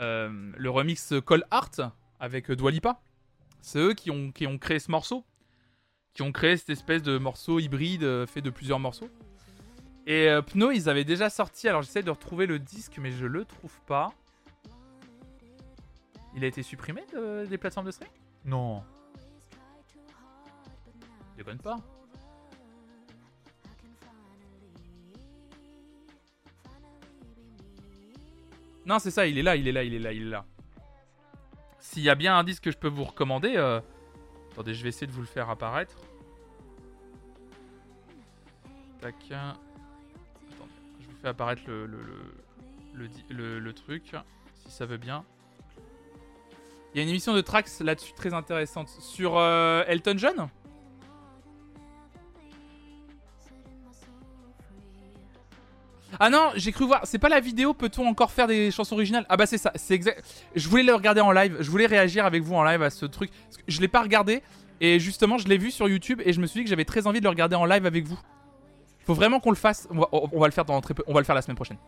euh, 0.00 0.52
le 0.56 0.70
remix 0.70 1.14
Call 1.26 1.44
Art 1.50 1.70
avec 2.20 2.50
euh, 2.50 2.56
Dua 2.56 2.70
Lipa. 2.70 3.00
C'est 3.60 3.78
eux 3.78 3.94
qui 3.94 4.10
ont, 4.10 4.30
qui 4.32 4.46
ont 4.46 4.58
créé 4.58 4.78
ce 4.78 4.90
morceau. 4.90 5.24
Qui 6.12 6.22
ont 6.22 6.32
créé 6.32 6.56
cette 6.56 6.70
espèce 6.70 7.02
de 7.02 7.18
morceau 7.18 7.58
hybride 7.58 8.04
euh, 8.04 8.26
fait 8.26 8.40
de 8.42 8.50
plusieurs 8.50 8.78
morceaux. 8.78 9.08
Et 10.06 10.28
Pno, 10.48 10.70
ils 10.70 10.90
avaient 10.90 11.04
déjà 11.04 11.30
sorti. 11.30 11.66
Alors 11.66 11.80
j'essaie 11.80 12.02
de 12.02 12.10
retrouver 12.10 12.44
le 12.46 12.58
disque, 12.58 12.98
mais 13.00 13.10
je 13.10 13.24
le 13.24 13.46
trouve 13.46 13.80
pas. 13.86 14.12
Il 16.36 16.44
a 16.44 16.46
été 16.46 16.62
supprimé 16.62 17.02
de- 17.14 17.46
des 17.46 17.56
plateformes 17.56 17.86
de 17.86 17.90
streaming? 17.90 18.12
Non. 18.44 18.82
Déconne 21.38 21.56
pas. 21.58 21.78
Non, 28.86 28.98
c'est 28.98 29.10
ça, 29.10 29.26
il 29.26 29.38
est 29.38 29.42
là, 29.42 29.56
il 29.56 29.66
est 29.66 29.72
là, 29.72 29.82
il 29.82 29.94
est 29.94 29.98
là, 29.98 30.12
il 30.12 30.22
est 30.22 30.30
là. 30.30 30.44
S'il 31.78 32.02
y 32.02 32.10
a 32.10 32.14
bien 32.14 32.36
un 32.36 32.44
disque 32.44 32.64
que 32.64 32.70
je 32.70 32.76
peux 32.76 32.88
vous 32.88 33.04
recommander, 33.04 33.54
euh, 33.56 33.80
attendez, 34.52 34.74
je 34.74 34.82
vais 34.82 34.88
essayer 34.88 35.06
de 35.06 35.12
vous 35.12 35.20
le 35.20 35.26
faire 35.26 35.50
apparaître. 35.50 35.96
Tac. 39.00 39.14
Attendez, 39.30 40.70
je 41.00 41.06
vous 41.06 41.16
fais 41.20 41.28
apparaître 41.28 41.62
le, 41.66 41.86
le, 41.86 43.58
le, 43.58 43.72
truc, 43.72 44.14
si 44.54 44.70
ça 44.70 44.86
veut 44.86 44.96
bien. 44.96 45.24
Il 46.92 46.98
y 46.98 47.00
a 47.00 47.02
une 47.02 47.10
émission 47.10 47.34
de 47.34 47.40
Trax 47.40 47.80
là-dessus 47.80 48.12
très 48.14 48.32
intéressante. 48.32 48.88
Sur 48.88 49.36
euh, 49.36 49.82
Elton 49.86 50.14
John? 50.16 50.48
Ah 56.20 56.30
non, 56.30 56.50
j'ai 56.56 56.72
cru 56.72 56.86
voir. 56.86 57.00
C'est 57.04 57.18
pas 57.18 57.28
la 57.28 57.40
vidéo. 57.40 57.74
Peut-on 57.74 58.06
encore 58.06 58.30
faire 58.30 58.46
des 58.46 58.70
chansons 58.70 58.94
originales? 58.94 59.26
Ah 59.28 59.36
bah 59.36 59.46
c'est 59.46 59.58
ça. 59.58 59.72
C'est 59.74 59.94
exact. 59.94 60.24
Je 60.54 60.68
voulais 60.68 60.82
le 60.82 60.94
regarder 60.94 61.20
en 61.20 61.32
live. 61.32 61.56
Je 61.60 61.70
voulais 61.70 61.86
réagir 61.86 62.24
avec 62.24 62.42
vous 62.42 62.54
en 62.54 62.64
live 62.64 62.82
à 62.82 62.90
ce 62.90 63.06
truc. 63.06 63.30
Je 63.66 63.80
l'ai 63.80 63.88
pas 63.88 64.02
regardé 64.02 64.42
et 64.80 64.98
justement 64.98 65.38
je 65.38 65.48
l'ai 65.48 65.58
vu 65.58 65.70
sur 65.70 65.88
YouTube 65.88 66.20
et 66.24 66.32
je 66.32 66.40
me 66.40 66.46
suis 66.46 66.60
dit 66.60 66.64
que 66.64 66.70
j'avais 66.70 66.84
très 66.84 67.06
envie 67.06 67.20
de 67.20 67.24
le 67.24 67.30
regarder 67.30 67.56
en 67.56 67.64
live 67.64 67.86
avec 67.86 68.06
vous. 68.06 68.18
Faut 69.06 69.14
vraiment 69.14 69.40
qu'on 69.40 69.50
le 69.50 69.56
fasse. 69.56 69.86
On 69.90 69.98
va, 69.98 70.08
on 70.12 70.40
va 70.40 70.46
le 70.46 70.52
faire 70.52 70.64
dans 70.64 70.80
très 70.80 70.94
peu. 70.94 71.02
On 71.06 71.14
va 71.14 71.20
le 71.20 71.26
faire 71.26 71.34
la 71.34 71.42
semaine 71.42 71.56
prochaine. 71.56 71.78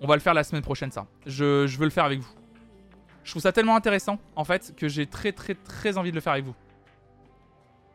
On 0.00 0.06
va 0.06 0.16
le 0.16 0.20
faire 0.20 0.34
la 0.34 0.42
semaine 0.42 0.62
prochaine 0.62 0.90
ça. 0.90 1.06
Je, 1.26 1.64
veux 1.78 1.84
le 1.84 1.90
faire 1.90 2.04
avec 2.04 2.18
vous. 2.18 2.32
Je 3.22 3.30
trouve 3.30 3.42
ça 3.42 3.52
tellement 3.52 3.76
intéressant 3.76 4.18
en 4.34 4.44
fait 4.44 4.74
que 4.76 4.88
j'ai 4.88 5.06
très 5.06 5.30
très 5.30 5.54
très 5.54 5.96
envie 5.96 6.10
de 6.10 6.16
le 6.16 6.20
faire 6.20 6.32
avec 6.32 6.44
vous. 6.44 6.56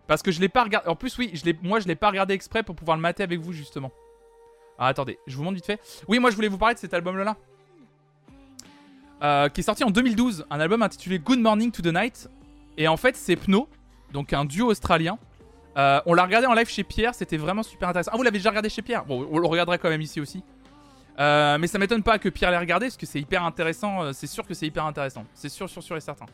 Parce 0.07 0.21
que 0.23 0.31
je 0.31 0.39
l'ai 0.39 0.47
pas 0.47 0.63
regardé. 0.63 0.87
En 0.87 0.95
plus 0.95 1.17
oui, 1.17 1.33
moi 1.63 1.81
je 1.81 1.87
l'ai 1.87 1.95
pas 1.95 2.07
regardé 2.07 2.33
exprès 2.33 2.63
pour 2.63 2.75
pouvoir 2.75 2.95
le 2.95 3.01
mater 3.01 3.23
avec 3.23 3.41
vous 3.41 3.51
justement. 3.51 3.91
Ah, 4.77 4.87
attendez, 4.87 5.17
je 5.27 5.35
vous 5.35 5.43
montre 5.43 5.55
vite 5.55 5.65
fait. 5.65 5.79
Oui, 6.07 6.19
moi 6.19 6.29
je 6.29 6.35
voulais 6.35 6.47
vous 6.47 6.57
parler 6.57 6.75
de 6.75 6.79
cet 6.79 6.93
album-là. 6.93 7.35
Euh, 9.23 9.49
qui 9.49 9.61
est 9.61 9.63
sorti 9.63 9.83
en 9.83 9.89
2012. 9.89 10.45
Un 10.49 10.59
album 10.59 10.81
intitulé 10.83 11.17
Good 11.17 11.39
Morning 11.39 11.71
to 11.71 11.81
the 11.81 11.93
Night. 11.93 12.29
Et 12.77 12.87
en 12.87 12.97
fait, 12.97 13.15
c'est 13.15 13.35
Pno, 13.35 13.67
donc 14.13 14.33
un 14.33 14.45
duo 14.45 14.67
australien. 14.69 15.17
Euh, 15.77 15.99
on 16.05 16.13
l'a 16.13 16.23
regardé 16.23 16.47
en 16.47 16.53
live 16.53 16.69
chez 16.69 16.83
Pierre, 16.83 17.15
c'était 17.15 17.37
vraiment 17.37 17.63
super 17.63 17.89
intéressant. 17.89 18.11
Ah, 18.13 18.17
vous 18.17 18.23
l'avez 18.23 18.37
déjà 18.37 18.49
regardé 18.49 18.69
chez 18.69 18.81
Pierre? 18.81 19.05
Bon, 19.05 19.27
on 19.31 19.39
le 19.39 19.47
regarderait 19.47 19.79
quand 19.79 19.89
même 19.89 20.01
ici 20.01 20.21
aussi. 20.21 20.43
Euh, 21.19 21.57
mais 21.57 21.65
ça 21.65 21.79
m'étonne 21.79 22.03
pas 22.03 22.19
que 22.19 22.29
Pierre 22.29 22.51
l'ait 22.51 22.59
regardé 22.59 22.87
parce 22.87 22.97
que 22.97 23.07
c'est 23.07 23.19
hyper 23.19 23.43
intéressant. 23.43 24.13
C'est 24.13 24.27
sûr 24.27 24.45
que 24.45 24.53
c'est 24.53 24.67
hyper 24.67 24.85
intéressant. 24.85 25.25
C'est 25.33 25.49
sûr, 25.49 25.67
sûr, 25.67 25.81
sûr 25.81 25.97
et 25.97 26.01
certain. 26.01 26.25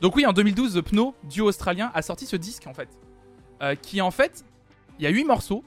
Donc, 0.00 0.16
oui, 0.16 0.26
en 0.26 0.32
2012, 0.32 0.74
The 0.74 0.80
Pno, 0.80 1.14
duo 1.24 1.46
australien, 1.46 1.90
a 1.94 2.02
sorti 2.02 2.26
ce 2.26 2.36
disque 2.36 2.66
en 2.66 2.74
fait. 2.74 2.88
Qui 3.82 4.00
en 4.00 4.10
fait, 4.10 4.44
il 4.98 5.04
y 5.04 5.06
a 5.06 5.10
8 5.10 5.24
morceaux. 5.24 5.64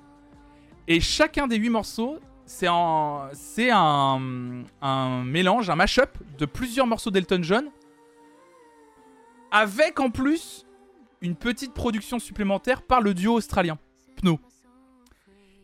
Et 0.87 0.99
chacun 0.99 1.47
des 1.47 1.57
8 1.57 1.69
morceaux, 1.69 2.19
c'est 2.45 2.67
un, 2.67 4.19
mélange, 5.25 5.69
un 5.69 5.75
mash-up 5.75 6.17
de 6.37 6.45
plusieurs 6.45 6.87
morceaux 6.87 7.11
d'Elton 7.11 7.43
John. 7.43 7.65
Avec 9.51 9.99
en 9.99 10.09
plus 10.09 10.65
une 11.21 11.35
petite 11.35 11.73
production 11.73 12.19
supplémentaire 12.19 12.81
par 12.81 13.01
le 13.01 13.13
duo 13.13 13.33
australien, 13.33 13.77
Pno. 14.15 14.39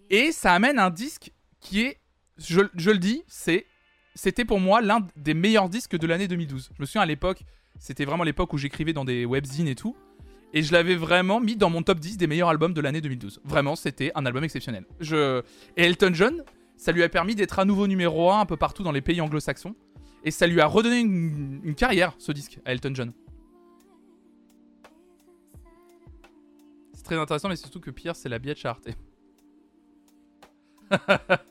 Et 0.10 0.32
ça 0.32 0.54
amène 0.54 0.80
un 0.80 0.90
disque 0.90 1.32
qui 1.60 1.82
est, 1.82 2.00
je, 2.38 2.62
le 2.62 2.98
dis, 2.98 3.24
c'était 3.28 4.46
pour 4.46 4.60
moi 4.60 4.82
l'un 4.82 5.08
des 5.16 5.34
meilleurs 5.34 5.70
disques 5.70 5.98
de 5.98 6.08
l'année 6.08 6.28
2012. 6.28 6.72
Je 6.76 6.82
me 6.82 6.86
souviens 6.86 7.02
à 7.02 7.06
l'époque, 7.06 7.44
c'était 7.80 8.06
vraiment 8.06 8.24
l'époque 8.24 8.54
où 8.54 8.58
j'écrivais 8.58 8.94
dans 8.94 9.06
des 9.06 9.26
webzines 9.26 9.68
et 9.68 9.76
tout. 9.76 9.96
Et 10.54 10.64
je 10.64 10.72
l'avais 10.72 10.96
vraiment 10.96 11.40
mis 11.40 11.56
dans 11.56 11.70
mon 11.70 11.84
top 11.84 12.00
10 12.00 12.18
des 12.18 12.28
meilleurs 12.28 12.50
albums 12.50 12.74
de 12.74 12.82
l'année 12.82 13.02
2012. 13.02 13.42
Vraiment, 13.44 13.76
c'était 13.76 14.12
un 14.16 14.26
album 14.26 14.44
exceptionnel. 14.44 14.86
Et 15.02 15.84
Elton 15.84 16.12
John, 16.14 16.44
ça 16.78 16.92
lui 16.92 17.04
a 17.04 17.10
permis 17.10 17.36
d'être 17.36 17.60
à 17.60 17.66
nouveau 17.66 17.88
numéro 17.88 18.32
1 18.32 18.42
un 18.42 18.46
peu 18.46 18.56
partout 18.56 18.84
dans 18.84 18.92
les 18.92 19.02
pays 19.02 19.20
anglo-saxons. 19.20 19.76
Et 20.24 20.32
ça 20.32 20.48
lui 20.48 20.62
a 20.62 20.68
redonné 20.68 21.00
une, 21.00 21.76
carrière, 21.76 22.16
ce 22.18 22.32
disque, 22.32 22.60
à 22.66 22.72
Elton 22.72 22.92
John. 22.94 23.14
C'est 26.94 27.04
très 27.04 27.18
intéressant, 27.18 27.50
mais 27.50 27.56
surtout 27.56 27.80
que 27.80 27.92
Pierre, 27.92 28.16
c'est 28.16 28.30
la 28.30 28.40
biatch 28.40 28.66
à 28.66 28.70
Arte. 28.70 28.90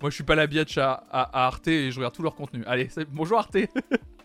Moi, 0.00 0.10
je 0.10 0.14
suis 0.14 0.24
pas 0.24 0.34
la 0.34 0.46
biatch 0.46 0.78
à, 0.78 1.06
Arte 1.10 1.68
et 1.68 1.90
je 1.90 1.96
regarde 1.96 2.14
tout 2.14 2.22
leur 2.22 2.34
contenu. 2.34 2.64
Allez, 2.66 2.88
bonjour 3.12 3.38
Arte 3.38 3.56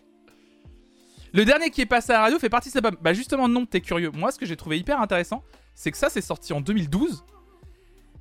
Le 1.32 1.44
dernier 1.44 1.70
qui 1.70 1.80
est 1.80 1.86
passé 1.86 2.12
à 2.12 2.16
la 2.16 2.20
radio 2.22 2.38
fait 2.38 2.50
partie 2.50 2.68
de 2.68 2.74
cet 2.74 2.84
album. 2.84 3.00
Bah 3.02 3.12
justement 3.14 3.48
non, 3.48 3.64
t'es 3.66 3.80
curieux. 3.80 4.10
Moi 4.14 4.30
ce 4.32 4.38
que 4.38 4.46
j'ai 4.46 4.56
trouvé 4.56 4.78
hyper 4.78 5.00
intéressant, 5.00 5.42
c'est 5.74 5.90
que 5.90 5.96
ça 5.96 6.10
c'est 6.10 6.20
sorti 6.20 6.52
en 6.52 6.60
2012. 6.60 7.24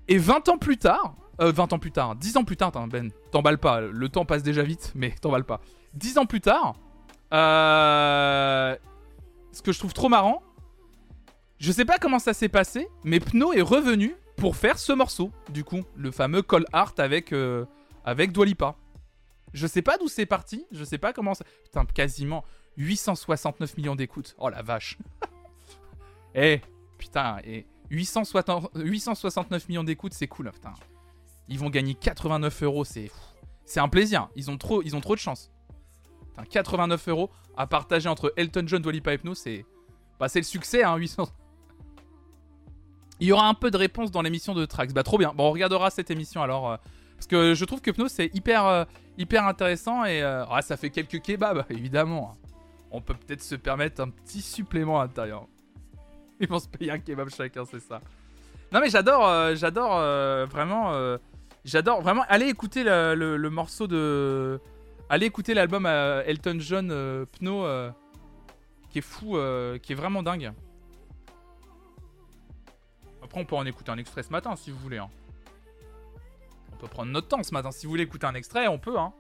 Et 0.08 0.18
20 0.18 0.50
ans 0.50 0.58
plus 0.58 0.78
tard, 0.78 1.16
euh, 1.42 1.52
20 1.52 1.74
ans 1.74 1.80
plus 1.80 1.92
tard, 1.92 2.16
10 2.16 2.38
ans 2.38 2.44
plus 2.44 2.58
tard, 2.58 2.72
Ben, 2.88 3.12
t'emballes 3.32 3.58
pas, 3.58 3.82
le 3.82 4.10
temps 4.10 4.26
passe 4.26 4.44
déjà 4.44 4.64
vite, 4.64 4.92
mais 4.96 5.12
t'emballes 5.22 5.46
pas. 5.46 5.62
10 5.94 6.18
ans 6.18 6.26
plus 6.26 6.42
tard, 6.42 6.76
euh, 7.34 8.76
ce 9.52 9.62
que 9.62 9.72
je 9.72 9.80
trouve 9.80 9.94
trop 9.94 10.10
marrant, 10.10 10.42
je 11.60 11.72
sais 11.72 11.86
pas 11.86 11.98
comment 11.98 12.20
ça 12.20 12.34
s'est 12.34 12.50
passé, 12.50 12.88
mais 13.04 13.20
Pno 13.20 13.54
est 13.54 13.62
revenu 13.62 14.16
pour 14.38 14.56
faire 14.56 14.80
ce 14.80 14.94
morceau, 14.94 15.32
du 15.50 15.64
coup, 15.64 15.82
le 15.96 16.12
fameux 16.12 16.42
Call 16.42 16.66
Art 16.74 16.94
avec, 16.98 17.32
euh, 17.34 17.66
avec 18.04 18.32
Dua 18.32 18.46
Lipa. 18.46 18.76
Je 19.54 19.68
sais 19.68 19.82
pas 19.82 19.98
d'où 19.98 20.08
c'est 20.08 20.26
parti, 20.26 20.66
je 20.72 20.84
sais 20.84 20.98
pas 20.98 21.14
comment 21.14 21.34
ça. 21.34 21.46
Putain, 21.64 21.86
quasiment 21.86 22.44
869 22.78 23.78
millions 23.78 23.96
d'écoutes. 23.96 24.36
Oh 24.38 24.50
la 24.50 24.62
vache. 24.62 24.98
Eh, 26.34 26.62
putain, 26.98 27.40
et 27.44 27.66
860 27.90 28.70
869 28.74 29.68
millions 29.68 29.84
d'écoutes, 29.84 30.14
c'est 30.14 30.30
cool, 30.30 30.48
hein, 30.48 30.52
putain. 30.54 30.74
Ils 31.50 31.60
vont 31.60 31.70
gagner 31.70 31.94
89 31.94 32.64
euros, 32.64 32.86
c'est 32.86 33.12
c'est 33.66 33.82
un 33.82 33.90
plaisir. 33.90 34.30
Ils 34.38 34.50
ont 34.50 34.58
trop, 34.58 34.82
ils 34.82 34.96
ont 34.96 35.02
trop 35.02 35.16
de 35.16 35.20
chance. 35.20 35.52
Putain, 36.30 36.46
89 36.46 37.08
euros 37.10 37.32
à 37.58 37.68
partager 37.68 38.08
entre 38.08 38.34
Elton 38.38 38.64
John, 38.66 38.82
Dua 38.82 38.94
Lipa 38.94 39.14
et 39.14 39.20
c'est 39.36 39.66
bah, 40.20 40.28
le 40.34 40.42
succès, 40.44 40.84
hein, 40.84 40.96
800. 40.96 41.28
Il 43.20 43.28
y 43.28 43.32
aura 43.32 43.48
un 43.48 43.54
peu 43.54 43.70
de 43.70 43.78
réponse 43.78 44.10
dans 44.10 44.22
l'émission 44.22 44.54
de 44.54 44.66
Trax. 44.66 44.94
Bah 44.94 45.04
trop 45.04 45.18
bien. 45.18 45.34
Bon, 45.36 45.50
on 45.50 45.52
regardera 45.52 45.90
cette 45.90 46.12
émission 46.12 46.42
alors. 46.42 46.72
euh, 46.72 46.78
parce 47.16 47.28
que 47.28 47.54
je 47.54 47.66
trouve 47.66 47.82
que 47.82 47.92
Pno 47.92 48.08
c'est 48.08 48.32
hyper, 48.34 48.66
euh, 48.66 48.84
hyper 49.18 49.46
intéressant 49.46 50.06
et 50.06 50.24
euh, 50.24 50.44
ah, 50.50 50.64
ça 50.64 50.76
fait 50.76 50.90
quelques 50.90 51.22
kebabs, 51.22 51.66
évidemment. 51.70 52.36
On 52.92 53.02
peut 53.02 53.14
peut-être 53.14 53.42
se 53.42 53.56
permettre 53.56 54.02
un 54.02 54.10
petit 54.10 54.42
supplément 54.42 55.00
à 55.00 55.06
l'intérieur. 55.06 55.48
Ils 56.40 56.48
vont 56.48 56.60
se 56.60 56.68
payer 56.68 56.92
un 56.92 57.00
kebab 57.00 57.30
chacun, 57.30 57.64
c'est 57.66 57.80
ça. 57.80 58.02
Non 58.72 58.80
mais 58.80 58.90
j'adore, 58.90 59.28
euh, 59.28 59.56
j'adore 59.56 59.98
euh, 59.98 60.46
vraiment, 60.46 60.94
euh, 60.94 61.18
j'adore 61.66 62.02
vraiment. 62.02 62.24
Allez 62.30 62.48
écouter 62.48 62.84
le, 62.84 63.50
morceau 63.50 63.88
de, 63.88 64.60
allez 65.10 65.26
écouter 65.26 65.54
l'album 65.54 65.86
euh, 65.86 66.24
Elton 66.26 66.58
John 66.60 66.90
euh, 66.92 67.26
Pno, 67.26 67.66
euh, 67.66 67.92
qui 68.90 69.00
est 69.00 69.02
fou, 69.02 69.38
euh, 69.38 69.78
qui 69.78 69.92
est 69.92 69.96
vraiment 69.96 70.24
dingue. 70.24 70.52
Après 73.24 73.40
on 73.40 73.46
peut 73.46 73.56
en 73.56 73.66
écouter 73.66 73.92
un 73.92 73.98
extrait 73.98 74.24
ce 74.24 74.32
matin 74.32 74.56
si 74.56 74.72
vous 74.72 74.80
voulez. 74.80 74.98
hein. 74.98 75.10
On 76.74 76.78
peut 76.78 76.88
prendre 76.88 77.12
notre 77.12 77.28
temps 77.28 77.44
ce 77.44 77.54
matin. 77.54 77.72
Si 77.72 77.86
vous 77.86 77.92
voulez 77.92 78.04
écouter 78.04 78.26
un 78.26 78.34
extrait, 78.36 78.68
on 78.68 78.80
peut. 78.80 78.98
Hein. 78.98 79.14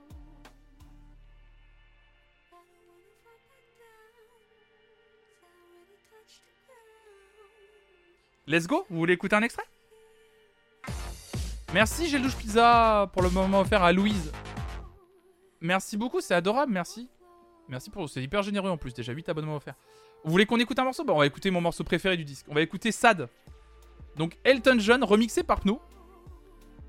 Let's 8.47 8.65
go 8.67 8.85
Vous 8.89 8.97
voulez 8.97 9.13
écouter 9.13 9.35
un 9.35 9.43
extrait? 9.43 9.63
Merci 11.73 12.09
Geldouche 12.09 12.35
Pizza 12.35 13.09
pour 13.13 13.21
le 13.21 13.29
moment 13.29 13.61
offert 13.61 13.83
à 13.83 13.93
Louise. 13.93 14.31
Merci 15.61 15.95
beaucoup, 15.95 16.21
c'est 16.21 16.33
adorable, 16.33 16.73
merci. 16.73 17.07
Merci 17.69 17.89
pour 17.89 18.09
c'est 18.09 18.21
hyper 18.21 18.41
généreux 18.41 18.69
en 18.69 18.77
plus, 18.77 18.93
déjà 18.93 19.13
8 19.13 19.29
abonnements 19.29 19.55
offerts. 19.55 19.75
Vous 20.23 20.31
voulez 20.31 20.45
qu'on 20.45 20.59
écoute 20.59 20.77
un 20.79 20.83
morceau? 20.83 21.03
Bon, 21.03 21.13
on 21.13 21.19
va 21.19 21.27
écouter 21.27 21.51
mon 21.51 21.61
morceau 21.61 21.83
préféré 21.83 22.17
du 22.17 22.25
disque. 22.25 22.45
On 22.49 22.55
va 22.55 22.61
écouter 22.61 22.91
Sad. 22.91 23.29
Donc 24.17 24.37
Elton 24.43 24.77
John 24.79 25.03
remixé 25.03 25.43
par 25.43 25.61
Pno. 25.61 25.79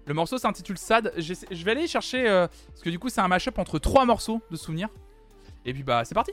Le 0.06 0.14
morceau 0.14 0.38
s'intitule 0.38 0.78
Sad. 0.78 1.12
Je 1.16 1.64
vais 1.64 1.70
aller 1.70 1.86
chercher 1.86 2.28
euh, 2.28 2.48
parce 2.68 2.82
que 2.82 2.90
du 2.90 2.98
coup 2.98 3.10
c'est 3.10 3.20
un 3.20 3.28
mashup 3.28 3.58
entre 3.58 3.78
trois 3.78 4.04
morceaux 4.04 4.40
de 4.50 4.56
souvenirs. 4.56 4.88
Et 5.64 5.72
puis 5.72 5.82
bah 5.82 6.04
c'est 6.04 6.14
parti. 6.14 6.32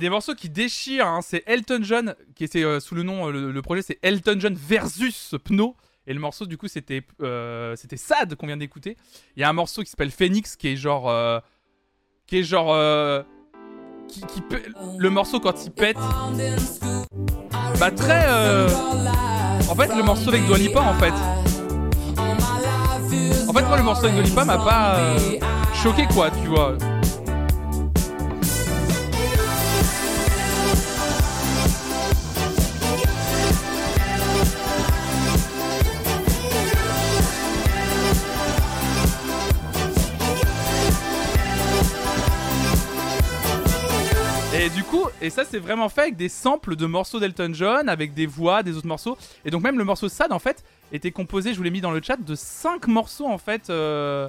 Des 0.00 0.10
morceaux 0.10 0.34
qui 0.34 0.48
déchirent. 0.48 1.06
hein. 1.06 1.20
C'est 1.22 1.44
Elton 1.46 1.80
John 1.82 2.16
qui 2.34 2.42
était 2.42 2.64
euh, 2.64 2.80
sous 2.80 2.96
le 2.96 3.04
nom. 3.04 3.28
euh, 3.28 3.52
le, 3.52 3.62
projet 3.62 3.82
c'est 3.82 3.98
Elton 4.02 4.36
John 4.38 4.54
versus 4.54 5.36
Pno. 5.44 5.76
Et 6.06 6.14
le 6.14 6.18
morceau 6.18 6.46
du 6.46 6.56
coup 6.56 6.66
c'était 6.66 7.02
euh, 7.22 7.76
c'était 7.76 7.96
Sad 7.98 8.34
qu'on 8.34 8.48
vient 8.48 8.56
d'écouter. 8.56 8.96
Il 9.36 9.40
y 9.40 9.44
a 9.44 9.48
un 9.48 9.52
morceau 9.52 9.82
qui 9.84 9.90
s'appelle 9.90 10.10
Phoenix 10.10 10.56
qui 10.56 10.68
est 10.68 10.76
genre 10.76 11.12
qui 12.26 12.38
est 12.38 12.42
genre 12.42 12.74
qui, 14.08 14.22
le 14.98 15.10
morceau 15.10 15.38
quand 15.38 15.64
il 15.64 15.70
pète 15.70 15.98
bah 17.78 17.92
très 17.92 18.28
en 19.68 19.74
fait 19.76 19.94
le 19.94 20.02
morceau 20.02 20.30
avec 20.30 20.44
Dua 20.46 20.58
Lipa 20.58 20.80
en 20.80 20.94
fait 20.94 21.12
en 23.48 23.52
fait 23.52 23.62
moi 23.62 23.76
le 23.76 23.82
morceau 23.84 24.06
avec 24.06 24.16
Dua 24.16 24.24
Lipa 24.24 24.44
m'a 24.44 24.58
pas 24.58 24.98
choqué 25.74 26.06
quoi 26.12 26.30
tu 26.30 26.48
vois 26.48 26.76
Et 44.60 44.68
du 44.68 44.84
coup, 44.84 45.04
et 45.22 45.30
ça 45.30 45.46
c'est 45.46 45.58
vraiment 45.58 45.88
fait 45.88 46.02
avec 46.02 46.16
des 46.16 46.28
samples 46.28 46.76
de 46.76 46.84
morceaux 46.84 47.18
d'Elton 47.18 47.52
John, 47.54 47.88
avec 47.88 48.12
des 48.12 48.26
voix, 48.26 48.62
des 48.62 48.76
autres 48.76 48.86
morceaux. 48.86 49.16
Et 49.46 49.50
donc 49.50 49.62
même 49.62 49.78
le 49.78 49.84
morceau 49.84 50.10
Sad 50.10 50.32
en 50.32 50.38
fait 50.38 50.62
était 50.92 51.12
composé, 51.12 51.52
je 51.52 51.56
vous 51.56 51.62
l'ai 51.62 51.70
mis 51.70 51.80
dans 51.80 51.92
le 51.92 52.02
chat, 52.02 52.18
de 52.18 52.34
5 52.34 52.86
morceaux 52.86 53.24
en 53.26 53.38
fait, 53.38 53.70
euh, 53.70 54.28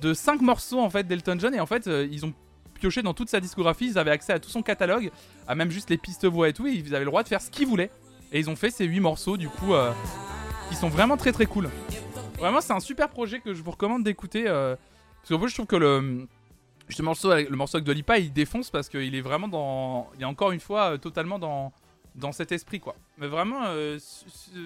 de 0.00 0.14
5 0.14 0.42
morceaux 0.42 0.78
en 0.78 0.90
fait 0.90 1.08
d'Elton 1.08 1.36
John. 1.40 1.56
Et 1.56 1.60
en 1.60 1.66
fait, 1.66 1.88
euh, 1.88 2.06
ils 2.08 2.24
ont 2.24 2.32
pioché 2.74 3.02
dans 3.02 3.14
toute 3.14 3.30
sa 3.30 3.40
discographie, 3.40 3.88
ils 3.88 3.98
avaient 3.98 4.12
accès 4.12 4.32
à 4.32 4.38
tout 4.38 4.48
son 4.48 4.62
catalogue, 4.62 5.10
à 5.48 5.56
même 5.56 5.72
juste 5.72 5.90
les 5.90 5.98
pistes 5.98 6.24
voix 6.24 6.48
et 6.48 6.52
tout, 6.52 6.68
ils 6.68 6.94
avaient 6.94 7.04
le 7.04 7.10
droit 7.10 7.24
de 7.24 7.28
faire 7.28 7.42
ce 7.42 7.50
qu'ils 7.50 7.66
voulaient. 7.66 7.90
Et 8.30 8.38
ils 8.38 8.48
ont 8.48 8.54
fait 8.54 8.70
ces 8.70 8.84
8 8.84 9.00
morceaux 9.00 9.36
du 9.36 9.48
coup, 9.48 9.74
euh, 9.74 9.90
qui 10.68 10.76
sont 10.76 10.88
vraiment 10.88 11.16
très 11.16 11.32
très 11.32 11.46
cool. 11.46 11.68
Vraiment, 12.38 12.60
c'est 12.60 12.74
un 12.74 12.80
super 12.80 13.08
projet 13.08 13.40
que 13.40 13.54
je 13.54 13.62
vous 13.64 13.72
recommande 13.72 14.04
d'écouter. 14.04 14.44
euh, 14.46 14.76
parce 15.20 15.30
qu'en 15.30 15.38
plus, 15.40 15.48
je 15.48 15.54
trouve 15.54 15.66
que 15.66 15.76
le 15.76 16.28
Justement, 16.92 17.12
le 17.12 17.14
morceau 17.14 17.30
avec, 17.30 17.48
le 17.48 17.56
morceau 17.56 17.76
avec 17.78 17.86
Dua 17.86 17.94
Lipa, 17.94 18.18
il 18.18 18.30
défonce 18.34 18.68
parce 18.70 18.90
qu'il 18.90 19.14
est 19.14 19.22
vraiment 19.22 19.48
dans. 19.48 20.10
Il 20.16 20.20
est 20.20 20.26
encore 20.26 20.50
une 20.52 20.60
fois 20.60 20.92
euh, 20.92 20.98
totalement 20.98 21.38
dans, 21.38 21.72
dans 22.16 22.32
cet 22.32 22.52
esprit, 22.52 22.80
quoi. 22.80 22.94
Mais 23.16 23.28
vraiment, 23.28 23.64
euh, 23.64 23.98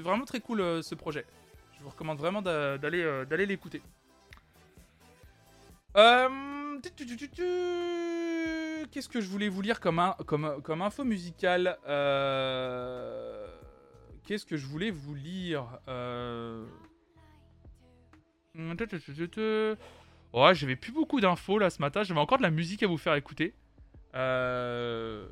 vraiment 0.02 0.24
très 0.24 0.40
cool 0.40 0.60
euh, 0.60 0.82
ce 0.82 0.96
projet. 0.96 1.24
Je 1.78 1.84
vous 1.84 1.90
recommande 1.90 2.18
vraiment 2.18 2.42
d'a- 2.42 2.78
d'aller 2.78 3.22
d'aller 3.30 3.46
l'écouter. 3.46 3.80
Qu'est-ce 8.90 9.08
que 9.08 9.20
je 9.20 9.28
voulais 9.28 9.48
vous 9.48 9.62
lire 9.62 9.78
comme, 9.78 10.00
un- 10.00 10.16
comme, 10.26 10.60
comme 10.64 10.82
info 10.82 11.04
musicale 11.04 11.78
Qu'est-ce 14.24 14.44
que 14.46 14.56
je 14.56 14.66
voulais 14.66 14.90
vous 14.90 15.14
lire 15.14 15.64
Ouais, 20.36 20.54
j'avais 20.54 20.76
plus 20.76 20.92
beaucoup 20.92 21.20
d'infos 21.20 21.58
là 21.58 21.70
ce 21.70 21.80
matin. 21.80 22.02
J'avais 22.04 22.20
encore 22.20 22.38
de 22.38 22.42
la 22.42 22.50
musique 22.50 22.82
à 22.82 22.86
vous 22.86 22.98
faire 22.98 23.14
écouter. 23.14 23.54
Euh, 24.14 25.26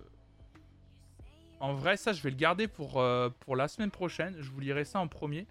En 1.60 1.72
vrai, 1.74 1.96
ça, 1.96 2.12
je 2.12 2.22
vais 2.22 2.30
le 2.30 2.36
garder 2.36 2.68
pour, 2.68 3.00
euh, 3.00 3.28
pour 3.40 3.54
la 3.56 3.68
semaine 3.68 3.90
prochaine. 3.90 4.34
Je 4.40 4.50
vous 4.50 4.60
lirai 4.60 4.84
ça 4.84 4.98
en 5.00 5.08
premier. 5.08 5.46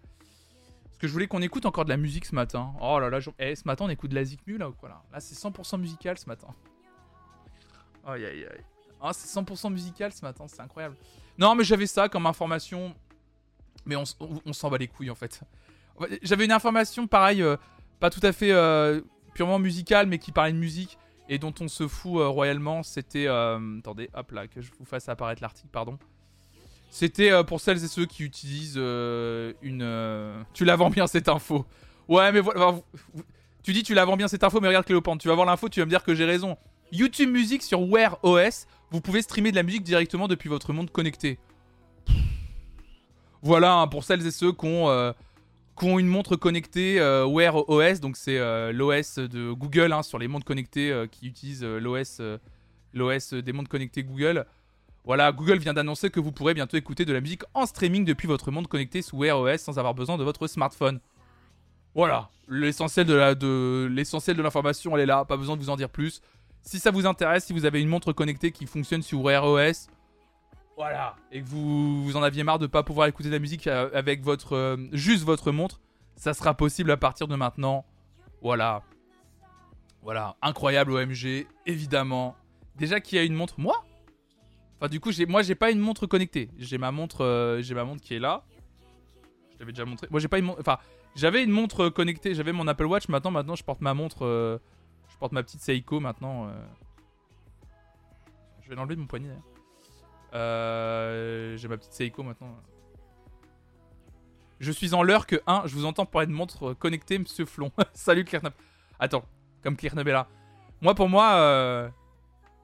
Parce 0.86 0.98
que 1.00 1.08
je 1.08 1.14
voulais 1.14 1.28
qu'on 1.28 1.42
écoute 1.42 1.66
encore 1.66 1.86
de 1.86 1.90
la 1.90 1.98
musique 1.98 2.26
ce 2.26 2.36
matin. 2.36 2.74
Oh 2.82 3.00
là 3.00 3.10
là, 3.10 3.20
je- 3.20 3.30
eh, 3.40 3.56
ce 3.56 3.64
matin, 3.66 3.86
on 3.86 3.90
écoute 3.90 4.10
de 4.12 4.16
la 4.16 4.24
Zikmu 4.24 4.58
là 4.58 4.70
ou 4.70 4.74
quoi 4.74 4.90
là? 4.90 5.02
Là, 5.12 5.20
c'est 5.20 5.34
100% 5.36 5.78
musical 5.80 6.18
ce 6.18 6.28
matin. 6.28 6.48
Aïe 8.06 8.26
aïe 8.26 8.46
aïe. 8.46 8.64
Ah, 9.02 9.12
c'est 9.14 9.28
100% 9.28 9.70
musical 9.72 10.12
ce 10.12 10.22
matin, 10.24 10.46
c'est 10.48 10.62
incroyable. 10.62 10.96
Non, 11.38 11.56
mais 11.56 11.64
j'avais 11.64 11.88
ça 11.88 12.10
comme 12.10 12.26
information. 12.26 12.96
Mais 13.86 13.96
on, 13.96 14.06
s'en 14.54 14.70
bat 14.70 14.78
les 14.78 14.88
couilles 14.88 15.10
en 15.10 15.16
fait. 15.16 15.42
J'avais 16.22 16.46
une 16.46 16.52
information 16.52 17.06
pareil, 17.08 17.42
euh, 17.42 17.58
pas 18.00 18.10
tout 18.10 18.22
à 18.24 18.32
fait 18.32 18.52
purement 19.34 19.60
musicale, 19.60 20.08
mais 20.08 20.20
qui 20.20 20.32
parlait 20.32 20.54
de 20.54 20.58
musique 20.58 20.98
et 21.30 21.38
dont 21.38 21.54
on 21.62 21.68
se 21.68 21.88
fout 21.88 22.22
euh, 22.22 22.28
royalement. 22.28 22.84
C'était. 22.84 23.28
euh, 23.28 23.80
attendez, 23.80 24.10
hop 24.14 24.32
là, 24.32 24.48
que 24.48 24.62
je 24.62 24.72
vous 24.78 24.86
fasse 24.86 25.10
apparaître 25.10 25.42
l'article, 25.42 25.70
pardon. 25.72 25.98
C'était 26.90 27.32
euh, 27.32 27.44
pour 27.44 27.60
celles 27.60 27.84
et 27.84 27.88
ceux 27.88 28.06
qui 28.06 28.24
utilisent 28.24 28.78
une. 28.78 30.46
Tu 30.54 30.66
la 30.66 30.76
vends 30.76 30.90
bien 30.90 31.08
cette 31.08 31.30
info. 31.30 31.66
Ouais, 32.08 32.32
mais 32.32 32.40
voilà. 32.40 32.76
Tu 33.64 33.72
dis 33.72 33.84
tu 33.84 33.94
la 33.94 34.06
vends 34.06 34.18
bien 34.18 34.28
cette 34.28 34.44
info, 34.44 34.60
mais 34.60 34.68
regarde 34.68 34.86
Cléopâtre, 34.86 35.20
tu 35.20 35.30
vas 35.30 35.36
voir 35.36 35.48
l'info, 35.48 35.70
tu 35.70 35.80
vas 35.80 35.86
me 35.86 35.90
dire 35.90 36.04
que 36.04 36.14
j'ai 36.14 36.26
raison. 36.26 36.58
YouTube 36.92 37.30
Music 37.30 37.64
sur 37.64 37.82
Wear 37.82 38.20
OS, 38.22 38.68
vous 38.92 39.00
pouvez 39.02 39.22
streamer 39.22 39.52
de 39.52 39.56
la 39.56 39.64
musique 39.64 39.84
directement 39.84 40.28
depuis 40.28 40.50
votre 40.50 40.74
monde 40.74 40.92
connecté. 40.92 41.40
Voilà, 43.42 43.74
hein, 43.74 43.88
pour 43.88 44.04
celles 44.04 44.26
et 44.28 44.32
ceux 44.32 44.52
qui 44.52 44.66
ont, 44.66 45.14
qui 45.78 45.86
ont 45.86 46.00
une 46.00 46.08
montre 46.08 46.36
connectée 46.36 47.00
euh, 47.00 47.26
Wear 47.26 47.68
OS, 47.70 48.00
donc 48.00 48.18
c'est 48.18 48.38
euh, 48.38 48.72
l'OS 48.72 49.16
de 49.16 49.52
Google 49.52 49.92
hein, 49.92 50.04
sur 50.04 50.20
les 50.20 50.28
montres 50.28 50.46
connectées 50.46 50.92
euh, 50.92 51.08
qui 51.08 51.28
utilisent 51.28 51.64
l'OS 51.64 52.22
l'OS 52.94 53.34
des 53.34 53.54
montres 53.54 53.70
connectées 53.70 54.04
Google. 54.04 54.46
Voilà, 55.04 55.32
Google 55.32 55.58
vient 55.58 55.74
d'annoncer 55.74 56.12
que 56.12 56.20
vous 56.20 56.32
pourrez 56.32 56.54
bientôt 56.54 56.78
écouter 56.78 57.06
de 57.06 57.12
la 57.12 57.22
musique 57.22 57.42
en 57.56 57.66
streaming 57.66 58.06
depuis 58.06 58.28
votre 58.28 58.52
montre 58.52 58.70
connectée 58.70 59.02
sous 59.02 59.18
Wear 59.18 59.40
OS 59.40 59.62
sans 59.62 59.80
avoir 59.80 59.96
besoin 59.96 60.18
de 60.18 60.24
votre 60.24 60.46
smartphone. 60.48 61.00
Voilà, 61.96 62.30
l'essentiel 62.48 63.08
de 63.08 63.34
de 63.34 63.88
l'essentiel 63.92 64.38
de 64.38 64.42
l'information, 64.42 64.96
elle 64.96 65.04
est 65.04 65.08
là, 65.08 65.26
pas 65.26 65.38
besoin 65.38 65.58
de 65.58 65.62
vous 65.62 65.70
en 65.70 65.76
dire 65.76 65.90
plus. 65.90 66.22
Si 66.62 66.80
ça 66.80 66.92
vous 66.92 67.06
intéresse, 67.06 67.46
si 67.46 67.54
vous 67.54 67.66
avez 67.66 67.82
une 67.82 67.90
montre 67.90 68.14
connectée 68.14 68.52
qui 68.52 68.68
fonctionne 68.68 69.02
sur 69.02 69.22
Wear 69.22 69.44
OS, 69.44 69.88
voilà, 70.76 71.16
et 71.32 71.42
que 71.42 71.48
vous, 71.48 72.04
vous 72.04 72.18
en 72.18 72.24
aviez 72.24 72.44
marre 72.44 72.58
de 72.58 72.66
pas 72.66 72.82
pouvoir 72.82 73.08
écouter 73.08 73.30
de 73.30 73.34
la 73.34 73.40
musique 73.40 73.68
euh, 73.68 73.90
avec 73.94 74.24
votre 74.24 74.56
euh, 74.56 74.78
juste 74.92 75.24
votre 75.24 75.52
montre, 75.52 75.80
ça 76.16 76.34
sera 76.34 76.56
possible 76.56 76.90
à 76.90 76.98
partir 76.98 77.28
de 77.28 77.36
maintenant. 77.36 77.86
Voilà. 78.42 78.82
Voilà, 80.02 80.36
incroyable 80.42 80.92
OMG, 80.92 81.48
évidemment. 81.66 82.36
Déjà 82.76 83.00
qui 83.00 83.18
a 83.18 83.24
une 83.24 83.36
montre 83.36 83.60
Moi? 83.60 83.86
Enfin 84.78 84.90
du 84.90 85.00
coup, 85.00 85.12
moi 85.28 85.44
j'ai 85.44 85.56
pas 85.56 85.70
une 85.70 85.80
montre 85.80 86.08
connectée. 86.08 86.50
J'ai 86.58 86.80
ma 86.80 86.92
montre 86.92 87.22
euh, 87.22 87.62
ma 87.76 87.84
montre 87.84 88.02
qui 88.02 88.16
est 88.16 88.20
là. 88.20 88.44
Je 89.52 89.58
t'avais 89.58 89.72
déjà 89.72 89.86
montré. 89.86 90.08
Moi 90.10 90.20
j'ai 90.20 90.28
pas 90.28 90.40
une 90.40 90.46
montre 90.46 90.60
enfin, 90.60 90.80
j'avais 91.16 91.44
une 91.44 91.52
montre 91.52 91.90
connectée, 91.90 92.34
j'avais 92.34 92.52
mon 92.52 92.68
Apple 92.68 92.86
Watch 92.86 93.08
maintenant 93.10 93.32
maintenant 93.32 93.56
je 93.56 93.64
porte 93.64 93.82
ma 93.82 93.94
montre 93.94 94.60
je 95.08 95.18
porte 95.18 95.34
ma 95.34 95.44
petite 95.44 95.62
Seiko 95.62 96.00
maintenant. 96.00 96.52
Je 98.64 98.70
vais 98.70 98.76
l'enlever 98.76 98.96
de 98.96 99.02
mon 99.02 99.08
poignet. 99.08 99.28
d'ailleurs. 99.28 99.53
Euh, 100.34 101.56
j'ai 101.58 101.68
ma 101.68 101.78
petite 101.78 101.94
Seiko 101.94 102.24
maintenant. 102.24 102.56
Je 104.60 104.72
suis 104.72 104.94
en 104.94 105.04
l'heure 105.04 105.28
que 105.28 105.42
1, 105.46 105.64
je 105.66 105.76
vous 105.76 105.86
entends 105.86 106.06
parler 106.06 106.28
de 106.28 106.32
montre 106.32 106.74
connectée, 106.74 107.20
monsieur 107.20 107.46
Flon. 107.46 107.72
Salut 107.94 108.24
Claire 108.24 108.44
Nab- 108.44 108.54
Attends, 109.00 109.26
comme 109.62 109.76
Claire 109.76 109.96
Nabella. 109.96 110.28
Moi, 110.82 110.96
pour 110.96 111.10
moi, 111.10 111.34
euh, 111.34 111.90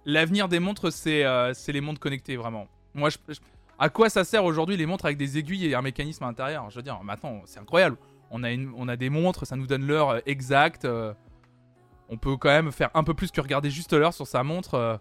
l'avenir 0.05 0.47
des 0.47 0.59
montres, 0.59 0.91
c'est 0.91 1.25
euh, 1.25 1.53
c'est 1.53 1.71
les 1.71 1.81
montres 1.81 1.99
connectées, 1.99 2.37
vraiment. 2.37 2.67
Moi, 2.93 3.09
à 3.77 3.89
quoi 3.89 4.09
ça 4.09 4.23
sert 4.23 4.45
aujourd'hui 4.45 4.77
les 4.77 4.85
montres 4.85 5.05
avec 5.05 5.17
des 5.17 5.37
aiguilles 5.37 5.67
et 5.67 5.75
un 5.75 5.81
mécanisme 5.81 6.23
à 6.23 6.27
l'intérieur? 6.27 6.69
Je 6.69 6.77
veux 6.77 6.81
dire, 6.83 7.01
maintenant, 7.03 7.41
c'est 7.45 7.59
incroyable. 7.59 7.97
On 8.31 8.43
a, 8.43 8.95
des 8.95 9.09
montres, 9.09 9.45
ça 9.47 9.55
nous 9.55 9.65
donne 9.67 9.85
l'heure 9.85 10.09
euh, 10.09 10.19
exacte. 10.25 10.87
on 12.09 12.17
peut 12.17 12.37
quand 12.37 12.49
même 12.49 12.71
faire 12.71 12.91
un 12.93 13.03
peu 13.03 13.13
plus 13.13 13.31
que 13.31 13.41
regarder 13.41 13.69
juste 13.69 13.93
l'heure 13.93 14.13
sur 14.13 14.27
sa 14.27 14.43
montre. 14.43 14.99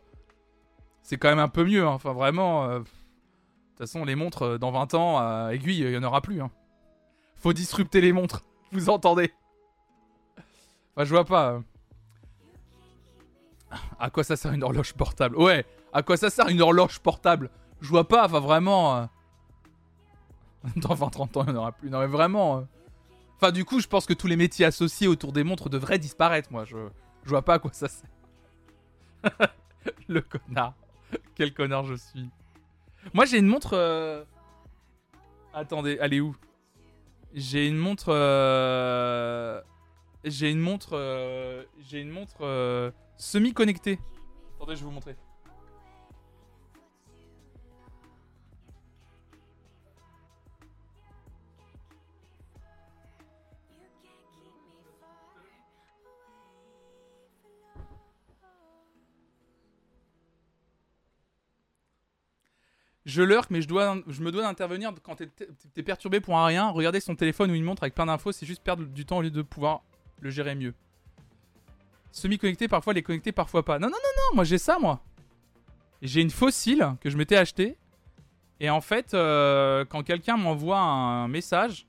Euh, 1.09 1.10
c'est 1.10 1.16
quand 1.18 1.28
même 1.28 1.39
un 1.39 1.48
peu 1.48 1.64
mieux. 1.64 1.85
hein. 1.86 1.90
Enfin, 1.93 2.12
vraiment. 2.12 2.64
euh, 2.64 2.78
De 2.80 2.85
toute 2.85 3.78
façon, 3.78 4.05
les 4.05 4.14
montres, 4.14 4.43
euh, 4.43 4.59
dans 4.59 4.70
20 4.70 4.94
ans, 4.94 5.18
à 5.18 5.51
aiguille, 5.52 5.80
il 5.80 5.90
n'y 5.90 5.97
en 5.97 6.02
aura 6.02 6.20
plus. 6.20 6.40
hein. 6.43 6.51
Faut 7.36 7.52
disrupter 7.52 8.01
les 8.01 8.12
montres. 8.12 8.44
Vous 8.72 8.90
entendez? 8.90 9.32
Enfin, 10.94 11.05
je 11.05 11.10
vois 11.10 11.24
pas. 11.24 11.51
euh. 11.52 11.60
À 13.98 14.10
quoi 14.10 14.24
ça 14.24 14.36
sert 14.36 14.52
une 14.52 14.62
horloge 14.62 14.94
portable? 14.94 15.36
Ouais, 15.36 15.64
à 15.93 16.02
quoi 16.02 16.16
ça 16.16 16.30
sert 16.30 16.48
une 16.48 16.60
horloge 16.62 16.98
portable? 17.01 17.51
Je 17.80 17.89
vois 17.89 18.09
pas, 18.09 18.24
enfin 18.26 18.40
vraiment. 18.40 18.97
euh. 18.97 19.05
Dans 20.76 20.94
20-30 20.94 21.36
ans, 21.39 21.44
il 21.47 21.52
n'y 21.52 21.56
en 21.59 21.60
aura 21.60 21.72
plus. 21.72 21.89
Non, 21.90 22.01
mais 22.01 22.06
vraiment. 22.06 22.59
euh. 22.59 22.62
Enfin, 23.36 23.52
du 23.52 23.64
coup, 23.64 23.78
je 23.80 23.86
pense 23.86 24.06
que 24.06 24.14
tous 24.14 24.26
les 24.26 24.36
métiers 24.36 24.64
associés 24.66 25.06
autour 25.06 25.32
des 25.32 25.44
montres 25.44 25.68
devraient 25.70 25.98
disparaître, 25.98 26.51
moi. 26.51 26.64
Je, 26.64 26.76
je 27.24 27.28
vois 27.28 27.43
pas 27.43 27.55
à 27.55 27.59
quoi 27.60 27.72
ça 27.72 27.86
sert. 27.89 28.09
Le 30.09 30.20
connard. 30.22 30.74
Quel 31.35 31.52
connard 31.55 31.85
je 31.85 31.94
suis. 31.94 32.28
Moi, 33.14 33.24
j'ai 33.24 33.39
une 33.39 33.47
montre. 33.47 33.74
euh, 33.74 34.24
Attendez, 35.55 35.98
elle 36.01 36.14
est 36.14 36.20
où? 36.20 36.36
J'ai 37.35 37.68
une 37.68 37.76
montre. 37.76 38.09
euh, 38.12 39.60
J'ai 40.24 40.51
une 40.51 40.60
montre. 40.60 40.90
euh, 40.94 41.64
J'ai 41.89 42.01
une 42.01 42.10
montre 42.10 42.39
euh, 42.43 42.90
semi-connectée. 43.16 43.98
Attendez, 44.56 44.74
je 44.76 44.80
vais 44.80 44.86
vous 44.86 44.90
montrer. 44.93 45.16
Je 63.09 63.22
lurk, 63.22 63.48
mais 63.48 63.62
je, 63.62 63.68
me 63.68 64.30
dois 64.30 64.43
d'intervenir 64.43 64.93
quand 65.02 65.16
t'es 65.16 65.82
perturbé 65.82 66.20
pour 66.20 66.36
un 66.36 66.44
rien. 66.44 66.68
Regarder 66.68 67.01
son 67.01 67.16
téléphone 67.16 67.51
ou 67.51 67.55
une 67.55 67.64
montre 67.64 67.82
avec 67.82 67.94
plein 67.94 68.05
d'infos, 68.05 68.32
c'est 68.32 68.44
juste 68.44 68.62
perdre 68.62 68.85
du 68.85 69.06
temps 69.06 69.16
au 69.16 69.22
lieu 69.22 69.30
de 69.30 69.40
pouvoir 69.40 69.80
le 70.20 70.28
gérer 70.28 70.55
mieux. 70.55 70.74
Semi-connecté, 72.12 72.68
parfois 72.68 72.93
les 72.93 73.02
connectés, 73.02 73.32
parfois 73.32 73.64
pas. 73.64 73.78
Non, 73.78 73.86
non, 73.86 73.94
non, 73.94 74.10
non, 74.18 74.35
moi 74.35 74.44
j'ai 74.44 74.59
ça, 74.59 74.78
moi. 74.78 75.01
J'ai 76.02 76.20
une 76.20 76.28
fossile 76.28 76.97
que 77.01 77.09
je 77.09 77.16
m'étais 77.16 77.36
acheté. 77.36 77.78
Et 78.60 78.68
en 78.68 78.82
fait, 78.82 79.14
euh, 79.14 79.86
quand 79.86 80.02
quelqu'un 80.02 80.36
m'envoie 80.36 80.78
un 80.78 81.28
message, 81.28 81.86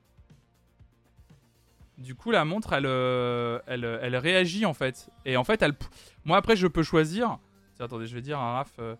du 1.98 2.14
coup, 2.14 2.30
la 2.30 2.46
montre, 2.46 2.72
elle, 2.72 2.86
euh, 2.86 3.58
elle, 3.66 4.16
réagit 4.16 4.64
en 4.64 4.72
fait. 4.72 5.10
Et 5.26 5.36
en 5.36 5.44
fait, 5.44 5.60
elle, 5.60 5.74
moi 6.24 6.38
après, 6.38 6.56
je 6.56 6.66
peux 6.66 6.82
choisir. 6.82 7.38
Tiens, 7.74 7.84
attendez, 7.84 8.06
je 8.06 8.14
vais 8.14 8.22
dire 8.22 8.38
à 8.38 8.54
Raph, 8.54 8.72
euh, 8.78 8.96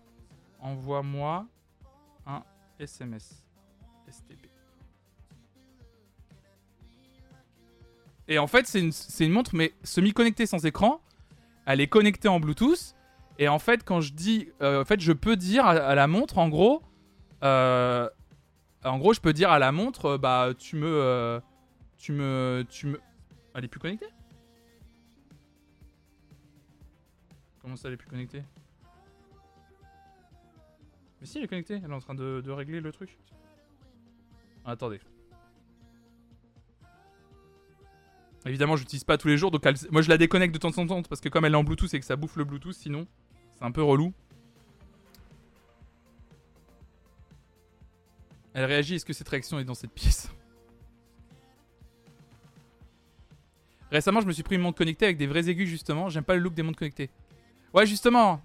envoie-moi 0.59 1.47
SMS. 2.81 3.43
STP. 4.09 4.47
Et 8.27 8.39
en 8.39 8.47
fait, 8.47 8.65
c'est 8.67 8.79
une, 8.79 8.91
une 9.19 9.31
montre, 9.31 9.55
mais 9.55 9.73
semi-connectée 9.83 10.45
sans 10.45 10.65
écran. 10.65 11.01
Elle 11.65 11.81
est 11.81 11.87
connectée 11.87 12.27
en 12.27 12.39
Bluetooth. 12.39 12.95
Et 13.39 13.47
en 13.47 13.59
fait, 13.59 13.83
quand 13.83 14.01
je 14.01 14.13
dis. 14.13 14.49
euh, 14.61 14.81
en 14.81 14.85
fait, 14.85 14.99
je 14.99 15.11
peux 15.13 15.35
dire 15.35 15.65
à, 15.65 15.71
à 15.71 15.95
la 15.95 16.07
montre, 16.07 16.37
en 16.37 16.49
gros. 16.49 16.81
euh, 17.43 18.09
en 18.83 18.97
gros, 18.97 19.13
je 19.13 19.21
peux 19.21 19.33
dire 19.33 19.51
à 19.51 19.59
la 19.59 19.71
montre, 19.71 20.05
euh, 20.11 20.17
bah, 20.17 20.49
tu 20.57 20.75
me. 20.75 20.87
euh, 20.87 21.39
tu 21.97 22.11
me. 22.13 22.65
Tu 22.69 22.87
me. 22.87 22.99
Elle 23.53 23.65
est 23.65 23.67
plus 23.67 23.79
connectée? 23.79 24.07
Comment 27.61 27.75
ça, 27.75 27.89
elle 27.89 27.93
est 27.95 27.97
plus 27.97 28.09
connectée? 28.09 28.43
Mais 31.21 31.27
si, 31.27 31.37
elle 31.37 31.45
est 31.45 31.47
connectée. 31.47 31.79
Elle 31.83 31.91
est 31.91 31.93
en 31.93 31.99
train 31.99 32.15
de, 32.15 32.49
régler 32.49 32.81
le 32.81 32.91
truc. 32.91 33.17
Attendez. 34.65 34.99
Évidemment, 38.45 38.75
je 38.75 38.81
l'utilise 38.81 39.03
pas 39.03 39.19
tous 39.19 39.27
les 39.27 39.37
jours, 39.37 39.51
donc 39.51 39.63
moi 39.91 40.01
je 40.01 40.09
la 40.09 40.17
déconnecte 40.17 40.51
de 40.51 40.59
temps 40.59 40.75
en 40.75 40.87
temps 40.87 41.03
parce 41.03 41.21
que 41.21 41.29
comme 41.29 41.45
elle 41.45 41.53
est 41.53 41.57
en 41.57 41.63
Bluetooth 41.63 41.93
et 41.93 41.99
que 41.99 42.05
ça 42.05 42.15
bouffe 42.15 42.37
le 42.37 42.43
Bluetooth, 42.43 42.73
sinon 42.73 43.05
c'est 43.53 43.63
un 43.63 43.71
peu 43.71 43.83
relou. 43.83 44.13
Elle 48.53 48.65
réagit, 48.65 48.95
est-ce 48.95 49.05
que 49.05 49.13
cette 49.13 49.29
réaction 49.29 49.59
est 49.59 49.63
dans 49.63 49.75
cette 49.75 49.93
pièce? 49.93 50.29
Récemment, 53.91 54.21
je 54.21 54.27
me 54.27 54.31
suis 54.31 54.43
pris 54.43 54.55
une 54.55 54.61
montre 54.61 54.77
connectée 54.77 55.05
avec 55.05 55.17
des 55.17 55.27
vrais 55.27 55.49
aigus, 55.49 55.69
justement. 55.69 56.09
J'aime 56.09 56.23
pas 56.23 56.35
le 56.35 56.41
look 56.41 56.53
des 56.53 56.63
montres 56.63 56.79
connectées. 56.79 57.09
Ouais, 57.73 57.85
justement. 57.85 58.41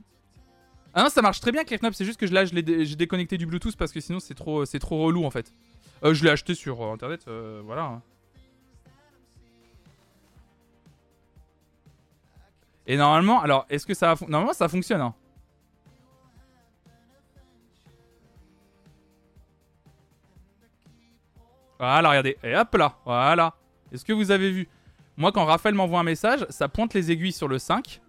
Ah 0.99 1.03
non, 1.03 1.11
ça 1.11 1.21
marche 1.21 1.41
très 1.41 1.53
bien, 1.53 1.63
Knop. 1.63 1.93
C'est 1.93 2.07
juste 2.07 2.19
que 2.19 2.25
là, 2.25 2.47
je 2.47 2.55
l'ai 2.55 2.87
j'ai 2.87 2.97
déconnecté 2.97 3.37
du 3.37 3.45
Bluetooth 3.45 3.77
parce 3.77 3.93
que 3.93 4.01
sinon, 4.01 4.19
c'est 4.19 4.35
trop, 4.35 4.65
c'est 4.65 4.79
trop 4.79 5.05
relou 5.05 5.27
en 5.27 5.31
fait. 5.31 5.53
Euh, 6.03 6.15
je 6.15 6.25
l'ai 6.25 6.31
acheté 6.31 6.55
sur 6.55 6.83
euh, 6.83 6.95
internet, 6.95 7.27
euh, 7.29 7.61
voilà. 7.67 8.01
Et 12.87 12.97
normalement, 12.97 13.43
alors, 13.43 13.67
est-ce 13.69 13.85
que 13.85 13.93
ça 13.93 14.15
Normalement, 14.27 14.55
ça 14.55 14.69
fonctionne. 14.69 15.03
Hein. 15.03 15.15
Voilà, 21.79 22.09
regardez. 22.09 22.39
Et 22.43 22.57
hop 22.57 22.75
là, 22.75 22.97
voilà. 23.05 23.55
Est-ce 23.93 24.03
que 24.03 24.15
vous 24.15 24.31
avez 24.31 24.51
vu? 24.51 24.67
Moi, 25.19 25.31
quand 25.31 25.45
Raphaël 25.45 25.75
m'envoie 25.75 26.01
un 26.01 26.05
message, 26.05 26.47
ça 26.49 26.69
pointe 26.69 26.95
les 26.95 27.11
aiguilles 27.11 27.33
sur 27.33 27.49
le 27.49 27.59
5. 27.59 28.01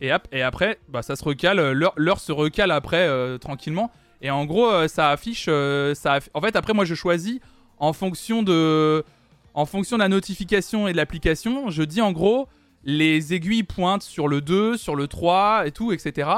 Et 0.00 0.12
hop, 0.12 0.26
et 0.32 0.42
après, 0.42 0.78
bah, 0.88 1.02
ça 1.02 1.16
se 1.16 1.24
recale. 1.24 1.58
euh, 1.58 1.88
L'heure 1.96 2.20
se 2.20 2.32
recale 2.32 2.70
après 2.70 3.06
euh, 3.08 3.38
tranquillement. 3.38 3.90
Et 4.22 4.30
en 4.30 4.44
gros, 4.44 4.70
euh, 4.70 4.88
ça 4.88 5.10
affiche. 5.10 5.46
ça 5.46 6.18
En 6.34 6.40
fait, 6.40 6.56
après, 6.56 6.72
moi, 6.72 6.84
je 6.84 6.94
choisis 6.94 7.40
en 7.78 7.92
fonction 7.92 8.42
de, 8.42 9.04
en 9.54 9.66
fonction 9.66 9.96
de 9.96 10.02
la 10.02 10.08
notification 10.08 10.88
et 10.88 10.92
de 10.92 10.96
l'application. 10.96 11.70
Je 11.70 11.82
dis 11.82 12.00
en 12.00 12.12
gros, 12.12 12.48
les 12.84 13.34
aiguilles 13.34 13.62
pointent 13.62 14.02
sur 14.02 14.28
le 14.28 14.40
2, 14.40 14.76
sur 14.76 14.96
le 14.96 15.06
3 15.08 15.66
et 15.66 15.72
tout, 15.72 15.92
etc. 15.92 16.30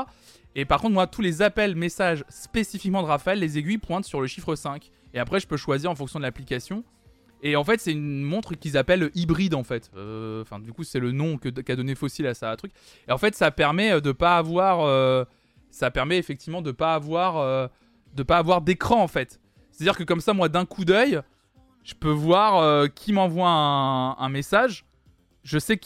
Et 0.55 0.65
par 0.65 0.81
contre, 0.81 0.95
moi, 0.95 1.07
tous 1.07 1.23
les 1.23 1.43
appels, 1.43 1.75
messages 1.77 2.25
spécifiquement 2.29 3.03
de 3.03 3.07
Raphaël, 3.07 3.39
les 3.39 3.59
aiguilles 3.59 3.79
pointent 3.79 4.07
sur 4.07 4.21
le 4.21 4.27
chiffre 4.27 4.55
5. 4.55 4.91
Et 5.15 5.19
après, 5.19 5.41
je 5.41 5.47
peux 5.47 5.57
choisir 5.57 5.91
en 5.91 5.95
fonction 5.95 6.19
de 6.19 6.25
l'application. 6.25 6.83
Et 7.47 7.55
en 7.55 7.63
fait, 7.63 7.81
c'est 7.81 7.93
une 7.93 8.25
montre 8.25 8.55
qu'ils 8.57 8.77
appellent 8.77 9.09
hybride, 9.15 9.55
en 9.55 9.63
fait. 9.63 9.93
Euh, 9.97 10.43
Enfin, 10.43 10.59
du 10.59 10.73
coup, 10.73 10.83
c'est 10.83 10.99
le 10.99 11.13
nom 11.13 11.39
qu'a 11.39 11.77
donné 11.77 11.95
Fossil 11.95 12.27
à 12.27 12.35
ça 12.35 12.55
truc. 12.57 12.73
Et 13.07 13.13
en 13.13 13.19
fait, 13.19 13.37
ça 13.37 13.53
permet 13.53 13.93
euh, 13.93 14.01
de 14.01 14.11
pas 14.11 14.37
avoir. 14.37 14.81
euh, 14.81 15.25
ça 15.71 15.93
permet 15.93 16.19
effectivement 16.19 16.61
de 16.61 16.73
pas 16.73 16.95
avoir. 16.95 17.71
de 18.15 18.23
pas 18.25 18.39
avoir 18.39 18.63
d'écran, 18.63 19.01
en 19.01 19.07
fait. 19.07 19.41
C'est-à-dire 19.71 19.97
que 19.97 20.03
comme 20.03 20.21
ça, 20.21 20.33
moi, 20.33 20.49
d'un 20.49 20.65
coup 20.65 20.85
d'œil, 20.85 21.21
je 21.85 21.95
peux 21.95 22.11
voir 22.11 22.91
qui 22.95 23.13
m'envoie 23.13 23.49
un, 23.49 24.29
message. 24.29 24.85
Je 25.45 25.61
sais 25.61 25.79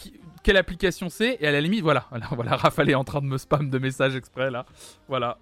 quelle 0.43 0.57
application 0.57 1.11
c'est. 1.11 1.37
Et 1.41 1.47
à 1.47 1.53
la 1.53 1.61
limite, 1.61 1.83
voilà. 1.83 2.07
Voilà, 2.09 2.27
voilà 2.31 2.57
Raphaël 2.57 2.89
est 2.89 2.95
en 2.95 3.05
train 3.05 3.21
de 3.21 3.27
me 3.27 3.37
spam 3.37 3.69
de 3.69 3.79
messages 3.79 4.17
exprès, 4.17 4.51
là. 4.51 4.65
Voilà. 5.09 5.37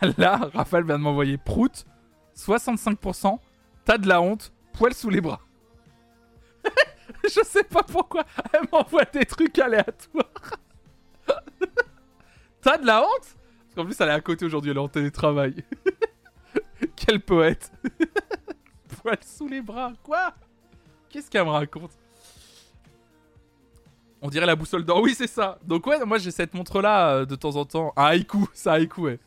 Là, 0.16 0.48
Raphaël 0.54 0.84
vient 0.84 0.98
de 0.98 1.02
m'envoyer 1.02 1.38
Prout, 1.38 1.86
65%, 2.36 3.38
t'as 3.86 3.96
de 3.96 4.06
la 4.06 4.20
honte, 4.20 4.52
poil 4.74 4.92
sous 4.92 5.08
les 5.08 5.22
bras. 5.22 5.40
Je 7.24 7.42
sais 7.44 7.64
pas 7.64 7.82
pourquoi 7.82 8.26
elle 8.52 8.68
m'envoie 8.70 9.04
des 9.04 9.24
trucs 9.24 9.58
aléatoires. 9.58 10.26
t'as 12.60 12.76
de 12.76 12.86
la 12.86 13.02
honte? 13.02 13.08
Parce 13.20 13.74
qu'en 13.76 13.84
plus, 13.84 13.98
elle 14.00 14.08
est 14.08 14.12
à 14.12 14.20
côté 14.20 14.44
aujourd'hui, 14.44 14.72
elle 14.72 14.76
est 14.76 14.80
en 14.80 14.88
télétravail. 14.88 15.64
Quel 16.96 17.20
poète. 17.20 17.72
poil 19.02 19.18
sous 19.24 19.48
les 19.48 19.62
bras, 19.62 19.92
quoi? 20.02 20.34
Qu'est-ce 21.08 21.30
qu'elle 21.30 21.44
me 21.44 21.50
raconte? 21.50 21.92
On 24.20 24.28
dirait 24.28 24.46
la 24.46 24.56
boussole 24.56 24.84
d'or. 24.84 25.00
Oui, 25.00 25.14
c'est 25.14 25.28
ça. 25.28 25.58
Donc 25.62 25.86
ouais, 25.86 26.04
moi 26.04 26.18
j'ai 26.18 26.32
cette 26.32 26.54
montre-là 26.54 27.10
euh, 27.10 27.24
de 27.24 27.36
temps 27.36 27.54
en 27.54 27.64
temps. 27.64 27.92
Un 27.96 28.06
haïku, 28.06 28.48
ça 28.52 28.72
haïku, 28.72 29.02
ouais. 29.02 29.20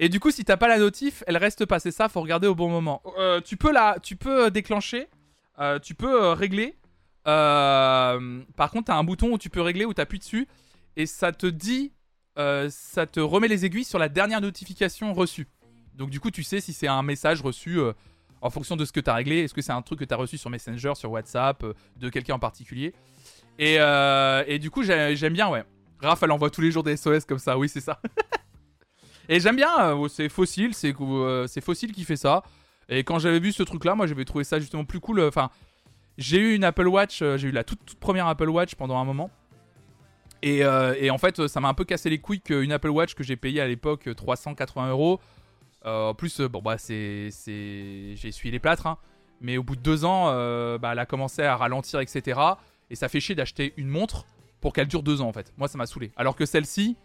Et 0.00 0.08
du 0.08 0.18
coup, 0.20 0.30
si 0.30 0.44
t'as 0.44 0.56
pas 0.56 0.68
la 0.68 0.78
notif, 0.78 1.22
elle 1.26 1.36
reste 1.36 1.66
pas. 1.66 1.78
C'est 1.78 1.90
ça, 1.92 2.08
faut 2.08 2.20
regarder 2.20 2.46
au 2.48 2.54
bon 2.54 2.68
moment. 2.68 3.00
Euh, 3.18 3.40
tu 3.40 3.56
peux 3.56 3.72
la, 3.72 3.96
tu 4.02 4.16
peux 4.16 4.46
euh, 4.46 4.50
déclencher, 4.50 5.08
euh, 5.60 5.78
tu 5.78 5.94
peux 5.94 6.30
régler. 6.32 6.76
Par 7.24 8.70
contre, 8.70 8.86
t'as 8.86 8.96
un 8.96 9.04
bouton 9.04 9.32
où 9.32 9.38
tu 9.38 9.50
peux 9.50 9.60
régler, 9.60 9.84
où 9.84 9.94
t'appuies 9.94 10.18
dessus, 10.18 10.46
et 10.96 11.06
ça 11.06 11.32
te 11.32 11.46
dit, 11.46 11.92
ça 12.36 13.06
te 13.06 13.20
remet 13.20 13.48
les 13.48 13.64
aiguilles 13.64 13.84
sur 13.84 13.98
la 13.98 14.08
dernière 14.08 14.40
notification 14.40 15.12
reçue. 15.14 15.46
Donc 15.94 16.10
du 16.10 16.18
coup, 16.20 16.30
tu 16.30 16.42
sais 16.42 16.60
si 16.60 16.72
c'est 16.72 16.88
un 16.88 17.02
message 17.02 17.40
reçu 17.40 17.78
en 18.40 18.50
fonction 18.50 18.76
de 18.76 18.84
ce 18.84 18.92
que 18.92 19.00
t'as 19.00 19.14
réglé. 19.14 19.44
Est-ce 19.44 19.54
que 19.54 19.62
c'est 19.62 19.72
un 19.72 19.80
truc 19.82 20.00
que 20.00 20.04
t'as 20.04 20.16
reçu 20.16 20.36
sur 20.36 20.50
Messenger, 20.50 20.92
sur 20.96 21.10
WhatsApp, 21.12 21.64
de 21.96 22.08
quelqu'un 22.10 22.34
en 22.34 22.38
particulier? 22.38 22.92
Et, 23.58 23.76
et 24.46 24.58
du 24.58 24.70
coup, 24.70 24.82
j'ai- 24.82 25.14
j'aime 25.16 25.32
bien, 25.34 25.48
ouais. 25.48 25.64
Raph, 26.00 26.22
elle 26.24 26.32
envoie 26.32 26.50
tous 26.50 26.60
les 26.60 26.70
jours 26.72 26.82
des 26.82 26.96
SOS 26.96 27.24
comme 27.24 27.38
ça. 27.38 27.56
Oui, 27.56 27.68
c'est 27.68 27.80
ça. 27.80 28.00
Et 29.28 29.40
j'aime 29.40 29.56
bien, 29.56 29.70
euh, 29.80 30.08
c'est 30.08 30.28
Fossil, 30.28 30.74
c'est 30.74 30.94
euh, 31.00 31.46
c'est 31.46 31.60
Fossil 31.60 31.92
qui 31.92 32.04
fait 32.04 32.16
ça. 32.16 32.42
Et 32.88 33.04
quand 33.04 33.18
j'avais 33.18 33.40
vu 33.40 33.52
ce 33.52 33.62
truc-là, 33.62 33.94
moi 33.94 34.06
j'avais 34.06 34.24
trouvé 34.24 34.44
ça 34.44 34.58
justement 34.58 34.84
plus 34.84 35.00
cool. 35.00 35.20
Enfin, 35.20 35.50
j'ai 36.18 36.38
eu 36.38 36.54
une 36.54 36.64
Apple 36.64 36.86
Watch, 36.86 37.22
euh, 37.22 37.36
j'ai 37.36 37.48
eu 37.48 37.52
la 37.52 37.64
toute, 37.64 37.84
toute 37.84 37.98
première 37.98 38.26
Apple 38.26 38.48
Watch 38.48 38.74
pendant 38.74 38.98
un 38.98 39.04
moment. 39.04 39.30
Et, 40.42 40.62
euh, 40.62 41.10
en 41.10 41.16
fait, 41.16 41.46
ça 41.46 41.60
m'a 41.60 41.68
un 41.68 41.74
peu 41.74 41.84
cassé 41.84 42.10
les 42.10 42.18
couilles 42.18 42.42
qu'une 42.42 42.70
Apple 42.70 42.90
Watch 42.90 43.14
que 43.14 43.24
j'ai 43.24 43.36
payée 43.36 43.62
à 43.62 43.66
l'époque 43.66 44.08
euh, 44.08 44.14
380 44.14 44.90
euros. 44.90 45.18
Euh, 45.86 46.10
en 46.10 46.14
plus, 46.14 46.40
euh, 46.40 46.48
bon 46.48 46.60
bah 46.62 46.78
c'est, 46.78 47.30
j'ai 47.46 48.28
essuyé 48.28 48.50
les 48.50 48.58
plâtres, 48.58 48.86
hein. 48.86 48.98
mais 49.40 49.56
au 49.58 49.62
bout 49.62 49.76
de 49.76 49.80
deux 49.80 50.04
ans, 50.04 50.26
euh, 50.28 50.78
bah, 50.78 50.90
elle 50.92 50.98
a 50.98 51.06
commencé 51.06 51.42
à 51.42 51.56
ralentir, 51.56 52.00
etc. 52.00 52.40
Et 52.90 52.94
ça 52.94 53.08
fait 53.08 53.20
chier 53.20 53.34
d'acheter 53.34 53.74
une 53.76 53.88
montre 53.88 54.26
pour 54.60 54.72
qu'elle 54.72 54.86
dure 54.86 55.02
deux 55.02 55.20
ans 55.20 55.28
en 55.28 55.32
fait. 55.32 55.52
Moi, 55.56 55.68
ça 55.68 55.78
m'a 55.78 55.86
saoulé. 55.86 56.10
Alors 56.16 56.36
que 56.36 56.46
celle-ci, 56.46 56.96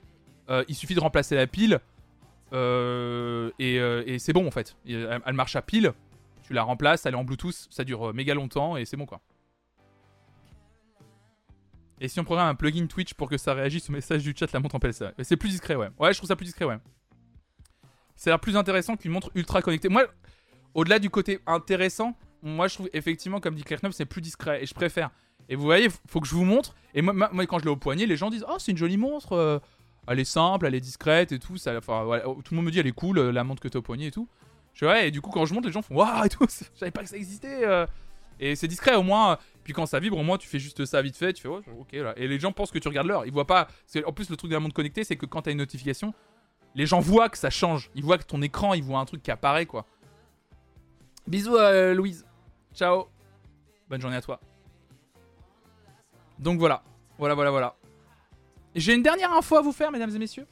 euh, 0.49 0.63
il 0.67 0.75
suffit 0.75 0.95
de 0.95 0.99
remplacer 0.99 1.35
la 1.35 1.47
pile. 1.47 1.79
Euh, 2.53 3.51
et, 3.59 3.79
euh, 3.79 4.03
et 4.05 4.19
c'est 4.19 4.33
bon 4.33 4.47
en 4.47 4.51
fait. 4.51 4.75
Elle, 4.87 5.33
marche 5.33 5.55
à 5.55 5.61
pile, 5.61 5.93
tu 6.43 6.53
la 6.53 6.63
remplaces, 6.63 7.05
elle 7.05 7.13
est 7.13 7.17
en 7.17 7.23
Bluetooth, 7.23 7.67
ça 7.69 7.83
dure 7.83 8.09
euh, 8.09 8.13
méga 8.13 8.33
longtemps 8.33 8.77
et 8.77 8.85
c'est 8.85 8.97
bon 8.97 9.05
quoi. 9.05 9.21
Et 12.01 12.07
si 12.07 12.19
on 12.19 12.23
programme 12.23 12.47
un 12.47 12.55
plugin 12.55 12.87
Twitch 12.87 13.13
pour 13.13 13.29
que 13.29 13.37
ça 13.37 13.53
réagisse 13.53 13.89
au 13.89 13.93
message 13.93 14.23
du 14.23 14.33
chat, 14.35 14.51
la 14.53 14.59
montre 14.61 14.75
en 14.75 14.79
PLC 14.79 15.05
C'est 15.21 15.35
plus 15.35 15.49
discret, 15.49 15.75
ouais. 15.75 15.89
Ouais, 15.99 16.13
je 16.13 16.17
trouve 16.17 16.29
ça 16.29 16.37
plus 16.37 16.45
discret, 16.45 16.63
ouais. 16.63 16.77
L'air 18.25 18.39
plus 18.39 18.55
intéressant 18.55 18.95
qu'une 18.95 19.11
montre 19.11 19.31
ultra 19.35 19.61
connectée. 19.61 19.89
Moi, 19.89 20.05
au-delà 20.73 20.99
du 20.99 21.09
côté 21.09 21.39
intéressant, 21.45 22.15
moi 22.41 22.67
je 22.67 22.75
trouve 22.75 22.89
effectivement, 22.93 23.39
comme 23.39 23.55
dit 23.55 23.63
Claire 23.63 23.79
c'est 23.91 24.05
plus 24.05 24.21
discret 24.21 24.63
et 24.63 24.65
je 24.65 24.73
préfère. 24.73 25.09
Et 25.49 25.55
vous 25.55 25.63
voyez, 25.63 25.89
faut 26.07 26.21
que 26.21 26.27
je 26.27 26.35
vous 26.35 26.45
montre. 26.45 26.75
Et 26.93 27.01
moi, 27.01 27.13
moi, 27.13 27.45
quand 27.47 27.59
je 27.59 27.65
l'ai 27.65 27.71
au 27.71 27.75
poignet, 27.75 28.05
les 28.05 28.17
gens 28.17 28.29
disent 28.29 28.45
Oh, 28.47 28.55
c'est 28.59 28.71
une 28.71 28.77
jolie 28.77 28.97
montre. 28.97 29.61
Elle 30.07 30.19
est 30.19 30.23
simple, 30.25 30.65
elle 30.65 30.75
est 30.75 30.79
discrète 30.79 31.31
et 31.31 31.39
tout. 31.39 31.57
Ça, 31.57 31.79
voilà, 31.79 32.23
tout 32.23 32.41
le 32.51 32.55
monde 32.55 32.65
me 32.65 32.71
dit 32.71 32.79
Elle 32.79 32.87
est 32.87 32.91
cool, 32.91 33.17
euh, 33.19 33.31
la 33.31 33.43
montre 33.43 33.61
que 33.61 33.67
t'as 33.67 33.79
au 33.79 33.83
poignet 33.83 34.07
et 34.07 34.11
tout. 34.11 34.27
Je 34.73 34.85
ouais, 34.85 35.07
et 35.07 35.11
du 35.11 35.21
coup, 35.21 35.29
quand 35.31 35.45
je 35.45 35.53
monte, 35.53 35.65
les 35.65 35.71
gens 35.71 35.81
font 35.81 35.95
Waouh 35.95 36.25
et 36.25 36.29
tout. 36.29 36.45
Je 36.49 36.79
savais 36.79 36.91
pas 36.91 37.03
que 37.03 37.09
ça 37.09 37.17
existait. 37.17 37.65
euh. 37.65 37.85
Et 38.39 38.55
c'est 38.55 38.67
discret 38.67 38.95
au 38.95 39.03
moins. 39.03 39.33
euh, 39.33 39.35
Puis 39.63 39.73
quand 39.73 39.85
ça 39.85 39.99
vibre, 39.99 40.17
au 40.17 40.23
moins 40.23 40.37
tu 40.37 40.47
fais 40.47 40.59
juste 40.59 40.85
ça 40.85 41.01
vite 41.01 41.17
fait. 41.17 41.33
Tu 41.33 41.41
fais 41.41 41.49
ouais, 41.49 41.61
ok. 41.79 41.93
Et 42.15 42.27
les 42.27 42.39
gens 42.39 42.51
pensent 42.51 42.71
que 42.71 42.79
tu 42.79 42.87
regardes 42.87 43.07
l'heure. 43.07 43.25
Ils 43.25 43.33
voient 43.33 43.47
pas. 43.47 43.67
En 44.05 44.13
plus, 44.13 44.29
le 44.29 44.37
truc 44.37 44.49
d'un 44.51 44.59
monde 44.59 44.73
connecté, 44.73 45.03
c'est 45.03 45.15
que 45.17 45.25
quand 45.25 45.41
t'as 45.43 45.51
une 45.51 45.57
notification, 45.57 46.13
les 46.75 46.85
gens 46.85 46.99
voient 46.99 47.29
que 47.29 47.37
ça 47.37 47.49
change. 47.49 47.91
Ils 47.95 48.03
voient 48.03 48.17
que 48.17 48.23
ton 48.23 48.41
écran, 48.41 48.73
ils 48.73 48.83
voient 48.83 48.99
un 48.99 49.05
truc 49.05 49.21
qui 49.21 49.31
apparaît 49.31 49.65
quoi. 49.65 49.85
Bisous 51.27 51.57
Louise. 51.95 52.25
Ciao. 52.73 53.07
Bonne 53.89 53.99
journée 54.01 54.15
à 54.17 54.21
toi. 54.21 54.39
Donc 56.39 56.59
voilà. 56.59 56.83
Voilà, 57.17 57.35
voilà, 57.35 57.51
voilà. 57.51 57.75
J'ai 58.75 58.93
une 58.93 59.03
dernière 59.03 59.33
info 59.33 59.55
à 59.57 59.61
vous 59.61 59.71
faire, 59.71 59.91
mesdames 59.91 60.15
et 60.15 60.19
messieurs. 60.19 60.45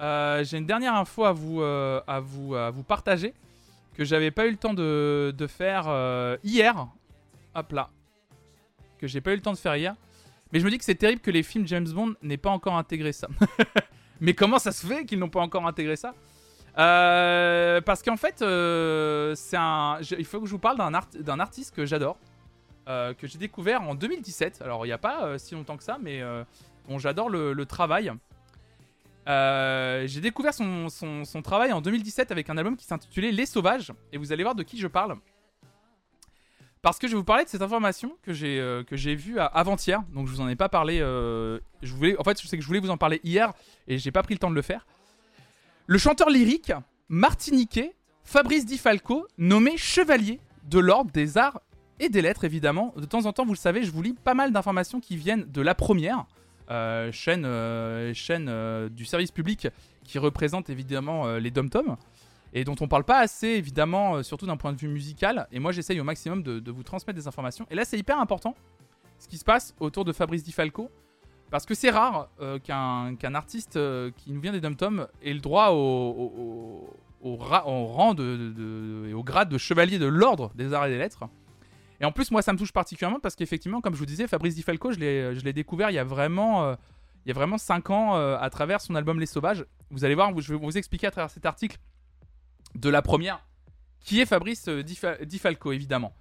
Euh, 0.00 0.44
J'ai 0.44 0.58
une 0.58 0.66
dernière 0.66 0.94
info 0.94 1.24
à 1.24 1.32
vous, 1.32 1.62
euh, 1.62 2.00
à 2.06 2.20
vous, 2.20 2.54
à 2.54 2.70
vous 2.70 2.82
partager 2.82 3.32
que 3.96 4.04
j'avais 4.04 4.30
pas 4.30 4.46
eu 4.46 4.50
le 4.50 4.56
temps 4.56 4.74
de, 4.74 5.32
de 5.36 5.46
faire 5.46 5.84
euh, 5.88 6.36
hier. 6.44 6.86
Hop 7.54 7.72
là. 7.72 7.88
Que 8.98 9.06
j'ai 9.06 9.20
pas 9.22 9.32
eu 9.32 9.36
le 9.36 9.42
temps 9.42 9.52
de 9.52 9.56
faire 9.58 9.76
hier. 9.76 9.94
Mais 10.52 10.60
je 10.60 10.64
me 10.66 10.70
dis 10.70 10.76
que 10.78 10.84
c'est 10.84 10.94
terrible 10.96 11.20
que 11.22 11.30
les 11.30 11.42
films 11.42 11.66
James 11.66 11.88
Bond 11.88 12.14
n'aient 12.22 12.36
pas 12.36 12.50
encore 12.50 12.76
intégré 12.76 13.12
ça. 13.12 13.28
Mais 14.20 14.34
comment 14.34 14.58
ça 14.58 14.70
se 14.72 14.86
fait 14.86 15.04
qu'ils 15.06 15.18
n'ont 15.18 15.28
pas 15.30 15.40
encore 15.40 15.66
intégré 15.66 15.96
ça? 15.96 16.14
Parce 16.74 18.02
qu'en 18.02 18.16
fait, 18.16 18.36
c'est 19.36 19.56
un. 19.56 19.98
il 20.18 20.24
faut 20.26 20.40
que 20.40 20.46
je 20.46 20.50
vous 20.52 20.58
parle 20.58 20.76
d'un 20.76 20.92
art- 20.94 21.08
artiste 21.40 21.74
que 21.74 21.86
j'adore, 21.86 22.18
que 22.86 23.14
j'ai 23.26 23.38
découvert 23.38 23.82
en 23.82 23.94
2017. 23.94 24.60
Alors 24.62 24.84
il 24.84 24.90
n'y 24.90 24.92
a 24.92 24.98
pas 24.98 25.38
si 25.38 25.54
longtemps 25.54 25.76
que 25.76 25.82
ça, 25.82 25.98
mais 26.00 26.22
j'adore 26.98 27.28
le, 27.28 27.66
travail. 27.66 28.12
Euh, 29.28 30.06
j'ai 30.06 30.20
découvert 30.20 30.54
son, 30.54 31.42
travail 31.42 31.72
en 31.72 31.80
2017 31.80 32.30
avec 32.30 32.50
un 32.50 32.56
album 32.56 32.76
qui 32.76 32.84
s'intitulait 32.84 33.32
Les 33.32 33.46
Sauvages, 33.46 33.92
et 34.12 34.18
vous 34.18 34.32
allez 34.32 34.42
voir 34.42 34.54
de 34.54 34.62
qui 34.62 34.78
je 34.78 34.86
parle. 34.86 35.16
Parce 36.82 36.98
que 36.98 37.08
je 37.08 37.12
vais 37.12 37.18
vous 37.18 37.24
parler 37.24 37.44
de 37.44 37.48
cette 37.48 37.62
information 37.62 38.16
que 38.22 38.32
j'ai 38.32 38.60
euh, 38.60 38.84
vue 39.16 39.38
avant-hier, 39.40 40.02
donc 40.12 40.28
je 40.28 40.32
vous 40.32 40.40
en 40.40 40.48
ai 40.48 40.54
pas 40.54 40.68
parlé. 40.68 41.00
euh, 41.00 41.58
je 41.82 41.92
voulais, 41.92 42.16
en 42.18 42.22
fait, 42.22 42.40
je 42.40 42.46
sais 42.46 42.56
que 42.56 42.62
je 42.62 42.66
voulais 42.68 42.80
vous 42.80 42.90
en 42.90 42.96
parler 42.96 43.20
hier 43.24 43.52
et 43.88 43.98
j'ai 43.98 44.12
pas 44.12 44.22
pris 44.22 44.34
le 44.34 44.38
temps 44.38 44.50
de 44.50 44.54
le 44.54 44.62
faire. 44.62 44.86
Le 45.86 45.98
chanteur 45.98 46.30
lyrique 46.30 46.72
martiniquais 47.08 47.94
Fabrice 48.22 48.66
Di 48.66 48.76
Falco, 48.76 49.26
nommé 49.38 49.76
chevalier 49.76 50.40
de 50.64 50.80
l'ordre 50.80 51.12
des 51.12 51.38
arts 51.38 51.60
et 52.00 52.08
des 52.08 52.22
lettres, 52.22 52.44
évidemment. 52.44 52.92
De 52.96 53.04
temps 53.04 53.24
en 53.26 53.32
temps, 53.32 53.44
vous 53.44 53.52
le 53.52 53.58
savez, 53.58 53.84
je 53.84 53.90
vous 53.90 54.02
lis 54.02 54.14
pas 54.14 54.34
mal 54.34 54.52
d'informations 54.52 55.00
qui 55.00 55.16
viennent 55.16 55.44
de 55.44 55.62
la 55.62 55.74
première 55.74 56.26
chaîne, 57.12 57.44
euh, 57.44 58.12
chaîne 58.14 58.46
euh, 58.48 58.88
du 58.88 59.04
service 59.04 59.30
public 59.30 59.68
qui 60.04 60.18
représente 60.18 60.70
évidemment 60.70 61.26
euh, 61.26 61.38
les 61.38 61.50
dom-toms 61.50 61.96
et 62.52 62.64
dont 62.64 62.76
on 62.80 62.88
parle 62.88 63.04
pas 63.04 63.18
assez, 63.18 63.48
évidemment, 63.48 64.16
euh, 64.16 64.22
surtout 64.22 64.46
d'un 64.46 64.56
point 64.56 64.72
de 64.72 64.78
vue 64.78 64.88
musical. 64.88 65.46
Et 65.52 65.58
moi, 65.58 65.72
j'essaye 65.72 66.00
au 66.00 66.04
maximum 66.04 66.42
de, 66.42 66.70
vous 66.70 66.82
transmettre 66.82 67.18
des 67.18 67.26
informations. 67.28 67.66
Et 67.70 67.74
là, 67.74 67.84
c'est 67.84 67.98
hyper 67.98 68.18
important 68.20 68.54
ce 69.18 69.28
qui 69.28 69.36
se 69.38 69.44
passe 69.44 69.74
autour 69.80 70.04
de 70.04 70.12
Fabrice 70.12 70.42
Di 70.44 70.52
Falco. 70.52 70.90
Parce 71.50 71.64
que 71.64 71.74
c'est 71.74 71.90
rare 71.90 72.28
euh, 72.40 72.58
qu'un 72.58 73.34
artiste 73.34 73.76
euh, 73.76 74.10
qui 74.16 74.32
nous 74.32 74.40
vient 74.40 74.52
des 74.52 74.60
dom-toms 74.60 75.06
ait 75.22 75.32
le 75.32 75.38
droit 75.40 75.68
au, 75.68 75.74
au- 75.76 76.32
au- 77.22 77.32
au 77.32 77.36
ra- 77.36 77.66
au 77.66 77.86
rang 77.86 78.14
et 78.16 79.12
au 79.14 79.22
grade 79.22 79.48
de 79.48 79.58
chevalier 79.58 79.98
de 79.98 80.06
l'ordre 80.06 80.50
des 80.54 80.72
arts 80.72 80.86
et 80.86 80.90
des 80.90 80.98
lettres. 80.98 81.20
Et 82.00 82.04
en 82.04 82.12
plus, 82.12 82.30
moi, 82.30 82.42
ça 82.42 82.52
me 82.52 82.58
touche 82.58 82.72
particulièrement 82.72 83.20
parce 83.20 83.34
qu'effectivement, 83.36 83.80
comme 83.80 83.94
je 83.94 83.98
vous 83.98 84.06
disais, 84.06 84.26
Fabrice 84.26 84.54
Di 84.54 84.62
Falco, 84.62 84.92
je 84.92 84.98
l'ai 84.98 85.52
découvert 85.52 85.90
il 85.90 85.94
y 85.94 85.98
a 85.98 86.04
vraiment, 86.04 86.64
euh, 86.64 86.74
il 87.24 87.28
y 87.28 87.32
a 87.32 87.34
vraiment 87.34 87.58
5 87.58 87.90
ans 87.90 88.16
euh, 88.16 88.36
à 88.38 88.50
travers 88.50 88.80
son 88.80 88.94
album 88.94 89.18
Les 89.18 89.26
Sauvages. 89.26 89.64
Vous 89.90 90.04
allez 90.04 90.14
voir, 90.14 90.38
je 90.38 90.52
vais 90.52 90.58
vous 90.58 90.76
expliquer 90.76 91.06
à 91.06 91.10
travers 91.10 91.30
cet 91.30 91.46
article 91.46 91.78
de 92.74 92.88
la 92.90 93.00
première, 93.02 93.40
qui 94.00 94.20
est 94.20 94.26
Fabrice 94.26 94.68
euh, 94.68 94.82
Di, 94.82 94.94
Fa- 94.94 95.16
Di 95.24 95.38
Falco, 95.38 95.72
évidemment. 95.72 96.12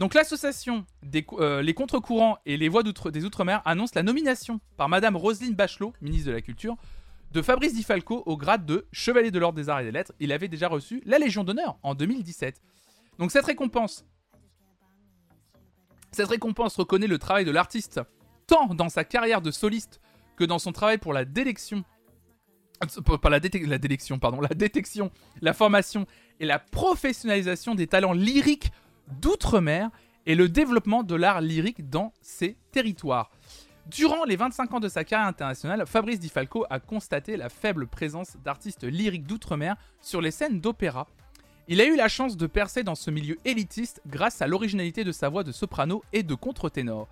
Donc 0.00 0.14
l'association 0.14 0.86
Les 1.12 1.74
Contre-Courants 1.74 2.38
et 2.46 2.56
les 2.56 2.70
Voix 2.70 2.82
des 2.82 3.24
Outre-mer 3.26 3.60
annonce 3.66 3.94
la 3.94 4.02
nomination 4.02 4.58
par 4.78 4.88
Madame 4.88 5.16
Roselyne 5.16 5.52
Bachelot, 5.54 5.92
ministre 6.00 6.28
de 6.28 6.32
la 6.32 6.40
Culture, 6.40 6.76
de 7.32 7.42
Fabrice 7.42 7.74
Di 7.74 7.82
Falco 7.82 8.22
au 8.24 8.38
grade 8.38 8.64
de 8.64 8.86
Chevalier 8.90 9.30
de 9.30 9.38
l'Ordre 9.38 9.56
des 9.56 9.68
Arts 9.68 9.80
et 9.80 9.84
des 9.84 9.92
Lettres. 9.92 10.12
Il 10.18 10.32
avait 10.32 10.48
déjà 10.48 10.68
reçu 10.68 11.02
la 11.04 11.18
Légion 11.18 11.44
d'honneur 11.44 11.76
en 11.82 11.94
2017. 11.94 12.62
Donc 13.18 13.30
cette 13.32 13.44
récompense, 13.44 14.06
cette 16.16 16.28
récompense 16.28 16.76
reconnaît 16.76 17.06
le 17.06 17.18
travail 17.18 17.44
de 17.44 17.50
l'artiste 17.50 18.00
tant 18.46 18.68
dans 18.74 18.88
sa 18.88 19.04
carrière 19.04 19.42
de 19.42 19.50
soliste 19.50 20.00
que 20.36 20.44
dans 20.44 20.58
son 20.58 20.72
travail 20.72 20.96
pour 20.96 21.12
la 21.12 21.26
délection, 21.26 21.84
euh, 22.82 23.28
la, 23.28 24.18
pardon, 24.18 24.40
la 24.40 24.48
détection, 24.48 25.10
la 25.42 25.52
formation 25.52 26.06
et 26.40 26.46
la 26.46 26.58
professionnalisation 26.58 27.74
des 27.74 27.86
talents 27.86 28.14
lyriques 28.14 28.72
d'outre-mer 29.20 29.90
et 30.24 30.34
le 30.34 30.48
développement 30.48 31.02
de 31.02 31.14
l'art 31.14 31.42
lyrique 31.42 31.90
dans 31.90 32.14
ces 32.22 32.56
territoires. 32.72 33.30
Durant 33.86 34.24
les 34.24 34.36
25 34.36 34.72
ans 34.74 34.80
de 34.80 34.88
sa 34.88 35.04
carrière 35.04 35.28
internationale, 35.28 35.86
Fabrice 35.86 36.18
Di 36.18 36.30
Falco 36.30 36.64
a 36.70 36.80
constaté 36.80 37.36
la 37.36 37.50
faible 37.50 37.86
présence 37.86 38.36
d'artistes 38.42 38.84
lyriques 38.84 39.26
d'outre-mer 39.26 39.76
sur 40.00 40.22
les 40.22 40.30
scènes 40.30 40.60
d'opéra. 40.60 41.06
Il 41.68 41.80
a 41.80 41.86
eu 41.86 41.96
la 41.96 42.06
chance 42.06 42.36
de 42.36 42.46
percer 42.46 42.84
dans 42.84 42.94
ce 42.94 43.10
milieu 43.10 43.38
élitiste 43.44 44.00
grâce 44.06 44.40
à 44.40 44.46
l'originalité 44.46 45.02
de 45.02 45.10
sa 45.10 45.28
voix 45.28 45.42
de 45.42 45.50
soprano 45.50 46.04
et 46.12 46.22
de 46.22 46.34
contre-ténor. 46.36 47.08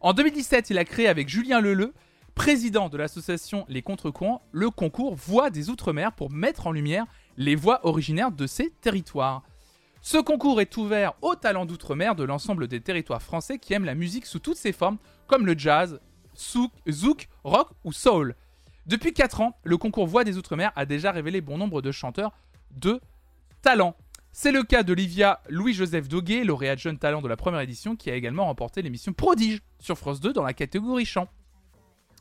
En 0.00 0.12
2017, 0.12 0.70
il 0.70 0.78
a 0.78 0.84
créé 0.84 1.08
avec 1.08 1.28
Julien 1.28 1.60
Leleu, 1.60 1.92
président 2.36 2.88
de 2.88 2.96
l'association 2.96 3.64
Les 3.68 3.82
Contre-Courants, 3.82 4.42
le 4.52 4.70
concours 4.70 5.16
Voix 5.16 5.50
des 5.50 5.68
Outre-mer 5.68 6.12
pour 6.12 6.30
mettre 6.30 6.68
en 6.68 6.72
lumière 6.72 7.06
les 7.36 7.56
voix 7.56 7.84
originaires 7.84 8.30
de 8.30 8.46
ces 8.46 8.70
territoires. 8.70 9.42
Ce 10.00 10.18
concours 10.18 10.60
est 10.60 10.76
ouvert 10.76 11.14
aux 11.20 11.34
talents 11.34 11.66
d'outre-mer 11.66 12.14
de 12.14 12.22
l'ensemble 12.22 12.68
des 12.68 12.80
territoires 12.80 13.20
français 13.20 13.58
qui 13.58 13.74
aiment 13.74 13.84
la 13.84 13.96
musique 13.96 14.26
sous 14.26 14.38
toutes 14.38 14.56
ses 14.58 14.72
formes, 14.72 14.98
comme 15.26 15.44
le 15.44 15.58
jazz, 15.58 15.98
souk, 16.34 16.70
zouk, 16.88 17.28
rock 17.42 17.70
ou 17.82 17.92
soul. 17.92 18.36
Depuis 18.86 19.12
4 19.12 19.40
ans, 19.40 19.58
le 19.64 19.76
concours 19.76 20.06
Voix 20.06 20.22
des 20.22 20.38
Outre-mer 20.38 20.70
a 20.76 20.86
déjà 20.86 21.10
révélé 21.10 21.40
bon 21.40 21.58
nombre 21.58 21.82
de 21.82 21.90
chanteurs 21.90 22.30
de 22.70 23.00
talent. 23.62 23.96
C'est 24.32 24.52
le 24.52 24.62
cas 24.62 24.82
d'Olivia 24.82 25.40
Louis-Joseph 25.48 26.08
Doguet, 26.08 26.44
lauréat 26.44 26.76
jeune 26.76 26.98
talent 26.98 27.22
de 27.22 27.28
la 27.28 27.36
première 27.36 27.60
édition, 27.60 27.96
qui 27.96 28.10
a 28.10 28.14
également 28.14 28.44
remporté 28.46 28.82
l'émission 28.82 29.12
Prodige 29.12 29.62
sur 29.80 29.98
France 29.98 30.20
2 30.20 30.32
dans 30.32 30.44
la 30.44 30.52
catégorie 30.52 31.06
chant. 31.06 31.28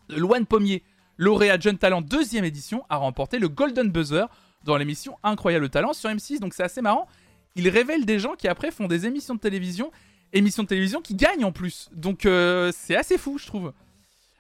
Loane 0.09 0.45
Pommier, 0.45 0.83
lauréat 1.17 1.59
jeune 1.59 1.77
talent 1.77 2.01
deuxième 2.01 2.45
édition, 2.45 2.83
a 2.89 2.97
remporté 2.97 3.39
le 3.39 3.49
Golden 3.49 3.91
Buzzer 3.91 4.25
dans 4.63 4.77
l'émission 4.77 5.17
Incroyable 5.23 5.69
Talent 5.69 5.93
sur 5.93 6.09
M6. 6.09 6.39
Donc 6.39 6.53
c'est 6.53 6.63
assez 6.63 6.81
marrant. 6.81 7.07
Il 7.55 7.69
révèle 7.69 8.05
des 8.05 8.19
gens 8.19 8.33
qui 8.35 8.47
après 8.47 8.71
font 8.71 8.87
des 8.87 9.05
émissions 9.05 9.35
de 9.35 9.39
télévision, 9.39 9.91
émissions 10.33 10.63
de 10.63 10.67
télévision 10.69 11.01
qui 11.01 11.15
gagnent 11.15 11.45
en 11.45 11.51
plus. 11.51 11.89
Donc 11.93 12.25
euh, 12.25 12.71
c'est 12.75 12.95
assez 12.95 13.17
fou, 13.17 13.37
je 13.37 13.45
trouve. 13.47 13.73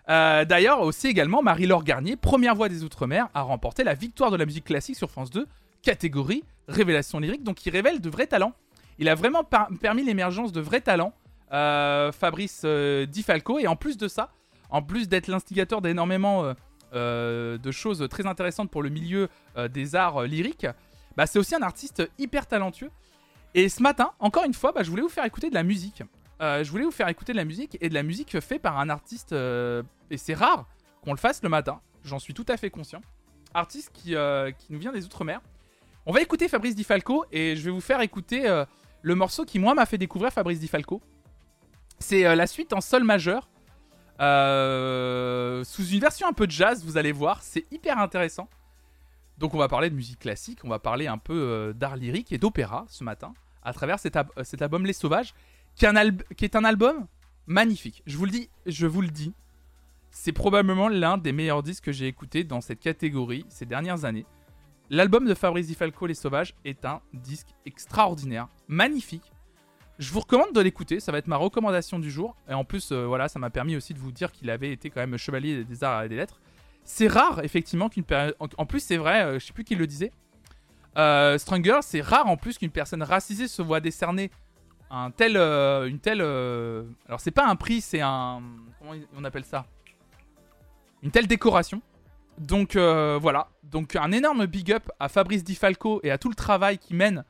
Euh, 0.09 0.45
D'ailleurs, 0.45 0.81
aussi 0.81 1.07
également, 1.07 1.43
Marie-Laure 1.43 1.83
Garnier, 1.83 2.15
première 2.15 2.55
voix 2.55 2.69
des 2.69 2.83
Outre-mer, 2.83 3.27
a 3.33 3.41
remporté 3.41 3.83
la 3.83 3.93
victoire 3.93 4.31
de 4.31 4.37
la 4.37 4.45
musique 4.45 4.65
classique 4.65 4.95
sur 4.95 5.11
France 5.11 5.29
2, 5.29 5.47
catégorie 5.81 6.43
révélation 6.67 7.19
lyrique, 7.19 7.43
donc 7.43 7.65
il 7.65 7.69
révèle 7.71 8.01
de 8.01 8.09
vrais 8.09 8.27
talents. 8.27 8.53
Il 8.99 9.09
a 9.09 9.15
vraiment 9.15 9.43
permis 9.43 10.03
l'émergence 10.03 10.51
de 10.51 10.61
vrais 10.61 10.81
talents, 10.81 11.13
euh, 11.53 12.11
Fabrice 12.11 12.63
euh, 12.65 13.05
Di 13.05 13.23
Falco, 13.23 13.59
et 13.59 13.67
en 13.67 13.75
plus 13.75 13.97
de 13.97 14.07
ça, 14.07 14.31
en 14.69 14.81
plus 14.81 15.07
d'être 15.07 15.27
l'instigateur 15.27 15.81
d'énormément 15.81 16.53
euh, 16.93 17.57
de 17.57 17.71
choses 17.71 18.05
très 18.09 18.25
intéressantes 18.25 18.69
pour 18.69 18.83
le 18.83 18.89
milieu 18.89 19.29
des 19.69 19.95
arts 19.95 20.23
lyriques, 20.23 20.67
bah, 21.15 21.25
c'est 21.25 21.39
aussi 21.39 21.55
un 21.55 21.61
artiste 21.61 22.03
hyper 22.17 22.47
talentueux. 22.47 22.91
Et 23.53 23.69
ce 23.69 23.81
matin, 23.81 24.11
encore 24.19 24.43
une 24.43 24.53
fois, 24.53 24.71
bah, 24.71 24.83
je 24.83 24.89
voulais 24.89 25.01
vous 25.01 25.09
faire 25.09 25.25
écouter 25.25 25.49
de 25.49 25.55
la 25.55 25.63
musique. 25.63 26.03
Je 26.39 26.69
voulais 26.69 26.83
vous 26.83 26.91
faire 26.91 27.07
écouter 27.07 27.31
de 27.31 27.37
la 27.37 27.45
musique 27.45 27.77
et 27.81 27.89
de 27.89 27.93
la 27.93 28.03
musique 28.03 28.39
faite 28.39 28.61
par 28.61 28.77
un 28.77 28.89
artiste, 28.89 29.33
et 29.33 30.17
c'est 30.17 30.35
rare 30.35 30.67
qu'on 31.01 31.11
le 31.11 31.17
fasse 31.17 31.41
le 31.41 31.49
matin, 31.49 31.81
j'en 32.03 32.19
suis 32.19 32.33
tout 32.33 32.45
à 32.49 32.57
fait 32.57 32.69
conscient. 32.69 33.01
Artiste 33.53 33.91
qui, 33.93 34.15
qui 34.59 34.73
nous 34.73 34.79
vient 34.79 34.91
des 34.91 35.05
Outre-mer. 35.05 35.41
On 36.09 36.13
va 36.13 36.21
écouter 36.21 36.47
Fabrice 36.47 36.73
Di 36.73 36.85
Falco 36.85 37.25
et 37.33 37.57
je 37.57 37.63
vais 37.63 37.69
vous 37.69 37.81
faire 37.81 37.99
écouter 37.99 38.47
euh, 38.47 38.63
le 39.01 39.13
morceau 39.13 39.43
qui, 39.43 39.59
moi, 39.59 39.73
m'a 39.73 39.85
fait 39.85 39.97
découvrir 39.97 40.31
Fabrice 40.31 40.61
Di 40.61 40.69
Falco. 40.69 41.01
C'est 41.99 42.25
euh, 42.25 42.33
la 42.33 42.47
suite 42.47 42.71
en 42.71 42.79
sol 42.79 43.03
majeur, 43.03 43.49
euh, 44.21 45.65
sous 45.65 45.85
une 45.85 45.99
version 45.99 46.25
un 46.25 46.31
peu 46.31 46.47
jazz, 46.47 46.85
vous 46.85 46.95
allez 46.95 47.11
voir, 47.11 47.43
c'est 47.43 47.65
hyper 47.73 47.99
intéressant. 47.99 48.47
Donc 49.37 49.53
on 49.53 49.57
va 49.57 49.67
parler 49.67 49.89
de 49.89 49.95
musique 49.95 50.19
classique, 50.19 50.59
on 50.63 50.69
va 50.69 50.79
parler 50.79 51.07
un 51.07 51.17
peu 51.17 51.73
d'art 51.75 51.97
lyrique 51.97 52.31
et 52.31 52.37
d'opéra 52.37 52.85
ce 52.87 53.03
matin, 53.03 53.33
à 53.61 53.73
travers 53.73 53.99
cet, 53.99 54.15
album 54.61 54.85
Les 54.85 54.93
Sauvages, 54.93 55.33
qui 55.75 55.83
est, 55.83 55.89
un 55.89 55.95
alb- 55.95 56.23
qui 56.37 56.45
est 56.45 56.55
un 56.55 56.63
album 56.63 57.05
magnifique. 57.47 58.01
Je 58.07 58.15
vous 58.15 58.23
le 58.23 58.31
dis, 58.31 58.49
je 58.65 58.87
vous 58.87 59.01
le 59.01 59.09
dis, 59.09 59.33
c'est 60.09 60.31
probablement 60.31 60.87
l'un 60.87 61.17
des 61.17 61.33
meilleurs 61.33 61.63
disques 61.63 61.83
que 61.83 61.91
j'ai 61.91 62.07
écouté 62.07 62.45
dans 62.45 62.61
cette 62.61 62.79
catégorie 62.79 63.45
ces 63.49 63.65
dernières 63.65 64.05
années. 64.05 64.25
L'album 64.89 65.25
de 65.25 65.33
Fabrice 65.33 65.67
Di 65.67 65.75
Falco 65.75 66.05
Les 66.05 66.13
Sauvages 66.13 66.55
est 66.63 66.85
un 66.85 67.01
disque 67.13 67.49
extraordinaire, 67.65 68.47
magnifique. 68.67 69.31
Je 69.99 70.11
vous 70.13 70.19
recommande 70.19 70.53
de 70.53 70.61
l'écouter, 70.61 70.99
ça 70.99 71.11
va 71.11 71.17
être 71.17 71.27
ma 71.27 71.37
recommandation 71.37 71.99
du 71.99 72.11
jour. 72.11 72.35
Et 72.47 72.53
en 72.53 72.63
plus, 72.63 72.91
euh, 72.91 73.05
voilà, 73.05 73.27
ça 73.27 73.39
m'a 73.39 73.49
permis 73.49 73.75
aussi 73.75 73.93
de 73.93 73.99
vous 73.99 74.11
dire 74.11 74.31
qu'il 74.31 74.49
avait 74.49 74.71
été 74.71 74.89
quand 74.89 75.01
même 75.01 75.17
chevalier 75.17 75.63
des 75.63 75.83
arts 75.83 76.03
et 76.03 76.09
des 76.09 76.15
lettres. 76.15 76.39
C'est 76.83 77.07
rare, 77.07 77.43
effectivement, 77.43 77.89
qu'une 77.89 78.03
personne. 78.03 78.33
En 78.39 78.65
plus, 78.65 78.79
c'est 78.79 78.97
vrai, 78.97 79.23
euh, 79.23 79.39
je 79.39 79.45
sais 79.45 79.53
plus 79.53 79.63
qui 79.63 79.75
le 79.75 79.87
disait. 79.87 80.11
Euh, 80.97 81.37
c'est 81.81 82.01
rare 82.01 82.27
en 82.27 82.37
plus 82.37 82.57
qu'une 82.57 82.71
personne 82.71 83.03
racisée 83.03 83.47
se 83.47 83.61
voit 83.61 83.79
décerner 83.79 84.31
un 84.89 85.11
tel, 85.11 85.37
euh, 85.37 85.87
une 85.87 85.99
telle. 85.99 86.21
euh, 86.21 86.83
alors 87.07 87.19
c'est 87.19 87.31
pas 87.31 87.45
un 87.45 87.55
prix, 87.55 87.81
c'est 87.81 88.01
un. 88.01 88.41
Comment 88.79 88.93
on 89.15 89.23
appelle 89.23 89.45
ça? 89.45 89.65
Une 91.03 91.11
telle 91.11 91.27
décoration. 91.27 91.81
Donc 92.37 92.75
euh, 92.75 93.17
voilà. 93.21 93.49
Donc 93.63 93.95
un 93.95 94.11
énorme 94.11 94.45
big 94.45 94.71
up 94.71 94.89
à 94.99 95.09
Fabrice 95.09 95.43
Di 95.43 95.55
Falco 95.55 95.99
et 96.03 96.11
à 96.11 96.17
tout 96.17 96.29
le 96.29 96.35
travail 96.35 96.77
qu'il 96.77 96.95
mène 96.95 97.23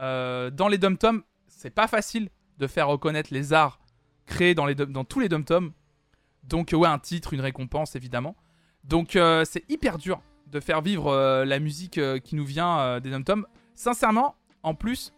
euh, 0.00 0.50
dans 0.50 0.68
les 0.68 0.78
dom 0.78 0.96
toms. 0.96 1.22
C'est 1.48 1.70
pas 1.70 1.88
facile 1.88 2.28
de 2.58 2.66
faire 2.66 2.88
reconnaître 2.88 3.32
les 3.32 3.52
arts 3.52 3.80
créés 4.26 4.54
dans, 4.54 4.66
tous 5.04 5.20
les 5.20 5.28
dom 5.28 5.44
toms. 5.44 5.72
Donc 6.44 6.72
ouais, 6.72 6.88
un 6.88 6.98
titre, 6.98 7.32
une 7.32 7.40
récompense 7.40 7.96
évidemment. 7.96 8.36
Donc 8.84 9.16
euh, 9.16 9.44
c'est 9.44 9.64
hyper 9.68 9.98
dur 9.98 10.20
de 10.46 10.60
faire 10.60 10.80
vivre 10.80 11.44
la 11.44 11.58
musique 11.58 12.00
qui 12.22 12.36
nous 12.36 12.44
vient 12.44 13.00
des 13.00 13.10
dom 13.10 13.24
toms. 13.24 13.46
Sincèrement, 13.74 14.36
en 14.62 14.74
plus, 14.74 15.12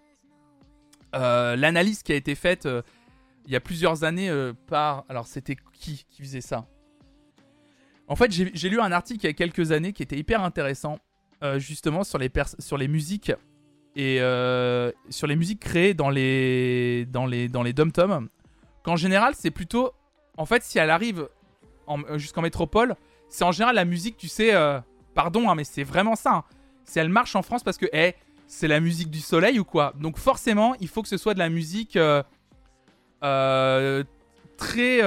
l'analyse 1.13 2.03
qui 2.03 2.13
a 2.13 2.15
été 2.15 2.35
faite 2.35 2.67
il 3.45 3.53
y 3.53 3.57
a 3.57 3.61
plusieurs 3.61 4.05
années 4.05 4.33
par. 4.67 5.05
Alors, 5.11 5.27
c'était 5.27 5.57
qui 5.75 6.07
qui 6.09 6.23
faisait 6.23 6.41
ça? 6.41 6.67
En 8.09 8.17
fait, 8.17 8.33
j'ai 8.33 8.69
lu 8.71 8.81
un 8.81 8.91
article 8.91 9.25
il 9.25 9.29
y 9.29 9.31
a 9.31 9.35
quelques 9.35 9.71
années 9.71 9.93
qui 9.93 10.03
était 10.03 10.17
hyper 10.17 10.43
intéressant, 10.43 10.99
euh, 11.43 11.59
justement 11.59 12.05
sur 12.05 12.19
les, 12.19 12.31
musiques 12.89 13.33
et 13.95 14.19
euh, 14.21 14.91
sur 15.11 15.27
les 15.27 15.37
musiques 15.37 15.61
créées 15.61 15.93
dans 15.93 16.09
les 16.09 17.07
dans 17.07 17.27
les 17.27 17.49
dans 17.49 17.63
les 17.63 17.75
dom-toms. 17.75 18.29
Qu'en 18.83 18.97
général, 18.97 19.35
c'est 19.37 19.51
plutôt. 19.51 19.93
En 20.39 20.47
fait, 20.47 20.63
si 20.63 20.79
elle 20.79 20.89
arrive 20.89 21.29
euh, 21.89 22.19
jusqu'en 22.19 22.41
métropole, 22.41 22.97
c'est 23.29 23.45
en 23.45 23.53
général 23.53 23.75
la 23.75 23.85
musique, 23.85 24.17
tu 24.17 24.29
sais. 24.29 24.53
pardon, 25.15 25.51
hein, 25.51 25.55
mais 25.55 25.65
c'est 25.65 25.85
vraiment 25.85 26.17
ça. 26.17 26.33
hein. 26.33 26.45
Si 26.85 26.99
elle 26.99 27.11
marche 27.11 27.37
en 27.37 27.43
France 27.43 27.63
parce 27.63 27.77
que, 27.77 27.87
eh, 27.93 28.15
c'est 28.47 28.69
la 28.69 28.81
musique 28.81 29.11
du 29.11 29.21
soleil 29.21 29.59
ou 29.59 29.65
quoi 29.65 29.93
Donc 30.01 30.17
forcément, 30.17 30.75
il 30.81 30.89
faut 30.89 31.03
que 31.03 31.09
ce 31.09 31.19
soit 31.19 31.35
de 31.35 31.39
la 31.39 31.51
musique 31.51 31.99
très, 33.21 35.03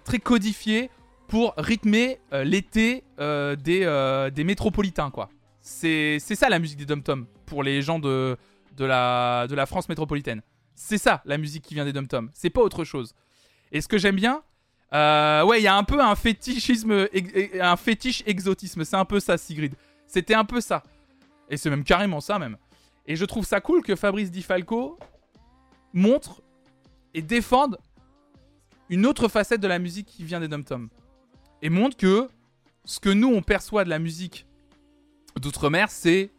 très 0.00 0.18
codifiée 0.18 0.90
pour 1.32 1.54
rythmer 1.56 2.20
euh, 2.34 2.44
l'été 2.44 3.04
euh, 3.18 3.56
des, 3.56 3.84
euh, 3.84 4.28
des 4.28 4.44
métropolitains, 4.44 5.10
quoi. 5.10 5.30
C'est 5.62 6.18
ça 6.18 6.50
la 6.50 6.58
musique 6.58 6.76
des 6.76 6.84
dom-toms 6.84 7.24
pour 7.46 7.62
les 7.62 7.80
gens 7.80 7.98
de, 7.98 8.36
de, 8.76 8.84
la, 8.84 9.46
de 9.48 9.54
la 9.54 9.64
France 9.64 9.88
métropolitaine. 9.88 10.42
C'est 10.74 10.98
ça 10.98 11.22
la 11.24 11.38
musique 11.38 11.62
qui 11.62 11.72
vient 11.72 11.86
des 11.86 11.94
dom-toms. 11.94 12.28
C'est 12.34 12.50
pas 12.50 12.60
autre 12.60 12.84
chose. 12.84 13.14
Et 13.70 13.80
ce 13.80 13.88
que 13.88 13.96
j'aime 13.96 14.16
bien, 14.16 14.42
ouais, 14.92 15.58
il 15.58 15.62
y 15.62 15.68
a 15.68 15.74
un 15.74 15.84
peu 15.84 16.02
un 16.02 16.14
fétichisme, 16.16 17.08
un 17.58 17.76
fétiche 17.78 18.22
exotisme. 18.26 18.84
C'est 18.84 18.96
un 18.96 19.06
peu 19.06 19.18
ça, 19.18 19.38
Sigrid. 19.38 19.72
C'était 20.06 20.34
un 20.34 20.44
peu 20.44 20.60
ça. 20.60 20.82
Et 21.48 21.56
c'est 21.56 21.70
même 21.70 21.84
carrément 21.84 22.20
ça, 22.20 22.38
même. 22.38 22.58
Et 23.06 23.16
je 23.16 23.24
trouve 23.24 23.46
ça 23.46 23.62
cool 23.62 23.80
que 23.82 23.96
Fabrice 23.96 24.30
Di 24.30 24.42
Falco 24.42 24.98
montre 25.94 26.42
et 27.14 27.22
défende 27.22 27.78
une 28.90 29.06
autre 29.06 29.28
facette 29.28 29.62
de 29.62 29.68
la 29.68 29.78
musique 29.78 30.08
qui 30.08 30.24
vient 30.24 30.38
des 30.38 30.48
dom-toms. 30.48 30.90
Et 31.62 31.70
montre 31.70 31.96
que 31.96 32.28
ce 32.84 32.98
que 32.98 33.08
nous, 33.08 33.28
on 33.28 33.40
perçoit 33.40 33.84
de 33.84 33.88
la 33.88 34.00
musique 34.00 34.46
d'outre-mer, 35.40 35.90
c'est 35.90 36.30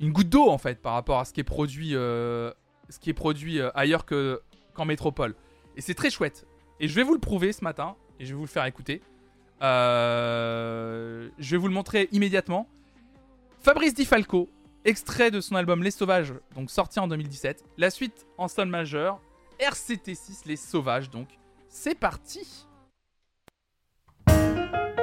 une 0.00 0.12
goutte 0.12 0.30
d'eau, 0.30 0.48
en 0.48 0.58
fait, 0.58 0.80
par 0.80 0.94
rapport 0.94 1.20
à 1.20 1.24
ce 1.26 1.32
qui 1.32 1.40
est 1.40 1.44
produit, 1.44 1.94
euh, 1.94 2.50
ce 2.88 2.98
qui 2.98 3.10
est 3.10 3.14
produit 3.14 3.60
euh, 3.60 3.70
ailleurs 3.74 4.06
que, 4.06 4.40
qu'en 4.74 4.86
métropole. 4.86 5.34
Et 5.76 5.82
c'est 5.82 5.94
très 5.94 6.10
chouette. 6.10 6.46
Et 6.80 6.88
je 6.88 6.94
vais 6.94 7.02
vous 7.02 7.12
le 7.12 7.20
prouver 7.20 7.52
ce 7.52 7.62
matin, 7.62 7.94
et 8.18 8.24
je 8.24 8.30
vais 8.30 8.36
vous 8.36 8.44
le 8.44 8.48
faire 8.48 8.64
écouter. 8.64 9.02
Euh, 9.62 11.28
je 11.38 11.50
vais 11.52 11.56
vous 11.58 11.68
le 11.68 11.74
montrer 11.74 12.08
immédiatement. 12.12 12.68
Fabrice 13.60 13.94
Di 13.94 14.06
Falco, 14.06 14.48
extrait 14.84 15.30
de 15.30 15.40
son 15.40 15.54
album 15.54 15.82
Les 15.82 15.92
Sauvages, 15.92 16.34
donc 16.56 16.70
sorti 16.70 16.98
en 16.98 17.06
2017. 17.06 17.64
La 17.76 17.90
suite 17.90 18.26
en 18.38 18.48
sol 18.48 18.68
majeur, 18.68 19.20
RCT6 19.60 20.46
Les 20.46 20.56
Sauvages, 20.56 21.10
donc. 21.10 21.28
C'est 21.68 21.94
parti 21.94 22.66
thank 24.72 24.98
you 24.98 25.01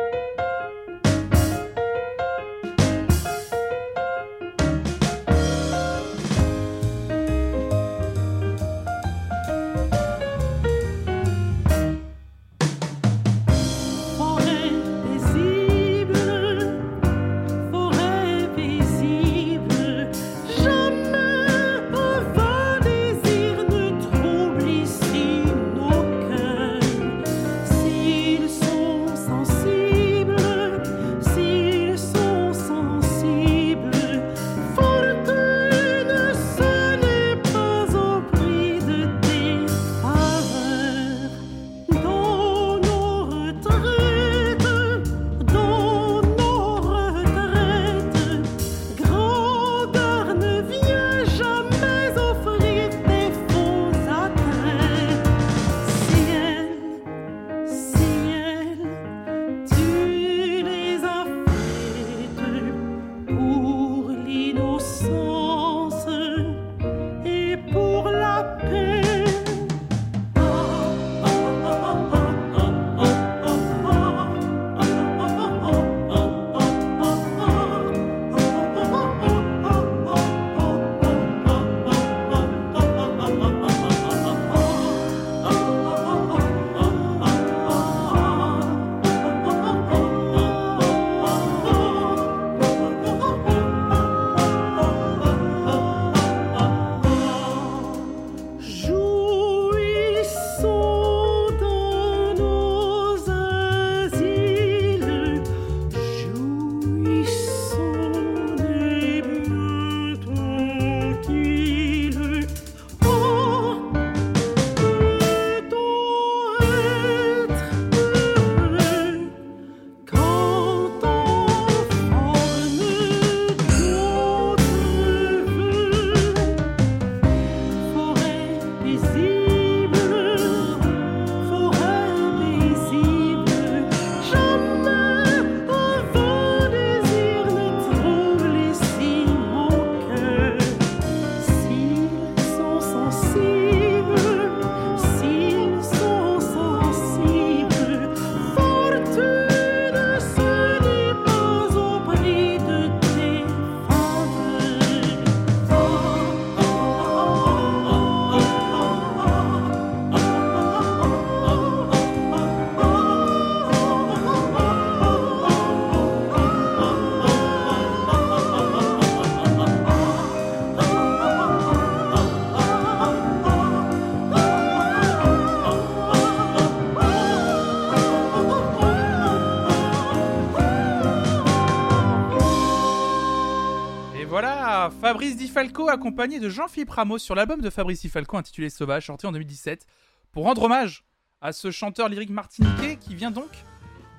Fabrice 185.10 185.38
Di 185.38 185.48
Falco 185.48 185.90
accompagné 185.90 186.40
de 186.40 186.50
Jean-Philippe 186.50 186.92
Ramos 186.92 187.18
sur 187.18 187.34
l'album 187.34 187.62
de 187.62 187.72
Fabrice 187.72 188.02
Di 188.02 188.10
Falco 188.10 188.38
intitulé 188.38 188.70
Sauvage, 188.70 189.08
sorti 189.08 189.26
en 189.26 189.32
2017, 189.32 189.88
pour 190.32 190.44
rendre 190.44 190.62
hommage 190.62 191.04
à 191.42 191.52
ce 191.52 191.72
chanteur 191.72 192.10
lyrique 192.10 192.30
martiniquais 192.30 192.96
qui 192.96 193.16
vient 193.16 193.32
donc 193.32 193.50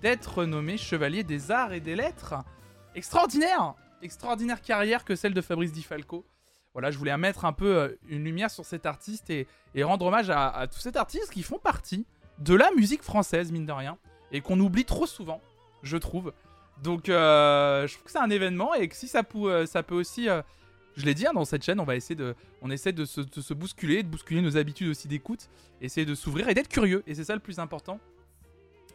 d'être 0.03 0.45
nommé 0.45 0.77
chevalier 0.77 1.23
des 1.23 1.53
arts 1.53 1.73
et 1.73 1.79
des 1.79 1.95
lettres. 1.95 2.35
Extraordinaire 2.97 3.75
Extraordinaire 4.03 4.61
carrière 4.61 5.05
que 5.05 5.15
celle 5.15 5.33
de 5.33 5.41
Fabrice 5.41 5.71
Di 5.71 5.85
Falco. 5.85 6.27
Voilà, 6.73 6.91
je 6.91 6.99
voulais 6.99 7.17
mettre 7.17 7.45
un 7.45 7.53
peu 7.53 7.77
euh, 7.77 7.97
une 8.09 8.25
lumière 8.25 8.51
sur 8.51 8.65
cet 8.65 8.85
artiste 8.85 9.31
et, 9.31 9.47
rendre 9.85 10.07
hommage 10.07 10.29
à, 10.29 10.67
tous 10.67 10.81
ces 10.81 10.97
artistes 10.97 11.31
qui 11.31 11.45
font 11.45 11.61
partie 11.61 12.05
de 12.41 12.57
la 12.57 12.69
musique 12.73 13.05
française, 13.05 13.53
mine 13.53 13.65
de 13.65 13.73
rien, 13.73 13.97
et 14.33 14.41
qu'on 14.41 14.59
oublie 14.59 14.87
trop 14.87 15.07
souvent, 15.07 15.41
je 15.85 15.97
trouve. 15.97 16.33
Donc, 16.83 17.09
euh, 17.09 17.87
je 17.87 17.95
trouve 17.95 18.07
que 18.07 18.11
c'est 18.11 18.19
un 18.19 18.31
événement 18.31 18.75
et 18.75 18.89
que 18.89 18.97
si 18.97 19.07
ça, 19.07 19.23
peut, 19.23 19.53
euh, 19.53 19.67
ça 19.67 19.85
peut 19.85 19.95
aussi. 19.95 20.27
Je 20.97 21.05
l'ai 21.05 21.15
dit 21.15 21.27
hein, 21.27 21.33
dans 21.33 21.45
cette 21.45 21.65
chaîne, 21.65 21.81
on 21.81 21.85
va 21.85 21.97
essayer 21.97 22.15
de, 22.15 22.35
on 22.63 22.71
essaie 22.71 22.93
de 22.93 23.05
se, 23.05 23.55
bousculer, 23.55 24.03
de 24.03 24.09
bousculer 24.09 24.43
nos 24.43 24.57
habitudes 24.57 24.89
aussi 24.89 25.09
d'écoute, 25.09 25.49
essayer 25.81 26.07
de 26.07 26.15
s'ouvrir 26.15 26.49
et 26.49 26.55
d'être 26.55 26.69
curieux. 26.69 27.03
Et 27.07 27.15
c'est 27.15 27.25
ça 27.25 27.35
le 27.35 27.41
plus 27.41 27.59
important, 27.59 28.01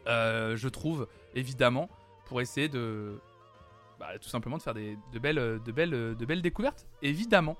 euh, 0.07 0.55
je 0.55 0.67
trouve, 0.67 1.07
évidemment, 1.33 1.89
pour 2.25 2.41
essayer 2.41 2.69
de, 2.69 3.19
bah, 3.99 4.17
tout 4.21 4.29
simplement 4.29 4.57
de 4.57 4.61
faire 4.61 4.73
des, 4.73 4.97
de 5.13 5.19
belles, 5.19 6.41
découvertes, 6.41 6.85
évidemment. 7.01 7.57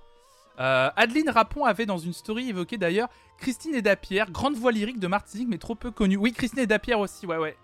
Euh, 0.60 0.90
Adeline 0.96 1.30
Rapon 1.30 1.66
avait 1.66 1.86
dans 1.86 1.98
une 1.98 2.14
story 2.14 2.48
évoqué 2.48 2.78
d'ailleurs 2.78 3.10
Christine 3.40 3.76
Edapierre, 3.76 4.32
grande 4.32 4.56
voix 4.56 4.72
lyrique 4.72 5.02
de 5.02 5.08
Martinique 5.08 5.50
mais 5.50 5.58
trop 5.58 5.76
peu 5.76 5.92
connue. 5.92 6.16
Oui, 6.16 6.32
Christine 6.32 6.60
Edapierre 6.60 7.00
aussi, 7.00 7.26
ouais, 7.26 7.38
ouais. 7.38 7.58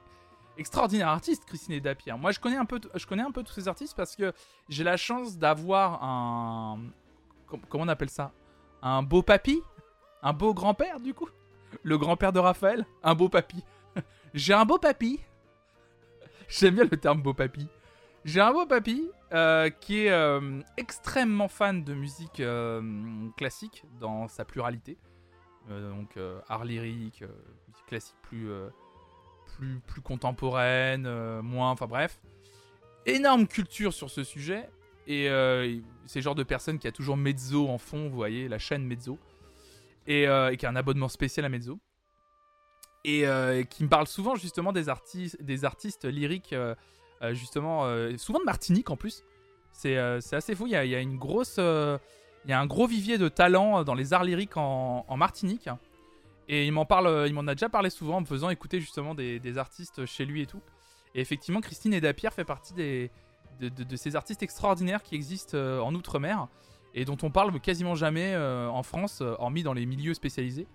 Extraordinaire 0.58 1.08
artiste, 1.08 1.46
Christine 1.46 1.74
Edapierre. 1.74 2.18
Moi, 2.18 2.32
je 2.32 2.40
connais 2.40 2.58
un 2.58 2.66
peu, 2.66 2.80
je 2.94 3.06
connais 3.08 3.24
un 3.24 3.32
peu 3.32 3.42
tous 3.44 3.54
ces 3.54 3.68
artistes 3.68 3.96
parce 3.96 4.16
que 4.16 4.34
j'ai 4.70 4.84
la 4.84 4.98
chance 4.98 5.38
d'avoir 5.38 6.04
un, 6.04 6.80
com- 7.48 7.62
comment 7.70 7.86
on 7.86 7.88
appelle 7.88 8.10
ça, 8.10 8.32
un 8.82 9.02
beau 9.02 9.24
papy, 9.24 9.62
un 10.22 10.34
beau 10.34 10.54
grand-père 10.54 11.00
du 11.00 11.14
coup, 11.14 11.30
le 11.84 11.98
grand-père 11.98 12.34
de 12.34 12.40
Raphaël, 12.40 12.86
un 13.02 13.16
beau 13.16 13.30
papy. 13.30 13.64
j'ai 14.34 14.54
un 14.54 14.66
beau 14.66 14.78
papy. 14.78 15.20
J'aime 16.50 16.76
bien 16.76 16.84
le 16.90 16.98
terme 16.98 17.22
beau 17.22 17.34
papy. 17.34 17.68
J'ai 18.26 18.42
un 18.42 18.52
beau 18.52 18.66
papy 18.66 19.10
euh, 19.34 19.70
qui 19.70 20.06
est 20.06 20.12
euh, 20.12 20.60
extrêmement 20.78 21.48
fan 21.48 21.84
de 21.84 21.94
musique 21.94 22.40
euh, 22.42 23.30
classique 23.38 23.84
dans 24.00 24.28
sa 24.28 24.46
pluralité. 24.46 24.98
Donc 25.70 26.18
art 26.50 26.66
lyrique, 26.66 27.22
musique 27.22 27.86
classique 27.88 28.16
plus, 28.24 28.50
plus, 29.62 30.02
contemporaine, 30.02 31.06
euh, 31.06 31.42
moins, 31.42 31.72
enfin 31.72 31.88
bref. 31.88 32.20
Énorme 33.06 33.48
culture 33.48 33.94
sur 33.94 34.10
ce 34.10 34.24
sujet. 34.24 34.70
Et 35.08 35.30
euh, 35.30 35.80
c'est 36.06 36.20
le 36.20 36.24
genre 36.24 36.36
de 36.36 36.44
personne 36.44 36.80
qui 36.80 36.88
a 36.88 36.92
toujours 36.92 37.18
Mezzo 37.18 37.68
en 37.68 37.78
fond, 37.78 38.10
vous 38.10 38.16
voyez, 38.16 38.48
la 38.48 38.60
chaîne 38.60 38.86
Mezzo. 38.86 39.18
Et, 40.08 40.28
euh, 40.28 40.56
qui 40.56 40.66
a 40.66 40.70
un 40.70 40.76
abonnement 40.76 41.10
spécial 41.10 41.46
à 41.46 41.50
Mezzo. 41.50 41.80
Et 43.04 43.28
euh, 43.28 43.64
qui 43.64 43.84
me 43.84 43.90
parle 43.90 44.08
souvent 44.08 44.36
justement 44.36 44.72
des, 44.72 44.90
artistes 44.90 45.42
des 45.42 45.66
artistes 45.66 46.06
lyriques, 46.06 46.56
justement, 47.32 47.86
souvent 48.18 48.40
de 48.40 48.46
Martinique 48.46 48.90
en 48.90 48.96
plus. 48.96 49.24
C'est 49.74 49.98
assez 49.98 50.56
fou, 50.56 50.68
il 50.68 50.74
y 50.74 50.76
a, 50.76 51.00
une 51.00 51.18
grosse... 51.18 51.58
il 51.58 52.50
y 52.50 52.54
a 52.54 52.60
un 52.60 52.68
gros 52.68 52.86
vivier 52.86 53.18
de 53.18 53.28
talent 53.28 53.84
dans 53.84 53.96
les 53.96 54.14
arts 54.14 54.24
lyriques 54.24 54.58
en 54.58 55.18
Martinique. 55.18 55.70
Et 56.48 56.66
il 56.66 56.72
m'en 56.72 56.86
parle, 56.86 57.08
euh, 57.08 57.28
il 57.28 57.34
m'en 57.34 57.48
a 57.48 57.56
déjà 57.56 57.70
parlé 57.70 57.90
souvent 57.90 58.18
en 58.18 58.22
me 58.22 58.26
faisant 58.26 58.50
écouter 58.50 58.80
justement 58.80 59.16
des, 59.16 59.40
des 59.40 59.58
artistes 59.58 60.06
chez 60.06 60.26
lui 60.26 60.42
et 60.42 60.46
tout. 60.46 60.62
Et 61.16 61.22
effectivement, 61.22 61.62
Christine 61.62 61.94
Edapierre 61.94 62.34
fait 62.34 62.46
partie 62.46 62.74
des, 62.74 63.12
de, 63.60 63.96
ces 63.96 64.16
artistes 64.16 64.44
extraordinaires 64.44 65.04
qui 65.04 65.16
existent 65.16 65.58
euh, 65.58 65.80
en 65.80 65.94
Outre-mer 65.94 66.48
et 66.94 67.06
dont 67.06 67.18
on 67.22 67.32
parle 67.32 67.58
quasiment 67.60 67.96
jamais 67.96 68.34
euh, 68.34 68.68
en 68.68 68.84
France, 68.84 69.22
euh, 69.22 69.36
hormis 69.40 69.64
dans 69.64 69.74
les 69.74 69.86
milieux 69.86 70.14
spécialisés. 70.14 70.68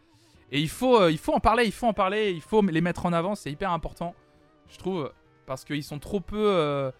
Et 0.52 0.60
il 0.60 0.68
faut, 0.68 1.00
euh, 1.00 1.10
il 1.10 1.18
faut 1.18 1.32
en 1.32 1.40
parler, 1.40 1.64
il 1.64 1.72
faut 1.72 1.86
en 1.86 1.92
parler, 1.92 2.30
il 2.30 2.40
faut 2.40 2.62
les 2.62 2.80
mettre 2.80 3.04
en 3.06 3.12
avant, 3.12 3.34
c'est 3.34 3.50
hyper 3.50 3.72
important, 3.72 4.14
je 4.68 4.78
trouve, 4.78 5.12
parce 5.46 5.64
qu'ils 5.64 5.84
sont 5.84 5.98
trop 5.98 6.20
peu 6.20 6.38
euh, 6.38 6.90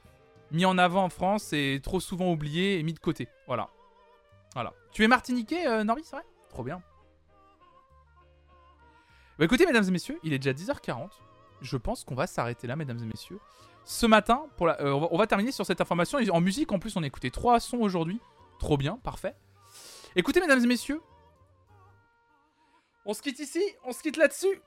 mis 0.51 0.65
en 0.65 0.77
avant 0.79 1.05
en 1.05 1.09
France 1.09 1.53
et 1.53 1.81
trop 1.83 2.01
souvent 2.01 2.31
oubliés 2.33 2.79
et 2.79 2.83
mis 2.83 2.93
de 2.93 2.99
côté. 2.99 3.29
Voilà. 3.47 3.71
Voilà. 4.55 4.73
Tu 4.93 5.05
es 5.05 5.09
martiniquais, 5.09 5.67
euh, 5.67 5.85
Norby, 5.85 6.03
c'est 6.05 6.17
vrai? 6.17 6.25
Trop 6.49 6.65
bien. 6.65 6.83
Bah 9.39 9.45
écoutez, 9.45 9.67
mesdames 9.67 9.85
et 9.87 9.91
messieurs, 9.91 10.19
il 10.23 10.33
est 10.33 10.39
déjà 10.39 10.53
10h40. 10.53 11.11
Je 11.61 11.77
pense 11.77 12.05
qu'on 12.05 12.15
va 12.15 12.27
s'arrêter 12.27 12.67
là, 12.67 12.77
mesdames 12.77 12.99
et 12.99 13.07
messieurs. 13.07 13.39
Ce 13.85 14.05
matin, 14.05 14.47
euh, 14.61 14.93
on, 14.93 15.17
va, 15.17 15.27
terminer 15.27 15.53
sur 15.53 15.65
cette 15.65 15.81
information. 15.81 16.19
En 16.33 16.41
musique, 16.41 16.73
en 16.73 16.79
plus, 16.79 16.97
on 16.97 17.03
a 17.03 17.07
écouté 17.07 17.31
trois 17.31 17.61
sons 17.61 17.79
aujourd'hui. 17.79 18.21
Trop 18.59 18.77
bien, 18.77 18.99
parfait. 19.05 19.37
Écoutez, 20.17 20.41
mesdames 20.41 20.63
et 20.65 20.67
messieurs, 20.67 21.01
on 23.05 23.15
se 23.15 23.23
quitte 23.23 23.39
ici, 23.39 23.63
on 23.85 23.93
se 23.93 24.03
quitte 24.03 24.17
là-dessus. 24.17 24.61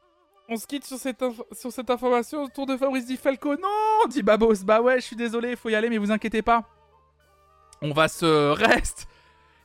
On 0.47 0.55
se 0.55 0.65
quitte 0.65 0.85
sur 0.85 0.97
cette, 0.97 1.89
information 1.89 2.43
autour 2.43 2.65
de 2.65 2.77
Fabrice 2.77 3.05
Di 3.05 3.17
Falco. 3.17 3.55
Non, 3.57 4.07
dit 4.09 4.23
Babos. 4.23 4.63
Bah 4.63 4.81
ouais, 4.81 5.01
je 5.01 5.05
suis 5.05 5.15
désolé, 5.17 5.57
faut 5.57 5.69
y 5.69 5.75
aller, 5.75 5.89
mais 5.89 5.97
vous 5.97 6.11
inquiétez 6.11 6.41
pas. 6.41 6.63
On 7.81 7.91
va 7.91 8.07
se 8.07 8.51
reste. 8.51 9.08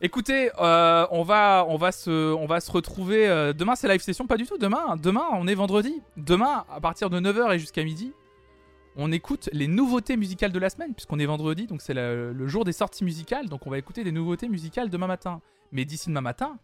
Écoutez, 0.04 0.50
euh, 0.58 1.06
on 1.12 1.22
va, 1.22 1.64
se 1.92 2.70
retrouver. 2.70 3.26
euh, 3.26 3.54
demain, 3.54 3.74
c'est 3.74 3.88
live 3.88 4.02
session, 4.02 4.26
pas 4.26 4.36
du 4.36 4.44
tout. 4.44 4.58
Demain, 4.58 4.96
demain, 4.96 5.24
on 5.32 5.46
est 5.46 5.54
vendredi. 5.54 6.02
Demain, 6.18 6.66
à 6.70 6.78
partir 6.78 7.08
de 7.08 7.18
9h 7.18 7.54
et 7.54 7.58
jusqu'à 7.58 7.82
midi, 7.82 8.12
on 8.96 9.12
écoute 9.12 9.48
les 9.54 9.66
nouveautés 9.66 10.18
musicales 10.18 10.52
de 10.52 10.58
la 10.58 10.68
semaine, 10.68 10.92
puisqu'on 10.92 11.18
est 11.18 11.24
vendredi, 11.24 11.66
donc 11.66 11.80
c'est 11.80 11.94
le, 11.94 12.34
le 12.34 12.46
jour 12.48 12.66
des 12.66 12.72
sorties 12.72 13.02
musicales. 13.02 13.48
Donc 13.48 13.66
on 13.66 13.70
va 13.70 13.78
écouter 13.78 14.04
des 14.04 14.12
nouveautés 14.12 14.46
musicales 14.46 14.90
demain 14.90 15.06
matin. 15.06 15.40
Mais 15.72 15.86
d'ici 15.86 16.10
demain 16.10 16.20
matin, 16.20 16.58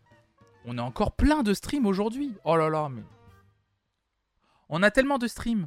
on 0.67 0.77
a 0.77 0.83
encore 0.83 1.13
plein 1.13 1.43
de 1.43 1.55
streams 1.55 1.87
aujourd'hui. 1.87 2.35
Oh 2.45 2.59
là 2.59 2.69
là, 2.69 2.91
mais. 2.91 3.05
On 4.69 4.83
a 4.83 4.91
tellement 4.91 5.17
de 5.17 5.27
streams. 5.27 5.67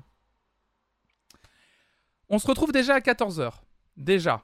On 2.29 2.37
se 2.37 2.45
retrouve 2.45 2.71
déjà 2.71 2.93
à 2.93 2.99
14h. 2.99 3.51
Déjà. 3.97 4.43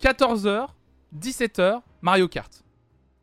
14h, 0.00 0.68
17h, 1.18 1.82
Mario 2.04 2.28
Kart. 2.28 2.62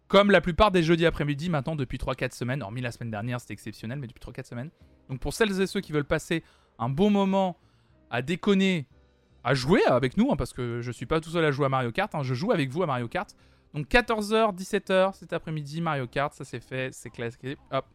Comme 0.07 0.31
la 0.31 0.41
plupart 0.41 0.71
des 0.71 0.81
jeudis 0.81 1.05
après-midi 1.05 1.51
maintenant 1.51 1.75
depuis 1.75 1.99
3-4 1.99 2.33
semaines, 2.33 2.63
hormis 2.63 2.81
la 2.81 2.91
semaine 2.91 3.11
dernière 3.11 3.39
c'était 3.39 3.53
exceptionnel, 3.53 3.99
mais 3.99 4.07
depuis 4.07 4.27
3-4 4.27 4.47
semaines. 4.47 4.71
Donc 5.07 5.19
pour 5.19 5.35
celles 5.35 5.61
et 5.61 5.67
ceux 5.67 5.81
qui 5.81 5.91
veulent 5.91 6.03
passer 6.03 6.43
un 6.79 6.89
bon 6.89 7.11
moment 7.11 7.59
à 8.09 8.23
déconner, 8.23 8.87
à 9.43 9.53
jouer 9.53 9.85
avec 9.85 10.17
nous, 10.17 10.31
hein, 10.31 10.35
parce 10.35 10.51
que 10.51 10.81
je 10.81 10.91
suis 10.91 11.05
pas 11.05 11.21
tout 11.21 11.29
seul 11.29 11.45
à 11.45 11.51
jouer 11.51 11.67
à 11.67 11.69
Mario 11.69 11.91
Kart, 11.91 12.15
hein, 12.15 12.23
je 12.23 12.33
joue 12.33 12.51
avec 12.51 12.71
vous 12.71 12.81
à 12.81 12.87
Mario 12.87 13.07
Kart. 13.07 13.29
Donc 13.75 13.87
14h, 13.87 14.57
17h 14.57 15.13
cet 15.13 15.31
après-midi, 15.31 15.79
Mario 15.79 16.07
Kart, 16.07 16.33
ça 16.33 16.43
c'est 16.43 16.59
fait, 16.59 16.91
c'est 16.91 17.11
classé. 17.11 17.57
Hop. 17.69 17.85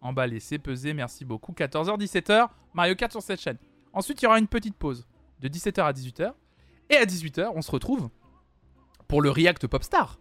Emballé, 0.00 0.40
c'est 0.40 0.58
pesé, 0.58 0.94
merci 0.94 1.24
beaucoup. 1.24 1.52
14h, 1.52 1.96
17h, 1.96 2.48
Mario 2.74 2.96
Kart 2.96 3.12
sur 3.12 3.22
cette 3.22 3.40
chaîne. 3.40 3.58
Ensuite, 3.92 4.20
il 4.20 4.24
y 4.24 4.26
aura 4.26 4.40
une 4.40 4.48
petite 4.48 4.74
pause 4.74 5.06
de 5.38 5.46
17h 5.46 5.80
à 5.82 5.92
18h. 5.92 6.32
Et 6.90 6.96
à 6.96 7.04
18h, 7.04 7.52
on 7.54 7.62
se 7.62 7.70
retrouve 7.70 8.10
pour 9.10 9.20
le 9.22 9.30
React 9.30 9.66
Popstar. 9.66 10.18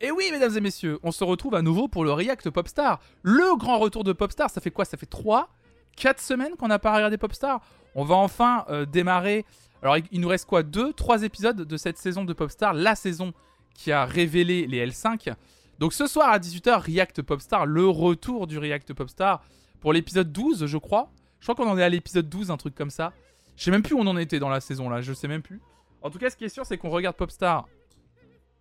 Et 0.00 0.10
oui, 0.10 0.30
mesdames 0.32 0.56
et 0.56 0.60
messieurs, 0.60 0.98
on 1.02 1.10
se 1.12 1.22
retrouve 1.24 1.54
à 1.54 1.60
nouveau 1.62 1.86
pour 1.88 2.02
le 2.04 2.12
React 2.12 2.48
Popstar. 2.50 3.00
Le 3.22 3.54
grand 3.56 3.78
retour 3.78 4.02
de 4.02 4.12
Popstar, 4.14 4.48
ça 4.48 4.62
fait 4.62 4.70
quoi? 4.70 4.86
Ça 4.86 4.96
fait 4.96 5.04
3, 5.06 5.50
4 5.96 6.20
semaines 6.20 6.56
qu'on 6.56 6.68
n'a 6.68 6.78
pas 6.78 6.94
regardé 6.94 7.18
Popstar? 7.18 7.60
On 7.94 8.04
va 8.04 8.14
enfin 8.14 8.64
euh, 8.70 8.86
démarrer. 8.86 9.44
Alors, 9.82 9.98
il- 9.98 10.04
il 10.10 10.20
nous 10.20 10.28
reste 10.28 10.46
quoi? 10.46 10.62
2, 10.62 10.94
3 10.94 11.22
épisodes 11.22 11.56
de 11.62 11.76
cette 11.76 11.98
saison 11.98 12.24
de 12.24 12.32
Popstar, 12.32 12.72
la 12.72 12.94
saison 12.94 13.34
qui 13.74 13.92
a 13.92 14.06
révélé 14.06 14.66
les 14.66 14.86
L5. 14.86 15.34
Donc 15.78 15.92
ce 15.92 16.06
soir 16.06 16.30
à 16.30 16.38
18h, 16.38 16.80
React 16.80 17.20
Popstar, 17.22 17.66
le 17.66 17.86
retour 17.88 18.46
du 18.46 18.56
React 18.58 18.94
Popstar 18.94 19.42
pour 19.80 19.92
l'épisode 19.92 20.32
12, 20.32 20.64
je 20.66 20.78
crois. 20.78 21.10
Je 21.40 21.44
crois 21.52 21.54
qu'on 21.54 21.70
en 21.70 21.76
est 21.78 21.84
à 21.84 21.88
l'épisode 21.90 22.28
12, 22.28 22.50
un 22.50 22.56
truc 22.56 22.74
comme 22.74 22.90
ça. 22.90 23.12
Je 23.56 23.64
sais 23.64 23.70
même 23.70 23.82
plus 23.82 23.94
où 23.94 24.00
on 24.00 24.06
en 24.06 24.16
était 24.16 24.38
dans 24.38 24.48
la 24.48 24.60
saison 24.60 24.88
là, 24.88 25.00
je 25.02 25.12
sais 25.12 25.28
même 25.28 25.42
plus. 25.42 25.60
En 26.02 26.10
tout 26.10 26.18
cas, 26.18 26.30
ce 26.30 26.36
qui 26.36 26.44
est 26.44 26.48
sûr, 26.48 26.64
c'est 26.64 26.78
qu'on 26.78 26.90
regarde 26.90 27.16
Popstar 27.16 27.66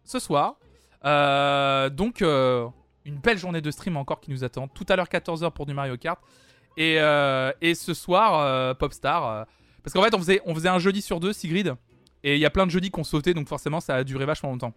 ce 0.04 0.20
soir. 0.20 0.56
Euh, 1.06 1.90
donc, 1.90 2.22
euh, 2.22 2.68
une 3.06 3.18
belle 3.18 3.38
journée 3.38 3.62
de 3.62 3.72
stream 3.72 3.98
encore 3.98 4.20
qui 4.20 4.32
nous 4.32 4.44
attend. 4.44 4.68
Tout 4.68 4.86
à 4.90 4.96
l'heure, 4.96 5.08
14h 5.08 5.52
pour 5.52 5.66
du 5.66 5.74
Mario 5.74 5.98
Kart. 5.98 6.20
Et, 6.78 6.98
euh, 7.00 7.52
et 7.62 7.76
ce 7.76 7.94
soir, 7.94 8.76
Popstar. 8.78 9.46
parce 9.84 9.94
qu'en 9.94 10.04
fait, 10.04 10.14
on 10.14 10.20
faisait, 10.20 10.42
on 10.46 10.56
faisait 10.56 10.70
un 10.70 10.80
jeudi 10.80 11.02
sur 11.02 11.20
deux, 11.20 11.34
Sigrid. 11.34 11.76
Et 12.24 12.36
il 12.36 12.40
y 12.40 12.46
a 12.46 12.50
plein 12.50 12.66
de 12.66 12.72
jeudis 12.72 12.90
qu'on 12.90 13.04
sautait, 13.04 13.34
donc 13.34 13.48
forcément, 13.48 13.80
ça 13.80 13.96
a 13.96 14.04
duré 14.04 14.26
vachement 14.26 14.50
longtemps. 14.50 14.74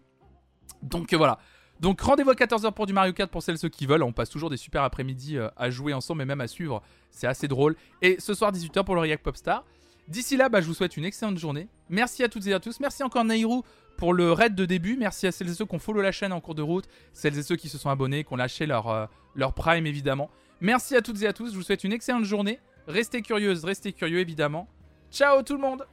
Donc 0.83 1.13
voilà. 1.13 1.39
Donc 1.79 1.99
rendez-vous 1.99 2.29
à 2.29 2.35
14h 2.35 2.71
pour 2.73 2.85
du 2.85 2.93
Mario 2.93 3.11
Kart 3.11 3.29
pour 3.29 3.41
celles 3.41 3.57
ceux 3.57 3.69
qui 3.69 3.87
veulent. 3.87 4.03
On 4.03 4.13
passe 4.13 4.29
toujours 4.29 4.51
des 4.51 4.57
super 4.57 4.83
après-midi 4.83 5.37
à 5.57 5.69
jouer 5.71 5.93
ensemble 5.93 6.21
et 6.21 6.25
même 6.25 6.41
à 6.41 6.47
suivre. 6.47 6.81
C'est 7.09 7.27
assez 7.27 7.47
drôle. 7.47 7.75
Et 8.01 8.17
ce 8.19 8.35
soir 8.35 8.51
18h 8.51 8.83
pour 8.83 8.95
le 8.95 9.01
React 9.01 9.23
Popstar. 9.23 9.65
D'ici 10.07 10.37
là, 10.37 10.49
bah, 10.49 10.61
je 10.61 10.67
vous 10.67 10.73
souhaite 10.73 10.97
une 10.97 11.05
excellente 11.05 11.37
journée. 11.37 11.67
Merci 11.89 12.23
à 12.23 12.29
toutes 12.29 12.47
et 12.47 12.53
à 12.53 12.59
tous. 12.59 12.79
Merci 12.79 13.03
encore 13.03 13.23
Nairou 13.23 13.63
pour 13.97 14.13
le 14.13 14.31
raid 14.31 14.55
de 14.55 14.65
début. 14.65 14.97
Merci 14.97 15.27
à 15.27 15.31
celles 15.31 15.49
et 15.49 15.53
ceux 15.53 15.65
qui 15.65 15.75
ont 15.75 15.79
follow 15.79 16.01
la 16.01 16.11
chaîne 16.11 16.33
en 16.33 16.41
cours 16.41 16.55
de 16.55 16.61
route. 16.61 16.85
Celles 17.13 17.37
et 17.37 17.43
ceux 17.43 17.55
qui 17.55 17.69
se 17.69 17.77
sont 17.77 17.89
abonnés, 17.89 18.23
qui 18.23 18.33
ont 18.33 18.37
lâché 18.37 18.65
leur, 18.65 18.89
euh, 18.89 19.05
leur 19.35 19.53
prime 19.53 19.85
évidemment. 19.85 20.29
Merci 20.59 20.95
à 20.95 21.01
toutes 21.01 21.21
et 21.21 21.27
à 21.27 21.33
tous. 21.33 21.51
Je 21.51 21.55
vous 21.55 21.63
souhaite 21.63 21.83
une 21.83 21.93
excellente 21.93 22.25
journée. 22.25 22.59
Restez 22.87 23.21
curieuses, 23.21 23.63
restez 23.63 23.93
curieux 23.93 24.19
évidemment. 24.19 24.67
Ciao 25.11 25.43
tout 25.43 25.53
le 25.53 25.61
monde 25.61 25.85